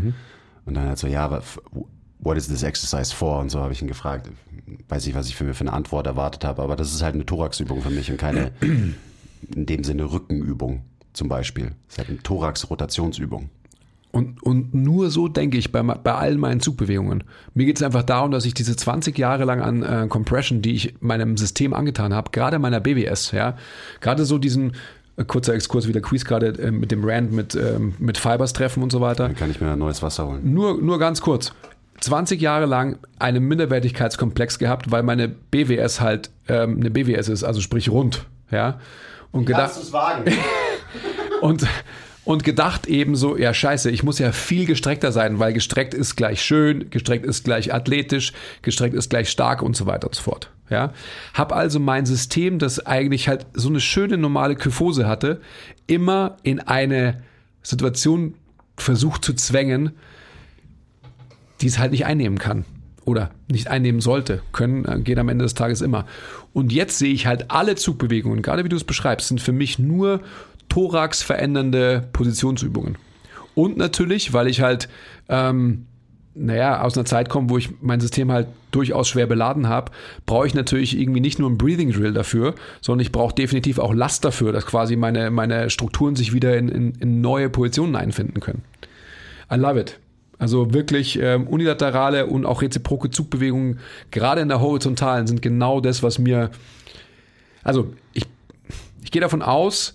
Und 0.67 0.75
dann 0.75 0.89
hat 0.89 0.99
so, 0.99 1.07
ja, 1.07 1.41
what 2.19 2.37
is 2.37 2.49
this 2.49 2.63
exercise 2.63 3.15
for? 3.15 3.39
Und 3.39 3.51
so 3.51 3.61
habe 3.61 3.73
ich 3.73 3.83
ihn 3.83 3.89
gefragt. 3.89 4.31
Weiß 4.89 5.07
nicht, 5.07 5.15
was 5.15 5.29
ich 5.29 5.37
für, 5.37 5.55
für 5.55 5.61
eine 5.63 5.73
Antwort 5.73 6.07
erwartet 6.07 6.45
habe, 6.45 6.63
aber 6.63 6.77
das 6.77 6.93
ist 6.93 7.03
halt 7.03 7.15
eine 7.15 7.27
Thoraxübung 7.27 7.83
für 7.83 7.91
mich 7.91 8.11
und 8.11 8.17
keine 8.17 8.53
in 8.61 9.67
dem 9.67 9.85
Sinne 9.85 10.11
Rückenübung 10.11 10.83
zum 11.13 11.29
Beispiel. 11.29 11.73
Das 11.87 11.95
ist 11.95 11.99
halt 11.99 12.09
eine 12.09 12.23
Thorax-Rotationsübung. 12.23 13.51
Und, 14.15 14.41
und 14.45 14.75
nur 14.75 15.11
so 15.11 15.27
denke 15.27 15.59
ich 15.59 15.73
bei, 15.73 15.83
bei 15.83 16.15
all 16.15 16.37
meinen 16.37 16.61
Zugbewegungen. 16.61 17.25
Mir 17.53 17.67
geht 17.67 17.79
es 17.79 17.83
einfach 17.83 18.05
darum, 18.05 18.31
dass 18.31 18.45
ich 18.45 18.55
diese 18.55 18.77
20 18.77 19.19
Jahre 19.19 19.45
lang 19.45 19.61
an 19.61 19.83
äh, 19.83 20.07
Compression, 20.09 20.63
die 20.63 20.75
ich 20.75 20.95
meinem 21.01 21.37
System 21.37 21.75
angetan 21.75 22.15
habe, 22.15 22.31
gerade 22.31 22.61
meiner 22.61 22.79
BWS, 22.79 23.33
ja, 23.33 23.57
gerade 24.01 24.25
so 24.25 24.39
diesen 24.39 24.75
äh, 25.17 25.25
kurzer 25.25 25.55
Exkurs, 25.55 25.89
wie 25.89 25.93
der 25.93 26.01
Quiz 26.01 26.25
gerade 26.25 26.47
äh, 26.47 26.71
mit 26.71 26.93
dem 26.93 27.05
Rand, 27.05 27.33
mit, 27.33 27.57
ähm, 27.57 27.95
mit 27.99 28.17
Fibers 28.17 28.53
treffen 28.53 28.85
und 28.85 28.93
so 28.93 29.01
weiter. 29.01 29.27
Dann 29.27 29.35
kann 29.35 29.51
ich 29.51 29.61
mir 29.61 29.73
ein 29.73 29.79
neues 29.81 30.01
Wasser 30.01 30.29
holen. 30.29 30.55
Nur, 30.55 30.81
nur 30.81 31.01
ganz 31.01 31.21
kurz. 31.21 31.53
20 32.01 32.41
Jahre 32.41 32.67
lang 32.67 32.99
einen 33.19 33.43
Minderwertigkeitskomplex 33.49 34.61
gehabt, 34.61 34.93
weil 34.93 35.03
meine 35.03 35.27
BWS 35.27 36.01
halt 36.01 36.31
ähm, 36.47 36.77
eine 36.79 36.91
BWS 36.91 37.29
ist, 37.29 37.43
also 37.43 37.61
sprich 37.61 37.91
rund, 37.91 38.27
ja. 38.53 38.79
Und 39.33 39.47
gedacht, 39.47 39.73
es 39.77 39.93
wagen? 39.93 40.25
und, 41.41 41.67
und 42.25 42.43
gedacht 42.45 42.87
eben 42.87 43.17
so, 43.17 43.37
ja 43.37 43.53
scheiße, 43.53 43.91
ich 43.91 44.03
muss 44.03 44.19
ja 44.19 44.33
viel 44.33 44.67
gestreckter 44.67 45.13
sein, 45.13 45.39
weil 45.39 45.53
gestreckt 45.53 45.95
ist 45.95 46.17
gleich 46.17 46.43
schön, 46.43 46.91
gestreckt 46.91 47.27
ist 47.27 47.45
gleich 47.45 47.75
athletisch, 47.75 48.33
gestreckt 48.63 48.95
ist 48.95 49.11
gleich 49.11 49.29
stark 49.29 49.63
und 49.63 49.77
so 49.77 49.87
weiter 49.87 50.07
und 50.07 50.15
so 50.15 50.23
fort. 50.23 50.51
Ja, 50.71 50.93
hab 51.35 51.53
also 51.53 51.79
mein 51.79 52.07
System, 52.07 52.59
das 52.59 52.85
eigentlich 52.85 53.29
halt 53.29 53.47
so 53.53 53.69
eine 53.69 53.81
schöne 53.81 54.17
normale 54.17 54.57
Kyphose 54.57 55.07
hatte, 55.07 55.43
immer 55.87 56.39
in 56.43 56.61
eine 56.61 57.23
Situation 57.63 58.35
versucht 58.77 59.25
zu 59.25 59.35
zwängen, 59.35 59.93
die 61.61 61.67
es 61.67 61.79
halt 61.79 61.93
nicht 61.93 62.07
einnehmen 62.07 62.39
kann 62.39 62.65
oder 63.05 63.31
nicht 63.49 63.69
einnehmen 63.69 64.01
sollte. 64.01 64.43
Können 64.53 64.87
äh, 64.87 65.01
geht 65.01 65.19
am 65.19 65.29
Ende 65.29 65.45
des 65.45 65.55
Tages 65.55 65.83
immer. 65.83 66.07
Und 66.55 66.73
jetzt 66.73 66.99
sehe 66.99 67.13
ich 67.13 67.27
halt 67.27 67.51
alle 67.51 67.75
Zugbewegungen, 67.77 68.43
gerade 68.43 68.65
wie 68.65 68.69
du 68.69 68.77
es 68.77 68.85
beschreibst, 68.85 69.29
sind 69.29 69.41
für 69.41 69.53
mich 69.53 69.79
nur 69.79 70.21
Thorax 70.69 71.23
verändernde 71.23 72.09
Positionsübungen. 72.13 72.97
Und 73.55 73.77
natürlich, 73.77 74.33
weil 74.33 74.49
ich 74.49 74.61
halt, 74.61 74.89
ähm, 75.29 75.87
naja, 76.35 76.83
aus 76.83 76.97
einer 76.97 77.05
Zeit 77.05 77.29
komme, 77.29 77.49
wo 77.49 77.59
ich 77.59 77.71
mein 77.81 78.01
System 78.01 78.33
halt 78.33 78.49
durchaus 78.73 79.09
schwer 79.09 79.27
beladen 79.27 79.69
habe, 79.69 79.93
brauche 80.27 80.47
ich 80.47 80.55
natürlich 80.55 80.99
irgendwie 80.99 81.21
nicht 81.21 81.39
nur 81.39 81.49
einen 81.49 81.59
Breathing 81.59 81.93
Drill 81.93 82.13
dafür, 82.13 82.57
sondern 82.81 83.03
ich 83.03 83.13
brauche 83.13 83.35
definitiv 83.35 83.79
auch 83.79 83.95
Last 83.95 84.25
dafür, 84.25 84.53
dass 84.53 84.67
quasi 84.67 84.97
meine, 84.97 85.31
meine 85.31 85.71
Strukturen 85.71 86.17
sich 86.17 86.33
wieder 86.33 86.57
in, 86.57 86.69
in, 86.69 86.93
in 86.97 87.21
neue 87.21 87.49
Positionen 87.49 87.95
einfinden 87.95 88.41
können. 88.41 88.63
I 89.53 89.57
love 89.57 89.79
it. 89.79 90.01
Also 90.39 90.75
wirklich 90.75 91.19
ähm, 91.23 91.47
unilaterale 91.47 92.27
und 92.27 92.45
auch 92.45 92.63
reziproke 92.63 93.11
Zugbewegungen, 93.11 93.79
gerade 94.11 94.41
in 94.41 94.49
der 94.49 94.61
horizontalen, 94.61 95.29
sind 95.29 95.43
genau 95.43 95.81
das, 95.81 96.03
was 96.03 96.19
mir. 96.19 96.51
Also 97.63 97.95
ich, 98.13 98.27
ich 99.03 99.13
gehe 99.13 99.23
davon 99.23 99.43
aus, 99.43 99.95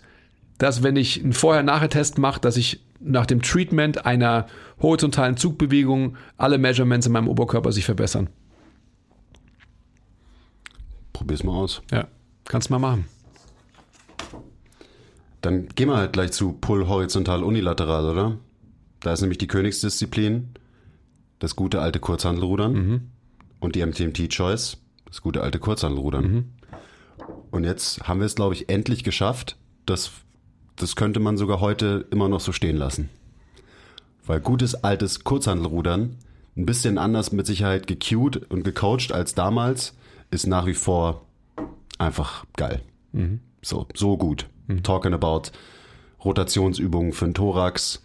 dass 0.60 0.84
wenn 0.84 0.96
ich 0.96 1.24
einen 1.24 1.34
Vorher-Nachher-Test 1.34 2.20
mache, 2.20 2.40
dass 2.40 2.58
ich 2.58 2.82
nach 3.00 3.26
dem 3.26 3.42
Treatment 3.42 4.06
einer 4.06 4.46
horizontalen 4.82 5.38
Zugbewegung 5.38 6.18
alle 6.38 6.58
Measurements 6.58 7.08
in 7.08 7.14
meinem 7.14 7.30
Oberkörper 7.30 7.72
sich 7.72 7.86
verbessern. 7.86 8.30
Probier's 11.14 11.44
mal 11.44 11.54
aus. 11.54 11.82
Ja, 11.92 12.08
kannst 12.46 12.70
mal 12.70 12.78
machen. 12.78 13.06
Dann 15.42 15.70
gehen 15.70 15.88
wir 15.88 15.96
halt 15.96 16.14
gleich 16.14 16.34
zu 16.34 16.52
Pull 16.52 16.88
horizontal 16.88 17.44
unilateral, 17.44 18.10
oder? 18.10 18.38
Da 19.00 19.14
ist 19.14 19.22
nämlich 19.22 19.38
die 19.38 19.48
Königsdisziplin, 19.48 20.50
das 21.40 21.56
gute 21.56 21.82
alte 21.82 22.00
Kurzhandelrudern 22.00 23.12
und 23.62 23.76
die 23.76 23.86
MTMT 23.86 24.28
Choice, 24.30 24.78
das 25.06 25.22
gute 25.22 25.42
alte 25.42 25.60
Kurzhandelrudern. 25.60 26.52
Und 27.52 27.64
jetzt 27.64 28.08
haben 28.08 28.20
wir 28.20 28.26
es, 28.26 28.36
glaube 28.36 28.56
ich, 28.56 28.68
endlich 28.70 29.06
geschafft. 29.06 29.58
Das, 29.86 30.12
das 30.80 30.96
könnte 30.96 31.20
man 31.20 31.38
sogar 31.38 31.60
heute 31.60 32.08
immer 32.10 32.30
noch 32.30 32.40
so 32.40 32.52
stehen 32.52 32.78
lassen. 32.78 33.10
Weil 34.26 34.40
gutes 34.40 34.76
altes 34.84 35.24
Kurzhandelrudern, 35.24 36.16
ein 36.56 36.66
bisschen 36.66 36.98
anders 36.98 37.32
mit 37.32 37.46
Sicherheit 37.46 37.86
gecued 37.88 38.50
und 38.50 38.64
gecoacht 38.64 39.12
als 39.12 39.36
damals, 39.36 39.96
ist 40.32 40.48
nach 40.48 40.66
wie 40.66 40.74
vor 40.74 41.26
einfach 41.98 42.46
geil. 42.56 42.82
So, 43.62 43.88
so 43.94 44.18
gut. 44.18 44.48
Talking 44.84 45.14
about 45.14 45.52
Rotationsübungen 46.24 47.12
für 47.12 47.26
den 47.26 47.34
Thorax, 47.34 48.04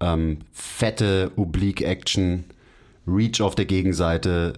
ähm, 0.00 0.38
fette 0.52 1.30
Oblique 1.36 1.82
Action, 1.82 2.44
Reach 3.06 3.40
auf 3.40 3.54
der 3.54 3.64
Gegenseite, 3.64 4.54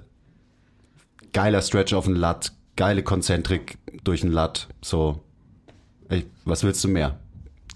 geiler 1.33 1.63
Stretch 1.63 1.93
auf 1.93 2.07
den 2.07 2.17
Lat, 2.17 2.53
geile 2.77 3.03
Konzentrik 3.03 3.79
durch 4.03 4.23
den 4.23 4.33
Lat. 4.33 4.69
So, 4.81 5.21
ey, 6.09 6.25
was 6.45 6.65
willst 6.65 6.83
du 6.85 6.89
mehr? 6.89 7.19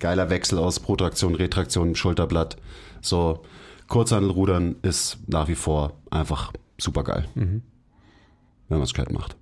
Geiler 0.01 0.31
Wechsel 0.31 0.59
aus 0.59 0.81
Protraktion, 0.81 1.35
Retraktion, 1.35 1.95
Schulterblatt. 1.95 2.57
So, 3.01 3.45
Kurzhandelrudern 3.89 4.77
ist 4.83 5.19
nach 5.27 5.49
wie 5.49 5.55
vor 5.55 5.95
einfach 6.11 6.53
super 6.79 7.05
geil. 7.05 7.29
Wenn 7.35 8.79
man 8.79 8.83
es 8.83 8.93
gescheit 8.93 9.13
macht. 9.13 9.37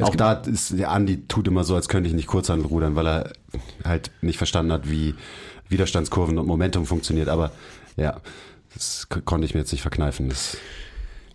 Auch 0.00 0.16
da 0.16 0.32
ist 0.32 0.78
der 0.78 0.90
Andi 0.90 1.26
tut 1.28 1.46
immer 1.48 1.64
so, 1.64 1.74
als 1.74 1.88
könnte 1.88 2.08
ich 2.08 2.14
nicht 2.14 2.28
Kurzhandelrudern, 2.28 2.96
weil 2.96 3.06
er 3.06 3.32
halt 3.84 4.10
nicht 4.22 4.38
verstanden 4.38 4.72
hat, 4.72 4.90
wie 4.90 5.14
Widerstandskurven 5.68 6.38
und 6.38 6.46
Momentum 6.46 6.86
funktioniert. 6.86 7.28
Aber 7.28 7.52
ja, 7.96 8.20
das 8.74 9.08
konnte 9.24 9.46
ich 9.46 9.54
mir 9.54 9.60
jetzt 9.60 9.72
nicht 9.72 9.82
verkneifen. 9.82 10.28
Das, 10.28 10.56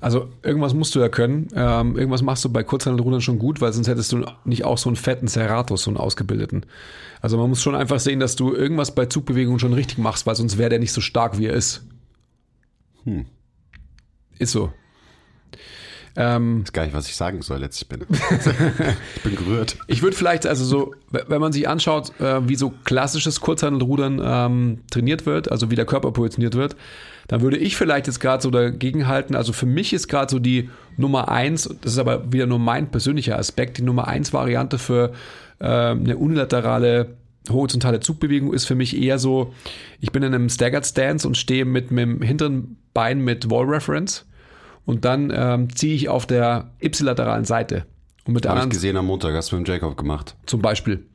Also 0.05 0.29
irgendwas 0.43 0.75
musst 0.75 0.93
du 0.93 0.99
ja 0.99 1.09
können. 1.09 1.47
Ähm, 1.55 1.97
irgendwas 1.97 2.21
machst 2.21 2.45
du 2.45 2.49
bei 2.53 2.61
Kurzhandelrudern 2.61 3.21
schon 3.21 3.39
gut, 3.39 3.59
weil 3.59 3.73
sonst 3.73 3.87
hättest 3.87 4.11
du 4.11 4.23
nicht 4.43 4.63
auch 4.63 4.77
so 4.77 4.87
einen 4.87 4.97
fetten 4.97 5.27
Serratus, 5.27 5.81
so 5.81 5.89
einen 5.89 5.97
ausgebildeten. 5.97 6.67
Also 7.21 7.39
man 7.39 7.49
muss 7.49 7.63
schon 7.63 7.73
einfach 7.73 7.99
sehen, 7.99 8.19
dass 8.19 8.35
du 8.35 8.53
irgendwas 8.53 8.93
bei 8.93 9.07
Zugbewegungen 9.07 9.57
schon 9.57 9.73
richtig 9.73 9.97
machst, 9.97 10.27
weil 10.27 10.35
sonst 10.35 10.59
wäre 10.59 10.69
der 10.69 10.77
nicht 10.77 10.91
so 10.91 11.01
stark, 11.01 11.39
wie 11.39 11.47
er 11.47 11.55
ist. 11.55 11.87
Hm. 13.05 13.25
Ist 14.37 14.51
so. 14.51 14.71
Ähm, 16.17 16.61
ist 16.63 16.73
gar 16.73 16.83
nicht, 16.83 16.95
was 16.95 17.07
ich 17.07 17.15
sagen 17.15 17.41
soll 17.41 17.61
jetzt. 17.61 17.81
Ich 17.81 17.87
bin, 17.89 18.01
ich 19.15 19.21
bin 19.21 19.35
gerührt. 19.35 19.77
Ich 19.87 20.01
würde 20.01 20.15
vielleicht, 20.15 20.47
also 20.47 20.63
so, 20.63 20.95
wenn 21.11 21.41
man 21.41 21.51
sich 21.51 21.67
anschaut, 21.67 22.17
äh, 22.19 22.47
wie 22.47 22.55
so 22.55 22.73
klassisches 22.85 23.41
Kurzhandelrudern 23.41 24.21
ähm, 24.23 24.79
trainiert 24.89 25.25
wird, 25.25 25.51
also 25.51 25.71
wie 25.71 25.75
der 25.75 25.85
Körper 25.85 26.11
positioniert 26.11 26.55
wird, 26.55 26.75
dann 27.27 27.41
würde 27.41 27.57
ich 27.57 27.75
vielleicht 27.75 28.07
jetzt 28.07 28.19
gerade 28.19 28.41
so 28.41 28.49
dagegen 28.49 29.07
halten. 29.07 29.35
Also 29.35 29.51
für 29.51 29.65
mich 29.65 29.91
ist 29.91 30.07
gerade 30.07 30.31
so 30.31 30.39
die 30.39 30.69
Nummer 30.95 31.29
eins, 31.29 31.63
das 31.81 31.93
ist 31.93 31.99
aber 31.99 32.31
wieder 32.31 32.45
nur 32.45 32.59
mein 32.59 32.91
persönlicher 32.91 33.37
Aspekt, 33.37 33.77
die 33.77 33.83
Nummer 33.83 34.07
eins 34.07 34.31
Variante 34.31 34.77
für 34.77 35.11
äh, 35.59 35.65
eine 35.65 36.17
unilaterale 36.17 37.15
horizontale 37.49 37.99
Zugbewegung 37.99 38.53
ist 38.53 38.65
für 38.65 38.73
mich 38.73 38.99
eher 38.99 39.19
so, 39.19 39.53
ich 39.99 40.11
bin 40.11 40.23
in 40.23 40.33
einem 40.33 40.49
Staggered 40.49 40.85
Stance 40.85 41.27
und 41.27 41.37
stehe 41.37 41.65
mit 41.65 41.91
meinem 41.91 42.21
hinteren 42.21 42.77
Bein 42.93 43.19
mit 43.21 43.49
Wall 43.51 43.65
Reference 43.65 44.25
und 44.85 45.05
dann 45.05 45.31
ähm, 45.35 45.75
ziehe 45.75 45.95
ich 45.95 46.09
auf 46.09 46.25
der 46.25 46.71
ipsilateralen 46.79 47.45
Seite. 47.45 47.85
Und 48.25 48.33
mit 48.33 48.43
der 48.43 48.51
Habe 48.51 48.61
ich 48.63 48.69
gesehen 48.69 48.97
am 48.97 49.05
Montag, 49.05 49.35
hast 49.35 49.51
du 49.51 49.55
mit 49.55 49.67
dem 49.67 49.71
Jacob 49.71 49.97
gemacht. 49.97 50.35
zum 50.47 50.61
Beispiel. 50.61 51.05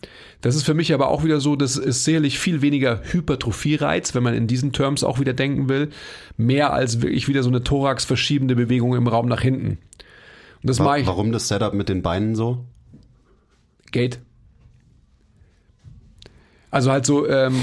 Das 0.43 0.55
ist 0.55 0.63
für 0.63 0.75
mich 0.75 0.95
aber 0.95 1.09
auch 1.09 1.25
wieder 1.25 1.41
so, 1.41 1.57
das 1.57 1.77
ist 1.77 2.05
sicherlich 2.05 2.39
viel 2.39 2.63
weniger 2.63 3.01
Hypertrophie-Reiz, 3.03 4.15
wenn 4.15 4.23
man 4.23 4.35
in 4.35 4.47
diesen 4.47 4.73
Terms 4.73 5.03
auch 5.03 5.19
wieder 5.19 5.33
denken 5.33 5.69
will, 5.69 5.91
mehr 6.37 6.73
als 6.73 7.03
wirklich 7.03 7.27
wieder 7.29 7.43
so 7.43 7.49
eine 7.49 7.65
Thorax 7.65 8.05
verschiebende 8.05 8.55
Bewegung 8.55 8.95
im 8.95 9.09
Raum 9.09 9.27
nach 9.29 9.43
hinten. 9.43 9.79
Und 10.63 10.71
das 10.71 10.79
Wa 10.79 10.85
mache 10.85 11.01
ich. 11.01 11.07
Warum 11.07 11.33
das 11.33 11.49
Setup 11.49 11.75
mit 11.75 11.89
den 11.89 12.03
Beinen 12.03 12.37
so? 12.37 12.65
Gate. 13.91 14.21
Also 16.71 16.93
halt 16.93 17.05
so, 17.05 17.29
ähm, 17.29 17.61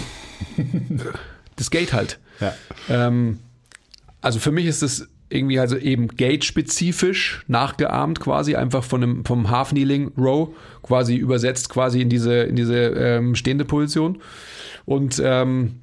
das 1.56 1.72
Gate 1.72 1.94
halt. 1.94 2.20
Ja. 2.42 2.54
Ähm, 2.90 3.40
also 4.22 4.40
für 4.40 4.52
mich 4.52 4.66
ist 4.66 4.82
das 4.82 5.08
irgendwie 5.30 5.60
also 5.60 5.78
eben 5.78 6.08
Gate-spezifisch 6.08 7.44
nachgeahmt 7.48 8.20
quasi, 8.20 8.56
einfach 8.56 8.84
von 8.84 9.02
dem, 9.02 9.26
vom 9.26 9.50
Half-Kneeling 9.50 10.12
Row 10.18 10.50
quasi 10.82 11.16
übersetzt 11.16 11.70
quasi 11.70 12.02
in 12.02 12.10
diese, 12.10 12.44
in 12.44 12.56
diese 12.56 12.78
ähm, 12.78 13.36
stehende 13.36 13.66
Position. 13.66 14.20
Und 14.86 15.22
ähm, 15.24 15.82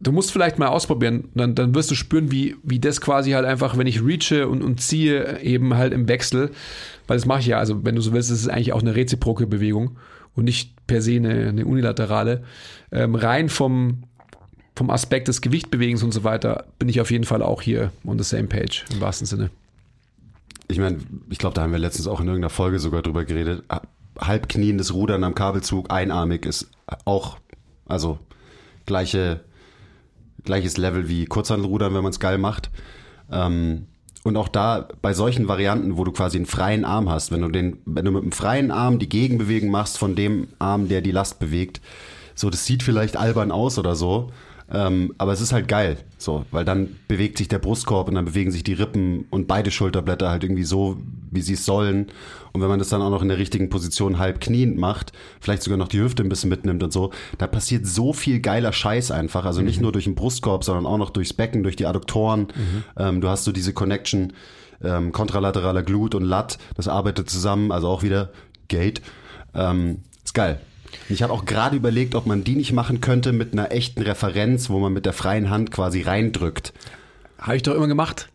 du 0.00 0.12
musst 0.12 0.30
vielleicht 0.32 0.58
mal 0.58 0.68
ausprobieren, 0.68 1.28
dann, 1.34 1.54
dann 1.54 1.74
wirst 1.74 1.90
du 1.90 1.94
spüren, 1.94 2.30
wie, 2.30 2.56
wie 2.62 2.80
das 2.80 3.00
quasi 3.00 3.30
halt 3.30 3.46
einfach, 3.46 3.78
wenn 3.78 3.86
ich 3.86 4.04
reache 4.04 4.46
und, 4.48 4.62
und 4.62 4.80
ziehe, 4.80 5.40
eben 5.40 5.74
halt 5.74 5.94
im 5.94 6.08
Wechsel, 6.08 6.50
weil 7.06 7.16
das 7.16 7.26
mache 7.26 7.40
ich 7.40 7.46
ja, 7.46 7.58
also 7.58 7.84
wenn 7.84 7.94
du 7.94 8.02
so 8.02 8.12
willst, 8.12 8.30
ist 8.30 8.48
eigentlich 8.48 8.74
auch 8.74 8.82
eine 8.82 8.94
reziproke 8.94 9.46
Bewegung 9.46 9.96
und 10.34 10.44
nicht 10.44 10.74
per 10.86 11.00
se 11.00 11.16
eine, 11.16 11.48
eine 11.48 11.64
unilaterale. 11.64 12.42
Ähm, 12.90 13.14
rein 13.14 13.48
vom, 13.48 14.04
vom 14.74 14.90
Aspekt 14.90 15.28
des 15.28 15.40
Gewichtbewegens 15.40 16.02
und 16.02 16.12
so 16.12 16.24
weiter 16.24 16.66
bin 16.78 16.88
ich 16.88 17.00
auf 17.00 17.10
jeden 17.10 17.24
Fall 17.24 17.42
auch 17.42 17.62
hier 17.62 17.92
on 18.06 18.18
the 18.18 18.24
same 18.24 18.48
page, 18.48 18.84
im 18.92 19.00
wahrsten 19.00 19.26
Sinne. 19.26 19.50
Ich 20.68 20.78
meine, 20.78 20.98
ich 21.28 21.38
glaube, 21.38 21.54
da 21.54 21.62
haben 21.62 21.72
wir 21.72 21.78
letztens 21.78 22.06
auch 22.06 22.20
in 22.20 22.26
irgendeiner 22.26 22.50
Folge 22.50 22.78
sogar 22.78 23.02
drüber 23.02 23.24
geredet. 23.24 23.62
Halbkniendes 24.18 24.94
Rudern 24.94 25.24
am 25.24 25.34
Kabelzug, 25.34 25.90
einarmig 25.90 26.46
ist 26.46 26.68
auch, 27.04 27.36
also 27.86 28.18
gleiche, 28.86 29.40
gleiches 30.44 30.76
Level 30.78 31.08
wie 31.08 31.26
Kurzhandelrudern, 31.26 31.94
wenn 31.94 32.02
man 32.02 32.10
es 32.10 32.20
geil 32.20 32.38
macht. 32.38 32.70
Ähm, 33.30 33.86
und 34.24 34.36
auch 34.36 34.48
da 34.48 34.88
bei 35.02 35.14
solchen 35.14 35.48
Varianten, 35.48 35.96
wo 35.96 36.04
du 36.04 36.12
quasi 36.12 36.38
einen 36.38 36.46
freien 36.46 36.84
Arm 36.84 37.10
hast, 37.10 37.32
wenn 37.32 37.42
du 37.42 37.48
den, 37.48 37.78
wenn 37.84 38.04
du 38.04 38.12
mit 38.12 38.22
einem 38.22 38.32
freien 38.32 38.70
Arm 38.70 38.98
die 38.98 39.08
Gegenbewegung 39.08 39.70
machst 39.70 39.98
von 39.98 40.14
dem 40.14 40.48
Arm, 40.58 40.88
der 40.88 41.00
die 41.00 41.10
Last 41.10 41.40
bewegt, 41.40 41.80
so 42.34 42.48
das 42.48 42.64
sieht 42.64 42.82
vielleicht 42.82 43.16
albern 43.16 43.50
aus 43.50 43.78
oder 43.78 43.96
so, 43.96 44.30
ähm, 44.70 45.14
aber 45.18 45.32
es 45.32 45.40
ist 45.40 45.52
halt 45.52 45.68
geil, 45.68 45.98
so, 46.18 46.44
weil 46.50 46.64
dann 46.64 46.96
bewegt 47.08 47.38
sich 47.38 47.48
der 47.48 47.58
Brustkorb 47.58 48.08
und 48.08 48.14
dann 48.14 48.24
bewegen 48.24 48.50
sich 48.50 48.64
die 48.64 48.72
Rippen 48.72 49.26
und 49.30 49.46
beide 49.46 49.70
Schulterblätter 49.70 50.30
halt 50.30 50.44
irgendwie 50.44 50.64
so, 50.64 50.96
wie 51.30 51.42
sie 51.42 51.54
es 51.54 51.64
sollen. 51.64 52.06
Und 52.52 52.60
wenn 52.60 52.68
man 52.68 52.78
das 52.78 52.88
dann 52.88 53.02
auch 53.02 53.10
noch 53.10 53.22
in 53.22 53.28
der 53.28 53.38
richtigen 53.38 53.68
Position 53.68 54.18
halb 54.18 54.40
kniend 54.40 54.78
macht, 54.78 55.12
vielleicht 55.40 55.62
sogar 55.62 55.78
noch 55.78 55.88
die 55.88 56.00
Hüfte 56.00 56.22
ein 56.22 56.28
bisschen 56.28 56.50
mitnimmt 56.50 56.82
und 56.82 56.92
so, 56.92 57.12
da 57.38 57.46
passiert 57.46 57.86
so 57.86 58.12
viel 58.12 58.40
geiler 58.40 58.72
Scheiß 58.72 59.10
einfach. 59.10 59.44
Also 59.44 59.62
nicht 59.62 59.80
nur 59.80 59.92
durch 59.92 60.04
den 60.04 60.14
Brustkorb, 60.14 60.64
sondern 60.64 60.86
auch 60.86 60.98
noch 60.98 61.10
durchs 61.10 61.32
Becken, 61.32 61.62
durch 61.62 61.76
die 61.76 61.86
Adduktoren. 61.86 62.48
Ähm, 62.96 63.20
du 63.20 63.28
hast 63.28 63.44
so 63.44 63.52
diese 63.52 63.72
Connection, 63.72 64.32
ähm, 64.82 65.12
kontralateraler 65.12 65.82
Glut 65.82 66.14
und 66.14 66.24
Lat, 66.24 66.58
das 66.76 66.88
arbeitet 66.88 67.30
zusammen, 67.30 67.72
also 67.72 67.88
auch 67.88 68.02
wieder 68.02 68.30
Gate. 68.68 69.02
Ähm, 69.54 69.98
ist 70.24 70.34
geil. 70.34 70.60
Ich 71.12 71.22
habe 71.22 71.32
auch 71.32 71.44
gerade 71.44 71.76
überlegt, 71.76 72.14
ob 72.14 72.26
man 72.26 72.44
die 72.44 72.56
nicht 72.56 72.72
machen 72.72 73.00
könnte 73.00 73.32
mit 73.32 73.52
einer 73.52 73.70
echten 73.72 74.02
Referenz, 74.02 74.70
wo 74.70 74.78
man 74.78 74.92
mit 74.92 75.06
der 75.06 75.12
freien 75.12 75.50
Hand 75.50 75.70
quasi 75.70 76.02
reindrückt. 76.02 76.72
Habe 77.38 77.56
ich 77.56 77.62
doch 77.62 77.74
immer 77.74 77.88
gemacht. 77.88 78.28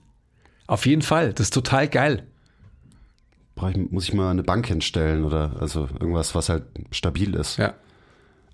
Auf 0.67 0.86
jeden 0.86 1.01
Fall. 1.01 1.34
Das 1.34 1.47
ist 1.47 1.53
total 1.53 1.88
geil. 1.88 2.23
Ich, 3.69 3.91
muss 3.91 4.03
ich 4.03 4.13
mal 4.13 4.30
eine 4.30 4.43
Bank 4.43 4.67
hinstellen 4.67 5.23
oder 5.23 5.55
also 5.59 5.89
irgendwas, 5.99 6.36
was 6.36 6.49
halt 6.49 6.63
stabil 6.91 7.34
ist. 7.34 7.57
Ja. 7.57 7.73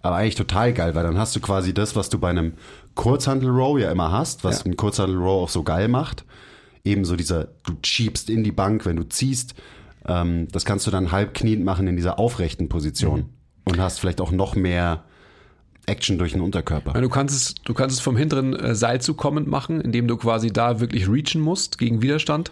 Aber 0.01 0.15
eigentlich 0.17 0.36
total 0.36 0.74
geil, 0.74 0.95
weil 0.95 1.03
dann 1.03 1.17
hast 1.17 1.36
du 1.36 1.39
quasi 1.39 1.74
das, 1.74 1.95
was 1.95 2.09
du 2.09 2.19
bei 2.19 2.30
einem 2.30 2.53
Kurzhandel-Row 2.95 3.80
ja 3.80 3.91
immer 3.91 4.11
hast, 4.11 4.43
was 4.43 4.59
Ja. 4.59 4.65
ein 4.65 4.78
Kurzhandel-Row 4.78 5.43
auch 5.43 5.49
so 5.49 5.63
geil 5.63 5.88
macht. 5.88 6.24
Ebenso 6.86 7.15
dieser, 7.15 7.45
du 7.65 7.74
schiebst 7.84 8.30
in 8.30 8.43
die 8.43 8.51
Bank, 8.51 8.86
wenn 8.86 8.95
du 8.97 9.03
ziehst. 9.03 9.55
Ähm, 10.05 10.47
das 10.51 10.65
kannst 10.65 10.86
du 10.88 10.91
dann 10.91 11.11
halb 11.11 11.34
kniend 11.34 11.63
machen 11.63 11.88
in 11.88 11.95
dieser 11.95 12.19
aufrechten 12.19 12.69
Position. 12.69 13.30
Und 13.66 13.80
hast 13.80 13.99
vielleicht 13.99 14.22
auch 14.22 14.32
noch 14.32 14.55
mehr 14.55 15.03
Action 15.86 16.18
durch 16.18 16.34
den 16.34 16.41
Unterkörper. 16.41 16.99
Du 16.99 17.09
kannst 17.09 17.36
es, 17.36 17.55
du 17.64 17.74
kannst 17.74 17.97
es 17.97 18.01
vom 18.01 18.16
hinteren 18.16 18.53
äh, 18.53 18.76
Seilzug 18.76 19.18
kommend 19.18 19.47
machen, 19.47 19.82
indem 19.82 20.07
du 20.07 20.18
quasi 20.18 20.51
da 20.51 20.80
wirklich 20.80 21.09
reachen 21.09 21.41
musst 21.41 21.78
gegen 21.78 22.01
Widerstand. 22.01 22.51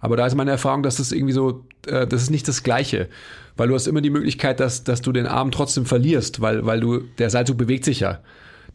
Aber 0.00 0.16
da 0.16 0.26
ist 0.26 0.34
meine 0.34 0.50
Erfahrung, 0.50 0.82
dass 0.82 0.96
das 0.96 1.12
irgendwie 1.12 1.32
so, 1.32 1.64
äh, 1.86 2.06
das 2.06 2.22
ist 2.22 2.30
nicht 2.30 2.48
das 2.48 2.62
Gleiche. 2.62 3.08
Weil 3.56 3.68
du 3.68 3.74
hast 3.74 3.86
immer 3.86 4.00
die 4.00 4.10
Möglichkeit, 4.10 4.60
dass, 4.60 4.84
dass 4.84 5.02
du 5.02 5.12
den 5.12 5.26
Arm 5.26 5.50
trotzdem 5.50 5.86
verlierst, 5.86 6.40
weil, 6.40 6.66
weil 6.66 6.80
du, 6.80 7.00
der 7.18 7.30
Seilzug 7.30 7.56
bewegt 7.56 7.84
sich 7.84 8.00
ja. 8.00 8.20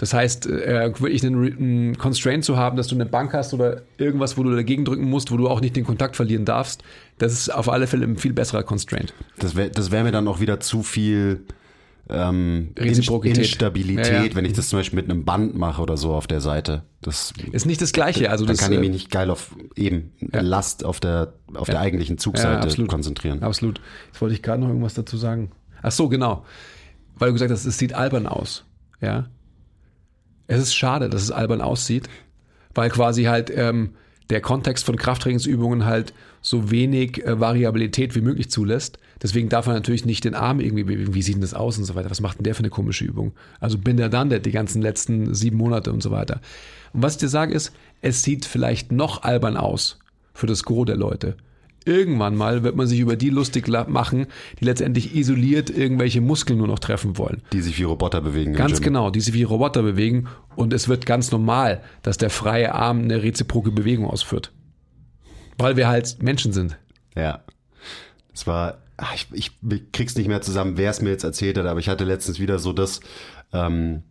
Das 0.02 0.16
heißt, 0.16 0.48
äh, 0.48 0.92
wirklich 1.00 1.24
einen, 1.24 1.46
einen 1.60 1.98
Constraint 2.00 2.44
zu 2.44 2.58
haben, 2.58 2.76
dass 2.76 2.88
du 2.88 2.96
eine 2.96 3.06
Bank 3.06 3.34
hast 3.34 3.54
oder 3.54 3.84
irgendwas, 4.00 4.36
wo 4.36 4.42
du 4.42 4.50
dagegen 4.56 4.84
drücken 4.84 5.04
musst, 5.04 5.32
wo 5.32 5.38
du 5.38 5.48
auch 5.48 5.62
nicht 5.62 5.76
den 5.76 5.86
Kontakt 5.86 6.16
verlieren 6.16 6.44
darfst, 6.44 6.82
das 7.20 7.34
ist 7.34 7.54
auf 7.54 7.70
alle 7.70 7.86
Fälle 7.86 8.08
ein 8.08 8.18
viel 8.18 8.34
besserer 8.34 8.64
Constraint. 8.64 9.14
Das 9.38 9.56
wäre 9.56 9.70
das 9.70 9.92
wär 9.92 10.04
mir 10.04 10.12
dann 10.12 10.28
auch 10.28 10.40
wieder 10.40 10.60
zu 10.60 10.82
viel 10.82 11.44
ähm. 12.10 12.72
Instabilität, 12.74 14.12
Ja, 14.12 14.24
ja. 14.24 14.36
wenn 14.36 14.44
ich 14.44 14.54
das 14.54 14.70
zum 14.70 14.80
Beispiel 14.80 14.98
mit 14.98 15.08
einem 15.08 15.24
Band 15.24 15.56
mache 15.56 15.80
oder 15.84 15.98
so 15.98 16.16
auf 16.16 16.26
der 16.26 16.42
Seite. 16.42 16.82
Das, 17.04 17.32
Ist 17.52 17.68
nicht 17.68 17.80
das 17.80 17.92
Gleiche. 17.92 18.32
Also 18.32 18.46
dann 18.46 18.56
das, 18.56 18.64
kann 18.64 18.72
ich 18.72 18.80
äh, 18.80 18.82
mich 18.82 18.90
nicht 18.90 19.12
geil 19.12 19.30
auf 19.30 19.56
eben 19.76 20.14
Last 20.32 20.84
auf 20.84 21.00
der 21.00 21.34
auf 21.54 21.68
der 21.68 21.80
eigentlichen 21.80 22.16
Ja, 22.16 22.22
Zugseite 22.22 22.60
absolut. 22.60 22.90
konzentrieren. 22.90 23.44
Absolut. 23.44 23.80
Jetzt 24.12 24.20
wollte 24.20 24.34
ich 24.34 24.42
gerade 24.42 24.62
noch 24.62 24.70
irgendwas 24.70 24.96
dazu 24.96 25.16
sagen. 25.16 25.52
Ach 25.84 25.92
so, 25.92 26.10
genau. 26.10 26.44
Weil 27.20 27.28
du 27.28 27.34
gesagt 27.34 27.52
hast, 27.52 27.68
es 27.68 27.78
sieht 27.78 27.94
albern 27.94 28.26
aus. 28.26 28.66
Ja. 29.00 29.28
Es 30.52 30.60
ist 30.62 30.76
schade, 30.76 31.10
dass 31.10 31.24
es 31.24 31.32
albern 31.32 31.62
aussieht, 31.62 32.10
weil 32.74 32.90
quasi 32.90 33.24
halt 33.24 33.50
ähm, 33.56 33.92
der 34.30 34.42
Kontext 34.42 34.86
von 34.86 34.98
Krafttrainingsübungen 34.98 35.86
halt 35.86 36.14
so 36.42 36.72
wenig 36.72 37.26
äh, 37.26 37.40
Variabilität 37.40 38.16
wie 38.16 38.22
möglich 38.22 38.52
zulässt. 38.52 39.00
Deswegen 39.22 39.48
darf 39.48 39.68
man 39.68 39.76
natürlich 39.76 40.06
nicht 40.06 40.26
den 40.26 40.36
Arm 40.36 40.60
irgendwie 40.60 40.84
bewegen. 40.84 41.14
Wie 41.14 41.22
sieht 41.22 41.36
denn 41.36 41.42
das 41.42 41.54
aus 41.54 41.78
und 41.78 41.86
so 41.86 41.96
weiter? 41.96 42.10
Was 42.10 42.20
macht 42.20 42.40
denn 42.40 42.44
der 42.44 42.56
für 42.56 42.64
eine 42.64 42.70
komische 42.70 43.06
Übung? 43.06 43.32
Also 43.62 43.78
bin 43.78 43.96
der 43.96 44.10
dann 44.10 44.30
der 44.30 44.40
die 44.40 44.52
ganzen 44.52 44.82
letzten 44.82 45.34
sieben 45.34 45.58
Monate 45.58 45.94
und 45.94 46.04
so 46.04 46.12
weiter. 46.12 46.42
Und 46.92 47.02
was 47.02 47.14
ich 47.14 47.20
dir 47.20 47.30
sage 47.30 47.54
ist, 47.54 47.72
es 48.02 48.24
sieht 48.24 48.44
vielleicht 48.44 48.92
noch 48.92 49.24
albern 49.24 49.56
aus 49.56 50.00
für 50.34 50.48
das 50.48 50.64
Gros 50.64 50.86
der 50.86 50.98
Leute. 50.98 51.38
Irgendwann 51.86 52.36
mal 52.36 52.64
wird 52.64 52.76
man 52.76 52.88
sich 52.88 53.00
über 53.00 53.16
die 53.16 53.30
lustig 53.30 53.68
machen, 53.88 54.28
die 54.60 54.66
letztendlich 54.66 55.16
isoliert 55.16 55.70
irgendwelche 55.70 56.22
Muskeln 56.22 56.60
nur 56.60 56.68
noch 56.68 56.80
treffen 56.80 57.18
wollen. 57.18 57.42
Die 57.54 57.62
sich 57.62 57.78
wie 57.80 57.84
Roboter 57.84 58.22
bewegen. 58.22 58.54
Ganz 58.54 58.82
genau, 58.82 59.10
die 59.10 59.22
sich 59.22 59.34
wie 59.34 59.44
Roboter 59.44 59.82
bewegen 59.82 60.28
und 60.56 60.74
es 60.74 60.88
wird 60.88 61.06
ganz 61.06 61.32
normal, 61.32 61.82
dass 62.04 62.18
der 62.18 62.30
freie 62.30 62.74
Arm 62.74 63.02
eine 63.02 63.24
reziproke 63.24 63.72
Bewegung 63.72 64.06
ausführt. 64.06 64.52
Weil 65.58 65.76
wir 65.76 65.88
halt 65.88 66.22
Menschen 66.22 66.54
sind. 66.54 66.78
Ja. 67.16 67.44
Es 68.34 68.48
war, 68.48 68.80
ich, 69.16 69.28
ich 69.32 69.52
krieg's 69.92 70.16
nicht 70.16 70.28
mehr 70.28 70.42
zusammen, 70.42 70.78
wer 70.78 70.92
es 70.92 71.02
mir 71.02 71.10
jetzt 71.10 71.24
erzählt 71.24 71.58
hat, 71.58 71.66
aber 71.66 71.80
ich 71.80 71.90
hatte 71.90 72.06
letztens 72.06 72.40
wieder 72.40 72.60
so 72.60 72.74
das, 72.74 73.02
ähm, 73.54 74.04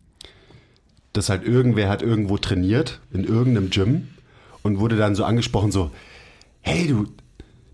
dass 1.13 1.29
halt 1.29 1.45
irgendwer 1.45 1.89
hat 1.89 2.01
irgendwo 2.01 2.37
trainiert, 2.37 3.01
in 3.11 3.23
irgendeinem 3.23 3.69
Gym 3.69 4.09
und 4.61 4.79
wurde 4.79 4.95
dann 4.95 5.15
so 5.15 5.23
angesprochen, 5.23 5.71
so, 5.71 5.91
hey, 6.61 6.87
du, 6.87 7.05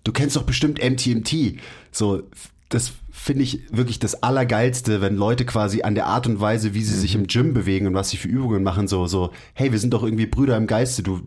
du 0.07 0.13
kennst 0.13 0.37
doch 0.37 0.43
bestimmt 0.43 0.79
MTMT. 0.81 1.59
So, 1.91 2.23
das 2.69 2.93
finde 3.11 3.43
ich 3.43 3.61
wirklich 3.71 3.99
das 3.99 4.23
Allergeilste, 4.23 5.01
wenn 5.01 5.15
Leute 5.17 5.45
quasi 5.45 5.81
an 5.81 5.95
der 5.95 6.05
Art 6.05 6.27
und 6.27 6.39
Weise, 6.39 6.73
wie 6.73 6.83
sie 6.83 6.97
sich 6.97 7.13
im 7.15 7.27
Gym 7.27 7.53
bewegen 7.53 7.87
und 7.87 7.93
was 7.93 8.09
sie 8.09 8.17
für 8.17 8.29
Übungen 8.29 8.63
machen, 8.63 8.87
so, 8.87 9.05
so, 9.07 9.31
hey, 9.53 9.71
wir 9.71 9.79
sind 9.79 9.93
doch 9.93 10.03
irgendwie 10.03 10.25
Brüder 10.25 10.55
im 10.55 10.67
Geiste, 10.67 11.03
du, 11.03 11.21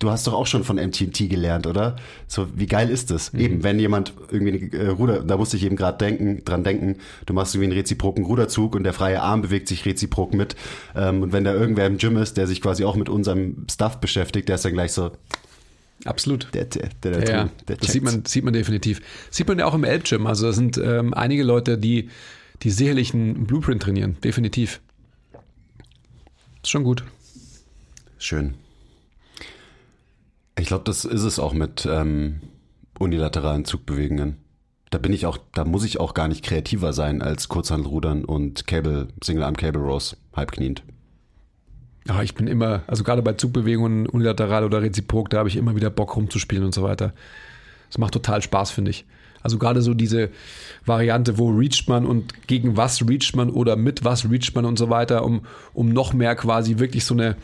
du 0.00 0.10
hast 0.10 0.26
doch 0.26 0.32
auch 0.32 0.46
schon 0.46 0.64
von 0.64 0.76
MTMT 0.76 1.30
gelernt, 1.30 1.66
oder? 1.68 1.96
So, 2.26 2.48
wie 2.54 2.66
geil 2.66 2.90
ist 2.90 3.10
das? 3.12 3.32
Eben, 3.32 3.62
wenn 3.62 3.78
jemand 3.78 4.12
irgendwie 4.30 4.76
äh, 4.76 4.88
Ruder, 4.88 5.22
da 5.22 5.36
musste 5.36 5.56
ich 5.56 5.64
eben 5.64 5.76
gerade 5.76 5.98
denken, 5.98 6.44
dran 6.44 6.64
denken, 6.64 6.96
du 7.26 7.34
machst 7.34 7.54
irgendwie 7.54 7.70
einen 7.70 7.78
reziproken 7.78 8.24
Ruderzug 8.24 8.74
und 8.74 8.82
der 8.82 8.92
freie 8.92 9.22
Arm 9.22 9.42
bewegt 9.42 9.68
sich 9.68 9.84
reziprok 9.84 10.34
mit. 10.34 10.56
Ähm, 10.96 11.22
und 11.22 11.32
wenn 11.32 11.44
da 11.44 11.52
irgendwer 11.52 11.86
im 11.86 11.98
Gym 11.98 12.16
ist, 12.16 12.36
der 12.36 12.46
sich 12.46 12.60
quasi 12.60 12.84
auch 12.84 12.96
mit 12.96 13.08
unserem 13.08 13.66
Stuff 13.70 13.98
beschäftigt, 13.98 14.48
der 14.48 14.56
ist 14.56 14.64
dann 14.64 14.72
gleich 14.72 14.92
so, 14.92 15.12
Absolut. 16.06 16.48
der, 16.54 16.64
der, 16.64 16.88
der, 17.02 17.20
der, 17.20 17.28
Ja, 17.28 17.50
der 17.68 17.76
das 17.76 17.92
sieht 17.92 18.02
man, 18.02 18.24
sieht 18.24 18.44
man 18.44 18.52
definitiv. 18.52 19.00
Sieht 19.30 19.48
man 19.48 19.58
ja 19.58 19.66
auch 19.66 19.74
im 19.74 19.84
Elb-Gym. 19.84 20.26
Also 20.26 20.46
da 20.46 20.52
sind 20.52 20.78
ähm, 20.78 21.14
einige 21.14 21.42
Leute, 21.42 21.78
die, 21.78 22.10
die 22.62 22.70
sicherlich 22.70 23.14
einen 23.14 23.46
Blueprint 23.46 23.82
trainieren. 23.82 24.16
Definitiv. 24.22 24.80
Ist 26.62 26.70
schon 26.70 26.84
gut. 26.84 27.04
Schön. 28.18 28.54
Ich 30.58 30.66
glaube, 30.66 30.84
das 30.84 31.04
ist 31.04 31.22
es 31.22 31.38
auch 31.38 31.52
mit 31.52 31.86
ähm, 31.90 32.40
unilateralen 32.98 33.64
Zugbewegungen. 33.64 34.38
Da 34.90 34.98
bin 34.98 35.12
ich 35.12 35.26
auch, 35.26 35.38
da 35.52 35.64
muss 35.64 35.84
ich 35.84 36.00
auch 36.00 36.14
gar 36.14 36.28
nicht 36.28 36.44
kreativer 36.44 36.92
sein 36.92 37.20
als 37.20 37.48
Kurzhandelrudern 37.48 38.24
und 38.24 38.66
Cable, 38.66 39.08
Single 39.22 39.44
Arm 39.44 39.56
Cable 39.56 39.82
Rows, 39.82 40.16
halbkniend. 40.34 40.82
Ja, 42.08 42.22
ich 42.22 42.34
bin 42.34 42.46
immer, 42.46 42.82
also 42.86 43.02
gerade 43.02 43.22
bei 43.22 43.32
Zugbewegungen, 43.32 44.06
unilateral 44.06 44.64
oder 44.64 44.82
reziprok, 44.82 45.30
da 45.30 45.38
habe 45.38 45.48
ich 45.48 45.56
immer 45.56 45.74
wieder 45.74 45.90
Bock 45.90 46.14
rumzuspielen 46.16 46.64
und 46.64 46.74
so 46.74 46.82
weiter. 46.82 47.12
Das 47.88 47.98
macht 47.98 48.14
total 48.14 48.42
Spaß, 48.42 48.70
finde 48.70 48.90
ich. 48.90 49.04
Also 49.42 49.58
gerade 49.58 49.80
so 49.80 49.94
diese 49.94 50.30
Variante, 50.84 51.38
wo 51.38 51.50
reacht 51.50 51.88
man 51.88 52.04
und 52.04 52.48
gegen 52.48 52.76
was 52.76 53.08
reacht 53.08 53.36
man 53.36 53.50
oder 53.50 53.76
mit 53.76 54.04
was 54.04 54.28
reacht 54.28 54.54
man 54.54 54.64
und 54.64 54.78
so 54.78 54.90
weiter, 54.90 55.24
um, 55.24 55.42
um 55.72 55.88
noch 55.88 56.12
mehr 56.12 56.34
quasi 56.34 56.78
wirklich 56.78 57.04
so 57.04 57.14
eine, 57.14 57.36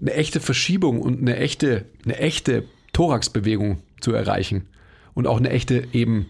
eine 0.00 0.12
echte 0.14 0.40
Verschiebung 0.40 1.00
und 1.00 1.20
eine 1.20 1.36
echte, 1.36 1.84
eine 2.04 2.16
echte 2.18 2.64
Thoraxbewegung 2.92 3.78
zu 4.00 4.12
erreichen. 4.12 4.66
Und 5.14 5.26
auch 5.26 5.38
eine 5.38 5.50
echte 5.50 5.84
eben 5.92 6.26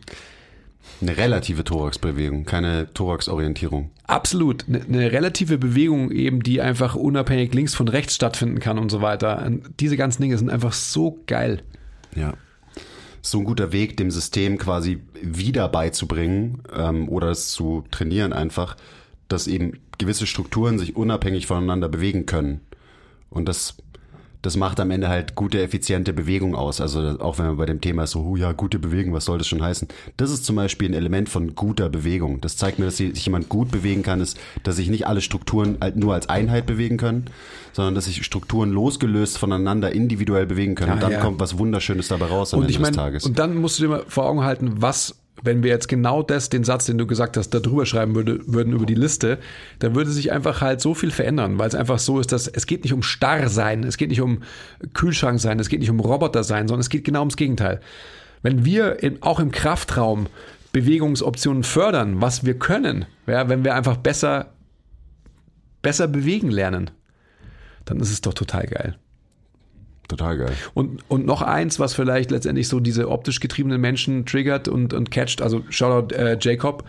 Eine 1.01 1.17
relative 1.17 1.65
Thoraxbewegung, 1.65 2.45
keine 2.45 2.93
Thoraxorientierung. 2.93 3.91
Absolut. 4.07 4.67
Eine, 4.69 4.83
eine 4.83 5.13
relative 5.13 5.57
Bewegung 5.57 6.11
eben, 6.11 6.43
die 6.43 6.61
einfach 6.61 6.95
unabhängig 6.95 7.55
links 7.55 7.75
von 7.75 7.89
rechts 7.89 8.15
stattfinden 8.15 8.61
kann 8.61 8.79
und 8.79 8.91
so 8.91 9.01
weiter. 9.01 9.45
Und 9.45 9.81
diese 9.81 9.97
ganzen 9.97 10.23
Dinge 10.23 10.37
sind 10.37 10.51
einfach 10.51 10.73
so 10.73 11.23
geil. 11.27 11.63
Ja. 12.15 12.35
So 13.23 13.39
ein 13.39 13.45
guter 13.45 13.73
Weg, 13.73 13.97
dem 13.97 14.11
System 14.11 14.59
quasi 14.59 15.01
wieder 15.23 15.69
beizubringen 15.69 16.63
ähm, 16.75 17.09
oder 17.09 17.29
es 17.29 17.51
zu 17.51 17.85
trainieren 17.91 18.33
einfach, 18.33 18.77
dass 19.29 19.47
eben 19.47 19.79
gewisse 19.99 20.27
Strukturen 20.27 20.79
sich 20.79 20.97
unabhängig 20.97 21.47
voneinander 21.47 21.89
bewegen 21.89 22.27
können. 22.27 22.61
Und 23.29 23.49
das, 23.49 23.77
das 24.43 24.57
macht 24.57 24.81
am 24.81 24.91
Ende 24.91 25.09
halt 25.09 25.35
gute, 25.35 25.61
effiziente 25.61 26.13
Bewegung 26.15 26.55
aus. 26.55 26.81
Also 26.81 27.19
auch 27.21 27.39
wenn 27.39 27.47
man 27.47 27.57
bei 27.59 27.67
dem 27.67 27.81
Thema 27.81 28.05
ist 28.05 28.13
so, 28.13 28.21
oh 28.21 28.37
ja, 28.37 28.53
gute 28.53 28.79
Bewegung, 28.79 29.13
was 29.13 29.27
soll 29.27 29.37
das 29.37 29.47
schon 29.47 29.63
heißen? 29.63 29.89
Das 30.17 30.31
ist 30.31 30.47
zum 30.47 30.57
Beispiel 30.57 30.89
ein 30.89 30.95
Element 30.95 31.29
von 31.29 31.55
guter 31.55 31.91
Bewegung. 31.91 32.41
Das 32.41 32.57
zeigt 32.57 32.79
mir, 32.79 32.87
dass 32.87 32.97
sich 32.97 33.25
jemand 33.25 33.51
gut 33.51 33.71
bewegen 33.71 34.03
kann, 34.03 34.21
ist, 34.21 34.39
dass 34.63 34.77
sich 34.77 34.89
nicht 34.89 35.07
alle 35.07 35.21
Strukturen 35.21 35.77
halt 35.81 35.97
nur 35.97 36.15
als 36.15 36.29
Einheit 36.31 36.65
bewegen 36.65 36.97
können, 36.97 37.27
sondern 37.73 37.95
dass 37.95 38.07
sich 38.07 38.25
Strukturen 38.25 38.71
losgelöst 38.71 39.37
voneinander 39.37 39.93
individuell 39.93 40.47
bewegen 40.47 40.75
können. 40.75 40.89
Ja, 40.89 40.95
und 40.95 41.03
dann 41.03 41.13
ja. 41.13 41.21
kommt 41.21 41.39
was 41.39 41.59
Wunderschönes 41.59 42.09
dabei 42.09 42.27
raus 42.27 42.55
am 42.55 42.61
Und 42.61 42.65
Ende 42.65 42.73
ich 42.73 42.79
des 42.79 42.83
meine, 42.83 42.97
Tages. 42.97 43.27
und 43.27 43.39
dann 43.39 43.57
musst 43.57 43.79
du 43.79 43.83
dir 43.83 43.89
mal 43.91 44.05
vor 44.09 44.25
Augen 44.25 44.43
halten, 44.43 44.81
was, 44.81 45.20
wenn 45.43 45.63
wir 45.63 45.71
jetzt 45.71 45.89
genau 45.89 46.23
das, 46.23 46.49
den 46.51 46.65
Satz, 46.65 46.87
den 46.87 46.99
du 46.99 47.07
gesagt 47.07 47.37
hast, 47.37 47.51
da 47.51 47.61
drüber 47.61 47.87
schreiben 47.87 48.15
würde, 48.15 48.41
würden 48.47 48.73
über 48.73 48.87
die 48.87 48.95
Liste, 48.95 49.39
dann 49.79 49.95
würde 49.95 50.11
sich 50.11 50.33
einfach 50.33 50.61
halt 50.61 50.81
so 50.81 50.95
viel 50.95 51.11
verändern, 51.11 51.59
weil 51.59 51.69
es 51.69 51.75
einfach 51.75 51.99
so 51.99 52.21
ist, 52.21 52.33
dass 52.33 52.47
es 52.47 52.67
geht 52.67 52.85
nicht 52.85 52.93
um 52.93 53.03
starr 53.03 53.49
sein, 53.49 53.85
es 53.85 53.97
geht 53.97 54.11
nicht 54.11 54.21
um 54.21 54.43
Kühlschrank 54.95 55.41
sein, 55.41 55.59
es 55.59 55.69
geht 55.69 55.81
nicht 55.81 55.91
um 55.91 56.01
Roboter 56.01 56.45
sein, 56.45 56.69
sondern 56.69 56.81
es 56.81 56.91
geht 56.91 57.05
genau 57.05 57.21
ums 57.21 57.37
Gegenteil. 57.37 57.81
Wenn 58.43 58.65
wir 58.65 59.03
in, 59.03 59.23
auch 59.23 59.41
im 59.41 59.51
Kraftraum 59.51 60.27
Bewegungsoptionen 60.73 61.65
fördern, 61.65 62.21
was 62.21 62.45
wir 62.45 62.59
können, 62.59 63.07
ja, 63.27 63.49
wenn 63.49 63.65
wir 63.65 63.75
einfach 63.75 63.97
besser, 63.97 64.53
besser 65.83 66.07
bewegen 66.07 66.51
lernen, 66.51 66.91
dann 67.85 67.99
ist 67.99 68.13
es 68.13 68.21
doch 68.21 68.35
total 68.35 68.67
geil. 68.67 68.99
Total 70.11 70.37
geil. 70.37 70.53
Und, 70.75 71.09
und 71.09 71.25
noch 71.25 71.41
eins, 71.41 71.79
was 71.79 71.95
vielleicht 71.95 72.33
letztendlich 72.33 72.67
so 72.67 72.81
diese 72.81 73.09
optisch 73.09 73.39
getriebenen 73.39 73.81
Menschen 73.81 74.27
triggert 74.27 74.67
und, 74.67 74.93
und 74.93 75.13
catcht, 75.13 75.41
also 75.41 75.63
Shoutout 75.71 76.13
äh, 76.17 76.37
Jacob, 76.41 76.83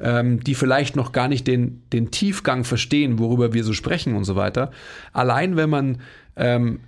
ähm, 0.00 0.42
die 0.42 0.54
vielleicht 0.54 0.96
noch 0.96 1.12
gar 1.12 1.28
nicht 1.28 1.46
den, 1.46 1.82
den 1.92 2.10
Tiefgang 2.10 2.64
verstehen, 2.64 3.18
worüber 3.18 3.52
wir 3.52 3.64
so 3.64 3.74
sprechen 3.74 4.16
und 4.16 4.24
so 4.24 4.34
weiter. 4.34 4.70
Allein 5.12 5.56
wenn 5.56 5.68
man 5.68 6.00
ähm, 6.36 6.80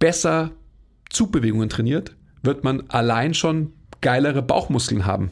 besser 0.00 0.50
Zugbewegungen 1.10 1.68
trainiert, 1.68 2.16
wird 2.42 2.64
man 2.64 2.82
allein 2.88 3.34
schon 3.34 3.72
geilere 4.00 4.42
Bauchmuskeln 4.42 5.06
haben. 5.06 5.30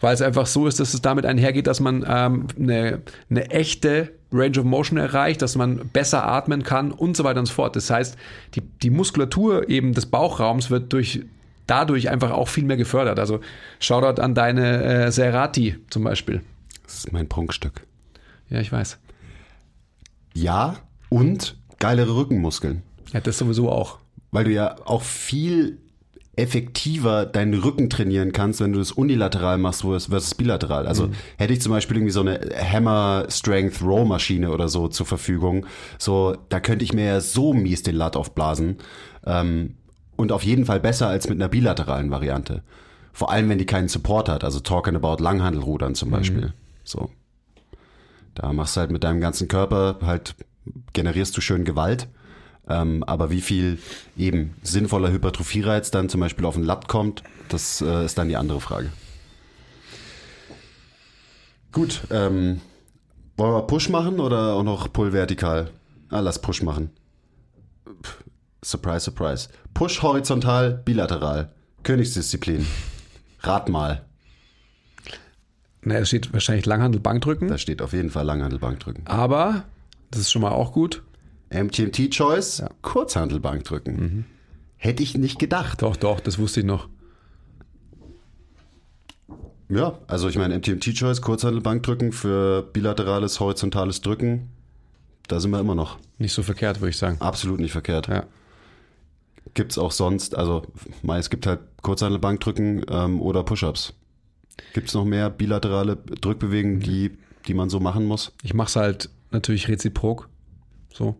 Weil 0.00 0.12
es 0.12 0.20
einfach 0.20 0.44
so 0.44 0.66
ist, 0.66 0.80
dass 0.80 0.92
es 0.92 1.00
damit 1.00 1.24
einhergeht, 1.24 1.66
dass 1.66 1.80
man 1.80 2.04
ähm, 2.06 2.46
eine, 2.58 3.00
eine 3.30 3.50
echte 3.50 4.17
Range 4.32 4.58
of 4.58 4.64
Motion 4.64 4.98
erreicht, 4.98 5.40
dass 5.42 5.56
man 5.56 5.88
besser 5.88 6.26
atmen 6.26 6.62
kann 6.62 6.92
und 6.92 7.16
so 7.16 7.24
weiter 7.24 7.40
und 7.40 7.46
so 7.46 7.54
fort. 7.54 7.76
Das 7.76 7.90
heißt, 7.90 8.16
die, 8.54 8.60
die 8.60 8.90
Muskulatur 8.90 9.68
eben 9.68 9.94
des 9.94 10.06
Bauchraums 10.06 10.70
wird 10.70 10.92
durch 10.92 11.24
dadurch 11.66 12.10
einfach 12.10 12.30
auch 12.32 12.48
viel 12.48 12.64
mehr 12.64 12.76
gefördert. 12.76 13.18
Also 13.18 13.40
Shoutout 13.78 14.20
an 14.20 14.34
deine 14.34 14.82
äh, 14.82 15.12
Serati 15.12 15.76
zum 15.90 16.04
Beispiel. 16.04 16.42
Das 16.84 16.98
ist 16.98 17.12
mein 17.12 17.28
Prunkstück. 17.28 17.82
Ja, 18.50 18.60
ich 18.60 18.72
weiß. 18.72 18.98
Ja, 20.34 20.76
und 21.10 21.56
geilere 21.78 22.16
Rückenmuskeln. 22.16 22.82
Ja, 23.12 23.20
das 23.20 23.38
sowieso 23.38 23.70
auch. 23.70 23.98
Weil 24.30 24.44
du 24.44 24.50
ja 24.50 24.76
auch 24.84 25.02
viel 25.02 25.78
effektiver 26.38 27.26
deinen 27.26 27.54
Rücken 27.54 27.90
trainieren 27.90 28.32
kannst, 28.32 28.60
wenn 28.60 28.72
du 28.72 28.78
das 28.78 28.92
unilateral 28.92 29.58
machst 29.58 29.82
versus 29.82 30.34
bilateral. 30.34 30.86
Also 30.86 31.10
hätte 31.36 31.52
ich 31.52 31.60
zum 31.60 31.72
Beispiel 31.72 31.96
irgendwie 31.96 32.12
so 32.12 32.20
eine 32.20 32.40
Hammer 32.56 33.26
Strength 33.28 33.82
Row 33.82 34.06
Maschine 34.06 34.50
oder 34.50 34.68
so 34.68 34.88
zur 34.88 35.04
Verfügung, 35.04 35.66
so 35.98 36.36
da 36.48 36.60
könnte 36.60 36.84
ich 36.84 36.92
mir 36.92 37.04
ja 37.04 37.20
so 37.20 37.52
mies 37.52 37.82
den 37.82 37.96
Latt 37.96 38.16
aufblasen 38.16 38.76
ähm, 39.26 39.74
und 40.16 40.30
auf 40.30 40.44
jeden 40.44 40.64
Fall 40.64 40.80
besser 40.80 41.08
als 41.08 41.28
mit 41.28 41.38
einer 41.38 41.48
bilateralen 41.48 42.10
Variante. 42.10 42.62
Vor 43.12 43.32
allem, 43.32 43.48
wenn 43.48 43.58
die 43.58 43.66
keinen 43.66 43.88
Support 43.88 44.28
hat, 44.28 44.44
also 44.44 44.60
talking 44.60 44.94
about 44.94 45.22
Langhandelrudern 45.22 45.96
zum 45.96 46.10
Beispiel. 46.10 46.52
So. 46.84 47.10
Da 48.36 48.52
machst 48.52 48.76
du 48.76 48.80
halt 48.80 48.92
mit 48.92 49.02
deinem 49.02 49.20
ganzen 49.20 49.48
Körper 49.48 49.98
halt, 50.02 50.36
generierst 50.92 51.36
du 51.36 51.40
schön 51.40 51.64
Gewalt. 51.64 52.06
Ähm, 52.68 53.02
aber 53.04 53.30
wie 53.30 53.40
viel 53.40 53.78
eben 54.16 54.54
sinnvoller 54.62 55.10
Hypertrophiereiz 55.10 55.90
dann 55.90 56.08
zum 56.08 56.20
Beispiel 56.20 56.44
auf 56.44 56.54
den 56.54 56.64
Latt 56.64 56.88
kommt, 56.88 57.22
das 57.48 57.80
äh, 57.80 58.04
ist 58.04 58.18
dann 58.18 58.28
die 58.28 58.36
andere 58.36 58.60
Frage. 58.60 58.90
Gut, 61.72 62.02
ähm, 62.10 62.60
wollen 63.36 63.52
wir 63.52 63.62
Push 63.62 63.88
machen 63.88 64.20
oder 64.20 64.54
auch 64.54 64.62
noch 64.62 64.92
Pull 64.92 65.12
vertikal? 65.12 65.70
Ah, 66.10 66.20
lass 66.20 66.40
Push 66.40 66.62
machen. 66.62 66.90
Surprise, 68.62 69.00
surprise. 69.00 69.48
Push 69.74 70.02
horizontal, 70.02 70.82
bilateral. 70.84 71.52
Königsdisziplin. 71.84 72.66
Rat 73.40 73.68
mal. 73.68 74.04
Na, 75.82 75.94
es 75.96 76.08
steht 76.08 76.32
wahrscheinlich 76.32 76.66
Langhandel 76.66 77.00
Bankdrücken, 77.00 77.48
Da 77.48 77.56
steht 77.56 77.80
auf 77.80 77.92
jeden 77.92 78.10
Fall 78.10 78.26
Langhandelbankdrücken. 78.26 79.06
aber 79.06 79.64
das 80.10 80.22
ist 80.22 80.32
schon 80.32 80.42
mal 80.42 80.50
auch 80.50 80.72
gut. 80.72 81.02
MTMT 81.50 82.10
Choice, 82.10 82.62
Kurzhandelbankdrücken. 82.82 84.26
Hätte 84.76 85.02
ich 85.02 85.16
nicht 85.16 85.38
gedacht. 85.38 85.82
Doch, 85.82 85.96
doch, 85.96 86.20
das 86.20 86.38
wusste 86.38 86.60
ich 86.60 86.66
noch. 86.66 86.88
Ja, 89.68 89.98
also 90.06 90.28
ich 90.28 90.38
meine, 90.38 90.58
MTMT 90.58 90.94
Choice, 90.94 91.20
Kurzhandelbankdrücken 91.20 92.12
für 92.12 92.62
bilaterales, 92.62 93.38
horizontales 93.38 94.00
Drücken, 94.00 94.48
da 95.26 95.40
sind 95.40 95.50
wir 95.50 95.60
immer 95.60 95.74
noch. 95.74 95.98
Nicht 96.16 96.32
so 96.32 96.42
verkehrt, 96.42 96.80
würde 96.80 96.90
ich 96.90 96.96
sagen. 96.96 97.18
Absolut 97.20 97.60
nicht 97.60 97.72
verkehrt. 97.72 98.08
Ja. 98.08 98.24
Gibt's 99.52 99.76
auch 99.76 99.92
sonst, 99.92 100.34
also 100.34 100.62
es 101.06 101.28
gibt 101.28 101.46
halt 101.46 101.60
Kurzhantelbankdrücken 101.82 102.86
ähm, 102.88 103.20
oder 103.20 103.44
Push-Ups. 103.44 103.92
Gibt's 104.72 104.94
noch 104.94 105.04
mehr 105.04 105.28
bilaterale 105.28 105.96
Drückbewegungen, 105.96 106.80
die, 106.80 107.18
die 107.46 107.54
man 107.54 107.68
so 107.68 107.78
machen 107.78 108.06
muss? 108.06 108.32
Ich 108.42 108.54
mache 108.54 108.68
es 108.68 108.76
halt 108.76 109.10
natürlich 109.30 109.68
reziprok. 109.68 110.28
So. 110.92 111.16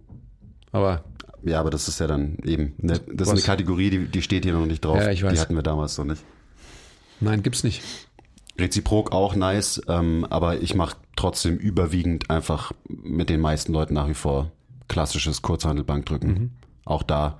Aber 0.73 1.05
Ja, 1.45 1.61
aber 1.61 1.71
das 1.71 1.89
ist 1.89 2.01
ja 2.01 2.07
dann 2.07 2.37
eben, 2.45 2.75
ne, 2.79 2.95
das 2.95 3.01
ist 3.01 3.19
Was? 3.21 3.29
eine 3.31 3.41
Kategorie, 3.43 3.91
die, 3.91 4.07
die 4.07 4.23
steht 4.23 4.45
hier 4.45 4.53
noch 4.55 4.67
nicht 4.67 4.85
drauf. 4.85 4.99
Ja, 4.99 5.11
ich 5.11 5.23
weiß. 5.23 5.33
Die 5.33 5.41
hatten 5.41 5.55
wir 5.55 5.63
damals 5.63 5.97
noch 5.99 6.05
nicht. 6.05 6.23
nein, 7.21 7.43
gibt's 7.43 7.65
nicht. 7.65 7.83
Reziprok 8.59 9.13
auch 9.13 9.37
nice, 9.37 9.81
ähm, 9.89 10.27
aber 10.31 10.61
ich 10.61 10.75
mache 10.75 10.97
trotzdem 11.15 11.57
überwiegend 11.57 12.29
einfach 12.29 12.73
mit 12.89 13.31
den 13.31 13.41
meisten 13.41 13.73
Leuten 13.73 13.95
nach 13.95 14.09
wie 14.09 14.15
vor 14.15 14.51
klassisches 14.89 15.43
Kurzhandelbankdrücken. 15.43 16.29
Mhm. 16.33 16.51
Auch 16.85 17.03
da 17.05 17.39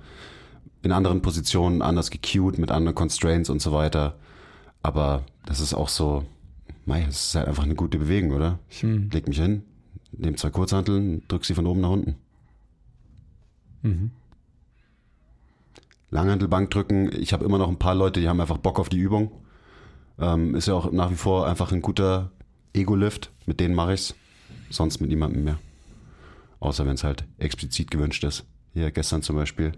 in 0.81 0.93
anderen 0.93 1.21
Positionen 1.21 1.81
anders 1.81 2.09
gecued, 2.09 2.57
mit 2.57 2.71
anderen 2.71 2.95
Constraints 2.95 3.49
und 3.49 3.61
so 3.61 3.73
weiter. 3.73 4.15
Aber 4.81 5.23
das 5.45 5.59
ist 5.59 5.73
auch 5.73 5.89
so, 5.89 6.23
mei, 6.85 7.05
es 7.09 7.25
ist 7.27 7.35
halt 7.35 7.49
einfach 7.49 7.63
eine 7.63 7.75
gute 7.75 7.97
Bewegung, 7.97 8.31
oder? 8.31 8.59
Ich 8.69 8.83
Mhm. 8.83 9.09
leg 9.11 9.27
mich 9.27 9.39
hin, 9.39 9.63
nehme 10.13 10.37
zwei 10.37 10.51
Kurzhanteln, 10.51 11.23
drück 11.27 11.43
sie 11.43 11.53
von 11.53 11.65
oben 11.67 11.81
nach 11.81 11.89
unten. 11.89 12.15
Mhm. 13.81 14.11
Langhantelbankdrücken, 16.11 17.11
ich 17.13 17.33
habe 17.33 17.45
immer 17.45 17.57
noch 17.57 17.69
ein 17.69 17.77
paar 17.77 17.95
Leute, 17.95 18.19
die 18.19 18.27
haben 18.27 18.41
einfach 18.41 18.57
Bock 18.57 18.79
auf 18.79 18.89
die 18.89 18.97
Übung. 18.97 19.31
Ähm, 20.17 20.55
ist 20.55 20.67
ja 20.67 20.73
auch 20.73 20.91
nach 20.91 21.11
wie 21.11 21.15
vor 21.15 21.47
einfach 21.47 21.71
ein 21.71 21.81
guter 21.81 22.31
Ego-Lift, 22.73 23.31
mit 23.45 23.59
denen 23.59 23.75
mache 23.75 23.93
ich's. 23.93 24.15
Sonst 24.69 24.99
mit 24.99 25.09
niemandem 25.09 25.43
mehr. 25.43 25.59
Außer 26.59 26.85
wenn 26.85 26.95
es 26.95 27.03
halt 27.03 27.25
explizit 27.37 27.91
gewünscht 27.91 28.23
ist. 28.23 28.45
Hier 28.73 28.91
gestern 28.91 29.21
zum 29.21 29.35
Beispiel 29.35 29.71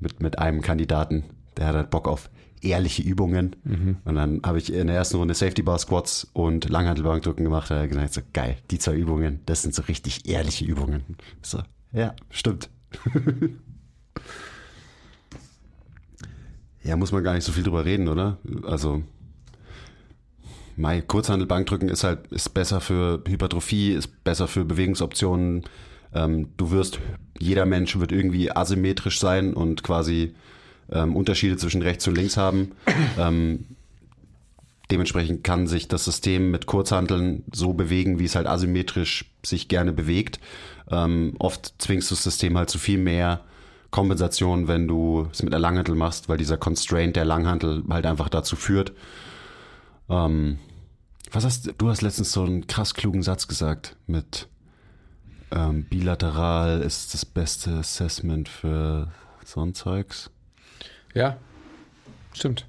mit, 0.00 0.20
mit 0.20 0.38
einem 0.38 0.60
Kandidaten, 0.60 1.24
der 1.56 1.66
hat 1.66 1.74
halt 1.74 1.90
Bock 1.90 2.08
auf 2.08 2.30
ehrliche 2.62 3.02
Übungen. 3.02 3.56
Und 4.04 4.14
dann 4.14 4.40
habe 4.44 4.58
ich 4.58 4.72
in 4.72 4.86
der 4.86 4.96
ersten 4.96 5.16
Runde 5.18 5.34
Safety 5.34 5.62
Bar 5.62 5.78
Squats 5.78 6.28
und 6.32 6.68
Langhantelbankdrücken 6.68 7.44
gemacht. 7.44 7.70
Da 7.70 7.76
hat 7.76 7.82
er 7.82 7.88
gesagt, 7.88 8.14
so 8.14 8.20
geil, 8.32 8.56
die 8.70 8.78
zwei 8.78 8.94
Übungen, 8.94 9.40
das 9.46 9.62
sind 9.62 9.74
so 9.74 9.82
richtig 9.82 10.26
ehrliche 10.28 10.64
Übungen. 10.64 11.02
So, 11.42 11.62
ja, 11.92 12.14
stimmt. 12.30 12.70
Ja, 16.84 16.96
muss 16.96 17.12
man 17.12 17.24
gar 17.24 17.32
nicht 17.32 17.44
so 17.44 17.52
viel 17.52 17.62
drüber 17.62 17.86
reden, 17.86 18.08
oder? 18.08 18.36
Also, 18.64 19.02
Mai, 20.76 21.00
Kurzhandelbankdrücken 21.00 21.88
ist 21.88 22.04
halt, 22.04 22.26
ist 22.30 22.52
besser 22.52 22.80
für 22.80 23.22
Hypertrophie, 23.26 23.92
ist 23.92 24.22
besser 24.22 24.48
für 24.48 24.64
Bewegungsoptionen. 24.64 25.64
Ähm, 26.12 26.48
du 26.56 26.70
wirst, 26.70 26.98
jeder 27.38 27.64
Mensch 27.64 27.98
wird 27.98 28.12
irgendwie 28.12 28.52
asymmetrisch 28.52 29.18
sein 29.18 29.54
und 29.54 29.82
quasi 29.82 30.34
ähm, 30.92 31.16
Unterschiede 31.16 31.56
zwischen 31.56 31.80
rechts 31.80 32.06
und 32.06 32.16
links 32.16 32.36
haben. 32.36 32.72
Ähm, 33.18 33.64
dementsprechend 34.90 35.44
kann 35.44 35.66
sich 35.66 35.88
das 35.88 36.04
System 36.04 36.50
mit 36.50 36.66
Kurzhanteln 36.66 37.44
so 37.52 37.72
bewegen, 37.72 38.18
wie 38.18 38.24
es 38.24 38.34
halt 38.34 38.46
asymmetrisch 38.46 39.32
sich 39.44 39.68
gerne 39.68 39.92
bewegt. 39.92 40.40
Ähm, 40.90 41.34
oft 41.38 41.74
zwingst 41.78 42.10
du 42.10 42.14
das 42.14 42.24
System 42.24 42.56
halt 42.58 42.70
zu 42.70 42.78
viel 42.78 42.98
mehr 42.98 43.40
Kompensation, 43.90 44.68
wenn 44.68 44.88
du 44.88 45.28
es 45.32 45.42
mit 45.42 45.54
einer 45.54 45.60
Langhantel 45.60 45.94
machst, 45.94 46.28
weil 46.28 46.36
dieser 46.36 46.56
Constraint 46.56 47.16
der 47.16 47.24
Langhantel 47.24 47.84
halt 47.88 48.06
einfach 48.06 48.28
dazu 48.28 48.56
führt. 48.56 48.92
Ähm, 50.08 50.58
was 51.30 51.44
hast 51.44 51.72
du 51.78 51.88
hast 51.88 52.02
letztens 52.02 52.32
so 52.32 52.42
einen 52.42 52.66
krass 52.66 52.94
klugen 52.94 53.22
Satz 53.22 53.48
gesagt 53.48 53.96
mit 54.06 54.48
ähm, 55.50 55.84
bilateral 55.84 56.80
ist 56.82 57.14
das 57.14 57.24
beste 57.24 57.70
Assessment 57.74 58.48
für 58.48 59.12
so 59.44 59.62
ein 59.62 59.74
Zeugs. 59.74 60.30
Ja, 61.14 61.36
stimmt. 62.32 62.66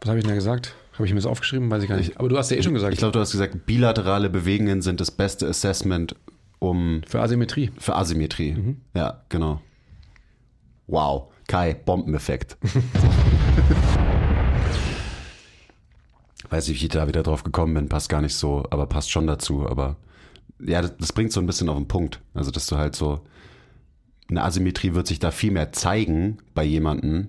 Was 0.00 0.08
habe 0.08 0.18
ich 0.18 0.24
denn 0.24 0.30
da 0.30 0.36
gesagt? 0.36 0.74
Habe 0.94 1.06
ich 1.06 1.12
mir 1.12 1.16
das 1.16 1.26
aufgeschrieben? 1.26 1.70
Weiß 1.70 1.82
ich 1.82 1.88
gar 1.88 1.96
nicht. 1.96 2.18
Aber 2.18 2.28
du 2.28 2.38
hast 2.38 2.50
ja 2.50 2.56
eh 2.56 2.62
schon 2.62 2.74
gesagt. 2.74 2.92
Ich 2.92 2.98
glaube, 3.00 3.12
du 3.12 3.18
hast 3.18 3.32
gesagt, 3.32 3.66
bilaterale 3.66 4.30
Bewegungen 4.30 4.80
sind 4.80 5.00
das 5.00 5.10
beste 5.10 5.48
Assessment 5.48 6.14
um 6.60 7.02
für 7.06 7.20
Asymmetrie. 7.20 7.72
für 7.78 7.96
Asymmetrie. 7.96 8.76
Ja, 8.94 9.24
genau. 9.28 9.60
Wow, 10.86 11.32
Kai, 11.48 11.74
Bombeneffekt. 11.74 12.56
Weiß 16.50 16.68
nicht, 16.68 16.80
wie 16.80 16.84
ich 16.84 16.92
da 16.92 17.08
wieder 17.08 17.24
drauf 17.24 17.42
gekommen 17.42 17.74
bin, 17.74 17.88
passt 17.88 18.08
gar 18.08 18.20
nicht 18.20 18.36
so, 18.36 18.64
aber 18.70 18.86
passt 18.86 19.10
schon 19.10 19.26
dazu. 19.26 19.68
Aber 19.68 19.96
ja, 20.60 20.80
das, 20.80 20.96
das 20.96 21.12
bringt 21.12 21.32
so 21.32 21.40
ein 21.40 21.46
bisschen 21.46 21.68
auf 21.68 21.76
den 21.76 21.88
Punkt. 21.88 22.20
Also, 22.34 22.52
dass 22.52 22.68
du 22.68 22.76
halt 22.76 22.94
so, 22.94 23.22
eine 24.28 24.44
Asymmetrie 24.44 24.94
wird 24.94 25.06
sich 25.08 25.18
da 25.18 25.30
viel 25.30 25.50
mehr 25.50 25.72
zeigen 25.72 26.38
bei 26.54 26.62
jemandem, 26.64 27.28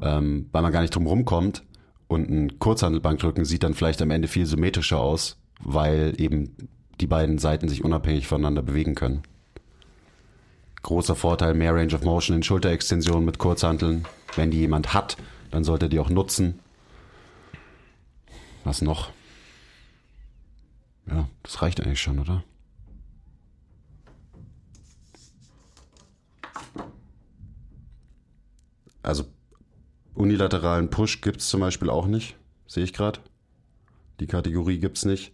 ähm, 0.00 0.48
weil 0.52 0.62
man 0.62 0.72
gar 0.72 0.82
nicht 0.82 0.94
drum 0.94 1.06
rumkommt. 1.06 1.64
Und 2.14 2.30
ein 2.30 2.60
Kurzhandelbankdrücken 2.60 3.44
sieht 3.44 3.64
dann 3.64 3.74
vielleicht 3.74 4.00
am 4.00 4.12
Ende 4.12 4.28
viel 4.28 4.46
symmetrischer 4.46 5.00
aus, 5.00 5.36
weil 5.58 6.14
eben 6.18 6.54
die 7.00 7.08
beiden 7.08 7.38
Seiten 7.38 7.68
sich 7.68 7.82
unabhängig 7.82 8.28
voneinander 8.28 8.62
bewegen 8.62 8.94
können. 8.94 9.22
Großer 10.84 11.16
Vorteil, 11.16 11.54
mehr 11.54 11.74
Range 11.74 11.92
of 11.92 12.04
Motion 12.04 12.36
in 12.36 12.44
Schulterextension 12.44 13.24
mit 13.24 13.38
Kurzhanteln. 13.38 14.06
Wenn 14.36 14.52
die 14.52 14.58
jemand 14.58 14.94
hat, 14.94 15.16
dann 15.50 15.64
sollte 15.64 15.86
er 15.86 15.88
die 15.88 15.98
auch 15.98 16.08
nutzen. 16.08 16.60
Was 18.62 18.80
noch? 18.80 19.10
Ja, 21.08 21.28
das 21.42 21.62
reicht 21.62 21.80
eigentlich 21.80 22.00
schon, 22.00 22.20
oder? 22.20 22.44
Also 29.02 29.24
unilateralen 30.14 30.90
Push 30.90 31.20
gibt 31.20 31.40
es 31.40 31.48
zum 31.48 31.60
Beispiel 31.60 31.90
auch 31.90 32.06
nicht. 32.06 32.36
Sehe 32.66 32.84
ich 32.84 32.92
gerade. 32.92 33.20
Die 34.20 34.26
Kategorie 34.26 34.78
gibt 34.78 34.96
es 34.96 35.04
nicht. 35.04 35.32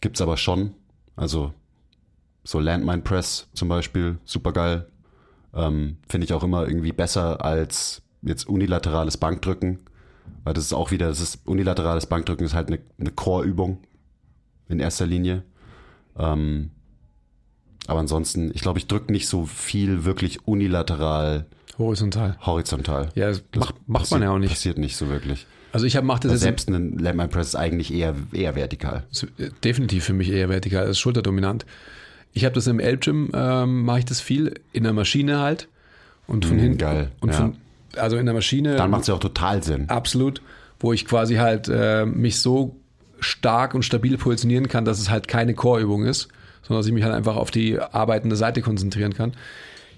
Gibt 0.00 0.16
es 0.16 0.22
aber 0.22 0.36
schon. 0.36 0.74
Also 1.16 1.52
so 2.42 2.58
Landmine 2.58 3.02
Press 3.02 3.48
zum 3.52 3.68
Beispiel, 3.68 4.18
super 4.24 4.52
geil. 4.52 4.90
Ähm, 5.54 5.98
Finde 6.08 6.24
ich 6.24 6.32
auch 6.32 6.42
immer 6.42 6.66
irgendwie 6.66 6.92
besser 6.92 7.44
als 7.44 8.02
jetzt 8.22 8.48
unilaterales 8.48 9.16
Bankdrücken. 9.16 9.80
Weil 10.44 10.54
das 10.54 10.64
ist 10.64 10.72
auch 10.72 10.90
wieder, 10.90 11.08
das 11.08 11.20
ist 11.20 11.46
unilaterales 11.46 12.06
Bankdrücken 12.06 12.46
ist 12.46 12.54
halt 12.54 12.68
eine, 12.68 12.80
eine 12.98 13.10
Core-Übung 13.10 13.78
in 14.68 14.80
erster 14.80 15.06
Linie. 15.06 15.42
Ähm, 16.16 16.70
aber 17.86 18.00
ansonsten, 18.00 18.50
ich 18.54 18.60
glaube, 18.62 18.78
ich 18.78 18.86
drücke 18.86 19.10
nicht 19.12 19.28
so 19.28 19.46
viel 19.46 20.04
wirklich 20.04 20.46
unilateral 20.46 21.46
Horizontal. 21.78 22.36
horizontal. 22.44 23.08
Ja, 23.14 23.28
das 23.28 23.42
Das 23.52 23.60
macht, 23.60 23.74
macht 23.88 24.10
man 24.10 24.22
ja 24.22 24.30
auch 24.30 24.38
nicht. 24.38 24.50
Passiert 24.50 24.78
nicht 24.78 24.96
so 24.96 25.08
wirklich. 25.08 25.46
Also 25.72 25.86
ich 25.86 25.96
habe 25.96 26.06
macht 26.06 26.24
das 26.24 26.32
Also 26.32 26.46
jetzt 26.46 26.64
selbst 26.66 26.68
ein 26.68 26.98
Landmine 26.98 27.28
Press 27.28 27.48
ist 27.48 27.54
eigentlich 27.54 27.92
eher, 27.94 28.14
eher 28.32 28.54
vertikal. 28.56 29.04
Ist 29.10 29.26
definitiv 29.64 30.04
für 30.04 30.12
mich 30.12 30.30
eher 30.30 30.48
vertikal, 30.48 30.86
ist 30.88 30.98
schulterdominant. 30.98 31.64
Ich 32.32 32.44
habe 32.44 32.54
das 32.54 32.66
im 32.66 32.80
Elbgym, 32.80 33.30
ähm, 33.34 33.84
mache 33.84 34.00
ich 34.00 34.04
das 34.04 34.20
viel 34.20 34.54
in 34.72 34.82
der 34.84 34.92
Maschine 34.92 35.38
halt 35.40 35.68
und 36.26 36.44
von 36.44 36.56
Mm, 36.56 36.60
hinten 36.60 36.78
geil, 36.78 37.10
und 37.20 37.30
ja. 37.30 37.36
von 37.36 37.56
also 37.96 38.16
in 38.16 38.26
der 38.26 38.34
Maschine 38.34 38.76
Dann 38.76 38.90
macht 38.90 39.02
es 39.02 39.08
ja 39.08 39.14
auch 39.14 39.20
total 39.20 39.62
Sinn. 39.64 39.88
absolut, 39.88 40.42
wo 40.78 40.92
ich 40.92 41.06
quasi 41.06 41.36
halt 41.36 41.68
äh, 41.68 42.04
mich 42.06 42.40
so 42.40 42.76
stark 43.20 43.74
und 43.74 43.84
stabil 43.84 44.16
positionieren 44.16 44.68
kann, 44.68 44.84
dass 44.84 45.00
es 45.00 45.10
halt 45.10 45.26
keine 45.28 45.54
Core-Übung 45.54 46.04
ist, 46.04 46.28
sondern 46.62 46.80
dass 46.80 46.86
ich 46.86 46.92
mich 46.92 47.04
halt 47.04 47.14
einfach 47.14 47.36
auf 47.36 47.50
die 47.50 47.78
arbeitende 47.78 48.36
Seite 48.36 48.62
konzentrieren 48.62 49.14
kann. 49.14 49.32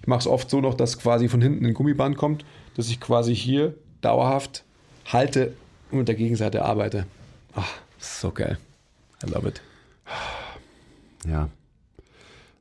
Ich 0.01 0.07
mache 0.07 0.21
es 0.21 0.27
oft 0.27 0.51
so 0.51 0.61
noch, 0.61 0.75
dass 0.75 0.99
quasi 0.99 1.29
von 1.29 1.41
hinten 1.41 1.65
ein 1.65 1.75
Gummiband 1.75 2.17
kommt, 2.17 2.45
dass 2.77 2.89
ich 2.89 3.01
quasi 3.01 3.35
hier 3.35 3.75
dauerhaft 4.01 4.65
halte 5.07 5.55
und 5.91 5.99
mit 5.99 6.09
der 6.09 6.15
Gegenseite 6.15 6.65
arbeite. 6.65 7.07
Ach, 7.55 7.73
so 7.99 8.31
geil. 8.31 8.59
I 9.25 9.31
love 9.31 9.49
it. 9.49 9.61
Ja. 11.27 11.49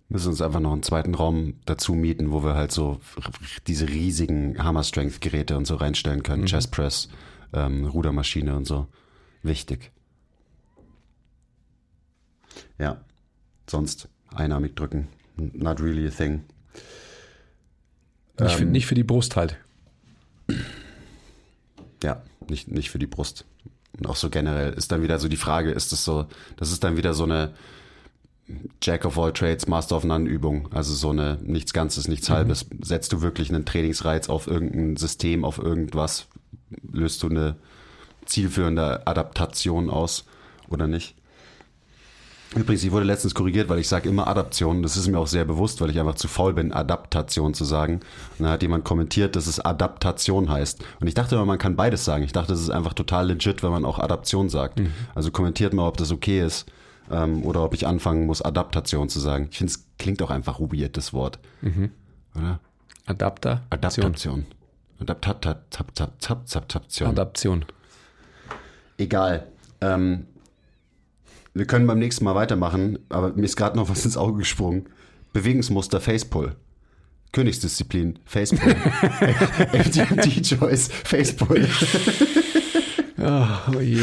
Müssen 0.10 0.30
uns 0.30 0.41
einfach 0.41 0.60
noch 0.60 0.73
einen 0.73 0.84
zweiten 0.84 1.15
Raum 1.15 1.53
dazu 1.65 1.94
mieten, 1.94 2.32
wo 2.32 2.44
wir 2.44 2.56
halt 2.56 2.72
so 2.72 2.99
diese 3.65 3.88
riesigen 3.88 4.61
Hammer 4.61 4.84
Strength 4.84 5.22
Geräte 5.22 5.56
und 5.57 5.65
so 5.65 5.76
reinstellen 5.76 6.22
können. 6.22 6.45
Chest 6.45 6.72
Press, 6.72 7.10
ähm, 7.53 7.86
Rudermaschine 7.86 8.56
und 8.56 8.65
so. 8.65 8.88
Wichtig. 9.41 9.91
Ja. 12.78 13.02
Sonst 13.67 14.09
einarmig 14.33 14.75
drücken. 14.75 15.07
Not 15.38 15.81
really 15.81 16.07
a 16.07 16.11
thing. 16.11 16.43
Nicht, 18.39 18.55
für, 18.55 18.65
nicht 18.65 18.85
für 18.88 18.95
die 18.95 19.03
Brust 19.03 19.35
halt. 19.35 19.57
Ja, 22.03 22.21
nicht, 22.47 22.67
nicht 22.67 22.89
für 22.89 22.99
die 22.99 23.07
Brust. 23.07 23.45
Und 23.97 24.07
auch 24.07 24.15
so 24.15 24.29
generell 24.29 24.73
ist 24.73 24.91
dann 24.91 25.03
wieder 25.03 25.19
so 25.19 25.27
die 25.27 25.38
Frage, 25.38 25.71
ist 25.71 25.91
das 25.91 26.03
so, 26.03 26.25
das 26.57 26.71
ist 26.71 26.83
dann 26.83 26.97
wieder 26.97 27.13
so 27.13 27.23
eine 27.23 27.53
Jack 28.81 29.05
of 29.05 29.17
all 29.17 29.31
Trades, 29.31 29.67
Master 29.67 29.95
of 29.95 30.03
None 30.03 30.27
Übung. 30.27 30.69
Also 30.73 30.93
so 30.93 31.09
eine 31.09 31.38
nichts 31.43 31.73
Ganzes, 31.73 32.07
nichts 32.07 32.29
Halbes. 32.29 32.65
Setzt 32.81 33.13
du 33.13 33.21
wirklich 33.21 33.49
einen 33.49 33.65
Trainingsreiz 33.65 34.29
auf 34.29 34.47
irgendein 34.47 34.97
System, 34.97 35.45
auf 35.45 35.57
irgendwas? 35.57 36.27
Löst 36.91 37.23
du 37.23 37.29
eine 37.29 37.55
zielführende 38.25 39.05
Adaptation 39.07 39.89
aus 39.89 40.25
oder 40.69 40.88
nicht? 40.88 41.15
Übrigens, 42.53 42.84
ich 42.84 42.91
wurde 42.91 43.06
letztens 43.06 43.34
korrigiert, 43.34 43.69
weil 43.69 43.80
ich 43.80 43.88
sage 43.88 44.10
immer 44.10 44.28
Adaption. 44.28 44.84
Das 44.84 44.98
ist 44.98 45.07
mir 45.07 45.19
auch 45.19 45.28
sehr 45.28 45.45
bewusst, 45.45 45.80
weil 45.80 45.90
ich 45.90 45.99
einfach 45.99 46.15
zu 46.15 46.28
faul 46.28 46.53
bin, 46.53 46.73
Adaptation 46.73 47.53
zu 47.53 47.64
sagen. 47.64 48.02
Und 48.38 48.44
dann 48.44 48.49
hat 48.49 48.61
jemand 48.61 48.84
kommentiert, 48.84 49.38
dass 49.38 49.48
es 49.48 49.61
Adaptation 49.61 50.49
heißt. 50.49 50.84
Und 50.99 51.07
ich 51.07 51.14
dachte 51.14 51.36
immer, 51.36 51.45
man 51.45 51.57
kann 51.57 51.78
beides 51.78 52.03
sagen. 52.03 52.23
Ich 52.23 52.34
dachte, 52.34 52.52
es 52.52 52.60
ist 52.60 52.69
einfach 52.69 52.94
total 52.94 53.28
legit, 53.28 53.64
wenn 53.64 53.72
man 53.72 53.86
auch 53.86 53.99
Adaption 53.99 54.49
sagt. 54.49 54.82
Also 55.15 55.32
kommentiert 55.32 55.73
mal, 55.73 55.88
ob 55.88 55.95
das 55.95 56.11
okay 56.11 56.41
ist. 56.41 56.69
Ähm, 57.10 57.45
oder 57.45 57.64
ob 57.64 57.73
ich 57.73 57.88
anfangen 57.88 58.26
muss, 58.26 58.41
Adaptation 58.41 59.07
zu 59.07 59.22
sagen. 59.22 59.48
Ich 59.49 59.57
finde, 59.57 59.72
es 59.72 59.86
klingt 59.98 60.22
auch 60.22 60.30
einfach 60.30 60.60
weird, 60.60 60.98
das 60.98 61.14
Wort. 61.14 61.40
Oder? 62.36 62.60
Adapter. 63.06 63.61
Adaptation. 63.69 64.45
Adaptation. 64.99 67.07
Adaption. 67.07 67.65
Egal. 68.98 69.48
Ähm, 69.80 70.28
wir 71.53 71.65
können 71.65 71.88
beim 71.88 71.99
nächsten 71.99 72.23
Mal 72.23 72.36
weitermachen, 72.36 72.99
aber 73.10 73.34
mir 73.34 73.44
ist 73.44 73.57
gerade 73.57 73.78
noch 73.78 73.90
was 73.90 74.06
ins 74.06 74.18
Auge 74.18 74.40
gesprungen. 74.40 74.88
Bewegungsmuster 75.34 75.99
Facepull. 75.99 76.56
Königsdisziplin 77.32 78.19
Facepull. 78.26 78.76
MTMT 79.73 80.44
Choice 80.45 80.90
Facepull. 80.91 81.68
Oh, 83.23 83.80
je. 83.80 84.02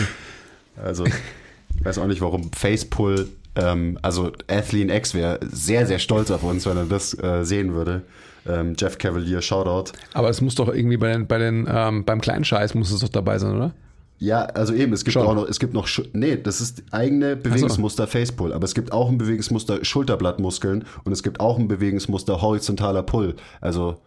Also, 0.80 1.04
ich 1.04 1.84
weiß 1.84 1.98
auch 1.98 2.06
nicht, 2.06 2.20
warum 2.20 2.52
Facepull, 2.52 3.28
ähm, 3.56 3.98
also 4.00 4.30
Athlean 4.48 4.90
X 4.90 5.12
wäre 5.12 5.40
sehr, 5.42 5.88
sehr 5.88 5.98
stolz 5.98 6.30
auf 6.30 6.44
uns, 6.44 6.66
wenn 6.66 6.76
er 6.76 6.84
das 6.84 7.20
äh, 7.20 7.44
sehen 7.44 7.74
würde. 7.74 8.02
Ähm, 8.46 8.74
Jeff 8.78 8.96
Cavalier, 8.98 9.42
Shoutout. 9.42 9.92
Aber 10.14 10.28
es 10.28 10.40
muss 10.40 10.54
doch 10.54 10.68
irgendwie 10.68 10.96
bei 10.96 11.12
den, 11.12 11.26
bei 11.26 11.38
den, 11.38 11.66
ähm, 11.68 12.04
beim 12.04 12.20
kleinen 12.20 12.44
Scheiß 12.44 12.74
muss 12.74 12.92
es 12.92 13.00
doch 13.00 13.08
dabei 13.08 13.38
sein, 13.38 13.56
oder? 13.56 13.74
Ja, 14.18 14.40
also 14.46 14.74
eben, 14.74 14.92
es 14.92 15.04
gibt 15.04 15.12
Schon. 15.12 15.26
auch 15.26 15.34
noch, 15.34 15.48
es 15.48 15.60
gibt 15.60 15.74
noch, 15.74 15.88
nee, 16.12 16.36
das 16.36 16.60
ist 16.60 16.82
eigene 16.90 17.36
Bewegungsmuster 17.36 18.08
Facepull, 18.08 18.52
aber 18.52 18.64
es 18.64 18.74
gibt 18.74 18.90
auch 18.90 19.08
ein 19.08 19.18
Bewegungsmuster 19.18 19.84
Schulterblattmuskeln 19.84 20.84
und 21.04 21.12
es 21.12 21.22
gibt 21.22 21.38
auch 21.38 21.56
ein 21.56 21.68
Bewegungsmuster 21.68 22.42
horizontaler 22.42 23.04
Pull. 23.04 23.36
Also 23.60 24.00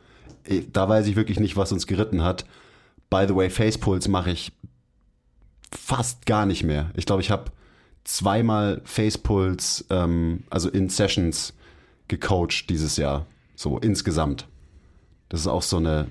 eh, 0.46 0.64
da 0.72 0.90
weiß 0.90 1.08
ich 1.08 1.16
wirklich 1.16 1.40
nicht, 1.40 1.56
was 1.56 1.72
uns 1.72 1.88
geritten 1.88 2.24
hat. 2.24 2.46
By 3.10 3.26
the 3.26 3.36
way, 3.36 3.50
Facepulls 3.50 4.10
mache 4.10 4.32
ich 4.32 4.52
fast 5.72 6.26
gar 6.26 6.46
nicht 6.46 6.64
mehr. 6.64 6.92
Ich 6.96 7.06
glaube, 7.06 7.22
ich 7.22 7.32
habe 7.32 7.46
zweimal 8.04 8.82
Facepulls, 8.84 9.86
ähm, 9.90 10.44
also 10.50 10.70
in 10.70 10.90
Sessions 10.90 11.54
gecoacht 12.10 12.70
dieses 12.70 12.98
Jahr, 12.98 13.28
so 13.56 13.78
insgesamt. 13.78 14.48
Das 15.30 15.40
ist 15.40 15.48
auch 15.48 15.62
so 15.62 15.78
eine 15.78 16.08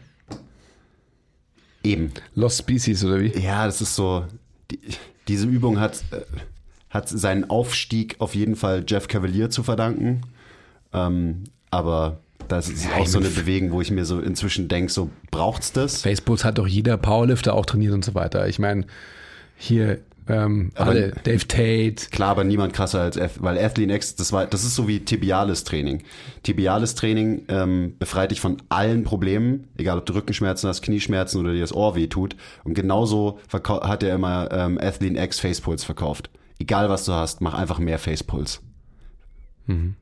eben. 1.83 2.13
Lost 2.35 2.59
Species 2.59 3.05
oder 3.05 3.21
wie? 3.21 3.39
Ja, 3.39 3.67
das 3.67 3.81
ist 3.81 3.95
so. 3.95 4.25
Die, 4.71 4.79
diese 5.29 5.47
Übung 5.47 5.81
hat, 5.81 6.03
äh, 6.11 6.23
hat 6.91 7.09
seinen 7.09 7.49
Aufstieg 7.49 8.17
auf 8.19 8.35
jeden 8.35 8.57
Fall 8.57 8.85
Jeff 8.87 9.09
Cavalier 9.09 9.51
zu 9.51 9.63
verdanken. 9.63 10.23
Ähm, 10.93 11.45
aber 11.71 12.21
das 12.49 12.69
ist 12.69 12.89
auch 12.93 13.07
so 13.07 13.19
eine 13.19 13.29
Bewegung, 13.29 13.71
wo 13.71 13.81
ich 13.81 13.91
mir 13.91 14.05
so 14.05 14.21
inzwischen 14.21 14.69
denke, 14.69 14.93
so 14.93 15.11
braucht's 15.31 15.73
das? 15.73 16.03
Facepuls 16.03 16.45
hat 16.45 16.59
doch 16.59 16.67
jeder 16.67 16.97
Powerlifter 16.97 17.55
auch 17.55 17.65
trainiert 17.65 17.95
und 17.95 18.05
so 18.05 18.15
weiter. 18.15 18.49
Ich 18.49 18.59
meine, 18.59 18.87
hier 19.57 20.01
ähm, 20.31 20.71
alle, 20.75 21.11
Dave 21.25 21.47
Tate, 21.47 22.11
Klar, 22.11 22.31
aber 22.31 22.45
niemand 22.45 22.73
krasser 22.73 23.01
als 23.01 23.17
F, 23.17 23.39
weil 23.41 23.59
Athlean 23.59 23.91
X, 23.91 24.15
das 24.15 24.33
war, 24.33 24.47
das 24.47 24.65
ist 24.65 24.75
so 24.75 24.87
wie 24.87 25.01
tibiales 25.01 25.65
Training. 25.65 26.03
Tibiales 26.43 26.95
Training 26.95 27.43
ähm, 27.49 27.97
befreit 27.99 28.31
dich 28.31 28.41
von 28.41 28.59
allen 28.69 29.05
Problemen, 29.05 29.69
egal 29.77 29.99
ob 29.99 30.07
du 30.07 30.15
Rückenschmerzen 30.15 30.69
hast, 30.69 30.83
Knieschmerzen 30.83 31.41
oder 31.41 31.53
dir 31.53 31.61
das 31.61 31.75
Ohr 31.75 31.95
weh 31.97 32.07
tut. 32.07 32.37
Und 32.65 32.75
genauso 32.75 33.41
hat 33.53 34.03
er 34.03 34.15
immer 34.15 34.49
ähm, 34.53 34.79
Athlean 34.81 35.17
X 35.17 35.41
Facepulse 35.41 35.85
verkauft. 35.85 36.31
Egal 36.59 36.89
was 36.89 37.05
du 37.05 37.13
hast, 37.13 37.41
mach 37.41 37.55
einfach 37.55 37.79
mehr 37.79 37.99
Facepulse. 37.99 38.61
Und 39.67 39.97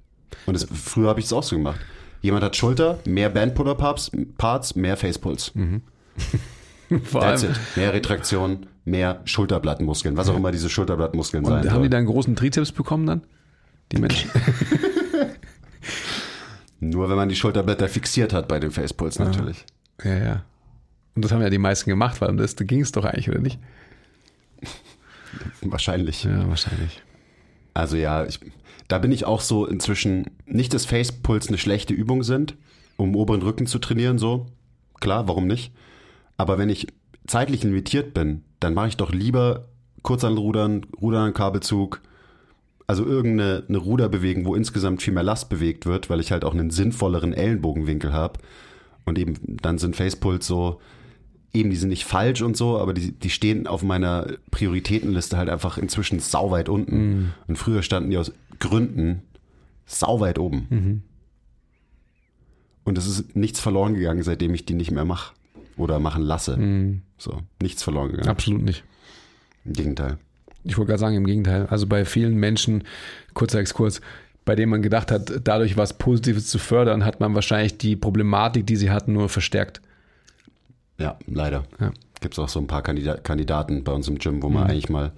das, 0.47 0.67
früher 0.73 1.09
habe 1.09 1.21
ich 1.21 1.27
es 1.27 1.33
auch 1.33 1.43
so 1.43 1.57
gemacht. 1.57 1.81
Jemand 2.21 2.43
hat 2.43 2.57
Schulter, 2.57 2.99
mehr 3.05 3.31
Bandpuller-Parts, 3.31 4.11
Parts, 4.37 4.75
mehr 4.75 4.97
Facepulse. 4.97 5.53
vor 7.05 7.21
That's 7.21 7.45
allem. 7.45 7.53
it. 7.53 7.77
Mehr 7.77 7.95
Retraktion, 7.95 8.67
mehr 8.91 9.21
Schulterblattmuskeln, 9.25 10.17
was 10.17 10.29
auch 10.29 10.37
immer 10.37 10.53
diese 10.53 10.69
Schulterblattmuskeln 10.69 11.45
sein 11.45 11.53
Und 11.53 11.59
haben 11.61 11.71
sollen. 11.71 11.83
die 11.85 11.91
dann 11.91 12.07
großen 12.07 12.37
Trizeps 12.37 12.73
bekommen 12.73 13.07
dann? 13.07 13.23
Die 13.93 13.99
Menschen? 13.99 14.31
Nur 16.81 17.09
wenn 17.09 17.17
man 17.17 17.29
die 17.29 17.37
Schulterblätter 17.37 17.89
fixiert 17.89 18.33
hat 18.33 18.49
bei 18.49 18.61
dem 18.61 18.71
Facepuls 18.71 19.19
natürlich. 19.19 19.65
ja, 20.05 20.17
ja. 20.17 20.45
Und 21.15 21.25
das 21.25 21.33
haben 21.33 21.43
ja 21.43 21.51
die 21.51 21.59
meisten 21.59 21.91
gemacht, 21.91 22.21
weil 22.21 22.31
um 22.31 22.37
das 22.37 22.55
ging 22.55 22.81
es 22.81 22.93
doch 22.93 23.05
eigentlich, 23.05 23.29
oder 23.29 23.41
nicht? 23.41 23.59
Wahrscheinlich. 25.63 26.23
Ja, 26.23 26.49
wahrscheinlich. 26.49 27.03
Also 27.75 27.97
ja, 27.97 28.25
ich, 28.25 28.39
da 28.87 28.99
bin 28.99 29.11
ich 29.11 29.25
auch 29.25 29.41
so 29.41 29.67
inzwischen, 29.67 30.27
nicht, 30.47 30.73
dass 30.75 30.87
Facepuls 30.87 31.49
eine 31.49 31.59
schlechte 31.59 31.93
Übung 31.93 32.23
sind, 32.23 32.55
um 32.97 33.17
oberen 33.17 33.43
Rücken 33.43 33.67
zu 33.67 33.81
trainieren, 33.81 34.19
so. 34.19 34.47
Klar, 35.01 35.27
warum 35.27 35.49
nicht? 35.49 35.73
Aber 36.37 36.57
wenn 36.57 36.69
ich 36.69 36.87
zeitlich 37.27 37.65
limitiert 37.65 38.15
bin, 38.15 38.45
dann 38.61 38.75
mache 38.75 38.89
ich 38.89 38.97
doch 38.97 39.13
lieber 39.13 39.69
Kurzhandelrudern, 40.03 40.87
Rudern 41.01 41.29
an 41.29 41.35
Kabelzug, 41.35 42.01
also 42.87 43.05
irgendeine 43.05 43.65
eine 43.69 43.79
Ruderbewegung, 43.79 44.47
wo 44.47 44.55
insgesamt 44.55 45.03
viel 45.03 45.13
mehr 45.13 45.23
Last 45.23 45.49
bewegt 45.51 45.85
wird, 45.87 46.09
weil 46.09 46.21
ich 46.21 46.33
halt 46.33 46.45
auch 46.45 46.55
einen 46.55 46.71
sinnvolleren 46.71 47.35
Ellenbogenwinkel 47.35 48.13
habe. 48.13 48.41
Und 49.05 49.19
eben 49.19 49.35
dann 49.61 49.79
sind 49.79 49.97
Facepuls 49.97 50.47
so, 50.47 50.81
eben 51.53 51.71
die 51.71 51.77
sind 51.77 51.91
nicht 51.91 52.05
falsch 52.05 52.43
und 52.43 52.57
so, 52.57 52.79
aber 52.79 52.95
die, 52.95 53.13
die 53.13 53.31
stehen 53.31 53.67
auf 53.67 53.83
meiner 53.83 54.27
Prioritätenliste 54.51 55.37
halt 55.37 55.51
einfach 55.51 55.79
inzwischen 55.79 56.21
sauweit 56.21 56.69
unten. 56.69 57.35
Und 57.47 57.57
früher 57.57 57.83
standen 57.83 58.11
die 58.11 58.17
aus 58.19 58.33
Gründen 58.59 59.23
sauweit 59.87 60.39
oben. 60.39 60.67
Und 62.85 62.97
es 62.97 63.07
ist 63.07 63.37
nichts 63.37 63.61
verloren 63.61 63.95
gegangen, 63.95 64.23
seitdem 64.23 64.55
ich 64.55 64.65
die 64.65 64.75
nicht 64.75 64.91
mehr 64.91 65.05
mache 65.05 65.35
oder 65.77 65.99
machen 66.01 66.23
lasse. 66.23 66.57
So, 67.19 67.43
nichts 67.61 67.83
verloren 67.83 68.11
gegangen. 68.11 68.29
Absolut 68.29 68.63
nicht. 68.63 68.85
Im 69.65 69.73
Gegenteil. 69.73 70.19
Ich 70.65 70.77
wollte 70.77 70.91
gerade 70.91 71.01
sagen, 71.01 71.17
im 71.17 71.27
Gegenteil. 71.27 71.67
Also 71.67 71.87
bei 71.87 72.05
vielen 72.05 72.37
Menschen, 72.37 72.85
kurzer 73.35 73.59
Exkurs, 73.59 74.01
bei 74.45 74.55
denen 74.55 74.71
man 74.71 74.83
gedacht 74.83 75.11
hat, 75.11 75.33
dadurch 75.45 75.77
was 75.77 75.99
Positives 75.99 76.47
zu 76.47 76.59
fördern, 76.59 77.05
hat 77.05 77.21
man 77.21 77.35
wahrscheinlich 77.35 77.77
die 77.77 77.97
Problematik, 77.97 78.67
die 78.67 78.77
sie 78.77 78.91
hatten, 78.91 79.13
nur 79.13 79.29
verstärkt. 79.29 79.83
Ja, 80.99 81.19
leider. 81.27 81.65
Ja. 81.81 81.93
Gibt 82.21 82.35
es 82.35 82.39
auch 82.39 82.49
so 82.49 82.59
ein 82.59 82.67
paar 82.67 82.83
Kandida 82.83 83.17
Kandidaten 83.17 83.85
bei 83.85 83.93
uns 83.93 84.09
im 84.09 84.19
Gym, 84.19 84.43
wo 84.43 84.49
man 84.49 84.65
eigentlich 84.65 84.89
mal 84.89 85.13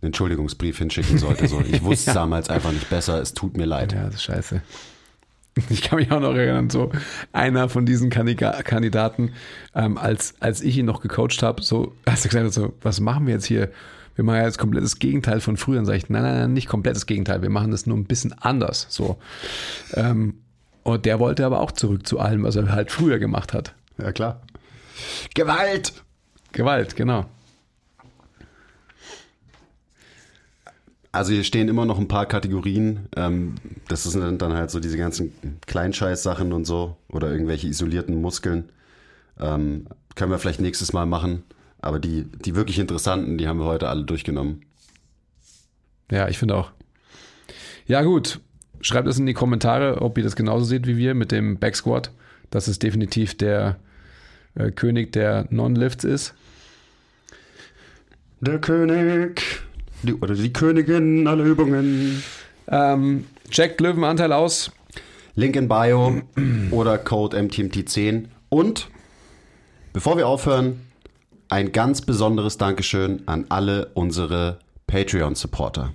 einen 0.00 0.08
Entschuldigungsbrief 0.08 0.78
hinschicken 0.78 1.18
sollte. 1.18 1.46
So, 1.46 1.60
ich 1.60 1.82
wusste 1.84 2.10
es 2.10 2.14
damals 2.14 2.48
einfach 2.48 2.72
nicht 2.72 2.88
besser, 2.90 3.20
es 3.20 3.34
tut 3.34 3.56
mir 3.56 3.66
leid. 3.66 3.92
Ja, 3.92 4.06
das 4.06 4.16
ist 4.16 4.22
scheiße. 4.24 4.62
Ich 5.68 5.82
kann 5.82 5.98
mich 5.98 6.10
auch 6.10 6.20
noch 6.20 6.34
erinnern, 6.34 6.70
so 6.70 6.90
einer 7.32 7.68
von 7.68 7.86
diesen 7.86 8.10
Kandidaten, 8.10 9.32
ähm, 9.74 9.98
als, 9.98 10.34
als 10.40 10.60
ich 10.62 10.78
ihn 10.78 10.86
noch 10.86 11.00
gecoacht 11.00 11.42
habe, 11.42 11.62
so, 11.62 11.94
hast 12.06 12.24
du 12.24 12.28
gesagt, 12.28 12.52
so, 12.52 12.74
was 12.82 13.00
machen 13.00 13.26
wir 13.26 13.34
jetzt 13.34 13.46
hier? 13.46 13.70
Wir 14.14 14.24
machen 14.24 14.38
ja 14.38 14.44
jetzt 14.44 14.58
komplettes 14.58 14.98
Gegenteil 14.98 15.40
von 15.40 15.56
früher. 15.56 15.78
Und 15.78 15.86
sage 15.86 15.98
ich, 15.98 16.10
nein, 16.10 16.22
nein, 16.22 16.34
nein, 16.34 16.52
nicht 16.52 16.68
komplettes 16.68 17.06
Gegenteil. 17.06 17.42
Wir 17.42 17.50
machen 17.50 17.70
das 17.70 17.86
nur 17.86 17.96
ein 17.96 18.04
bisschen 18.04 18.32
anders. 18.34 18.86
So. 18.90 19.18
Ähm, 19.94 20.34
und 20.82 21.06
der 21.06 21.20
wollte 21.20 21.46
aber 21.46 21.60
auch 21.60 21.72
zurück 21.72 22.06
zu 22.06 22.18
allem, 22.18 22.42
was 22.42 22.56
er 22.56 22.70
halt 22.70 22.90
früher 22.90 23.18
gemacht 23.18 23.54
hat. 23.54 23.74
Ja, 23.98 24.12
klar. 24.12 24.42
Gewalt! 25.34 25.92
Gewalt, 26.52 26.96
genau. 26.96 27.26
Also 31.12 31.32
hier 31.32 31.42
stehen 31.42 31.68
immer 31.68 31.86
noch 31.86 31.98
ein 31.98 32.08
paar 32.08 32.26
Kategorien. 32.26 33.08
Ähm, 33.16 33.56
das 33.88 34.04
sind 34.04 34.40
dann 34.40 34.52
halt 34.52 34.70
so 34.70 34.78
diese 34.78 34.96
ganzen 34.96 35.32
Kleinscheiß-Sachen 35.66 36.52
und 36.52 36.66
so 36.66 36.96
oder 37.08 37.30
irgendwelche 37.30 37.66
isolierten 37.66 38.20
Muskeln. 38.20 38.70
Ähm, 39.38 39.86
können 40.14 40.30
wir 40.30 40.38
vielleicht 40.38 40.60
nächstes 40.60 40.92
Mal 40.92 41.06
machen. 41.06 41.42
Aber 41.80 41.98
die, 41.98 42.24
die 42.24 42.54
wirklich 42.54 42.78
interessanten, 42.78 43.38
die 43.38 43.48
haben 43.48 43.58
wir 43.58 43.66
heute 43.66 43.88
alle 43.88 44.04
durchgenommen. 44.04 44.62
Ja, 46.10 46.28
ich 46.28 46.38
finde 46.38 46.54
auch. 46.56 46.70
Ja, 47.86 48.02
gut. 48.02 48.40
Schreibt 48.80 49.08
es 49.08 49.18
in 49.18 49.26
die 49.26 49.34
Kommentare, 49.34 50.00
ob 50.02 50.16
ihr 50.16 50.24
das 50.24 50.36
genauso 50.36 50.64
seht 50.64 50.86
wie 50.86 50.96
wir 50.96 51.14
mit 51.14 51.32
dem 51.32 51.58
Backsquat. 51.58 52.12
Das 52.50 52.68
ist 52.68 52.82
definitiv 52.82 53.36
der 53.36 53.78
äh, 54.54 54.70
König 54.70 55.12
der 55.12 55.46
Non-Lifts 55.50 56.04
ist. 56.04 56.34
Der 58.40 58.58
König 58.58 59.42
die, 60.02 60.14
oder 60.14 60.34
die 60.34 60.52
Königin 60.52 61.26
aller 61.26 61.44
Übungen. 61.44 62.22
Ähm, 62.68 63.26
checkt 63.50 63.80
Löwenanteil 63.80 64.32
aus. 64.32 64.70
Link 65.34 65.56
in 65.56 65.68
Bio 65.68 66.22
oder 66.70 66.98
Code 66.98 67.38
MTMT10. 67.38 68.26
Und 68.48 68.88
bevor 69.92 70.16
wir 70.16 70.26
aufhören, 70.28 70.80
ein 71.48 71.72
ganz 71.72 72.00
besonderes 72.00 72.58
Dankeschön 72.58 73.22
an 73.26 73.46
alle 73.48 73.90
unsere 73.94 74.58
Patreon-Supporter. 74.86 75.92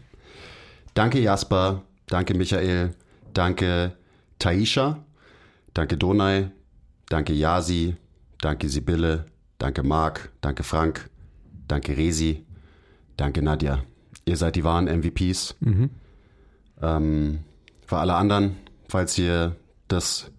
Danke 0.94 1.20
Jasper, 1.20 1.84
danke 2.08 2.34
Michael, 2.34 2.92
danke 3.34 3.94
Taisha, 4.40 5.04
danke 5.74 5.98
Donai, 5.98 6.52
danke 7.10 7.34
Yasi, 7.34 7.96
danke 8.42 8.70
Sibylle, 8.70 9.26
danke 9.58 9.84
Marc, 9.84 10.32
danke 10.42 10.64
Frank, 10.64 11.10
danke 11.68 11.98
Resi, 11.98 12.46
danke 13.18 13.42
Nadja. 13.42 13.84
Ihr 14.26 14.38
seid 14.38 14.56
die 14.56 14.64
wahren 14.64 14.86
MVPs. 14.88 15.56
Ähm, 16.82 17.40
für 17.86 17.98
alle 17.98 18.16
anderen, 18.16 18.58
falls 18.88 19.18
ihr 19.18 19.56
das 19.88 20.32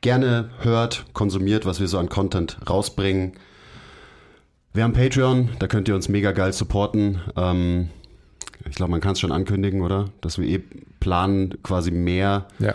gerne 0.00 0.50
hört, 0.60 1.06
konsumiert, 1.12 1.64
was 1.64 1.80
wir 1.80 1.88
so 1.88 1.98
an 1.98 2.08
Content 2.08 2.58
rausbringen. 2.68 3.32
Wir 4.74 4.84
haben 4.84 4.92
Patreon, 4.92 5.50
da 5.58 5.66
könnt 5.68 5.88
ihr 5.88 5.94
uns 5.94 6.08
mega 6.08 6.32
geil 6.32 6.52
supporten. 6.52 7.20
Ähm, 7.36 7.88
ich 8.68 8.74
glaube, 8.74 8.90
man 8.90 9.00
kann 9.00 9.12
es 9.12 9.20
schon 9.20 9.32
ankündigen, 9.32 9.82
oder? 9.82 10.06
Dass 10.20 10.38
wir 10.38 10.48
eh 10.48 10.60
planen, 11.00 11.62
quasi 11.62 11.90
mehr 11.90 12.46
Ja. 12.58 12.74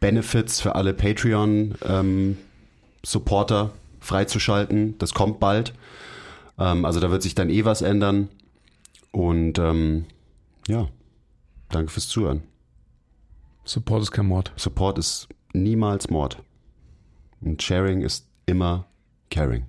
Benefits 0.00 0.60
für 0.60 0.74
alle 0.74 0.92
Patreon-Supporter 0.94 3.70
freizuschalten. 4.00 4.98
Das 4.98 5.14
kommt 5.14 5.40
bald. 5.40 5.72
Ähm, 6.58 6.84
also 6.84 7.00
da 7.00 7.10
wird 7.10 7.22
sich 7.22 7.34
dann 7.34 7.50
eh 7.50 7.64
was 7.64 7.82
ändern. 7.82 8.28
Und 9.16 9.58
ähm, 9.58 10.04
ja, 10.68 10.88
danke 11.70 11.90
fürs 11.90 12.06
Zuhören. 12.06 12.42
Support 13.64 14.02
ist 14.02 14.10
kein 14.10 14.26
Mord. 14.26 14.52
Support 14.56 14.98
ist 14.98 15.28
niemals 15.54 16.10
Mord. 16.10 16.42
Und 17.40 17.62
Sharing 17.62 18.02
ist 18.02 18.28
immer 18.44 18.84
Caring. 19.30 19.64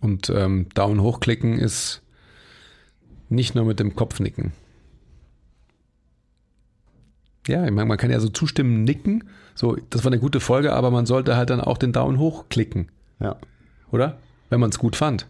Und 0.00 0.30
ähm, 0.30 0.70
Daumen 0.72 1.02
hochklicken 1.02 1.58
ist 1.58 2.00
nicht 3.28 3.54
nur 3.54 3.66
mit 3.66 3.80
dem 3.80 3.94
Kopf 3.94 4.18
nicken. 4.18 4.52
Ja, 7.46 7.66
ich 7.66 7.70
meine, 7.70 7.84
man 7.84 7.98
kann 7.98 8.10
ja 8.10 8.18
so 8.18 8.30
zustimmen, 8.30 8.82
nicken. 8.84 9.24
So, 9.54 9.76
das 9.90 10.04
war 10.04 10.10
eine 10.10 10.20
gute 10.20 10.40
Folge, 10.40 10.72
aber 10.72 10.90
man 10.90 11.04
sollte 11.04 11.36
halt 11.36 11.50
dann 11.50 11.60
auch 11.60 11.76
den 11.76 11.92
Daumen 11.92 12.18
hoch 12.18 12.48
klicken, 12.48 12.90
Ja. 13.20 13.36
oder? 13.90 14.16
Wenn 14.48 14.60
man 14.60 14.70
es 14.70 14.78
gut 14.78 14.96
fand. 14.96 15.26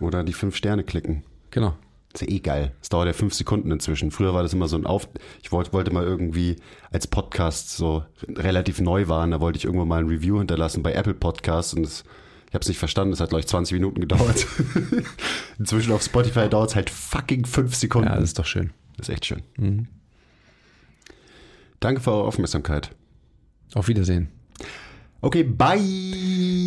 Oder 0.00 0.24
die 0.24 0.32
fünf 0.32 0.56
Sterne 0.56 0.84
klicken. 0.84 1.24
Genau. 1.50 1.74
Ist 2.14 2.22
ja 2.22 2.28
eh 2.28 2.40
geil. 2.40 2.72
Es 2.80 2.88
dauert 2.88 3.06
ja 3.06 3.12
fünf 3.12 3.34
Sekunden 3.34 3.70
inzwischen. 3.70 4.10
Früher 4.10 4.32
war 4.32 4.42
das 4.42 4.52
immer 4.52 4.68
so 4.68 4.76
ein 4.76 4.86
Auf. 4.86 5.08
Ich 5.42 5.52
wollte, 5.52 5.72
wollte 5.72 5.92
mal 5.92 6.04
irgendwie, 6.04 6.56
als 6.90 7.06
Podcast 7.06 7.76
so 7.76 8.04
relativ 8.28 8.80
neu 8.80 9.08
waren, 9.08 9.30
da 9.30 9.40
wollte 9.40 9.58
ich 9.58 9.64
irgendwann 9.64 9.88
mal 9.88 10.00
ein 10.00 10.08
Review 10.08 10.38
hinterlassen 10.38 10.82
bei 10.82 10.92
Apple 10.92 11.14
Podcasts 11.14 11.74
und 11.74 11.82
das, 11.82 12.04
ich 12.48 12.54
habe 12.54 12.62
es 12.62 12.68
nicht 12.68 12.78
verstanden. 12.78 13.12
Es 13.12 13.20
hat, 13.20 13.28
glaube 13.28 13.40
ich, 13.40 13.46
20 13.46 13.74
Minuten 13.74 14.00
gedauert. 14.00 14.46
inzwischen 15.58 15.92
auf 15.92 16.02
Spotify 16.02 16.48
dauert 16.48 16.70
es 16.70 16.76
halt 16.76 16.88
fucking 16.88 17.44
fünf 17.44 17.74
Sekunden. 17.74 18.08
Ja, 18.08 18.14
das 18.14 18.24
ist 18.24 18.38
doch 18.38 18.46
schön. 18.46 18.70
das 18.96 19.08
ist 19.08 19.14
echt 19.14 19.26
schön. 19.26 19.42
Danke 21.80 22.00
für 22.00 22.10
eure 22.12 22.24
Aufmerksamkeit. 22.24 22.90
Auf 23.74 23.88
Wiedersehen. 23.88 24.28
Okay, 25.20 25.42
bye. 25.42 25.78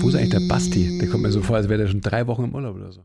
Wo 0.02 0.10
ist 0.10 0.16
eigentlich 0.16 0.30
der 0.30 0.48
Basti? 0.48 1.00
Der 1.00 1.10
kommt 1.10 1.24
mir 1.24 1.32
so 1.32 1.42
vor, 1.42 1.56
als 1.56 1.70
wäre 1.70 1.80
der 1.80 1.88
schon 1.88 2.02
drei 2.02 2.28
Wochen 2.28 2.44
im 2.44 2.54
Urlaub 2.54 2.76
oder 2.76 2.92
so. 2.92 3.00